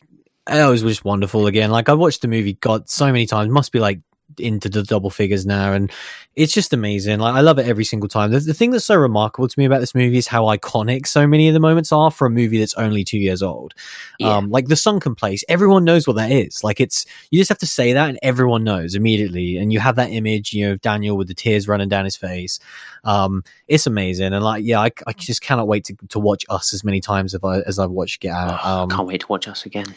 It 0.49 0.70
was 0.70 0.82
just 0.82 1.03
wonderful 1.03 1.45
again. 1.45 1.72
Like 1.72 1.89
I 1.89 1.93
watched 1.93 2.22
the 2.22 2.30
movie, 2.30 2.53
God, 2.53 2.88
so 2.88 3.07
many 3.07 3.26
times. 3.26 3.51
Must 3.51 3.74
be 3.74 3.80
like 3.80 3.99
into 4.38 4.69
the 4.69 4.84
double 4.84 5.09
figures 5.09 5.45
now, 5.45 5.73
and 5.73 5.91
it's 6.36 6.53
just 6.53 6.73
amazing. 6.73 7.19
Like 7.19 7.36
I 7.36 7.41
love 7.41 7.57
it 7.59 7.67
every 7.67 7.86
single 7.86 8.09
time. 8.09 8.32
The, 8.32 8.39
the 8.39 8.53
thing 8.53 8.71
that's 8.71 8.86
so 8.86 8.95
remarkable 8.95 9.47
to 9.47 9.59
me 9.59 9.65
about 9.65 9.80
this 9.80 9.95
movie 9.95 10.17
is 10.17 10.28
how 10.28 10.43
iconic 10.45 11.07
so 11.07 11.25
many 11.25 11.47
of 11.47 11.53
the 11.53 11.59
moments 11.59 11.91
are 11.91 12.11
for 12.11 12.28
a 12.28 12.30
movie 12.30 12.59
that's 12.59 12.73
only 12.75 13.03
two 13.03 13.17
years 13.17 13.41
old. 13.41 13.73
Yeah. 14.19 14.36
Um, 14.36 14.49
like 14.49 14.67
the 14.67 14.75
sunken 14.75 15.15
place, 15.15 15.43
everyone 15.49 15.86
knows 15.86 16.07
what 16.07 16.17
that 16.17 16.32
is. 16.32 16.63
Like 16.63 16.80
it's 16.80 17.05
you 17.32 17.39
just 17.39 17.49
have 17.49 17.57
to 17.59 17.67
say 17.67 17.93
that, 17.93 18.09
and 18.09 18.19
everyone 18.21 18.63
knows 18.63 18.95
immediately. 18.95 19.57
And 19.57 19.71
you 19.73 19.80
have 19.80 19.95
that 19.95 20.11
image, 20.11 20.53
you 20.53 20.65
know, 20.65 20.73
of 20.73 20.82
Daniel 20.82 21.17
with 21.17 21.28
the 21.28 21.34
tears 21.34 21.67
running 21.67 21.89
down 21.89 22.05
his 22.05 22.15
face. 22.17 22.59
Um, 23.03 23.43
it's 23.67 23.88
amazing, 23.88 24.34
and 24.34 24.43
like 24.43 24.63
yeah, 24.63 24.80
I, 24.80 24.91
I 25.05 25.13
just 25.13 25.41
cannot 25.41 25.67
wait 25.67 25.86
to, 25.86 25.95
to 26.09 26.19
watch 26.19 26.45
Us 26.49 26.73
as 26.73 26.84
many 26.84 26.99
times 27.01 27.34
as 27.34 27.41
I 27.43 27.59
as 27.61 27.80
I've 27.80 27.91
watched 27.91 28.21
Get 28.21 28.34
Out. 28.34 28.59
Oh, 28.63 28.84
Um, 28.84 28.89
can't 28.89 29.07
wait 29.07 29.21
to 29.21 29.28
watch 29.28 29.47
us 29.47 29.65
again. 29.65 29.95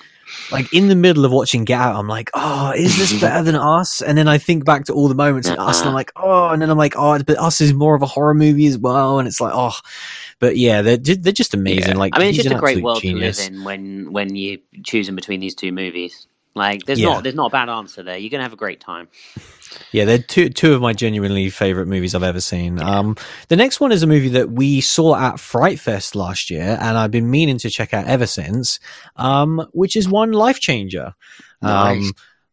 Like 0.50 0.72
in 0.72 0.88
the 0.88 0.94
middle 0.94 1.24
of 1.24 1.32
watching 1.32 1.64
Get 1.64 1.80
Out, 1.80 1.96
I'm 1.96 2.08
like, 2.08 2.30
oh, 2.34 2.72
is 2.76 2.96
this 2.96 3.12
better 3.20 3.42
than 3.42 3.54
Us? 3.54 4.02
And 4.02 4.16
then 4.16 4.28
I 4.28 4.38
think 4.38 4.64
back 4.64 4.84
to 4.86 4.92
all 4.92 5.08
the 5.08 5.14
moments 5.14 5.48
in 5.48 5.58
Us, 5.58 5.80
and 5.80 5.88
I'm 5.88 5.94
uh-uh. 5.94 5.94
like, 5.94 6.12
oh, 6.16 6.48
and 6.48 6.62
then 6.62 6.70
I'm 6.70 6.78
like, 6.78 6.94
oh, 6.96 7.18
but 7.22 7.38
Us 7.38 7.60
is 7.60 7.72
more 7.72 7.94
of 7.94 8.02
a 8.02 8.06
horror 8.06 8.34
movie 8.34 8.66
as 8.66 8.78
well, 8.78 9.18
and 9.18 9.28
it's 9.28 9.40
like, 9.40 9.52
oh, 9.54 9.76
but 10.38 10.56
yeah, 10.56 10.82
they're 10.82 10.96
they're 10.96 11.32
just 11.32 11.54
amazing. 11.54 11.96
Like, 11.96 12.16
I 12.16 12.18
mean, 12.18 12.28
it's 12.28 12.38
just 12.38 12.50
a 12.50 12.58
great 12.58 12.82
world 12.82 13.02
genius. 13.02 13.36
to 13.36 13.52
live 13.52 13.52
in 13.52 13.64
when 13.64 14.12
when 14.12 14.34
you're 14.34 14.58
choosing 14.84 15.14
between 15.14 15.40
these 15.40 15.54
two 15.54 15.72
movies. 15.72 16.26
Like, 16.54 16.84
there's 16.84 16.98
Yeah. 16.98 17.08
not 17.10 17.22
there's 17.22 17.34
not 17.36 17.46
a 17.46 17.50
bad 17.50 17.68
answer 17.68 18.02
there. 18.02 18.16
You're 18.18 18.30
gonna 18.30 18.42
have 18.42 18.52
a 18.52 18.56
great 18.56 18.80
time. 18.80 19.08
Yeah, 19.92 20.04
they're 20.04 20.18
two 20.18 20.48
two 20.50 20.74
of 20.74 20.80
my 20.82 20.92
genuinely 20.92 21.48
favorite 21.48 21.86
movies 21.86 22.14
I've 22.14 22.24
ever 22.24 22.40
seen. 22.40 22.80
Um, 22.82 23.16
the 23.48 23.56
next 23.56 23.78
one 23.80 23.92
is 23.92 24.02
a 24.02 24.06
movie 24.06 24.30
that 24.30 24.50
we 24.50 24.80
saw 24.80 25.14
at 25.16 25.38
Fright 25.38 25.78
Fest 25.78 26.16
last 26.16 26.50
year, 26.50 26.76
and 26.80 26.98
I've 26.98 27.12
been 27.12 27.30
meaning 27.30 27.58
to 27.58 27.70
check 27.70 27.94
out 27.94 28.06
ever 28.06 28.26
since. 28.26 28.80
Um, 29.16 29.64
which 29.72 29.94
is 29.96 30.08
one 30.08 30.32
Lifechanger. 30.32 31.14
Nice. 31.62 32.04
Um, 32.04 32.12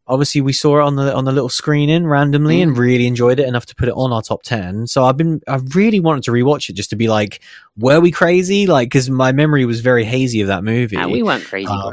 obviously 0.09 0.39
we 0.39 0.53
saw 0.53 0.79
it 0.79 0.83
on 0.83 0.95
the 0.95 1.13
on 1.13 1.25
the 1.25 1.31
little 1.33 1.49
screening 1.49 2.05
randomly 2.07 2.59
Mm. 2.59 2.61
and 2.63 2.77
really 2.77 3.07
enjoyed 3.07 3.39
it 3.41 3.47
enough 3.47 3.65
to 3.65 3.75
put 3.75 3.89
it 3.89 3.93
on 3.93 4.13
our 4.13 4.21
top 4.21 4.41
10 4.43 4.87
so 4.87 5.03
i've 5.03 5.17
been 5.17 5.41
i 5.49 5.57
really 5.75 5.99
wanted 5.99 6.23
to 6.23 6.31
rewatch 6.31 6.69
it 6.69 6.73
just 6.77 6.91
to 6.91 6.95
be 6.95 7.09
like 7.09 7.41
were 7.77 7.99
we 7.99 8.09
crazy 8.09 8.67
like 8.67 8.85
because 8.87 9.09
my 9.09 9.33
memory 9.33 9.65
was 9.65 9.81
very 9.81 10.05
hazy 10.05 10.39
of 10.39 10.47
that 10.47 10.63
movie 10.63 10.95
Ah, 10.95 11.07
we 11.07 11.23
weren't 11.23 11.43
crazy, 11.43 11.67
Uh. 11.69 11.91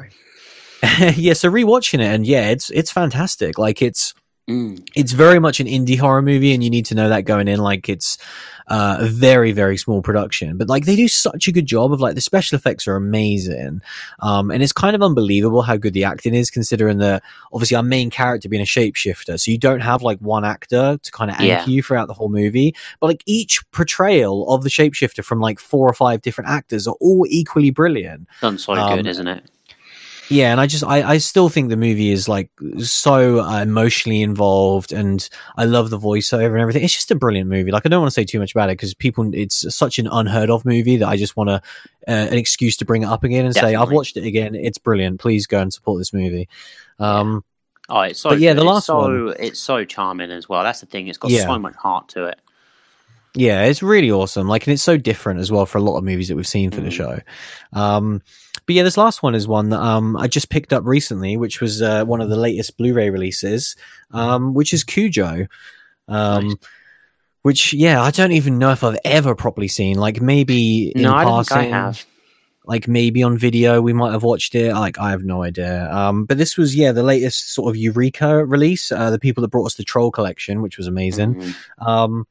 yeah 1.17 1.33
so 1.33 1.51
rewatching 1.51 2.01
it 2.01 2.13
and 2.15 2.27
yeah 2.27 2.49
it's 2.51 2.71
it's 2.71 2.91
fantastic 2.91 3.59
like 3.59 3.81
it's 3.83 4.15
Mm. 4.47 4.87
it's 4.95 5.13
very 5.13 5.39
much 5.39 5.59
an 5.59 5.67
indie 5.67 5.99
horror 5.99 6.21
movie 6.21 6.53
and 6.53 6.63
you 6.63 6.69
need 6.69 6.85
to 6.85 6.95
know 6.95 7.09
that 7.09 7.23
going 7.23 7.49
in 7.49 7.61
like 7.61 7.89
it's 7.89 8.19
uh, 8.69 8.99
a 9.01 9.07
very 9.07 9.53
very 9.53 9.79
small 9.79 10.03
production 10.03 10.59
but 10.59 10.69
like 10.69 10.85
they 10.85 10.97
do 10.97 11.09
such 11.09 11.49
a 11.49 11.53
good 11.53 11.65
job 11.65 11.95
of 11.95 12.03
like 12.03 12.15
the 12.15 12.21
special 12.21 12.55
effects 12.57 12.87
are 12.87 12.95
amazing 12.95 13.81
um, 14.21 14.51
and 14.51 14.63
it's 14.63 14.71
kind 14.71 14.95
of 14.95 15.03
unbelievable 15.03 15.63
how 15.63 15.79
good 15.79 15.95
the 15.95 16.05
acting 16.05 16.35
is 16.35 16.51
considering 16.51 16.99
that 16.99 17.23
obviously 17.55 17.75
our 17.75 17.83
main 17.83 18.11
character 18.11 18.47
being 18.51 18.61
a 18.61 18.67
shapeshifter 18.67 19.41
so 19.41 19.51
you 19.51 19.57
don't 19.57 19.81
have 19.81 20.03
like 20.03 20.19
one 20.19 20.45
actor 20.45 20.99
to 21.03 21.11
kind 21.11 21.31
of 21.31 21.37
anchor 21.37 21.47
Yeah. 21.47 21.65
you 21.67 21.83
throughout 21.83 22.09
the 22.09 22.13
whole 22.15 22.29
movie 22.29 22.75
but 23.01 23.07
like 23.07 23.23
each 23.25 23.63
portrayal 23.71 24.53
of 24.53 24.63
the 24.63 24.69
shapeshifter 24.69 25.25
from 25.25 25.41
like 25.41 25.59
four 25.59 25.89
or 25.89 25.95
five 25.95 26.21
different 26.21 26.51
actors 26.51 26.87
are 26.87 26.97
all 27.01 27.25
equally 27.31 27.71
brilliant 27.71 28.29
Done 28.43 28.59
so 28.59 28.75
Um, 28.75 28.97
good, 28.97 29.07
isn't 29.07 29.27
it? 29.27 29.43
Yeah, 30.29 30.51
and 30.53 30.61
I 30.61 30.67
just 30.67 30.85
I, 30.85 31.03
I 31.03 31.19
still 31.19 31.49
think 31.49 31.69
the 31.69 31.77
movie 31.77 32.11
is 32.11 32.29
like 32.29 32.51
so 32.79 33.41
uh, 33.41 33.61
emotionally 33.63 34.23
involved, 34.23 34.93
and 34.93 35.29
I 35.57 35.65
love 35.65 35.91
the 35.91 35.99
voiceover 35.99 36.53
and 36.53 36.61
everything. 36.61 36.83
It's 36.85 36.95
just 36.95 37.11
a 37.11 37.15
brilliant 37.15 37.49
movie. 37.51 37.71
Like 37.71 37.85
I 37.87 37.89
don't 37.89 38.01
want 38.01 38.11
to 38.11 38.15
say 38.15 38.25
too 38.25 38.39
much 38.39 38.55
about 38.55 38.71
it 38.71 38.79
because 38.79 38.95
people, 38.95 39.31
it's 39.35 39.75
such 39.75 39.99
an 39.99 40.07
unheard 40.11 40.51
of 40.51 40.65
movie 40.65 40.97
that 40.99 41.09
I 41.09 41.17
just 41.17 41.37
want 41.37 41.49
to 41.49 41.55
uh, 42.09 42.11
an 42.11 42.35
excuse 42.39 42.77
to 42.79 42.85
bring 42.85 43.03
it 43.03 43.07
up 43.09 43.25
again 43.25 43.45
and 43.45 43.55
say 43.55 43.75
I've 43.75 43.91
watched 43.91 44.17
it 44.17 44.25
again. 44.25 44.55
It's 44.55 44.79
brilliant. 44.79 45.21
Please 45.21 45.47
go 45.47 45.61
and 45.61 45.73
support 45.73 46.01
this 46.01 46.13
movie. 46.13 46.49
Um, 46.99 47.45
Oh, 47.91 48.01
it's 48.01 48.19
so. 48.19 48.33
Yeah, 48.33 48.55
the 48.55 48.63
It's 48.63 48.67
last 48.67 48.87
so, 48.87 48.97
one- 48.97 49.35
It's 49.39 49.61
so 49.61 49.85
charming 49.85 50.31
as 50.31 50.49
well. 50.49 50.63
That's 50.63 50.81
the 50.81 50.87
thing. 50.87 51.09
It's 51.09 51.19
got 51.19 51.31
Yeah. 51.31 51.43
so 51.45 51.59
much 51.59 51.75
heart 51.75 52.09
to 52.11 52.25
it. 52.29 52.41
Yeah, 53.35 53.65
it's 53.65 53.83
really 53.83 54.11
awesome. 54.11 54.49
Like, 54.49 54.67
and 54.67 54.73
it's 54.73 54.83
so 54.83 54.97
different 54.97 55.41
as 55.41 55.53
well 55.53 55.67
for 55.67 55.77
a 55.77 55.83
lot 55.83 55.99
of 55.99 56.05
movies 56.05 56.29
that 56.29 56.37
we've 56.37 56.47
seen 56.47 56.71
for 56.71 56.81
the 56.81 56.89
Mm. 56.89 56.93
show. 56.93 57.19
Um, 57.75 58.23
but 58.67 58.75
yeah, 58.75 58.83
this 58.83 58.97
last 58.97 59.23
one 59.23 59.35
is 59.35 59.47
one 59.47 59.69
that 59.71 59.81
um, 59.81 60.17
I 60.17 60.27
just 60.29 60.49
picked 60.51 60.73
up 60.73 60.85
recently, 60.85 61.37
which 61.37 61.61
was 61.61 61.83
uh, 61.83 62.05
one 62.05 62.21
of 62.21 62.29
the 62.31 62.37
latest 62.37 62.77
Blu-ray 62.77 63.11
releases, 63.11 63.77
um, 64.13 64.55
which 64.55 64.73
is 64.73 64.85
Cujo. 64.85 65.47
Um, 66.09 66.49
Nice. 66.49 66.57
Which, 67.43 67.75
yeah, 67.75 68.01
I 68.01 68.11
don't 68.11 68.33
even 68.33 68.59
know 68.59 68.71
if 68.71 68.83
I've 68.83 68.99
ever 69.05 69.35
properly 69.35 69.69
seen. 69.69 69.99
Like, 69.99 70.19
maybe 70.23 70.93
in 70.97 71.03
No, 71.03 71.13
I 71.13 71.25
don't 71.25 71.47
think 71.47 71.75
I 71.75 71.77
have. 71.77 72.03
like 72.65 72.89
maybe 72.89 73.23
on 73.23 73.37
video 73.37 73.83
we 73.83 73.93
might 73.93 74.13
have 74.13 74.23
watched 74.23 74.55
it. 74.55 74.73
Like, 74.73 74.99
I 74.99 75.11
have 75.11 75.25
no 75.25 75.43
idea. 75.43 75.93
Um, 75.93 76.25
but 76.25 76.39
this 76.39 76.57
was, 76.57 76.75
yeah, 76.75 76.91
the 76.93 77.03
latest 77.03 77.53
sort 77.53 77.69
of 77.69 77.77
Eureka 77.77 78.47
release. 78.47 78.91
Uh, 78.91 79.11
the 79.11 79.19
people 79.19 79.43
that 79.43 79.49
brought 79.49 79.67
us 79.67 79.75
the 79.75 79.85
Troll 79.85 80.11
Collection, 80.11 80.63
which 80.63 80.79
was 80.79 80.87
amazing. 80.87 81.35
Mhm. 81.35 81.55
Um, 81.87 82.27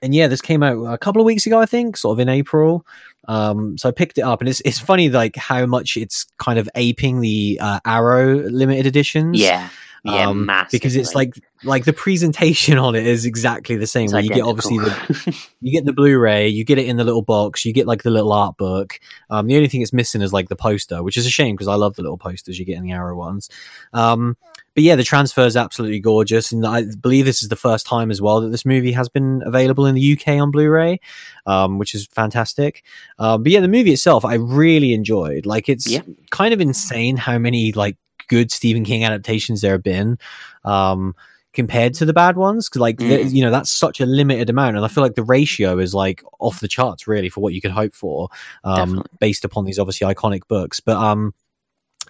and 0.00 0.14
yeah, 0.14 0.28
this 0.28 0.40
came 0.40 0.62
out 0.62 0.80
a 0.84 0.96
couple 0.96 1.20
of 1.20 1.26
weeks 1.26 1.44
ago, 1.46 1.58
I 1.60 1.66
think, 1.66 1.96
sort 1.96 2.14
of 2.14 2.20
in 2.20 2.28
April. 2.28 2.86
Um, 3.30 3.78
so 3.78 3.88
I 3.88 3.92
picked 3.92 4.18
it 4.18 4.22
up, 4.22 4.40
and 4.40 4.48
it's 4.48 4.60
it's 4.64 4.80
funny 4.80 5.08
like 5.08 5.36
how 5.36 5.64
much 5.64 5.96
it's 5.96 6.26
kind 6.38 6.58
of 6.58 6.68
aping 6.74 7.20
the 7.20 7.60
uh, 7.62 7.78
Arrow 7.86 8.40
limited 8.40 8.86
editions. 8.86 9.40
Yeah, 9.40 9.68
yeah, 10.04 10.28
um, 10.28 10.46
because 10.72 10.96
it's 10.96 11.14
like 11.14 11.34
like 11.62 11.84
the 11.84 11.92
presentation 11.92 12.78
on 12.78 12.94
it 12.94 13.06
is 13.06 13.26
exactly 13.26 13.76
the 13.76 13.86
same. 13.86 14.08
you 14.24 14.30
get 14.30 14.42
obviously 14.48 14.78
the 14.78 15.36
you 15.60 15.72
get 15.72 15.84
the 15.84 15.92
Blu-ray, 15.92 16.48
you 16.48 16.64
get 16.64 16.78
it 16.78 16.86
in 16.86 16.96
the 16.96 17.04
little 17.04 17.22
box, 17.22 17.64
you 17.64 17.72
get 17.72 17.86
like 17.86 18.02
the 18.02 18.10
little 18.10 18.32
art 18.32 18.56
book. 18.56 18.98
Um, 19.28 19.46
the 19.46 19.56
only 19.56 19.68
thing 19.68 19.82
it's 19.82 19.92
missing 19.92 20.22
is 20.22 20.32
like 20.32 20.48
the 20.48 20.56
poster, 20.56 21.02
which 21.02 21.16
is 21.16 21.26
a 21.26 21.30
shame 21.30 21.54
because 21.54 21.68
I 21.68 21.74
love 21.74 21.96
the 21.96 22.02
little 22.02 22.16
posters 22.18 22.58
you 22.58 22.64
get 22.64 22.76
in 22.78 22.82
the 22.84 22.92
Arrow 22.92 23.16
ones. 23.16 23.50
Um, 23.92 24.36
but 24.74 24.84
yeah, 24.84 24.94
the 24.94 25.02
transfer 25.02 25.42
is 25.42 25.56
absolutely 25.56 25.98
gorgeous, 26.00 26.52
and 26.52 26.64
I 26.64 26.84
believe 27.00 27.24
this 27.24 27.42
is 27.42 27.48
the 27.48 27.56
first 27.56 27.86
time 27.86 28.10
as 28.10 28.22
well 28.22 28.40
that 28.40 28.50
this 28.50 28.64
movie 28.64 28.92
has 28.92 29.08
been 29.08 29.42
available 29.44 29.84
in 29.84 29.96
the 29.96 30.12
UK 30.12 30.40
on 30.40 30.50
Blu-ray, 30.52 31.00
um, 31.44 31.78
which 31.78 31.94
is 31.94 32.06
fantastic. 32.06 32.84
Um, 33.18 33.42
but 33.42 33.50
yeah, 33.52 33.60
the 33.60 33.68
movie 33.68 33.92
itself 33.92 34.24
I 34.24 34.34
really 34.34 34.94
enjoyed. 34.94 35.44
Like 35.44 35.68
it's 35.68 35.88
Yeah. 35.88 36.02
kind 36.30 36.54
of 36.54 36.60
insane 36.60 37.16
how 37.16 37.36
many 37.36 37.72
like 37.72 37.96
good 38.28 38.50
Stephen 38.52 38.84
King 38.84 39.04
adaptations 39.04 39.60
there 39.60 39.72
have 39.72 39.82
been. 39.82 40.18
Um, 40.64 41.14
compared 41.52 41.94
to 41.94 42.04
the 42.04 42.12
bad 42.12 42.36
ones 42.36 42.68
'Cause, 42.68 42.80
like 42.80 42.98
the- 42.98 43.04
Mm. 43.24 43.32
you 43.32 43.42
know 43.42 43.50
that's 43.50 43.72
such 43.72 44.00
a 44.00 44.06
limited 44.06 44.48
amount 44.48 44.76
and 44.76 44.84
i 44.84 44.88
feel 44.88 45.02
like 45.02 45.16
the 45.16 45.24
ratio 45.24 45.80
is 45.80 45.92
like 45.92 46.22
off 46.38 46.60
the 46.60 46.68
charts 46.68 47.08
really 47.08 47.28
for 47.28 47.40
what 47.40 47.52
you 47.52 47.60
could 47.60 47.72
hope 47.72 47.92
for 47.92 48.28
um 48.62 49.02
based 49.18 49.44
upon 49.44 49.64
these 49.64 49.76
obviously 49.76 50.06
iconic 50.06 50.42
books 50.46 50.78
but 50.78 50.96
um 50.96 51.34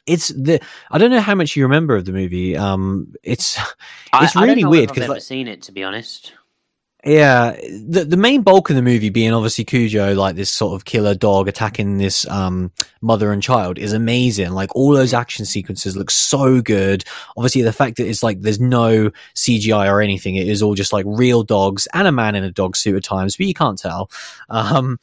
it's 0.04 0.28
the 0.28 0.60
i 0.90 0.98
don't 0.98 1.10
know 1.10 1.22
how 1.22 1.34
much 1.34 1.56
you 1.56 1.62
remember 1.62 1.96
of 1.96 2.04
the 2.04 2.12
movie 2.12 2.54
um 2.54 3.14
it's 3.22 3.58
I, 4.12 4.24
it's 4.26 4.36
I 4.36 4.44
really 4.44 4.60
if 4.60 4.68
weird 4.68 4.90
I've 4.90 4.96
never 4.98 5.12
like- 5.14 5.22
seen 5.22 5.48
it 5.48 5.62
to 5.62 5.72
be 5.72 5.82
honest. 5.84 6.34
Yeah, 7.04 7.52
the 7.52 8.04
the 8.04 8.16
main 8.16 8.42
bulk 8.42 8.68
of 8.68 8.76
the 8.76 8.82
movie 8.82 9.08
being 9.08 9.32
obviously 9.32 9.64
Cujo, 9.64 10.14
like 10.14 10.36
this 10.36 10.50
sort 10.50 10.74
of 10.74 10.84
killer 10.84 11.14
dog 11.14 11.48
attacking 11.48 11.96
this 11.96 12.28
um 12.28 12.72
mother 13.00 13.32
and 13.32 13.42
child, 13.42 13.78
is 13.78 13.94
amazing. 13.94 14.50
Like 14.50 14.74
all 14.76 14.92
those 14.92 15.14
action 15.14 15.46
sequences 15.46 15.96
look 15.96 16.10
so 16.10 16.60
good. 16.60 17.04
Obviously, 17.38 17.62
the 17.62 17.72
fact 17.72 17.96
that 17.96 18.06
it's 18.06 18.22
like 18.22 18.42
there's 18.42 18.60
no 18.60 19.10
CGI 19.34 19.90
or 19.90 20.02
anything, 20.02 20.36
it 20.36 20.46
is 20.46 20.62
all 20.62 20.74
just 20.74 20.92
like 20.92 21.06
real 21.08 21.42
dogs 21.42 21.88
and 21.94 22.06
a 22.06 22.12
man 22.12 22.34
in 22.34 22.44
a 22.44 22.52
dog 22.52 22.76
suit 22.76 22.96
at 22.96 23.04
times, 23.04 23.36
but 23.36 23.46
you 23.46 23.54
can't 23.54 23.78
tell. 23.78 24.10
Um, 24.50 24.98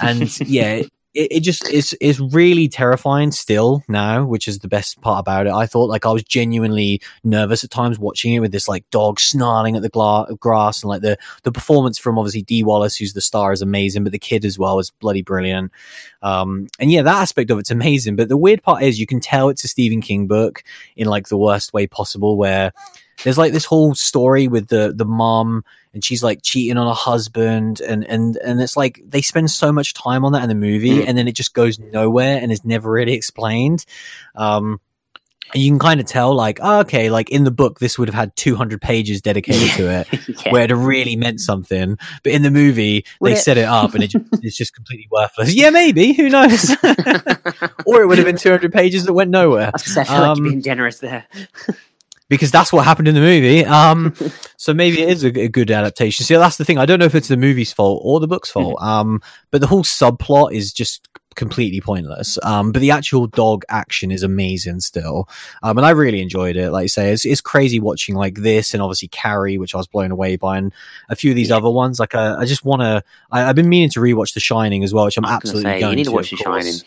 and 0.00 0.40
yeah. 0.48 0.82
It, 1.14 1.32
it 1.32 1.40
just 1.40 1.68
is 1.68 1.92
is 1.94 2.20
really 2.20 2.68
terrifying 2.68 3.32
still 3.32 3.82
now, 3.88 4.24
which 4.24 4.48
is 4.48 4.58
the 4.58 4.68
best 4.68 5.00
part 5.00 5.20
about 5.20 5.46
it. 5.46 5.52
I 5.52 5.66
thought 5.66 5.90
like 5.90 6.06
I 6.06 6.12
was 6.12 6.22
genuinely 6.22 7.00
nervous 7.24 7.64
at 7.64 7.70
times 7.70 7.98
watching 7.98 8.32
it 8.32 8.40
with 8.40 8.52
this 8.52 8.68
like 8.68 8.88
dog 8.90 9.20
snarling 9.20 9.76
at 9.76 9.82
the 9.82 9.88
gla- 9.88 10.34
grass 10.38 10.82
and 10.82 10.88
like 10.88 11.02
the 11.02 11.18
the 11.42 11.52
performance 11.52 11.98
from 11.98 12.18
obviously 12.18 12.42
Dee 12.42 12.62
Wallace, 12.62 12.96
who's 12.96 13.12
the 13.12 13.20
star, 13.20 13.52
is 13.52 13.62
amazing, 13.62 14.04
but 14.04 14.12
the 14.12 14.18
kid 14.18 14.44
as 14.44 14.58
well 14.58 14.78
is 14.78 14.90
bloody 14.90 15.22
brilliant. 15.22 15.70
Um, 16.22 16.68
and 16.78 16.90
yeah, 16.90 17.02
that 17.02 17.22
aspect 17.22 17.50
of 17.50 17.58
it's 17.58 17.70
amazing. 17.70 18.16
But 18.16 18.28
the 18.28 18.36
weird 18.36 18.62
part 18.62 18.82
is 18.82 19.00
you 19.00 19.06
can 19.06 19.20
tell 19.20 19.48
it's 19.48 19.64
a 19.64 19.68
Stephen 19.68 20.00
King 20.00 20.26
book 20.26 20.64
in 20.96 21.08
like 21.08 21.28
the 21.28 21.36
worst 21.36 21.72
way 21.72 21.86
possible, 21.86 22.36
where 22.36 22.72
there's 23.24 23.38
like 23.38 23.52
this 23.52 23.64
whole 23.64 23.94
story 23.94 24.48
with 24.48 24.68
the 24.68 24.92
the 24.94 25.04
mom 25.04 25.64
and 25.94 26.04
she's 26.04 26.22
like 26.22 26.40
cheating 26.42 26.76
on 26.78 26.86
her 26.86 26.92
husband 26.94 27.80
and 27.80 28.04
and 28.04 28.36
and 28.38 28.60
it's 28.60 28.76
like 28.76 29.00
they 29.06 29.20
spend 29.22 29.50
so 29.50 29.72
much 29.72 29.94
time 29.94 30.24
on 30.24 30.32
that 30.32 30.42
in 30.42 30.48
the 30.48 30.54
movie 30.54 31.00
Mm. 31.00 31.08
and 31.08 31.18
then 31.18 31.28
it 31.28 31.34
just 31.34 31.54
goes 31.54 31.78
nowhere 31.78 32.38
and 32.40 32.50
is 32.52 32.64
never 32.64 32.90
really 32.90 33.12
explained. 33.14 33.84
Um, 34.34 34.80
and 35.54 35.62
you 35.62 35.70
can 35.70 35.78
kind 35.78 36.00
of 36.00 36.06
tell, 36.06 36.34
like, 36.34 36.60
oh, 36.62 36.80
okay, 36.80 37.10
like 37.10 37.28
in 37.28 37.44
the 37.44 37.50
book, 37.50 37.78
this 37.78 37.98
would 37.98 38.08
have 38.08 38.14
had 38.14 38.34
200 38.36 38.80
pages 38.80 39.20
dedicated 39.20 39.70
to 39.72 39.90
it 39.90 40.08
yeah. 40.46 40.50
where 40.50 40.64
it 40.64 40.70
really 40.74 41.14
meant 41.14 41.40
something. 41.40 41.98
But 42.22 42.32
in 42.32 42.40
the 42.42 42.50
movie, 42.50 43.04
Would 43.20 43.32
they 43.32 43.36
it- 43.36 43.40
set 43.42 43.58
it 43.58 43.66
up 43.66 43.92
and 43.92 44.02
it 44.02 44.06
just, 44.06 44.24
it's 44.42 44.56
just 44.56 44.74
completely 44.74 45.08
worthless. 45.10 45.52
Yeah, 45.54 45.68
maybe. 45.68 46.14
Who 46.14 46.30
knows? 46.30 46.70
or 47.84 48.00
it 48.00 48.06
would 48.06 48.16
have 48.16 48.24
been 48.26 48.38
200 48.38 48.72
pages 48.72 49.04
that 49.04 49.12
went 49.12 49.28
nowhere 49.30 49.70
I 49.74 49.78
feel 49.78 49.94
like 49.96 50.08
you're 50.08 50.24
Um, 50.26 50.42
being 50.42 50.62
generous 50.62 51.00
there. 51.00 51.26
Because 52.28 52.50
that's 52.50 52.72
what 52.72 52.84
happened 52.84 53.08
in 53.08 53.14
the 53.14 53.20
movie. 53.20 53.64
Um, 53.64 54.14
so 54.56 54.72
maybe 54.74 55.02
it 55.02 55.08
is 55.10 55.24
a, 55.24 55.28
a 55.40 55.48
good 55.48 55.70
adaptation. 55.70 56.24
See, 56.24 56.34
that's 56.34 56.56
the 56.56 56.64
thing. 56.64 56.78
I 56.78 56.86
don't 56.86 56.98
know 56.98 57.04
if 57.04 57.14
it's 57.14 57.28
the 57.28 57.36
movie's 57.36 57.72
fault 57.72 58.00
or 58.04 58.20
the 58.20 58.28
book's 58.28 58.50
fault. 58.50 58.78
Um, 58.82 59.20
but 59.50 59.60
the 59.60 59.66
whole 59.66 59.82
subplot 59.84 60.52
is 60.52 60.72
just 60.72 61.08
completely 61.34 61.80
pointless. 61.80 62.38
Um, 62.42 62.72
but 62.72 62.80
the 62.80 62.90
actual 62.90 63.26
dog 63.26 63.64
action 63.70 64.10
is 64.10 64.22
amazing 64.22 64.80
still. 64.80 65.28
Um, 65.62 65.78
and 65.78 65.86
I 65.86 65.90
really 65.90 66.20
enjoyed 66.20 66.56
it. 66.56 66.70
Like 66.70 66.84
I 66.84 66.86
say, 66.88 67.10
it's, 67.12 67.24
it's 67.24 67.40
crazy 67.40 67.80
watching 67.80 68.14
like 68.14 68.34
this 68.36 68.74
and 68.74 68.82
obviously 68.82 69.08
Carrie, 69.08 69.56
which 69.58 69.74
I 69.74 69.78
was 69.78 69.86
blown 69.86 70.10
away 70.10 70.36
by, 70.36 70.58
and 70.58 70.72
a 71.08 71.16
few 71.16 71.30
of 71.30 71.36
these 71.36 71.48
Yeah. 71.50 71.56
other 71.56 71.70
ones. 71.70 71.98
Like, 71.98 72.14
uh, 72.14 72.36
I 72.38 72.44
just 72.44 72.64
want 72.64 72.82
to. 72.82 73.02
I've 73.30 73.56
been 73.56 73.68
meaning 73.68 73.88
to 73.90 74.00
rewatch 74.00 74.34
The 74.34 74.40
Shining 74.40 74.84
as 74.84 74.92
well, 74.92 75.06
which 75.06 75.16
I'm 75.16 75.24
I 75.24 75.32
absolutely 75.32 75.80
going 75.80 75.90
you 75.92 75.96
need 75.96 76.04
to 76.04 76.10
to 76.10 76.16
watch 76.16 76.30
The 76.30 76.36
course. 76.36 76.64
Shining. 76.66 76.80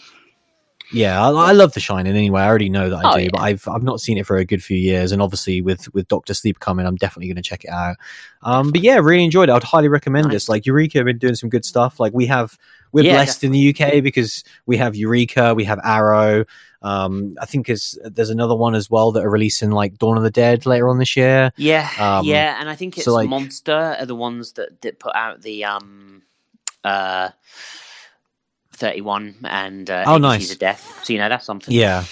Yeah, 0.92 1.22
I, 1.24 1.30
I 1.32 1.52
love 1.54 1.74
The 1.74 1.80
Shining 1.80 2.16
anyway. 2.16 2.42
I 2.42 2.48
already 2.48 2.70
know 2.70 2.90
that 2.90 2.98
I 3.06 3.12
Oh, 3.14 3.18
do, 3.18 3.24
yeah. 3.24 3.30
but 3.32 3.42
I've 3.42 3.68
I've 3.68 3.84
not 3.84 4.00
seen 4.02 4.18
it 4.18 4.26
for 4.26 4.38
a 4.38 4.46
good 4.46 4.64
few 4.64 4.78
years, 4.78 5.12
and 5.12 5.22
obviously 5.22 5.62
with 5.62 5.94
with 5.94 6.08
Doctor 6.08 6.34
Sleep 6.34 6.60
coming, 6.60 6.86
I'm 6.86 6.96
definitely 6.96 7.28
going 7.28 7.36
to 7.38 7.42
check 7.42 7.64
it 7.64 7.70
out. 7.72 7.98
Um, 8.44 8.72
but 8.72 8.82
yeah, 8.82 8.98
really 9.00 9.24
enjoyed 9.24 9.50
it. 9.50 9.54
I'd 9.54 9.64
highly 9.64 9.88
recommend 9.88 10.30
this. 10.32 10.48
Like 10.48 10.66
Eureka 10.66 11.00
have 11.00 11.06
been 11.06 11.18
doing 11.18 11.36
some 11.36 11.50
good 11.50 11.66
stuff. 11.66 12.00
Like 12.00 12.14
we 12.14 12.28
have, 12.28 12.58
we're 12.92 13.04
Yeah, 13.06 13.14
blessed 13.14 13.44
in 13.44 13.52
the 13.52 13.70
UK 13.76 14.04
because 14.04 14.44
we 14.68 14.78
have 14.78 14.96
Eureka, 14.96 15.56
we 15.56 15.64
have 15.66 15.80
Arrow. 15.84 16.46
Um, 16.84 17.36
I 17.42 17.48
think 17.48 17.66
there's 17.66 17.98
there's 18.04 18.30
another 18.30 18.56
one 18.56 18.76
as 18.76 18.88
well 18.90 19.12
that 19.14 19.24
are 19.24 19.30
releasing 19.30 19.72
like 19.72 19.98
Dawn 19.98 20.18
of 20.18 20.24
the 20.24 20.30
Dead 20.30 20.68
later 20.68 20.88
on 20.88 21.00
this 21.00 21.18
year. 21.18 21.52
Yeah, 21.58 21.90
Um, 22.00 22.26
yeah, 22.28 22.58
and 22.60 22.70
I 22.70 22.76
think 22.76 22.96
it's 22.98 23.06
so, 23.06 23.14
like- 23.16 23.28
Monster 23.28 23.96
are 24.00 24.06
the 24.06 24.14
ones 24.16 24.52
that, 24.54 24.82
that 24.82 25.00
put 25.00 25.16
out 25.16 25.42
the 25.42 25.66
um 25.66 26.22
uh 26.84 27.30
thirty 28.76 29.02
one 29.02 29.36
and 29.44 29.90
uh, 29.90 30.04
Oh, 30.08 30.18
nice. 30.18 30.52
of 30.52 30.60
Death. 30.60 31.02
So 31.04 31.14
you 31.14 31.20
know 31.20 31.30
that's 31.30 31.46
something. 31.46 31.74
Yeah. 31.74 32.04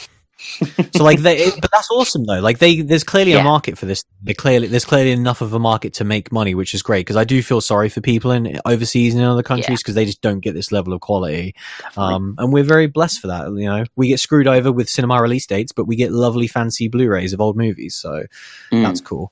so 0.93 1.03
like 1.05 1.19
they, 1.19 1.37
it, 1.37 1.61
but 1.61 1.71
that's 1.71 1.89
awesome 1.89 2.25
though. 2.25 2.41
Like 2.41 2.59
they, 2.59 2.81
there's 2.81 3.05
clearly 3.05 3.31
a 3.31 3.43
market 3.43 3.77
for 3.77 3.85
this. 3.85 4.03
They 4.21 4.33
clearly, 4.33 4.67
there's 4.67 4.83
clearly 4.83 5.11
enough 5.11 5.39
of 5.39 5.53
a 5.53 5.59
market 5.59 5.93
to 5.95 6.03
make 6.03 6.33
money, 6.33 6.53
which 6.53 6.73
is 6.73 6.81
great. 6.81 7.01
Because 7.01 7.15
I 7.15 7.23
do 7.23 7.41
feel 7.41 7.61
sorry 7.61 7.87
for 7.87 8.01
people 8.01 8.31
in 8.31 8.59
overseas 8.65 9.13
and 9.13 9.23
in 9.23 9.29
other 9.29 9.43
countries 9.43 9.81
because 9.81 9.95
they 9.95 10.03
just 10.03 10.21
don't 10.21 10.39
get 10.41 10.53
this 10.53 10.69
level 10.71 10.91
of 10.91 10.99
quality. 10.99 11.55
Um, 11.95 12.35
and 12.39 12.51
we're 12.51 12.63
very 12.65 12.87
blessed 12.87 13.21
for 13.21 13.27
that. 13.27 13.45
You 13.53 13.67
know, 13.69 13.85
we 13.95 14.09
get 14.09 14.19
screwed 14.19 14.47
over 14.47 14.69
with 14.69 14.89
cinema 14.89 15.21
release 15.21 15.45
dates, 15.47 15.71
but 15.71 15.85
we 15.85 15.95
get 15.95 16.11
lovely 16.11 16.47
fancy 16.47 16.89
Blu-rays 16.89 17.31
of 17.31 17.39
old 17.39 17.55
movies. 17.55 17.95
So 17.95 18.25
Mm, 18.71 18.83
that's 18.83 18.99
cool. 18.99 19.31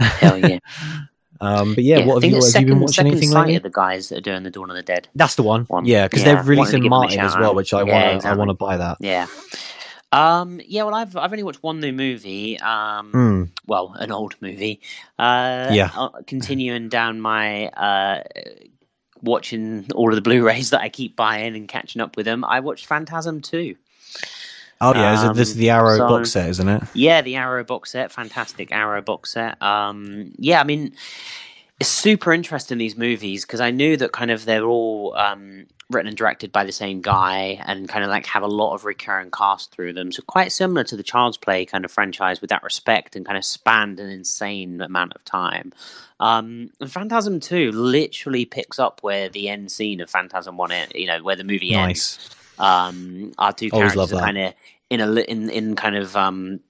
hell 0.00 0.38
yeah. 0.38 0.58
Um, 1.40 1.74
but 1.74 1.84
yeah, 1.84 1.98
I 2.00 2.06
what 2.06 2.22
have 2.22 2.30
you, 2.30 2.42
have 2.42 2.56
you 2.60 2.66
been 2.66 2.80
watching 2.80 3.06
anything 3.06 3.30
lately? 3.30 3.58
the 3.58 3.70
guys 3.70 4.08
that 4.08 4.18
are 4.18 4.22
doing 4.22 4.42
the 4.42 4.50
Dawn 4.50 4.70
of 4.70 4.76
the 4.76 4.82
Dead. 4.82 5.08
That's 5.14 5.36
the 5.36 5.42
one. 5.42 5.64
One. 5.64 5.84
Yeah, 5.86 6.06
because 6.06 6.24
Yeah, 6.24 6.34
they're 6.34 6.44
releasing 6.44 6.82
give 6.82 6.90
them 6.90 6.92
a 6.92 7.00
Martin 7.00 7.20
as 7.20 7.36
well, 7.36 7.54
which 7.54 7.72
I 7.72 7.82
Yeah, 7.84 7.92
want 8.10 8.22
to, 8.22 8.28
I 8.28 8.34
want 8.34 8.50
to 8.50 8.54
buy 8.54 8.76
that. 8.76 8.98
Yeah. 9.00 9.26
Um, 10.10 10.60
yeah, 10.66 10.84
well, 10.84 10.94
I've 10.94 11.16
I've 11.16 11.32
only 11.32 11.42
watched 11.42 11.62
one 11.62 11.80
new 11.80 11.92
movie. 11.92 12.58
Um, 12.60 13.12
Mm. 13.12 13.50
well, 13.66 13.94
an 13.98 14.10
old 14.10 14.36
movie. 14.40 14.80
Uh, 15.18 15.68
Yeah. 15.72 15.90
uh, 15.94 16.08
continuing 16.26 16.88
down 16.88 17.20
my 17.20 17.66
uh, 17.68 18.22
watching 19.22 19.86
all 19.94 20.08
of 20.08 20.14
the 20.14 20.22
Blu-rays 20.22 20.70
that 20.72 20.80
I 20.80 20.88
keep 20.88 21.14
buying 21.16 21.54
and 21.56 21.68
catching 21.68 22.00
up 22.00 22.16
with 22.16 22.24
them. 22.26 22.44
I 22.44 22.60
watched 22.60 22.86
Phantasm 22.86 23.40
two. 23.40 23.76
Oh 24.80 24.94
yeah, 24.94 25.14
is 25.14 25.24
it, 25.24 25.34
this 25.34 25.48
is 25.50 25.54
Um, 25.56 25.60
the 25.60 25.70
Arrow 25.70 25.96
so- 25.96 26.08
box 26.08 26.30
set, 26.30 26.48
isn't 26.50 26.68
it? 26.68 26.82
Yeah, 26.94 27.20
the 27.20 27.36
Arrow 27.36 27.64
box 27.64 27.90
set, 27.90 28.12
fantastic 28.12 28.70
Arrow 28.72 29.02
box 29.02 29.32
set. 29.32 29.60
Um, 29.60 30.32
yeah, 30.38 30.60
I 30.60 30.64
mean, 30.64 30.92
it's 31.80 31.88
super 31.88 32.32
interesting 32.32 32.78
these 32.78 32.96
movies 32.96 33.44
because 33.44 33.60
I 33.60 33.70
knew 33.70 33.96
that 33.96 34.12
kind 34.12 34.30
of 34.30 34.44
they're 34.44 34.64
all 34.64 35.14
um, 35.16 35.66
written 35.90 36.08
and 36.08 36.16
directed 36.16 36.52
by 36.52 36.64
the 36.64 36.72
same 36.72 37.00
guy 37.00 37.62
and 37.66 37.88
kind 37.88 38.04
of 38.04 38.10
like 38.10 38.26
have 38.26 38.42
a 38.42 38.48
lot 38.48 38.74
of 38.74 38.84
recurring 38.84 39.30
cast 39.30 39.72
through 39.72 39.94
them. 39.94 40.12
So 40.12 40.22
quite 40.26 40.52
similar 40.52 40.84
to 40.84 40.96
the 40.96 41.02
Child's 41.02 41.38
Play 41.38 41.64
kind 41.64 41.84
of 41.84 41.90
franchise 41.90 42.40
with 42.40 42.50
that 42.50 42.62
respect 42.62 43.16
and 43.16 43.24
kind 43.24 43.38
of 43.38 43.44
spanned 43.44 43.98
an 43.98 44.10
insane 44.10 44.80
amount 44.80 45.14
of 45.14 45.24
time. 45.24 45.72
Um, 46.20 46.70
and 46.80 46.90
Phantasm 46.90 47.40
Two 47.40 47.72
literally 47.72 48.44
picks 48.44 48.78
up 48.78 49.02
where 49.02 49.28
the 49.28 49.48
end 49.48 49.70
scene 49.72 50.00
of 50.00 50.10
Phantasm 50.10 50.56
One, 50.56 50.72
you 50.94 51.06
know, 51.06 51.22
where 51.22 51.36
the 51.36 51.44
movie 51.44 51.74
ends 51.74 52.18
Nice. 52.18 52.30
Um, 52.58 53.32
our 53.38 53.52
two 53.52 53.70
Always 53.72 53.92
characters 53.92 54.18
kind 54.18 54.38
of 54.38 54.54
in 54.90 55.00
a 55.00 55.12
in 55.20 55.50
in 55.50 55.76
kind 55.76 55.96
of 55.96 56.16
um, 56.16 56.60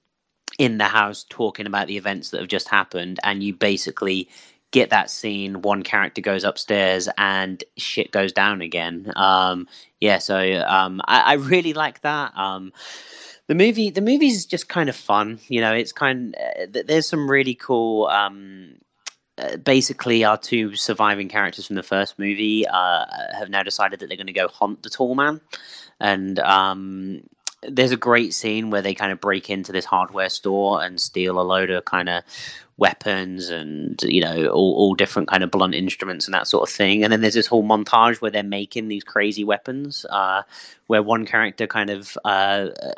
in 0.57 0.77
the 0.77 0.85
house 0.85 1.25
talking 1.29 1.65
about 1.65 1.87
the 1.87 1.97
events 1.97 2.29
that 2.31 2.39
have 2.39 2.49
just 2.49 2.69
happened, 2.69 3.19
and 3.23 3.43
you 3.43 3.53
basically 3.53 4.29
get 4.71 4.89
that 4.91 5.09
scene. 5.09 5.61
One 5.61 5.83
character 5.83 6.21
goes 6.21 6.43
upstairs, 6.43 7.09
and 7.17 7.63
shit 7.77 8.11
goes 8.11 8.31
down 8.31 8.61
again. 8.61 9.11
Um, 9.15 9.67
yeah, 9.99 10.19
so 10.19 10.37
um, 10.67 11.01
I, 11.05 11.21
I 11.21 11.33
really 11.33 11.73
like 11.73 12.01
that. 12.01 12.37
Um, 12.37 12.73
the 13.47 13.55
movie, 13.55 13.89
the 13.89 14.01
movie's 14.01 14.45
just 14.45 14.69
kind 14.69 14.89
of 14.89 14.95
fun. 14.95 15.39
You 15.47 15.61
know, 15.61 15.73
it's 15.73 15.91
kind. 15.91 16.35
Uh, 16.35 16.81
there's 16.85 17.07
some 17.07 17.29
really 17.29 17.55
cool. 17.55 18.07
Um, 18.07 18.75
basically, 19.63 20.23
our 20.23 20.37
two 20.37 20.75
surviving 20.75 21.29
characters 21.29 21.67
from 21.67 21.75
the 21.75 21.83
first 21.83 22.19
movie 22.19 22.67
uh, 22.67 23.05
have 23.37 23.49
now 23.49 23.63
decided 23.63 23.99
that 23.99 24.07
they're 24.07 24.17
going 24.17 24.27
to 24.27 24.33
go 24.33 24.47
hunt 24.47 24.83
the 24.83 24.89
tall 24.89 25.15
man, 25.15 25.41
and 25.99 26.39
um, 26.39 27.23
there's 27.63 27.91
a 27.91 27.97
great 27.97 28.33
scene 28.33 28.69
where 28.69 28.81
they 28.81 28.93
kind 28.93 29.11
of 29.11 29.19
break 29.19 29.49
into 29.49 29.71
this 29.71 29.85
hardware 29.85 30.29
store 30.29 30.83
and 30.83 30.99
steal 30.99 31.39
a 31.39 31.43
load 31.43 31.69
of 31.69 31.85
kind 31.85 32.09
of 32.09 32.23
weapons 32.77 33.49
and 33.49 34.01
you 34.03 34.21
know 34.21 34.47
all, 34.47 34.73
all 34.75 34.95
different 34.95 35.27
kind 35.27 35.43
of 35.43 35.51
blunt 35.51 35.75
instruments 35.75 36.25
and 36.25 36.33
that 36.33 36.47
sort 36.47 36.67
of 36.67 36.73
thing 36.73 37.03
and 37.03 37.11
then 37.11 37.19
there's 37.19 37.33
this 37.33 37.45
whole 37.45 37.63
montage 37.63 38.21
where 38.21 38.31
they're 38.31 38.41
making 38.41 38.87
these 38.87 39.03
crazy 39.03 39.43
weapons 39.43 40.05
uh, 40.09 40.41
where 40.87 41.03
one 41.03 41.25
character 41.25 41.67
kind 41.67 41.89
of 41.89 42.17
uh, 42.23 42.69
uh, 42.81 42.93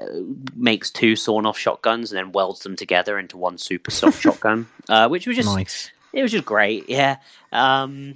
makes 0.55 0.91
two 0.91 1.15
sawn 1.15 1.47
off 1.47 1.57
shotguns 1.57 2.11
and 2.11 2.17
then 2.17 2.31
welds 2.31 2.59
them 2.61 2.75
together 2.75 3.17
into 3.17 3.37
one 3.37 3.57
super 3.57 3.89
soft 3.89 4.21
shotgun 4.21 4.67
uh, 4.87 5.07
which 5.07 5.25
was 5.25 5.35
just 5.35 5.49
Nice. 5.49 5.91
It 6.13 6.21
was 6.21 6.31
just 6.31 6.45
great. 6.45 6.89
Yeah. 6.89 7.17
Um, 7.51 8.15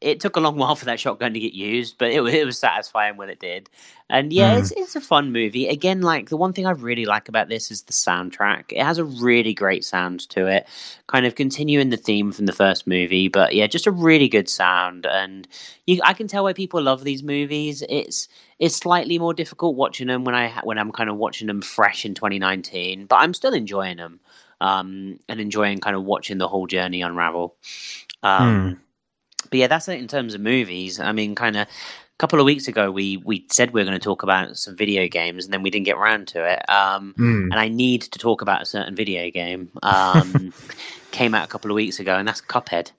it 0.00 0.18
took 0.20 0.36
a 0.36 0.40
long 0.40 0.56
while 0.56 0.74
for 0.74 0.86
that 0.86 0.98
shotgun 1.00 1.32
to 1.32 1.40
get 1.40 1.52
used, 1.54 1.96
but 1.96 2.10
it, 2.10 2.22
it 2.34 2.44
was 2.44 2.58
satisfying 2.58 3.16
when 3.16 3.30
it 3.30 3.38
did. 3.38 3.70
And 4.10 4.32
yeah, 4.32 4.56
Mm. 4.56 4.58
it's, 4.58 4.72
it's 4.72 4.96
a 4.96 5.00
fun 5.00 5.32
movie. 5.32 5.68
Again, 5.68 6.02
like 6.02 6.28
the 6.28 6.36
one 6.36 6.52
thing 6.52 6.66
I 6.66 6.72
really 6.72 7.06
like 7.06 7.28
about 7.28 7.48
this 7.48 7.70
is 7.70 7.82
the 7.82 7.92
soundtrack. 7.92 8.64
It 8.72 8.82
has 8.82 8.98
a 8.98 9.04
really 9.04 9.54
great 9.54 9.84
sound 9.84 10.28
to 10.30 10.46
it, 10.48 10.66
kind 11.06 11.24
of 11.24 11.36
continuing 11.36 11.90
the 11.90 11.96
theme 11.96 12.32
from 12.32 12.46
the 12.46 12.52
first 12.52 12.86
movie. 12.86 13.28
But 13.28 13.54
yeah, 13.54 13.68
just 13.68 13.86
a 13.86 13.92
really 13.92 14.28
good 14.28 14.48
sound, 14.48 15.06
and 15.06 15.46
you, 15.86 16.00
I 16.04 16.14
can 16.14 16.28
tell 16.28 16.44
why 16.44 16.52
people 16.52 16.82
love 16.82 17.04
these 17.04 17.22
movies. 17.22 17.82
It's 17.88 18.28
it's 18.58 18.76
slightly 18.76 19.18
more 19.18 19.34
difficult 19.34 19.76
watching 19.76 20.08
them 20.08 20.24
when 20.24 20.34
I 20.34 20.50
when 20.64 20.78
I'm 20.78 20.92
kind 20.92 21.10
of 21.10 21.16
watching 21.16 21.46
them 21.46 21.62
fresh 21.62 22.04
in 22.04 22.14
2019, 22.14 23.06
but 23.06 23.16
I'm 23.16 23.34
still 23.34 23.54
enjoying 23.54 23.98
them 23.98 24.20
um, 24.62 25.18
and 25.28 25.40
enjoying 25.40 25.80
kind 25.80 25.96
of 25.96 26.04
watching 26.04 26.38
the 26.38 26.48
whole 26.48 26.66
journey 26.66 27.02
unravel. 27.02 27.56
Um, 28.22 28.80
But 29.50 29.58
yeah, 29.58 29.66
that's 29.66 29.88
it 29.88 29.98
in 29.98 30.06
terms 30.08 30.34
of 30.34 30.40
movies. 30.40 31.00
I 31.00 31.12
mean, 31.12 31.34
kind 31.34 31.56
of 31.56 31.66
couple 32.22 32.38
of 32.40 32.46
weeks 32.46 32.68
ago, 32.68 32.90
we 32.90 33.16
we 33.18 33.44
said 33.50 33.72
we 33.72 33.80
were 33.80 33.84
going 33.84 33.98
to 33.98 34.04
talk 34.10 34.22
about 34.22 34.56
some 34.56 34.76
video 34.76 35.08
games, 35.08 35.44
and 35.44 35.52
then 35.52 35.62
we 35.62 35.70
didn't 35.70 35.86
get 35.86 35.96
around 35.96 36.28
to 36.28 36.38
it. 36.52 36.60
Um, 36.70 37.14
Mm. 37.18 37.44
and 37.50 37.54
I 37.58 37.68
need 37.68 38.02
to 38.02 38.18
talk 38.18 38.42
about 38.42 38.62
a 38.62 38.66
certain 38.66 38.94
video 38.94 39.28
game. 39.30 39.70
Um, 39.82 40.52
came 41.10 41.34
out 41.34 41.44
a 41.44 41.48
couple 41.48 41.70
of 41.70 41.74
weeks 41.74 41.98
ago, 42.00 42.14
and 42.16 42.26
that's 42.26 42.40
Cuphead. 42.40 42.92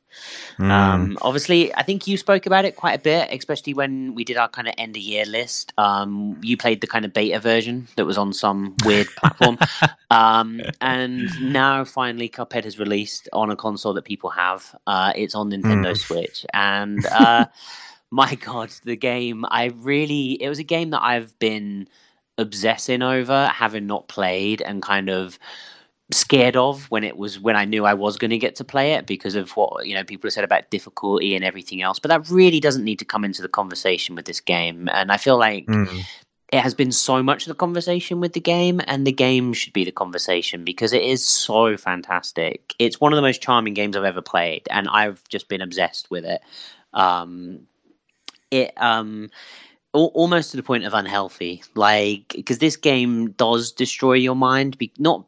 Mm. 0.59 0.69
Um, 0.69 1.17
obviously, 1.23 1.73
I 1.73 1.81
think 1.81 2.05
you 2.05 2.17
spoke 2.17 2.45
about 2.45 2.65
it 2.65 2.75
quite 2.75 2.93
a 2.93 3.01
bit, 3.01 3.29
especially 3.31 3.73
when 3.73 4.13
we 4.13 4.23
did 4.23 4.37
our 4.37 4.47
kind 4.49 4.67
of 4.67 4.75
end 4.77 4.95
of 4.95 5.01
year 5.01 5.25
list. 5.25 5.73
Um, 5.79 6.37
you 6.43 6.55
played 6.57 6.81
the 6.81 6.87
kind 6.87 7.05
of 7.05 7.13
beta 7.13 7.39
version 7.39 7.87
that 7.95 8.05
was 8.05 8.17
on 8.17 8.31
some 8.33 8.75
weird 8.85 9.07
platform. 9.17 9.57
Um, 10.11 10.61
and 10.79 11.27
now 11.41 11.83
finally 11.85 12.29
Cuphead 12.29 12.65
has 12.65 12.77
released 12.77 13.27
on 13.33 13.49
a 13.49 13.55
console 13.55 13.93
that 13.95 14.05
people 14.05 14.29
have. 14.29 14.75
Uh, 14.85 15.11
it's 15.15 15.33
on 15.33 15.49
Nintendo 15.49 15.91
Mm. 15.93 15.97
Switch. 15.97 16.45
And 16.53 17.03
uh, 17.07 17.45
my 18.13 18.35
God, 18.45 18.69
the 18.83 18.95
game, 18.95 19.43
I 19.49 19.71
really, 19.75 20.33
it 20.33 20.47
was 20.47 20.59
a 20.59 20.63
game 20.63 20.91
that 20.91 21.01
I've 21.01 21.37
been 21.39 21.87
obsessing 22.37 23.01
over, 23.01 23.47
having 23.47 23.87
not 23.87 24.07
played 24.07 24.61
and 24.61 24.83
kind 24.83 25.09
of 25.09 25.39
scared 26.11 26.55
of 26.55 26.83
when 26.91 27.03
it 27.03 27.17
was 27.17 27.39
when 27.39 27.55
I 27.55 27.65
knew 27.65 27.85
I 27.85 27.95
was 27.95 28.17
going 28.17 28.29
to 28.29 28.37
get 28.37 28.55
to 28.57 28.63
play 28.63 28.93
it 28.93 29.07
because 29.07 29.33
of 29.33 29.49
what 29.51 29.87
you 29.87 29.95
know 29.95 30.03
people 30.03 30.27
have 30.27 30.33
said 30.33 30.43
about 30.43 30.69
difficulty 30.69 31.35
and 31.35 31.43
everything 31.43 31.81
else. 31.81 31.97
But 31.97 32.09
that 32.09 32.29
really 32.29 32.59
doesn't 32.59 32.83
need 32.83 32.99
to 32.99 33.05
come 33.05 33.25
into 33.25 33.41
the 33.41 33.47
conversation 33.47 34.13
with 34.15 34.25
this 34.25 34.39
game. 34.39 34.89
And 34.93 35.11
I 35.11 35.17
feel 35.17 35.37
like 35.37 35.65
Mm. 35.65 36.03
it 36.51 36.59
has 36.59 36.75
been 36.75 36.91
so 36.91 37.23
much 37.23 37.43
of 37.43 37.47
the 37.47 37.55
conversation 37.55 38.19
with 38.19 38.33
the 38.33 38.39
game, 38.39 38.79
and 38.85 39.07
the 39.07 39.11
game 39.11 39.53
should 39.53 39.73
be 39.73 39.85
the 39.85 39.91
conversation 39.91 40.63
because 40.63 40.93
it 40.93 41.01
is 41.01 41.25
so 41.27 41.77
fantastic. 41.77 42.75
It's 42.77 43.01
one 43.01 43.11
of 43.11 43.17
the 43.17 43.23
most 43.23 43.41
charming 43.41 43.73
games 43.73 43.97
I've 43.97 44.03
ever 44.03 44.21
played, 44.21 44.67
and 44.69 44.87
I've 44.87 45.23
just 45.29 45.47
been 45.49 45.61
obsessed 45.61 46.11
with 46.11 46.25
it. 46.25 46.41
Um, 46.93 47.65
it 48.53 48.73
um, 48.81 49.29
almost 49.93 50.51
to 50.51 50.57
the 50.57 50.63
point 50.63 50.85
of 50.85 50.93
unhealthy, 50.93 51.63
like 51.75 52.33
because 52.35 52.59
this 52.59 52.77
game 52.77 53.31
does 53.31 53.71
destroy 53.71 54.13
your 54.13 54.35
mind, 54.35 54.77
be- 54.77 54.91
not 54.97 55.25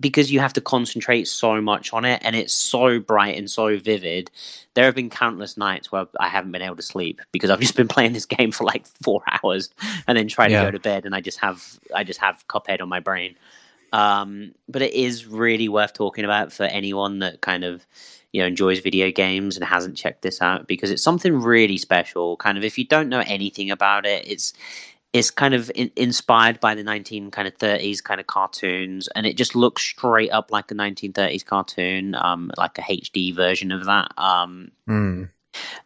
because 0.00 0.32
you 0.32 0.40
have 0.40 0.52
to 0.52 0.60
concentrate 0.60 1.28
so 1.28 1.60
much 1.60 1.92
on 1.92 2.04
it 2.04 2.20
and 2.24 2.34
it's 2.34 2.52
so 2.52 2.98
bright 2.98 3.38
and 3.38 3.48
so 3.48 3.78
vivid. 3.78 4.28
There 4.74 4.84
have 4.86 4.96
been 4.96 5.08
countless 5.08 5.56
nights 5.56 5.92
where 5.92 6.06
i 6.18 6.28
haven't 6.28 6.50
been 6.50 6.62
able 6.62 6.74
to 6.74 6.82
sleep 6.82 7.20
because 7.30 7.48
i've 7.48 7.60
just 7.66 7.76
been 7.76 7.86
playing 7.86 8.12
this 8.12 8.26
game 8.26 8.50
for 8.50 8.64
like 8.64 8.86
four 9.04 9.22
hours 9.44 9.70
and 10.08 10.18
then 10.18 10.26
try 10.26 10.48
to 10.48 10.52
Yeah. 10.52 10.64
go 10.64 10.72
to 10.72 10.80
bed 10.80 11.04
and 11.06 11.14
i 11.14 11.20
just 11.20 11.38
have 11.38 11.78
i 11.94 12.02
just 12.02 12.18
have 12.18 12.44
cuphead 12.48 12.80
on 12.82 12.88
my 12.88 12.98
brain 12.98 13.36
um, 13.92 14.52
but 14.68 14.82
it 14.82 14.92
is 14.94 15.26
really 15.26 15.68
worth 15.68 15.92
talking 15.94 16.24
about 16.24 16.52
for 16.52 16.64
anyone 16.64 17.18
that 17.20 17.40
kind 17.40 17.64
of 17.64 17.86
you 18.32 18.40
know 18.40 18.46
enjoys 18.46 18.80
video 18.80 19.10
games 19.10 19.56
and 19.56 19.64
hasn't 19.64 19.96
checked 19.96 20.22
this 20.22 20.42
out 20.42 20.66
because 20.66 20.90
it's 20.90 21.02
something 21.02 21.40
really 21.40 21.78
special 21.78 22.36
kind 22.36 22.58
of 22.58 22.64
if 22.64 22.76
you 22.78 22.84
don't 22.84 23.08
know 23.08 23.22
anything 23.26 23.70
about 23.70 24.04
it 24.04 24.26
it's 24.28 24.52
it's 25.14 25.30
kind 25.30 25.54
of 25.54 25.70
in, 25.74 25.90
inspired 25.96 26.60
by 26.60 26.74
the 26.74 26.84
19 26.84 27.30
kind 27.30 27.48
of 27.48 27.56
30s 27.56 28.04
kind 28.04 28.20
of 28.20 28.26
cartoons 28.26 29.08
and 29.16 29.26
it 29.26 29.36
just 29.38 29.56
looks 29.56 29.82
straight 29.82 30.30
up 30.30 30.50
like 30.50 30.70
a 30.70 30.74
1930s 30.74 31.44
cartoon 31.44 32.14
um 32.16 32.50
like 32.58 32.76
a 32.78 32.82
hd 32.82 33.34
version 33.34 33.72
of 33.72 33.84
that 33.86 34.12
um 34.18 34.70
Mm. 34.86 35.30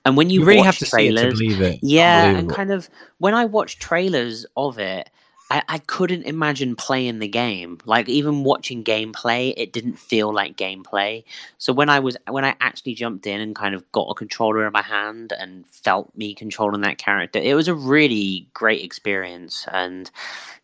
and 0.05 0.17
when 0.17 0.29
you, 0.31 0.41
You, 0.41 0.47
really 0.47 0.63
have 0.63 0.79
to 0.79 0.87
see 0.87 1.07
it 1.09 1.17
to 1.17 1.29
believe 1.31 1.61
it. 1.61 1.79
yeah 1.83 2.37
and 2.37 2.51
kind 2.51 2.73
of 2.73 2.91
when 3.19 3.35
i 3.35 3.45
watch 3.45 3.79
trailers 3.79 4.45
of 4.57 4.79
it 4.81 5.11
I, 5.53 5.63
I 5.69 5.79
couldn't 5.79 6.23
imagine 6.23 6.77
playing 6.77 7.19
the 7.19 7.29
game. 7.29 7.77
Like 7.85 8.09
even 8.09 8.43
watching 8.43 8.83
gameplay 8.83 9.53
it 9.55 9.71
didn't 9.71 9.99
feel 9.99 10.33
like 10.33 10.57
gameplay. 10.57 11.25
So 11.59 11.75
when 11.75 11.91
i 11.91 11.99
was 12.01 12.17
when 12.31 12.45
i 12.45 12.57
actually 12.61 12.95
jumped 12.95 13.27
in 13.27 13.39
and 13.39 13.55
kind 13.55 13.75
of 13.75 13.91
got 13.93 14.09
a 14.09 14.15
controller 14.15 14.67
in 14.67 14.73
my 14.73 14.81
hand 14.81 15.35
and 15.39 15.67
felt 15.67 16.11
me 16.17 16.35
controlling 16.35 16.81
that 16.81 16.97
character 16.97 17.39
it 17.39 17.55
was 17.55 17.69
a 17.69 17.75
really 17.75 18.47
great 18.55 18.83
experience. 18.83 19.67
And 19.71 20.11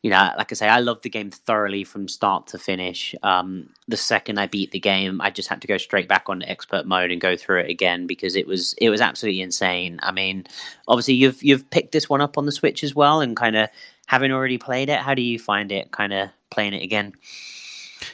you 0.01 0.11
know 0.11 0.31
like 0.39 0.53
i 0.53 0.55
say 0.55 0.69
i 0.69 0.79
loved 0.79 1.03
the 1.03 1.11
game 1.11 1.31
thoroughly 1.31 1.85
from 1.85 2.09
start 2.09 2.47
to 2.47 2.59
finish. 2.59 3.15
Um, 3.23 3.69
the 3.89 3.97
second 3.97 4.39
i 4.39 4.47
beat 4.47 4.71
the 4.71 4.81
game 4.81 5.21
i 5.21 5.29
just 5.29 5.51
had 5.51 5.61
to 5.61 5.67
go 5.67 5.77
straight 5.77 6.09
back 6.09 6.25
on 6.29 6.43
expert 6.45 6.87
mode 6.87 7.11
and 7.11 7.21
go 7.21 7.37
through 7.37 7.61
it 7.61 7.71
again 7.71 8.07
because 8.07 8.37
it 8.37 8.47
was 8.47 8.75
it 8.79 8.89
was 8.89 9.03
absolutely 9.03 9.43
insane. 9.43 10.01
I 10.03 10.13
mean 10.13 10.47
obviously 10.87 11.15
you've 11.15 11.43
you've 11.43 11.69
picked 11.69 11.93
this 11.93 12.09
one 12.09 12.23
up 12.23 12.39
on 12.39 12.47
the 12.47 12.53
switch 12.53 12.83
as 12.83 12.95
well 12.95 13.21
and 13.21 13.37
kind 13.37 13.55
of 13.55 13.69
having 14.09 14.33
already 14.33 14.59
played 14.59 14.89
it 14.89 14.99
how 14.99 15.15
do 15.15 15.23
you 15.23 15.39
find 15.39 15.71
it 15.71 15.93
kind 15.93 16.13
of 16.13 16.29
playing 16.51 16.75
it 16.75 16.83
again 16.83 17.13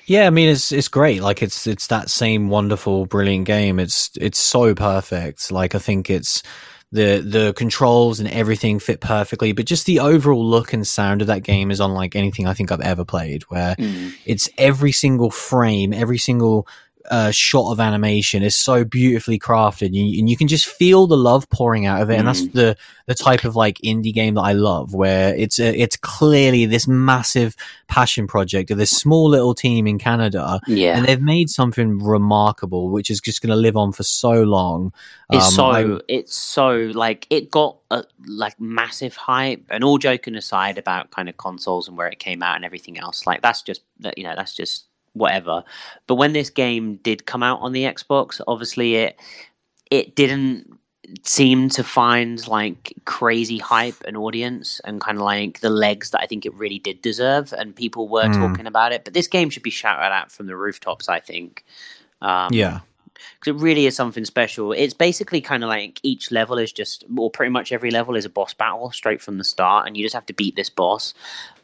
Yeah, 0.07 0.27
I 0.27 0.31
mean 0.31 0.49
it's 0.51 0.73
it's 0.73 0.89
great. 0.89 1.23
Like 1.23 1.43
it's 1.43 1.67
it's 1.67 1.87
that 1.89 2.11
same 2.11 2.49
wonderful, 2.49 3.07
brilliant 3.07 3.47
game. 3.47 3.79
It's 3.79 4.11
it's 4.21 4.39
so 4.39 4.75
perfect. 4.75 5.51
Like 5.53 5.75
I 5.75 5.79
think 5.79 6.09
it's 6.11 6.43
the 6.91 7.21
the 7.27 7.53
controls 7.55 8.21
and 8.21 8.29
everything 8.31 8.79
fit 8.81 9.01
perfectly, 9.01 9.53
but 9.53 9.67
just 9.67 9.85
the 9.87 10.01
overall 10.01 10.45
look 10.45 10.73
and 10.73 10.87
sound 10.87 11.21
of 11.21 11.27
that 11.29 11.43
game 11.43 11.71
is 11.71 11.81
unlike 11.81 12.17
anything 12.17 12.47
I 12.47 12.55
think 12.55 12.71
I've 12.73 12.81
ever 12.81 13.05
played. 13.05 13.43
Where 13.45 13.75
Mm. 13.77 14.13
it's 14.25 14.49
every 14.59 14.93
single 14.93 15.31
frame, 15.31 15.93
every 15.93 16.19
single 16.19 16.67
uh, 17.11 17.31
shot 17.31 17.71
of 17.71 17.81
animation 17.81 18.43
is 18.43 18.57
so 18.57 18.85
beautifully 18.85 19.39
crafted, 19.39 19.87
and 19.87 19.97
you, 19.97 20.19
and 20.19 20.31
you, 20.31 20.37
can 20.37 20.49
just 20.49 20.67
feel 20.67 21.07
the 21.07 21.17
love 21.17 21.49
pouring 21.51 21.85
out 21.85 22.01
of 22.01 22.11
it. 22.11 22.15
Mm. 22.15 22.19
And 22.21 22.29
that's 22.29 22.43
mm. 22.43 22.53
the 22.53 22.77
the 23.07 23.15
type 23.15 23.45
of 23.45 23.55
like 23.55 23.79
indie 23.79 24.13
game 24.13 24.35
that 24.35 24.43
I 24.43 24.53
love, 24.53 24.95
where 24.95 25.35
it's 25.35 25.59
a, 25.59 25.79
it's 25.79 25.97
clearly 25.97 26.65
this 26.65 26.89
massive 26.89 27.57
passion 27.89 28.27
project 28.27 28.71
of 28.71 28.79
this 28.79 28.91
small 28.91 29.29
little 29.29 29.55
team 29.55 29.87
in 29.87 29.99
Canada, 29.99 30.61
yeah, 30.67 30.97
and 30.97 31.07
they've 31.07 31.21
made 31.21 31.51
something 31.51 31.99
remarkable, 31.99 32.89
which 32.89 33.11
is 33.11 33.21
just 33.21 33.43
going 33.43 33.51
to 33.51 33.57
live 33.57 33.77
on 33.77 33.93
for 33.93 34.03
so 34.03 34.43
long. 34.43 34.93
It's 35.31 35.47
um, 35.47 35.53
so 35.53 35.65
I, 35.67 36.01
it's 36.09 36.37
so 36.37 36.91
like 36.95 37.27
it 37.29 37.51
got 37.51 37.77
a, 37.91 38.05
like 38.27 38.59
massive 38.59 39.15
hype, 39.15 39.65
and 39.69 39.85
all 39.85 39.99
joking 39.99 40.37
aside 40.37 40.79
about 40.79 41.11
kind 41.11 41.29
of 41.29 41.37
consoles 41.37 41.89
and 41.89 41.99
where 41.99 42.09
it 42.09 42.19
came 42.19 42.43
out 42.43 42.57
and 42.57 42.65
everything 42.65 42.99
else, 42.99 43.27
like 43.27 43.43
that's 43.43 43.63
just 43.63 43.83
you 44.17 44.25
know 44.25 44.35
that's 44.35 44.55
just 44.55 44.87
whatever. 45.15 45.65
But 46.07 46.17
when 46.17 46.33
this 46.33 46.51
game 46.51 46.97
did 46.97 47.27
come 47.27 47.43
out 47.43 47.61
on 47.61 47.73
the 47.73 47.85
Xbox, 47.85 48.41
obviously 48.47 48.97
it 48.97 49.19
it 49.91 50.15
didn't 50.15 50.79
seem 51.23 51.69
to 51.69 51.85
find 51.85 52.47
like 52.49 52.95
crazy 53.05 53.59
hype 53.59 54.03
and 54.07 54.17
audience 54.17 54.81
and 54.85 55.01
kind 55.01 55.19
of 55.19 55.25
like 55.25 55.61
the 55.61 55.71
legs 55.71 56.11
that 56.11 56.21
I 56.21 56.27
think 56.27 56.47
it 56.47 56.55
really 56.55 56.79
did 56.79 57.03
deserve 57.03 57.53
and 57.53 57.77
people 57.77 58.09
were 58.09 58.25
mm. 58.25 58.35
talking 58.35 58.67
about 58.67 58.93
it. 58.93 59.05
But 59.05 59.15
this 59.15 59.27
game 59.27 59.51
should 59.51 59.63
be 59.63 59.71
shouted 59.71 60.13
out 60.13 60.33
from 60.33 60.47
the 60.47 60.57
rooftops, 60.57 61.09
I 61.09 61.21
think. 61.21 61.65
Um, 62.23 62.49
yeah. 62.53 62.81
Because 63.15 63.61
it 63.61 63.63
really 63.63 63.87
is 63.87 63.95
something 63.95 64.25
special. 64.25 64.73
It's 64.73 64.95
basically 64.95 65.41
kind 65.41 65.63
of 65.63 65.69
like 65.69 66.01
each 66.03 66.31
level 66.31 66.59
is 66.59 66.73
just, 66.73 67.05
or 67.17 67.31
pretty 67.31 67.51
much 67.51 67.71
every 67.71 67.91
level 67.91 68.17
is 68.17 68.25
a 68.25 68.31
boss 68.31 68.55
battle 68.55 68.91
straight 68.91 69.23
from 69.23 69.39
the 69.39 69.45
start, 69.45 69.87
and 69.87 69.97
you 69.97 70.05
just 70.05 70.15
have 70.15 70.27
to 70.27 70.33
beat 70.33 70.57
this 70.57 70.69
boss. 70.69 71.15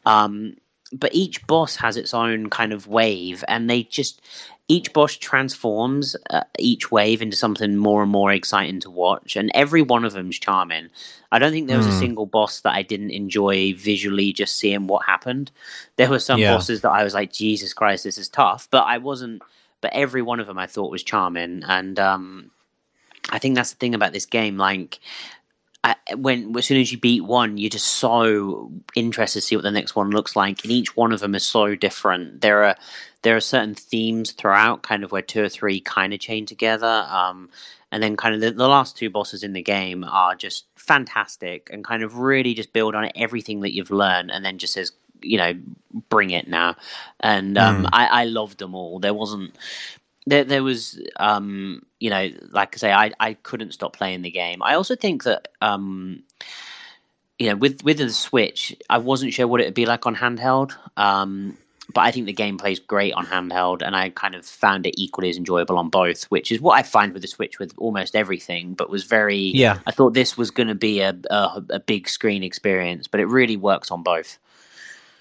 Um, 0.06 0.54
but 0.92 1.14
each 1.14 1.46
boss 1.46 1.76
has 1.76 1.96
its 1.96 2.14
own 2.14 2.50
kind 2.50 2.72
of 2.72 2.86
wave, 2.86 3.44
and 3.48 3.68
they 3.68 3.84
just 3.84 4.20
each 4.68 4.92
boss 4.92 5.16
transforms 5.16 6.14
uh, 6.30 6.42
each 6.58 6.92
wave 6.92 7.22
into 7.22 7.36
something 7.36 7.76
more 7.76 8.02
and 8.02 8.12
more 8.12 8.32
exciting 8.32 8.80
to 8.80 8.90
watch, 8.90 9.36
and 9.36 9.50
every 9.54 9.82
one 9.82 10.04
of 10.04 10.12
them's 10.12 10.38
charming. 10.38 10.88
I 11.32 11.38
don't 11.38 11.52
think 11.52 11.68
there 11.68 11.76
was 11.76 11.86
mm. 11.86 11.90
a 11.90 11.92
hmm. 11.92 11.98
single 11.98 12.26
boss 12.26 12.60
that 12.60 12.74
I 12.74 12.82
didn't 12.82 13.10
enjoy 13.10 13.74
visually, 13.74 14.32
just 14.32 14.56
seeing 14.56 14.86
what 14.86 15.06
happened. 15.06 15.50
There 15.96 16.10
were 16.10 16.18
some 16.18 16.40
yeah. 16.40 16.54
bosses 16.54 16.80
that 16.80 16.90
I 16.90 17.04
was 17.04 17.14
like, 17.14 17.32
Jesus 17.32 17.72
Christ, 17.72 18.04
this 18.04 18.18
is 18.18 18.28
tough, 18.28 18.68
but 18.70 18.84
I 18.84 18.98
wasn't. 18.98 19.42
But 19.80 19.94
every 19.94 20.20
one 20.20 20.40
of 20.40 20.46
them 20.46 20.58
I 20.58 20.66
thought 20.66 20.90
was 20.90 21.02
charming, 21.02 21.62
and 21.66 21.98
um, 21.98 22.50
I 23.30 23.38
think 23.38 23.54
that's 23.54 23.70
the 23.70 23.76
thing 23.76 23.94
about 23.94 24.12
this 24.12 24.26
game. 24.26 24.56
Like 24.56 25.00
when 26.16 26.56
as 26.56 26.66
soon 26.66 26.80
as 26.80 26.92
you 26.92 26.98
beat 26.98 27.24
one, 27.24 27.56
you're 27.56 27.70
just 27.70 27.86
so 27.86 28.70
interested 28.94 29.40
to 29.40 29.46
see 29.46 29.56
what 29.56 29.62
the 29.62 29.70
next 29.70 29.96
one 29.96 30.10
looks 30.10 30.36
like, 30.36 30.62
and 30.62 30.72
each 30.72 30.96
one 30.96 31.12
of 31.12 31.20
them 31.20 31.34
is 31.34 31.44
so 31.44 31.74
different. 31.74 32.40
There 32.40 32.64
are 32.64 32.76
there 33.22 33.36
are 33.36 33.40
certain 33.40 33.74
themes 33.74 34.32
throughout, 34.32 34.82
kind 34.82 35.04
of 35.04 35.12
where 35.12 35.22
two 35.22 35.42
or 35.42 35.48
three 35.48 35.80
kind 35.80 36.12
of 36.12 36.20
chain 36.20 36.46
together, 36.46 37.06
um, 37.08 37.48
and 37.90 38.02
then 38.02 38.16
kind 38.16 38.34
of 38.34 38.40
the, 38.40 38.50
the, 38.50 38.68
last 38.68 38.96
two 38.96 39.10
bosses 39.10 39.42
in 39.42 39.52
the 39.52 39.62
game 39.62 40.04
are 40.04 40.34
just 40.34 40.66
fantastic 40.74 41.68
and 41.72 41.84
kind 41.84 42.02
of 42.02 42.18
really 42.18 42.54
just 42.54 42.72
build 42.72 42.94
on 42.94 43.10
everything 43.14 43.60
that 43.60 43.74
you've 43.74 43.90
learned, 43.90 44.30
and 44.30 44.44
then 44.44 44.58
just 44.58 44.74
says 44.74 44.92
you 45.22 45.38
know 45.38 45.54
bring 46.08 46.30
it 46.30 46.46
now, 46.46 46.76
and 47.20 47.56
um, 47.56 47.84
mm. 47.84 47.88
I, 47.92 48.06
I 48.06 48.24
loved 48.24 48.58
them 48.58 48.74
all. 48.74 48.98
There 48.98 49.14
wasn't 49.14 49.54
there, 50.26 50.44
there 50.44 50.62
was, 50.62 51.00
um, 51.16 51.84
you 51.98 52.10
know, 52.10 52.30
like 52.50 52.74
I 52.74 52.78
say, 52.78 52.92
I, 52.92 53.12
I 53.18 53.34
couldn't 53.34 53.72
stop 53.72 53.96
playing 53.96 54.22
the 54.22 54.30
game. 54.30 54.62
I 54.62 54.74
also 54.74 54.96
think 54.96 55.24
that, 55.24 55.48
um, 55.60 56.22
you 57.38 57.48
know, 57.48 57.56
with 57.56 57.82
with 57.82 57.98
the 57.98 58.10
Switch, 58.10 58.76
I 58.90 58.98
wasn't 58.98 59.32
sure 59.32 59.48
what 59.48 59.60
it 59.60 59.64
would 59.64 59.74
be 59.74 59.86
like 59.86 60.06
on 60.06 60.14
handheld. 60.14 60.72
Um, 60.96 61.56
but 61.92 62.02
I 62.02 62.10
think 62.10 62.26
the 62.26 62.32
game 62.32 62.58
plays 62.58 62.78
great 62.78 63.14
on 63.14 63.26
handheld, 63.26 63.82
and 63.82 63.96
I 63.96 64.10
kind 64.10 64.34
of 64.34 64.44
found 64.46 64.86
it 64.86 64.94
equally 65.00 65.30
as 65.30 65.36
enjoyable 65.36 65.78
on 65.78 65.88
both, 65.88 66.24
which 66.24 66.52
is 66.52 66.60
what 66.60 66.78
I 66.78 66.82
find 66.82 67.12
with 67.12 67.22
the 67.22 67.28
Switch 67.28 67.58
with 67.58 67.72
almost 67.78 68.14
everything. 68.14 68.74
But 68.74 68.90
was 68.90 69.04
very, 69.04 69.38
yeah. 69.38 69.78
I 69.86 69.90
thought 69.90 70.14
this 70.14 70.36
was 70.36 70.50
going 70.50 70.68
to 70.68 70.74
be 70.74 71.00
a, 71.00 71.16
a 71.30 71.64
a 71.70 71.80
big 71.80 72.08
screen 72.08 72.42
experience, 72.42 73.08
but 73.08 73.20
it 73.20 73.26
really 73.26 73.56
works 73.56 73.90
on 73.90 74.02
both. 74.02 74.38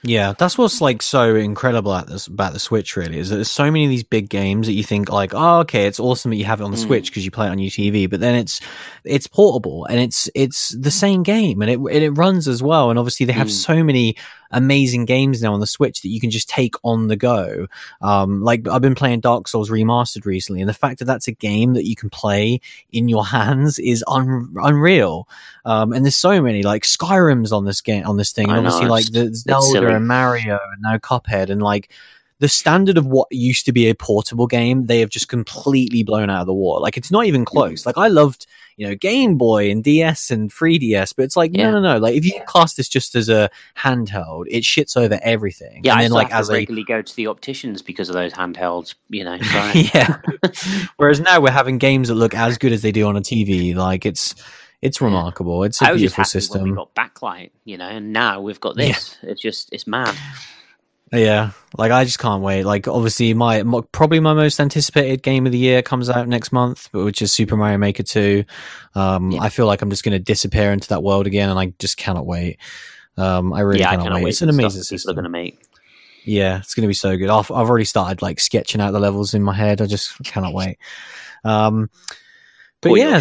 Yeah, 0.01 0.33
that's 0.37 0.57
what's 0.57 0.79
like 0.79 1.01
so 1.01 1.35
incredible 1.35 1.93
at 1.93 2.07
this 2.07 2.27
about 2.27 2.53
the 2.53 2.59
Switch. 2.59 2.95
Really, 2.95 3.17
is 3.17 3.29
that 3.29 3.35
there's 3.35 3.51
so 3.51 3.65
many 3.65 3.83
of 3.83 3.89
these 3.89 4.03
big 4.03 4.29
games 4.29 4.67
that 4.67 4.73
you 4.73 4.83
think 4.83 5.09
like, 5.09 5.33
oh, 5.33 5.59
okay, 5.59 5.87
it's 5.87 5.99
awesome 5.99 6.31
that 6.31 6.37
you 6.37 6.45
have 6.45 6.61
it 6.61 6.63
on 6.63 6.71
the 6.71 6.77
mm. 6.77 6.85
Switch 6.85 7.11
because 7.11 7.25
you 7.25 7.31
play 7.31 7.47
it 7.47 7.49
on 7.49 7.59
your 7.59 7.69
TV, 7.69 8.09
but 8.09 8.21
then 8.21 8.35
it's 8.35 8.61
it's 9.03 9.27
portable 9.27 9.85
and 9.85 9.99
it's 9.99 10.29
it's 10.35 10.69
the 10.69 10.91
same 10.91 11.23
game 11.23 11.61
and 11.61 11.69
it 11.69 11.79
and 11.79 12.03
it 12.03 12.11
runs 12.11 12.47
as 12.47 12.63
well. 12.63 12.89
And 12.89 12.97
obviously, 12.97 13.25
they 13.25 13.33
have 13.33 13.47
mm. 13.47 13.51
so 13.51 13.83
many 13.83 14.15
amazing 14.51 15.05
games 15.05 15.41
now 15.41 15.53
on 15.53 15.59
the 15.59 15.67
Switch 15.67 16.01
that 16.01 16.09
you 16.09 16.19
can 16.19 16.29
just 16.29 16.49
take 16.49 16.75
on 16.83 17.07
the 17.07 17.15
go. 17.15 17.67
Um, 18.01 18.41
like 18.41 18.67
I've 18.67 18.81
been 18.81 18.95
playing 18.95 19.19
Dark 19.19 19.47
Souls 19.47 19.69
Remastered 19.69 20.25
recently, 20.25 20.61
and 20.61 20.69
the 20.69 20.73
fact 20.73 20.99
that 20.99 21.05
that's 21.05 21.27
a 21.27 21.31
game 21.31 21.73
that 21.73 21.85
you 21.85 21.95
can 21.95 22.09
play 22.09 22.61
in 22.91 23.09
your 23.09 23.25
hands 23.27 23.79
is 23.79 24.03
un- 24.07 24.53
unreal. 24.55 25.27
Um, 25.65 25.93
and 25.93 26.05
there's 26.05 26.17
so 26.17 26.41
many 26.41 26.63
like 26.63 26.83
Skyrim's 26.83 27.51
on 27.51 27.65
this 27.65 27.81
game 27.81 28.05
on 28.05 28.17
this 28.17 28.31
thing, 28.31 28.49
and 28.49 28.57
obviously 28.57 28.87
like 28.87 29.11
the 29.11 29.33
Zelda 29.33 29.88
and 29.95 30.07
Mario 30.07 30.59
and 30.73 30.81
now 30.81 30.97
Cuphead, 30.97 31.49
and 31.49 31.61
like 31.61 31.91
the 32.39 32.47
standard 32.47 32.97
of 32.97 33.05
what 33.05 33.27
used 33.31 33.65
to 33.65 33.73
be 33.73 33.89
a 33.89 33.95
portable 33.95 34.47
game, 34.47 34.85
they 34.85 35.01
have 35.01 35.09
just 35.09 35.27
completely 35.27 36.03
blown 36.03 36.29
out 36.29 36.41
of 36.41 36.47
the 36.47 36.53
water. 36.53 36.81
Like 36.81 36.95
it's 36.95 37.11
not 37.11 37.25
even 37.25 37.41
hmm. 37.41 37.45
close. 37.45 37.85
Like 37.85 37.97
I 37.97 38.07
loved, 38.07 38.47
you 38.77 38.87
know, 38.87 38.95
Game 38.95 39.37
Boy 39.37 39.69
and 39.69 39.83
DS 39.83 40.31
and 40.31 40.51
3DS, 40.51 41.13
but 41.15 41.23
it's 41.23 41.35
like 41.35 41.51
yeah. 41.53 41.69
no, 41.69 41.79
no, 41.79 41.93
no. 41.93 41.97
Like 41.99 42.15
if 42.15 42.25
you 42.25 42.39
class 42.47 42.75
this 42.75 42.87
just 42.87 43.13
as 43.15 43.27
a 43.27 43.49
handheld, 43.77 44.45
it 44.47 44.63
shits 44.63 44.95
over 44.95 45.19
everything. 45.21 45.81
Yeah, 45.83 45.93
and 45.93 45.99
I 45.99 46.03
then, 46.03 46.11
like 46.11 46.31
as 46.31 46.49
regularly 46.49 46.83
a... 46.83 46.85
go 46.85 47.01
to 47.01 47.15
the 47.15 47.27
opticians 47.27 47.81
because 47.81 48.07
of 48.07 48.15
those 48.15 48.31
handhelds. 48.31 48.95
You 49.09 49.25
know, 49.25 49.33
yeah. 49.73 50.21
Whereas 50.97 51.19
now 51.19 51.41
we're 51.41 51.51
having 51.51 51.77
games 51.77 52.07
that 52.07 52.15
look 52.15 52.33
as 52.33 52.57
good 52.57 52.71
as 52.71 52.81
they 52.81 52.93
do 52.93 53.05
on 53.07 53.17
a 53.17 53.21
TV. 53.21 53.75
Like 53.75 54.05
it's 54.05 54.33
it's 54.81 55.01
remarkable. 55.01 55.63
It's 55.63 55.81
a 55.81 55.93
beautiful 55.93 56.23
system. 56.23 56.63
we 56.63 56.71
got 56.73 56.93
backlight, 56.95 57.51
you 57.65 57.77
know, 57.77 57.87
and 57.87 58.13
now 58.13 58.41
we've 58.41 58.59
got 58.59 58.75
this. 58.75 59.17
Yeah. 59.21 59.31
It's 59.31 59.41
just 59.41 59.69
it's 59.71 59.87
mad. 59.87 60.15
Yeah, 61.11 61.51
like 61.75 61.91
I 61.91 62.05
just 62.05 62.19
can't 62.19 62.43
wait. 62.43 62.65
Like 62.65 62.87
obviously, 62.87 63.33
my, 63.33 63.63
my, 63.63 63.81
probably 63.91 64.19
my 64.19 64.33
most 64.33 64.59
anticipated 64.59 65.23
game 65.23 65.47
of 65.47 65.51
the 65.51 65.57
year 65.57 65.81
comes 65.81 66.07
out 66.07 66.27
next 66.27 66.51
month, 66.51 66.87
which 66.91 67.21
is 67.23 67.31
Super 67.31 67.57
Mario 67.57 67.79
Maker 67.79 68.03
Two. 68.03 68.45
Um, 68.93 69.31
yeah. 69.31 69.41
I 69.41 69.49
feel 69.49 69.65
like 69.65 69.81
I'm 69.81 69.89
just 69.89 70.03
going 70.03 70.13
to 70.13 70.19
disappear 70.19 70.71
into 70.71 70.89
that 70.89 71.01
world 71.01 71.25
again, 71.25 71.49
and 71.49 71.57
I 71.57 71.73
just 71.79 71.97
cannot 71.97 72.27
wait. 72.27 72.59
Um, 73.17 73.53
I 73.53 73.61
really 73.61 73.79
yeah, 73.79 73.89
cannot, 73.89 74.01
I 74.01 74.03
cannot 74.03 74.21
wait. 74.21 74.29
It's 74.29 74.41
an 74.43 74.49
amazing 74.49 74.83
system. 74.83 75.15
Going 75.15 75.23
to 75.23 75.29
make. 75.29 75.59
Yeah, 76.25 76.59
it's 76.59 76.75
going 76.75 76.83
to 76.83 76.87
be 76.87 76.93
so 76.93 77.17
good. 77.17 77.29
I've, 77.29 77.49
I've 77.49 77.69
already 77.69 77.85
started 77.85 78.21
like 78.21 78.39
sketching 78.39 78.79
out 78.79 78.91
the 78.91 78.99
levels 78.99 79.33
in 79.33 79.41
my 79.41 79.55
head. 79.55 79.81
I 79.81 79.87
just 79.87 80.23
cannot 80.23 80.53
wait. 80.53 80.77
Um, 81.43 81.89
but 82.81 82.91
yeah, 82.91 83.19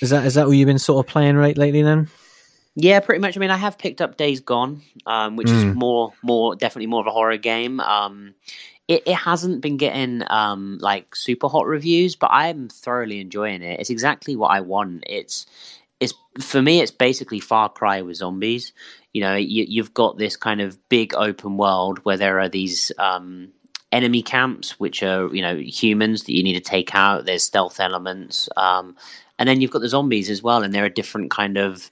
is 0.00 0.10
that, 0.10 0.24
is, 0.24 0.34
that 0.34 0.46
what 0.46 0.52
you've 0.52 0.66
been 0.66 0.78
sort 0.78 1.04
of 1.04 1.10
playing 1.10 1.36
right 1.36 1.56
lately 1.56 1.82
then? 1.82 2.08
Yeah, 2.74 3.00
pretty 3.00 3.20
much. 3.20 3.36
I 3.36 3.40
mean, 3.40 3.50
I 3.50 3.56
have 3.56 3.76
picked 3.76 4.00
up 4.00 4.16
Days 4.16 4.40
Gone, 4.40 4.82
um, 5.06 5.36
which 5.36 5.48
mm. 5.48 5.56
is 5.56 5.62
hmm. 5.64 5.72
more, 5.74 6.12
more 6.22 6.56
definitely 6.56 6.86
more 6.86 7.00
of 7.00 7.06
a 7.06 7.10
horror 7.10 7.36
game. 7.36 7.80
Um, 7.80 8.34
it, 8.88 9.02
it 9.06 9.14
hasn't 9.14 9.60
been 9.60 9.76
getting 9.76 10.22
um, 10.30 10.78
like 10.80 11.14
super 11.14 11.48
hot 11.48 11.66
reviews, 11.66 12.16
but 12.16 12.30
I'm 12.32 12.68
thoroughly 12.68 13.20
enjoying 13.20 13.62
it. 13.62 13.80
It's 13.80 13.90
exactly 13.90 14.36
what 14.36 14.48
I 14.48 14.60
want. 14.60 15.04
It's 15.06 15.46
it's 16.00 16.14
for 16.40 16.60
me. 16.60 16.80
It's 16.80 16.90
basically 16.90 17.40
Far 17.40 17.68
Cry 17.68 18.02
with 18.02 18.16
zombies. 18.16 18.72
You 19.12 19.22
know, 19.22 19.36
you, 19.36 19.64
you've 19.68 19.94
got 19.94 20.18
this 20.18 20.36
kind 20.36 20.60
of 20.60 20.76
big 20.88 21.14
open 21.14 21.56
world 21.56 22.00
where 22.04 22.16
there 22.16 22.40
are 22.40 22.48
these 22.48 22.90
um, 22.98 23.52
enemy 23.92 24.22
camps, 24.22 24.80
which 24.80 25.02
are 25.02 25.32
you 25.34 25.42
know 25.42 25.56
humans 25.56 26.24
that 26.24 26.32
you 26.32 26.42
need 26.42 26.54
to 26.54 26.60
take 26.60 26.94
out. 26.94 27.24
There's 27.24 27.44
stealth 27.44 27.78
elements, 27.78 28.48
um, 28.56 28.96
and 29.42 29.48
then 29.48 29.60
you've 29.60 29.72
got 29.72 29.80
the 29.80 29.88
zombies 29.88 30.30
as 30.30 30.40
well, 30.40 30.62
and 30.62 30.72
there 30.72 30.84
are 30.84 30.88
different 30.88 31.32
kind 31.32 31.56
of 31.56 31.90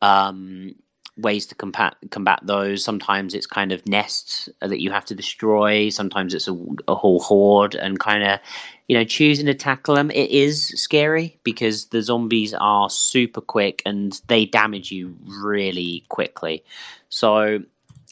um, 0.00 0.76
ways 1.16 1.44
to 1.46 1.56
combat 1.56 1.96
combat 2.12 2.38
those. 2.44 2.84
Sometimes 2.84 3.34
it's 3.34 3.48
kind 3.48 3.72
of 3.72 3.84
nests 3.88 4.48
that 4.60 4.80
you 4.80 4.92
have 4.92 5.04
to 5.06 5.14
destroy. 5.16 5.88
Sometimes 5.88 6.34
it's 6.34 6.46
a, 6.46 6.56
a 6.86 6.94
whole 6.94 7.18
horde, 7.18 7.74
and 7.74 7.98
kind 7.98 8.22
of 8.22 8.38
you 8.86 8.96
know 8.96 9.02
choosing 9.02 9.46
to 9.46 9.54
tackle 9.54 9.96
them. 9.96 10.12
It 10.12 10.30
is 10.30 10.68
scary 10.80 11.36
because 11.42 11.86
the 11.86 12.00
zombies 12.00 12.54
are 12.54 12.88
super 12.88 13.40
quick 13.40 13.82
and 13.84 14.20
they 14.28 14.46
damage 14.46 14.92
you 14.92 15.16
really 15.26 16.04
quickly. 16.10 16.62
So 17.08 17.58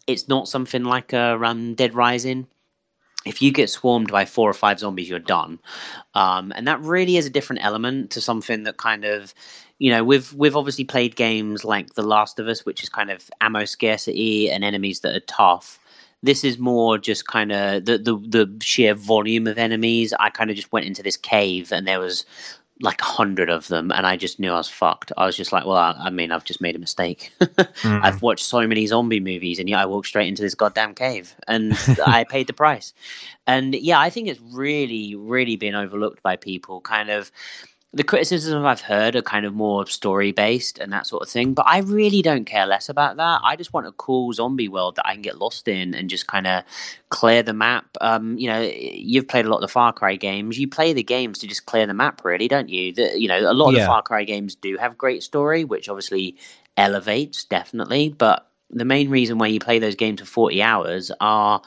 it's 0.08 0.26
not 0.26 0.48
something 0.48 0.82
like 0.82 1.12
a 1.12 1.40
um, 1.40 1.76
Dead 1.76 1.94
Rising 1.94 2.48
if 3.24 3.40
you 3.40 3.52
get 3.52 3.70
swarmed 3.70 4.10
by 4.10 4.24
four 4.24 4.50
or 4.50 4.54
five 4.54 4.78
zombies, 4.78 5.08
you're 5.08 5.18
done. 5.18 5.58
Um, 6.14 6.52
and 6.56 6.66
that 6.66 6.80
really 6.80 7.16
is 7.16 7.26
a 7.26 7.30
different 7.30 7.64
element 7.64 8.10
to 8.12 8.20
something 8.20 8.64
that 8.64 8.76
kind 8.76 9.04
of 9.04 9.34
you 9.82 9.90
know, 9.90 10.04
we've 10.04 10.32
we've 10.34 10.54
obviously 10.54 10.84
played 10.84 11.16
games 11.16 11.64
like 11.64 11.94
The 11.94 12.04
Last 12.04 12.38
of 12.38 12.46
Us, 12.46 12.64
which 12.64 12.84
is 12.84 12.88
kind 12.88 13.10
of 13.10 13.28
ammo 13.40 13.64
scarcity 13.64 14.48
and 14.48 14.62
enemies 14.62 15.00
that 15.00 15.16
are 15.16 15.26
tough. 15.26 15.80
This 16.22 16.44
is 16.44 16.56
more 16.56 16.98
just 16.98 17.26
kind 17.26 17.50
of 17.50 17.84
the, 17.84 17.98
the 17.98 18.14
the 18.14 18.56
sheer 18.62 18.94
volume 18.94 19.48
of 19.48 19.58
enemies. 19.58 20.14
I 20.20 20.30
kind 20.30 20.50
of 20.50 20.56
just 20.56 20.70
went 20.70 20.86
into 20.86 21.02
this 21.02 21.16
cave 21.16 21.72
and 21.72 21.84
there 21.84 21.98
was 21.98 22.24
like 22.82 23.00
a 23.00 23.04
hundred 23.04 23.48
of 23.48 23.68
them, 23.68 23.92
and 23.92 24.06
I 24.06 24.16
just 24.16 24.40
knew 24.40 24.50
I 24.50 24.56
was 24.56 24.68
fucked. 24.68 25.12
I 25.16 25.24
was 25.24 25.36
just 25.36 25.52
like, 25.52 25.64
well, 25.64 25.76
I, 25.76 25.94
I 25.98 26.10
mean, 26.10 26.32
I've 26.32 26.44
just 26.44 26.60
made 26.60 26.76
a 26.76 26.80
mistake. 26.80 27.30
mm. 27.40 28.00
I've 28.02 28.20
watched 28.22 28.44
so 28.44 28.66
many 28.66 28.86
zombie 28.86 29.20
movies, 29.20 29.58
and 29.58 29.68
yet 29.68 29.78
I 29.78 29.86
walked 29.86 30.08
straight 30.08 30.28
into 30.28 30.42
this 30.42 30.54
goddamn 30.54 30.94
cave, 30.94 31.34
and 31.46 31.78
I 32.06 32.24
paid 32.28 32.48
the 32.48 32.52
price. 32.52 32.92
And 33.46 33.74
yeah, 33.74 34.00
I 34.00 34.10
think 34.10 34.28
it's 34.28 34.40
really, 34.52 35.14
really 35.14 35.56
been 35.56 35.74
overlooked 35.74 36.22
by 36.22 36.36
people. 36.36 36.80
Kind 36.80 37.10
of 37.10 37.30
the 37.94 38.04
criticisms 38.04 38.64
I've 38.64 38.80
heard 38.80 39.14
are 39.16 39.22
kind 39.22 39.44
of 39.44 39.52
more 39.52 39.86
story 39.86 40.32
based 40.32 40.78
and 40.78 40.90
that 40.92 41.06
sort 41.06 41.22
of 41.22 41.28
thing, 41.28 41.52
but 41.52 41.66
I 41.68 41.80
really 41.80 42.22
don't 42.22 42.46
care 42.46 42.66
less 42.66 42.88
about 42.88 43.18
that. 43.18 43.40
I 43.44 43.54
just 43.54 43.74
want 43.74 43.86
a 43.86 43.92
cool 43.92 44.32
zombie 44.32 44.68
world 44.68 44.96
that 44.96 45.06
I 45.06 45.12
can 45.12 45.20
get 45.20 45.38
lost 45.38 45.68
in 45.68 45.94
and 45.94 46.08
just 46.08 46.26
kind 46.26 46.46
of 46.46 46.64
clear 47.10 47.42
the 47.42 47.52
map. 47.52 47.84
Um, 48.00 48.38
you 48.38 48.48
know, 48.48 48.62
you've 48.62 49.28
played 49.28 49.44
a 49.44 49.50
lot 49.50 49.56
of 49.56 49.62
the 49.62 49.68
Far 49.68 49.92
Cry 49.92 50.16
games. 50.16 50.58
You 50.58 50.68
play 50.68 50.94
the 50.94 51.02
games 51.02 51.38
to 51.40 51.46
just 51.46 51.66
clear 51.66 51.86
the 51.86 51.92
map, 51.92 52.24
really, 52.24 52.48
don't 52.48 52.70
you? 52.70 52.94
The, 52.94 53.20
you 53.20 53.28
know, 53.28 53.38
a 53.38 53.52
lot 53.52 53.68
of 53.68 53.74
yeah. 53.74 53.80
the 53.80 53.86
Far 53.86 54.02
Cry 54.02 54.24
games 54.24 54.54
do 54.54 54.78
have 54.78 54.96
great 54.96 55.22
story, 55.22 55.64
which 55.64 55.90
obviously 55.90 56.36
elevates 56.78 57.44
definitely, 57.44 58.08
but 58.08 58.48
the 58.70 58.86
main 58.86 59.10
reason 59.10 59.36
why 59.36 59.48
you 59.48 59.60
play 59.60 59.78
those 59.78 59.96
games 59.96 60.20
for 60.20 60.26
40 60.26 60.62
hours 60.62 61.12
are 61.20 61.60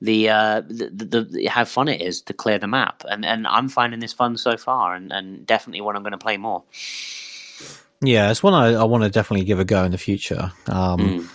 the, 0.00 0.28
uh, 0.28 0.60
the, 0.60 0.90
the, 0.92 1.22
the, 1.22 1.46
how 1.46 1.64
fun 1.64 1.88
it 1.88 2.00
is 2.00 2.20
to 2.22 2.34
clear 2.34 2.58
the 2.58 2.66
map, 2.66 3.02
and 3.08 3.24
and 3.24 3.46
I'm 3.46 3.68
finding 3.68 4.00
this 4.00 4.12
fun 4.12 4.36
so 4.36 4.56
far, 4.56 4.94
and, 4.94 5.10
and 5.12 5.46
definitely 5.46 5.80
one 5.80 5.96
I'm 5.96 6.02
going 6.02 6.12
to 6.12 6.18
play 6.18 6.36
more. 6.36 6.64
Yeah, 8.02 8.30
it's 8.30 8.42
one 8.42 8.52
I, 8.52 8.74
I 8.74 8.84
want 8.84 9.04
to 9.04 9.10
definitely 9.10 9.46
give 9.46 9.58
a 9.58 9.64
go 9.64 9.84
in 9.84 9.92
the 9.92 9.98
future. 9.98 10.52
Um, 10.66 11.00
mm. 11.00 11.28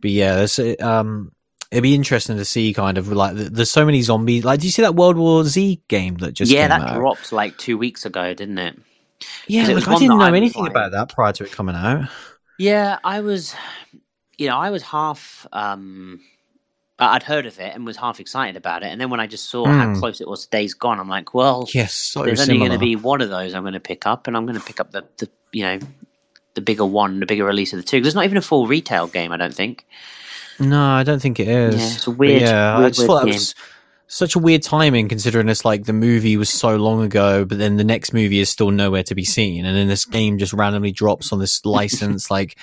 But 0.00 0.10
yeah, 0.10 0.40
it's, 0.40 0.58
um, 0.80 1.32
it'd 1.70 1.82
be 1.82 1.94
interesting 1.94 2.36
to 2.36 2.44
see 2.44 2.72
kind 2.72 2.96
of 2.96 3.08
like 3.08 3.36
there's 3.36 3.70
so 3.70 3.84
many 3.84 4.00
zombies. 4.00 4.44
Like, 4.44 4.60
do 4.60 4.66
you 4.66 4.72
see 4.72 4.82
that 4.82 4.94
World 4.94 5.18
War 5.18 5.44
Z 5.44 5.82
game 5.88 6.16
that 6.16 6.32
just 6.32 6.50
yeah 6.50 6.68
that 6.68 6.80
out? 6.80 6.94
dropped 6.94 7.32
like 7.32 7.58
two 7.58 7.76
weeks 7.76 8.06
ago, 8.06 8.32
didn't 8.32 8.58
it? 8.58 8.78
Yeah, 9.46 9.66
like, 9.68 9.86
I 9.86 9.98
didn't 9.98 10.18
know 10.18 10.32
anything 10.32 10.66
about 10.66 10.92
that 10.92 11.10
prior 11.10 11.32
to 11.34 11.44
it 11.44 11.52
coming 11.52 11.74
out. 11.74 12.08
Yeah, 12.58 12.98
I 13.04 13.20
was, 13.20 13.54
you 14.38 14.48
know, 14.48 14.56
I 14.56 14.70
was 14.70 14.82
half. 14.82 15.46
um 15.52 16.20
I'd 16.98 17.24
heard 17.24 17.46
of 17.46 17.58
it 17.58 17.74
and 17.74 17.84
was 17.84 17.96
half 17.96 18.20
excited 18.20 18.56
about 18.56 18.82
it, 18.82 18.86
and 18.86 19.00
then 19.00 19.10
when 19.10 19.20
I 19.20 19.26
just 19.26 19.50
saw 19.50 19.66
mm. 19.66 19.76
how 19.76 19.88
hmm. 19.88 19.98
close 19.98 20.20
it 20.20 20.28
was 20.28 20.44
to 20.44 20.50
Days 20.50 20.74
Gone, 20.74 21.00
I'm 21.00 21.08
like, 21.08 21.34
well, 21.34 21.68
yes, 21.74 21.92
so 21.92 22.22
there's 22.22 22.44
similar. 22.44 22.54
only 22.54 22.68
going 22.68 22.78
to 22.78 22.84
be 22.84 22.96
one 22.96 23.20
of 23.20 23.30
those 23.30 23.52
I'm 23.54 23.62
going 23.62 23.74
to 23.74 23.80
pick 23.80 24.06
up, 24.06 24.26
and 24.26 24.36
I'm 24.36 24.46
going 24.46 24.58
to 24.58 24.64
pick 24.64 24.78
up 24.78 24.92
the, 24.92 25.04
the 25.18 25.28
you 25.52 25.64
know 25.64 25.78
the 26.54 26.60
bigger 26.60 26.86
one, 26.86 27.20
the 27.20 27.26
bigger 27.26 27.44
release 27.44 27.72
of 27.72 27.78
the 27.78 27.82
two. 27.82 28.00
There's 28.00 28.14
not 28.14 28.24
even 28.24 28.36
a 28.36 28.42
full 28.42 28.66
retail 28.66 29.08
game, 29.08 29.32
I 29.32 29.36
don't 29.36 29.54
think. 29.54 29.86
No, 30.60 30.80
I 30.80 31.02
don't 31.02 31.20
think 31.20 31.40
it 31.40 31.48
is. 31.48 31.76
Yeah, 31.76 31.94
it's 31.94 32.06
a 32.06 32.10
weird. 32.10 32.40
But 32.40 32.46
yeah, 32.46 32.78
weird, 32.78 32.86
I 32.86 32.90
just 32.90 33.06
thought 33.06 33.24
that 33.24 33.34
was 33.34 33.54
such 34.06 34.36
a 34.36 34.38
weird 34.38 34.62
timing 34.62 35.08
considering 35.08 35.48
it's 35.48 35.64
like 35.64 35.84
the 35.84 35.92
movie 35.92 36.36
was 36.36 36.48
so 36.48 36.76
long 36.76 37.02
ago, 37.02 37.44
but 37.44 37.58
then 37.58 37.76
the 37.76 37.84
next 37.84 38.12
movie 38.12 38.38
is 38.38 38.48
still 38.48 38.70
nowhere 38.70 39.02
to 39.04 39.14
be 39.14 39.24
seen, 39.24 39.64
and 39.64 39.76
then 39.76 39.88
this 39.88 40.04
game 40.04 40.38
just 40.38 40.52
randomly 40.52 40.92
drops 40.92 41.32
on 41.32 41.40
this 41.40 41.64
license, 41.64 42.30
like 42.30 42.56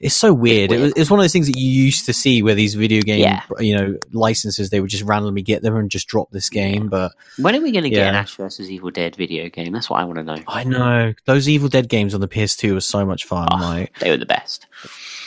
it's 0.00 0.16
so 0.16 0.32
weird. 0.32 0.72
It's, 0.72 0.80
weird. 0.80 0.96
It, 0.96 1.00
it's 1.00 1.10
one 1.10 1.20
of 1.20 1.24
those 1.24 1.32
things 1.32 1.46
that 1.46 1.58
you 1.58 1.70
used 1.70 2.06
to 2.06 2.14
see 2.14 2.42
where 2.42 2.54
these 2.54 2.74
video 2.74 3.02
game, 3.02 3.20
yeah. 3.20 3.42
you 3.58 3.76
know, 3.76 3.98
licenses 4.12 4.70
they 4.70 4.80
would 4.80 4.88
just 4.88 5.04
randomly 5.04 5.42
get 5.42 5.62
them 5.62 5.76
and 5.76 5.90
just 5.90 6.08
drop 6.08 6.30
this 6.30 6.48
game. 6.48 6.88
But 6.88 7.12
when 7.36 7.54
are 7.54 7.60
we 7.60 7.70
going 7.70 7.84
to 7.84 7.90
yeah. 7.90 7.96
get 7.96 8.08
an 8.08 8.14
Ash 8.14 8.34
versus 8.36 8.70
Evil 8.70 8.90
Dead 8.90 9.14
video 9.14 9.50
game? 9.50 9.72
That's 9.72 9.90
what 9.90 10.00
I 10.00 10.04
want 10.04 10.16
to 10.16 10.24
know. 10.24 10.38
I 10.48 10.64
know 10.64 11.12
those 11.26 11.50
Evil 11.50 11.68
Dead 11.68 11.90
games 11.90 12.14
on 12.14 12.22
the 12.22 12.28
PS2 12.28 12.72
were 12.72 12.80
so 12.80 13.04
much 13.04 13.26
fun. 13.26 13.48
Oh, 13.52 13.56
like 13.56 13.98
they 13.98 14.10
were 14.10 14.16
the 14.16 14.26
best. 14.26 14.66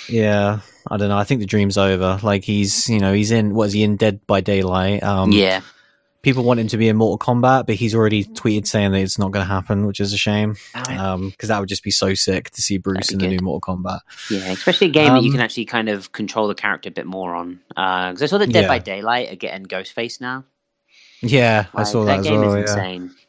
Yeah, 0.10 0.62
I 0.90 0.98
don't 0.98 1.10
know. 1.10 1.18
I 1.18 1.24
think 1.24 1.42
the 1.42 1.46
dream's 1.46 1.78
over. 1.78 2.20
Like 2.24 2.44
he's, 2.44 2.90
you 2.90 3.00
know, 3.00 3.14
he's 3.14 3.30
in. 3.32 3.54
What 3.54 3.68
is 3.68 3.74
he 3.74 3.84
in? 3.84 3.96
Dead 3.96 4.26
by 4.26 4.42
Daylight. 4.42 5.04
Um, 5.04 5.32
yeah 5.32 5.62
people 6.24 6.44
want 6.44 6.60
him 6.60 6.70
to 6.70 6.78
be 6.78 6.88
in 6.88 6.96
Mortal 6.96 7.20
Kombat, 7.20 7.68
but 7.68 7.76
he's 7.76 7.94
already 7.94 8.24
tweeted 8.24 8.66
saying 8.66 8.94
that 8.94 9.02
it's 9.02 9.20
not 9.20 9.32
going 9.32 9.46
to 9.46 9.54
happen, 9.54 9.86
which 9.86 10.00
is 10.00 10.14
a 10.14 10.18
shame. 10.18 10.56
Because 10.74 11.14
um, 11.16 11.34
that 11.42 11.60
would 11.60 11.70
just 11.70 11.84
be 11.84 11.92
so 11.92 12.14
sick 12.16 12.50
to 12.52 12.62
see 12.62 12.78
Bruce 12.78 13.12
in 13.12 13.20
the 13.20 13.28
new 13.28 13.40
Mortal 13.42 13.76
Kombat. 13.76 14.00
Yeah, 14.32 14.52
especially 14.52 14.88
a 14.88 14.92
game 14.92 15.12
um, 15.12 15.16
that 15.18 15.24
you 15.24 15.30
um, 15.30 15.34
can 15.34 15.42
actually 15.42 15.66
kind 15.66 15.90
of 15.90 16.14
control 16.14 16.48
the 16.48 16.56
character 16.56 16.90
a 16.90 16.92
bit 16.92 17.06
more 17.06 17.36
on. 17.36 17.60
Because 17.68 18.22
uh, 18.22 18.26
I 18.26 18.28
saw 18.28 18.38
that 18.40 18.52
Dead 18.52 18.64
yeah. 18.64 18.68
by 18.68 18.80
Daylight 18.80 19.32
are 19.32 19.36
getting 19.36 19.66
Ghostface 19.66 20.20
now. 20.20 20.46
Yeah, 21.22 21.68
like, 21.74 21.82
I 21.82 21.90
saw 21.90 22.06
that, 22.06 22.18
that 22.18 22.24
game 22.24 22.40
well, 22.40 22.56
Is 22.56 22.72
insane. 22.72 23.12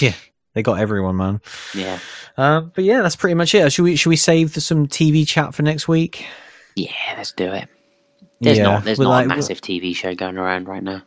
Yeah, 0.00 0.14
they 0.54 0.62
got 0.62 0.78
everyone, 0.78 1.16
man. 1.16 1.40
Yeah. 1.74 1.98
Uh, 2.36 2.60
but 2.60 2.84
yeah, 2.84 3.02
that's 3.02 3.16
pretty 3.16 3.34
much 3.34 3.54
it. 3.54 3.72
Should 3.72 3.82
we 3.82 3.96
should 3.96 4.08
we 4.08 4.16
save 4.16 4.54
some 4.54 4.86
TV 4.86 5.26
chat 5.26 5.54
for 5.54 5.62
next 5.62 5.88
week? 5.88 6.26
Yeah, 6.76 6.92
let's 7.16 7.32
do 7.32 7.52
it. 7.52 7.68
There's 8.40 8.58
yeah, 8.58 8.64
not 8.64 8.84
there's 8.84 8.98
not 8.98 9.10
like, 9.10 9.24
a 9.26 9.28
massive 9.28 9.60
TV 9.60 9.94
show 9.94 10.14
going 10.14 10.38
around 10.38 10.68
right 10.68 10.82
now. 10.82 11.02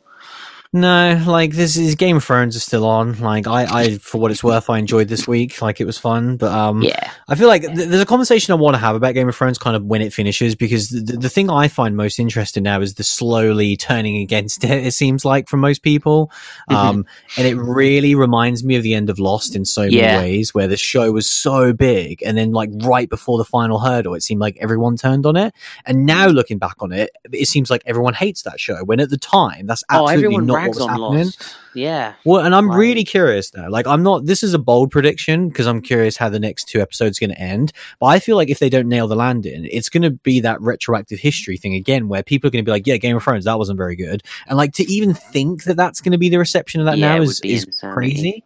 No, 0.76 1.24
like 1.28 1.52
this 1.52 1.78
is 1.78 1.94
Game 1.94 2.18
of 2.18 2.24
Thrones 2.24 2.56
is 2.56 2.64
still 2.64 2.84
on. 2.84 3.20
Like 3.20 3.46
I, 3.46 3.66
I, 3.66 3.98
for 4.00 4.20
what 4.20 4.32
it's 4.32 4.44
worth, 4.44 4.72
I 4.72 4.80
enjoyed 4.80 5.08
this 5.08 5.28
week. 5.28 5.62
Like 5.62 5.80
it 5.80 5.86
was 5.86 6.00
fun, 6.00 6.36
but 6.36 6.52
um, 6.52 6.82
yeah, 6.82 7.12
I 7.28 7.36
feel 7.36 7.48
like 7.48 7.62
th- 7.62 7.76
there's 7.76 8.02
a 8.02 8.08
conversation 8.08 8.54
I 8.54 8.56
want 8.56 8.74
to 8.74 8.80
have 8.80 8.96
about 8.96 9.14
Game 9.14 9.30
of 9.30 9.36
Thrones 9.36 9.60
kind 9.60 9.76
of 9.76 9.84
when 9.84 10.02
it 10.02 10.12
finishes 10.14 10.56
because 10.56 10.90
the, 10.90 11.16
the 11.16 11.30
thing 11.30 11.52
I 11.52 11.68
find 11.68 11.96
most 11.96 12.18
interesting 12.18 12.64
now 12.64 12.82
is 12.82 12.96
the 12.96 13.04
slowly 13.04 13.78
turning 13.78 14.18
against 14.18 14.64
it. 14.64 14.84
It 14.88 14.94
seems 14.96 15.24
like 15.24 15.48
for 15.48 15.58
most 15.58 15.84
people, 15.84 16.32
mm-hmm. 16.68 16.76
um, 16.76 17.06
and 17.38 17.46
it 17.46 17.54
really 17.56 18.16
reminds 18.16 18.64
me 18.64 18.76
of 18.76 18.82
the 18.82 18.96
end 18.96 19.12
of 19.12 19.20
Lost 19.20 19.56
in 19.56 19.66
so 19.66 19.84
many 19.84 19.98
yeah. 19.98 20.18
ways, 20.18 20.56
where 20.56 20.68
the 20.68 20.76
show 20.76 21.12
was 21.12 21.30
so 21.30 21.72
big, 21.72 22.24
and 22.24 22.36
then 22.36 22.52
like 22.52 22.72
right 22.82 23.08
before 23.08 23.38
the 23.38 23.46
final 23.46 23.78
hurdle, 23.78 24.16
it 24.16 24.24
seemed 24.24 24.42
like 24.42 24.58
everyone 24.60 24.98
turned 24.98 25.28
on 25.28 25.36
it, 25.36 25.54
and 25.86 26.08
now 26.08 26.26
looking 26.26 26.58
back 26.58 26.78
on 26.80 26.92
it, 26.92 27.12
it 27.32 27.48
seems 27.48 27.70
like 27.70 27.84
everyone 27.86 28.16
hates 28.16 28.42
that 28.42 28.60
show. 28.60 28.84
When 28.84 29.00
at 29.00 29.12
the 29.12 29.20
time, 29.20 29.68
that's 29.68 29.84
oh, 29.92 30.10
absolutely 30.10 30.38
oh, 30.38 30.40
not 30.40 30.63
what 30.68 30.78
was 30.78 30.88
happening. 30.88 31.26
Lost. 31.26 31.56
Yeah. 31.76 32.14
Well, 32.24 32.46
and 32.46 32.54
I'm 32.54 32.70
right. 32.70 32.78
really 32.78 33.04
curious 33.04 33.54
now. 33.54 33.70
Like, 33.70 33.88
I'm 33.88 34.04
not. 34.04 34.26
This 34.26 34.44
is 34.44 34.54
a 34.54 34.60
bold 34.60 34.92
prediction 34.92 35.50
because 35.50 35.66
I'm 35.66 35.82
curious 35.82 36.18
how 36.18 36.30
the 36.30 36.40
next 36.40 36.66
two 36.66 36.82
episodes 36.82 37.18
are 37.18 37.28
going 37.28 37.36
to 37.36 37.42
end. 37.42 37.72
But 38.00 38.08
I 38.08 38.20
feel 38.20 38.36
like 38.36 38.50
if 38.50 38.60
they 38.60 38.70
don't 38.70 38.88
nail 38.88 39.08
the 39.08 39.16
landing, 39.16 39.68
it's 39.72 39.90
going 39.90 40.04
to 40.04 40.12
be 40.12 40.40
that 40.42 40.62
retroactive 40.62 41.20
history 41.20 41.58
thing 41.58 41.74
again, 41.74 42.08
where 42.08 42.24
people 42.24 42.48
are 42.48 42.52
going 42.52 42.64
to 42.64 42.68
be 42.68 42.72
like, 42.72 42.88
"Yeah, 42.88 42.98
Game 42.98 43.16
of 43.16 43.24
Thrones, 43.24 43.46
that 43.46 43.58
wasn't 43.58 43.78
very 43.78 43.96
good," 43.96 44.24
and 44.48 44.58
like 44.58 44.74
to 44.74 44.92
even 44.92 45.14
think 45.14 45.64
that 45.64 45.78
that's 45.78 46.02
going 46.02 46.12
to 46.12 46.18
be 46.18 46.30
the 46.30 46.38
reception 46.38 46.82
of 46.82 46.86
that 46.86 46.98
yeah, 46.98 47.16
now 47.16 47.22
is 47.22 47.42
is 47.42 47.66
crazy. 47.94 48.44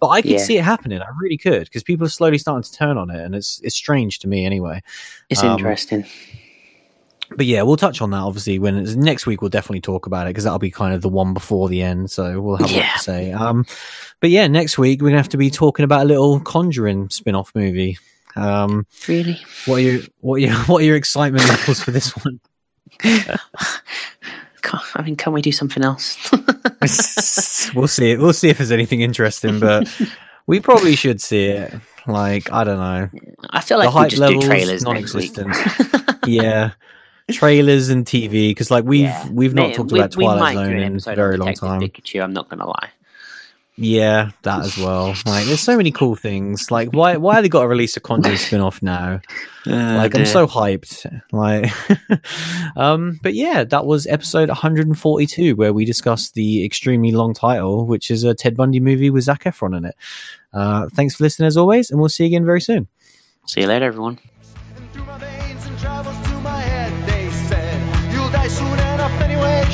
But 0.00 0.08
I 0.08 0.22
could 0.22 0.30
yeah. 0.30 0.38
see 0.38 0.56
it 0.56 0.64
happening. 0.64 1.00
I 1.00 1.08
really 1.20 1.36
could 1.36 1.64
because 1.64 1.82
people 1.82 2.06
are 2.06 2.10
slowly 2.10 2.38
starting 2.38 2.62
to 2.62 2.72
turn 2.72 2.96
on 2.96 3.10
it, 3.10 3.22
and 3.22 3.34
it's 3.34 3.60
it's 3.62 3.76
strange 3.76 4.20
to 4.20 4.28
me 4.28 4.46
anyway. 4.46 4.82
It's 5.28 5.42
um, 5.42 5.58
interesting 5.58 6.06
but 7.36 7.46
yeah, 7.46 7.62
we'll 7.62 7.76
touch 7.76 8.00
on 8.00 8.10
that 8.10 8.18
obviously 8.18 8.58
when 8.58 8.76
it's 8.76 8.94
next 8.94 9.26
week. 9.26 9.40
We'll 9.40 9.50
definitely 9.50 9.80
talk 9.80 10.06
about 10.06 10.26
it 10.26 10.30
because 10.30 10.44
that'll 10.44 10.58
be 10.58 10.70
kind 10.70 10.94
of 10.94 11.02
the 11.02 11.08
one 11.08 11.34
before 11.34 11.68
the 11.68 11.82
end. 11.82 12.10
So 12.10 12.40
we'll 12.40 12.56
have 12.56 12.70
yeah. 12.70 12.92
to 12.94 12.98
say. 12.98 13.32
Um, 13.32 13.66
but 14.20 14.30
yeah, 14.30 14.46
next 14.48 14.78
week 14.78 15.00
we're 15.00 15.08
gonna 15.08 15.18
have 15.18 15.28
to 15.30 15.36
be 15.36 15.50
talking 15.50 15.84
about 15.84 16.02
a 16.02 16.04
little 16.04 16.40
Conjuring 16.40 17.10
spin-off 17.10 17.52
movie. 17.54 17.98
Um, 18.36 18.86
really? 19.08 19.40
What 19.66 19.76
are 19.76 19.80
your 19.80 20.02
what 20.20 20.34
are 20.36 20.38
your 20.38 20.54
what 20.66 20.82
are 20.82 20.84
your 20.84 20.96
excitement 20.96 21.48
levels 21.48 21.82
for 21.82 21.90
this 21.90 22.12
one? 22.16 22.40
I 24.94 25.02
mean, 25.02 25.16
can 25.16 25.32
we 25.32 25.42
do 25.42 25.52
something 25.52 25.82
else? 25.82 26.16
we'll 27.74 27.88
see. 27.88 28.16
We'll 28.16 28.32
see 28.32 28.50
if 28.50 28.58
there's 28.58 28.70
anything 28.70 29.00
interesting, 29.00 29.58
but 29.58 29.88
we 30.46 30.60
probably 30.60 30.94
should 30.96 31.20
see 31.20 31.46
it. 31.46 31.74
Like 32.06 32.52
I 32.52 32.64
don't 32.64 32.78
know. 32.78 33.08
I 33.50 33.60
feel 33.60 33.78
like 33.78 33.88
the 33.88 33.92
hype 33.92 34.16
levels 34.16 34.44
trailers 34.44 34.84
non-existent. 34.84 35.56
yeah, 36.26 36.72
trailers 37.32 37.88
and 37.88 38.04
TV 38.04 38.50
because 38.50 38.70
like 38.70 38.84
we've 38.84 39.02
yeah. 39.02 39.28
we've 39.30 39.54
not 39.54 39.74
talked 39.74 39.92
we, 39.92 39.98
about 39.98 40.12
Twilight 40.12 40.54
Zone 40.54 40.78
in 40.78 40.96
a 40.96 41.14
very 41.14 41.36
long 41.36 41.54
time. 41.54 41.80
Pikachu, 41.80 42.22
I'm 42.22 42.32
not 42.32 42.48
gonna 42.48 42.66
lie. 42.66 42.90
Yeah, 43.82 44.32
that 44.42 44.60
as 44.60 44.76
well. 44.76 45.14
Like, 45.24 45.46
there's 45.46 45.62
so 45.62 45.74
many 45.74 45.90
cool 45.90 46.14
things. 46.14 46.70
Like, 46.70 46.90
why 46.90 47.16
why 47.16 47.36
have 47.36 47.44
they 47.44 47.48
got 47.48 47.62
to 47.62 47.68
release 47.68 47.96
a 47.96 48.00
Conjuring 48.00 48.36
spin 48.36 48.60
off 48.60 48.82
now? 48.82 49.22
Uh, 49.66 49.70
like. 49.96 50.14
I'm 50.14 50.26
so 50.26 50.46
hyped. 50.46 51.06
Like, 51.32 51.72
um, 52.76 53.18
but 53.22 53.32
yeah, 53.32 53.64
that 53.64 53.86
was 53.86 54.06
episode 54.06 54.50
142 54.50 55.56
where 55.56 55.72
we 55.72 55.86
discussed 55.86 56.34
the 56.34 56.62
extremely 56.62 57.12
long 57.12 57.32
title, 57.32 57.86
which 57.86 58.10
is 58.10 58.22
a 58.22 58.34
Ted 58.34 58.54
Bundy 58.54 58.80
movie 58.80 59.08
with 59.08 59.24
Zac 59.24 59.44
Efron 59.44 59.74
in 59.78 59.86
it. 59.86 59.96
Uh, 60.52 60.90
thanks 60.90 61.14
for 61.14 61.24
listening 61.24 61.46
as 61.46 61.56
always, 61.56 61.90
and 61.90 61.98
we'll 61.98 62.10
see 62.10 62.24
you 62.24 62.28
again 62.28 62.44
very 62.44 62.60
soon. 62.60 62.86
See 63.46 63.62
you 63.62 63.66
later, 63.66 63.86
everyone. 63.86 64.18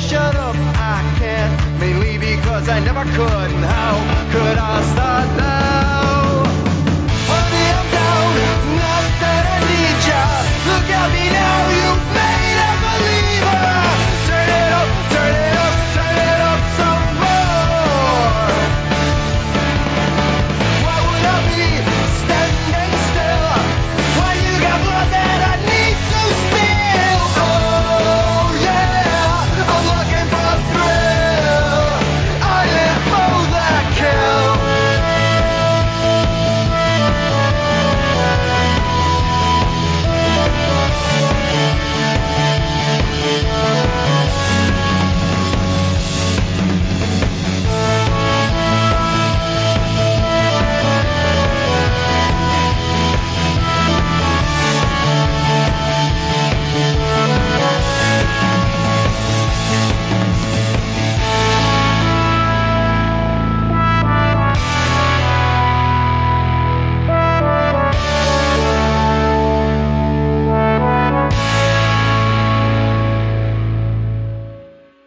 Shut 0.07 0.35
up, 0.35 0.55
I 0.55 1.15
can't. 1.19 1.79
Mainly 1.79 2.17
because 2.17 2.69
I 2.69 2.79
never 2.79 3.03
could. 3.03 3.49
And 3.55 3.65
how 3.65 3.95
could 4.31 4.57
I 4.57 4.81
start 4.93 5.37
now? 5.37 5.56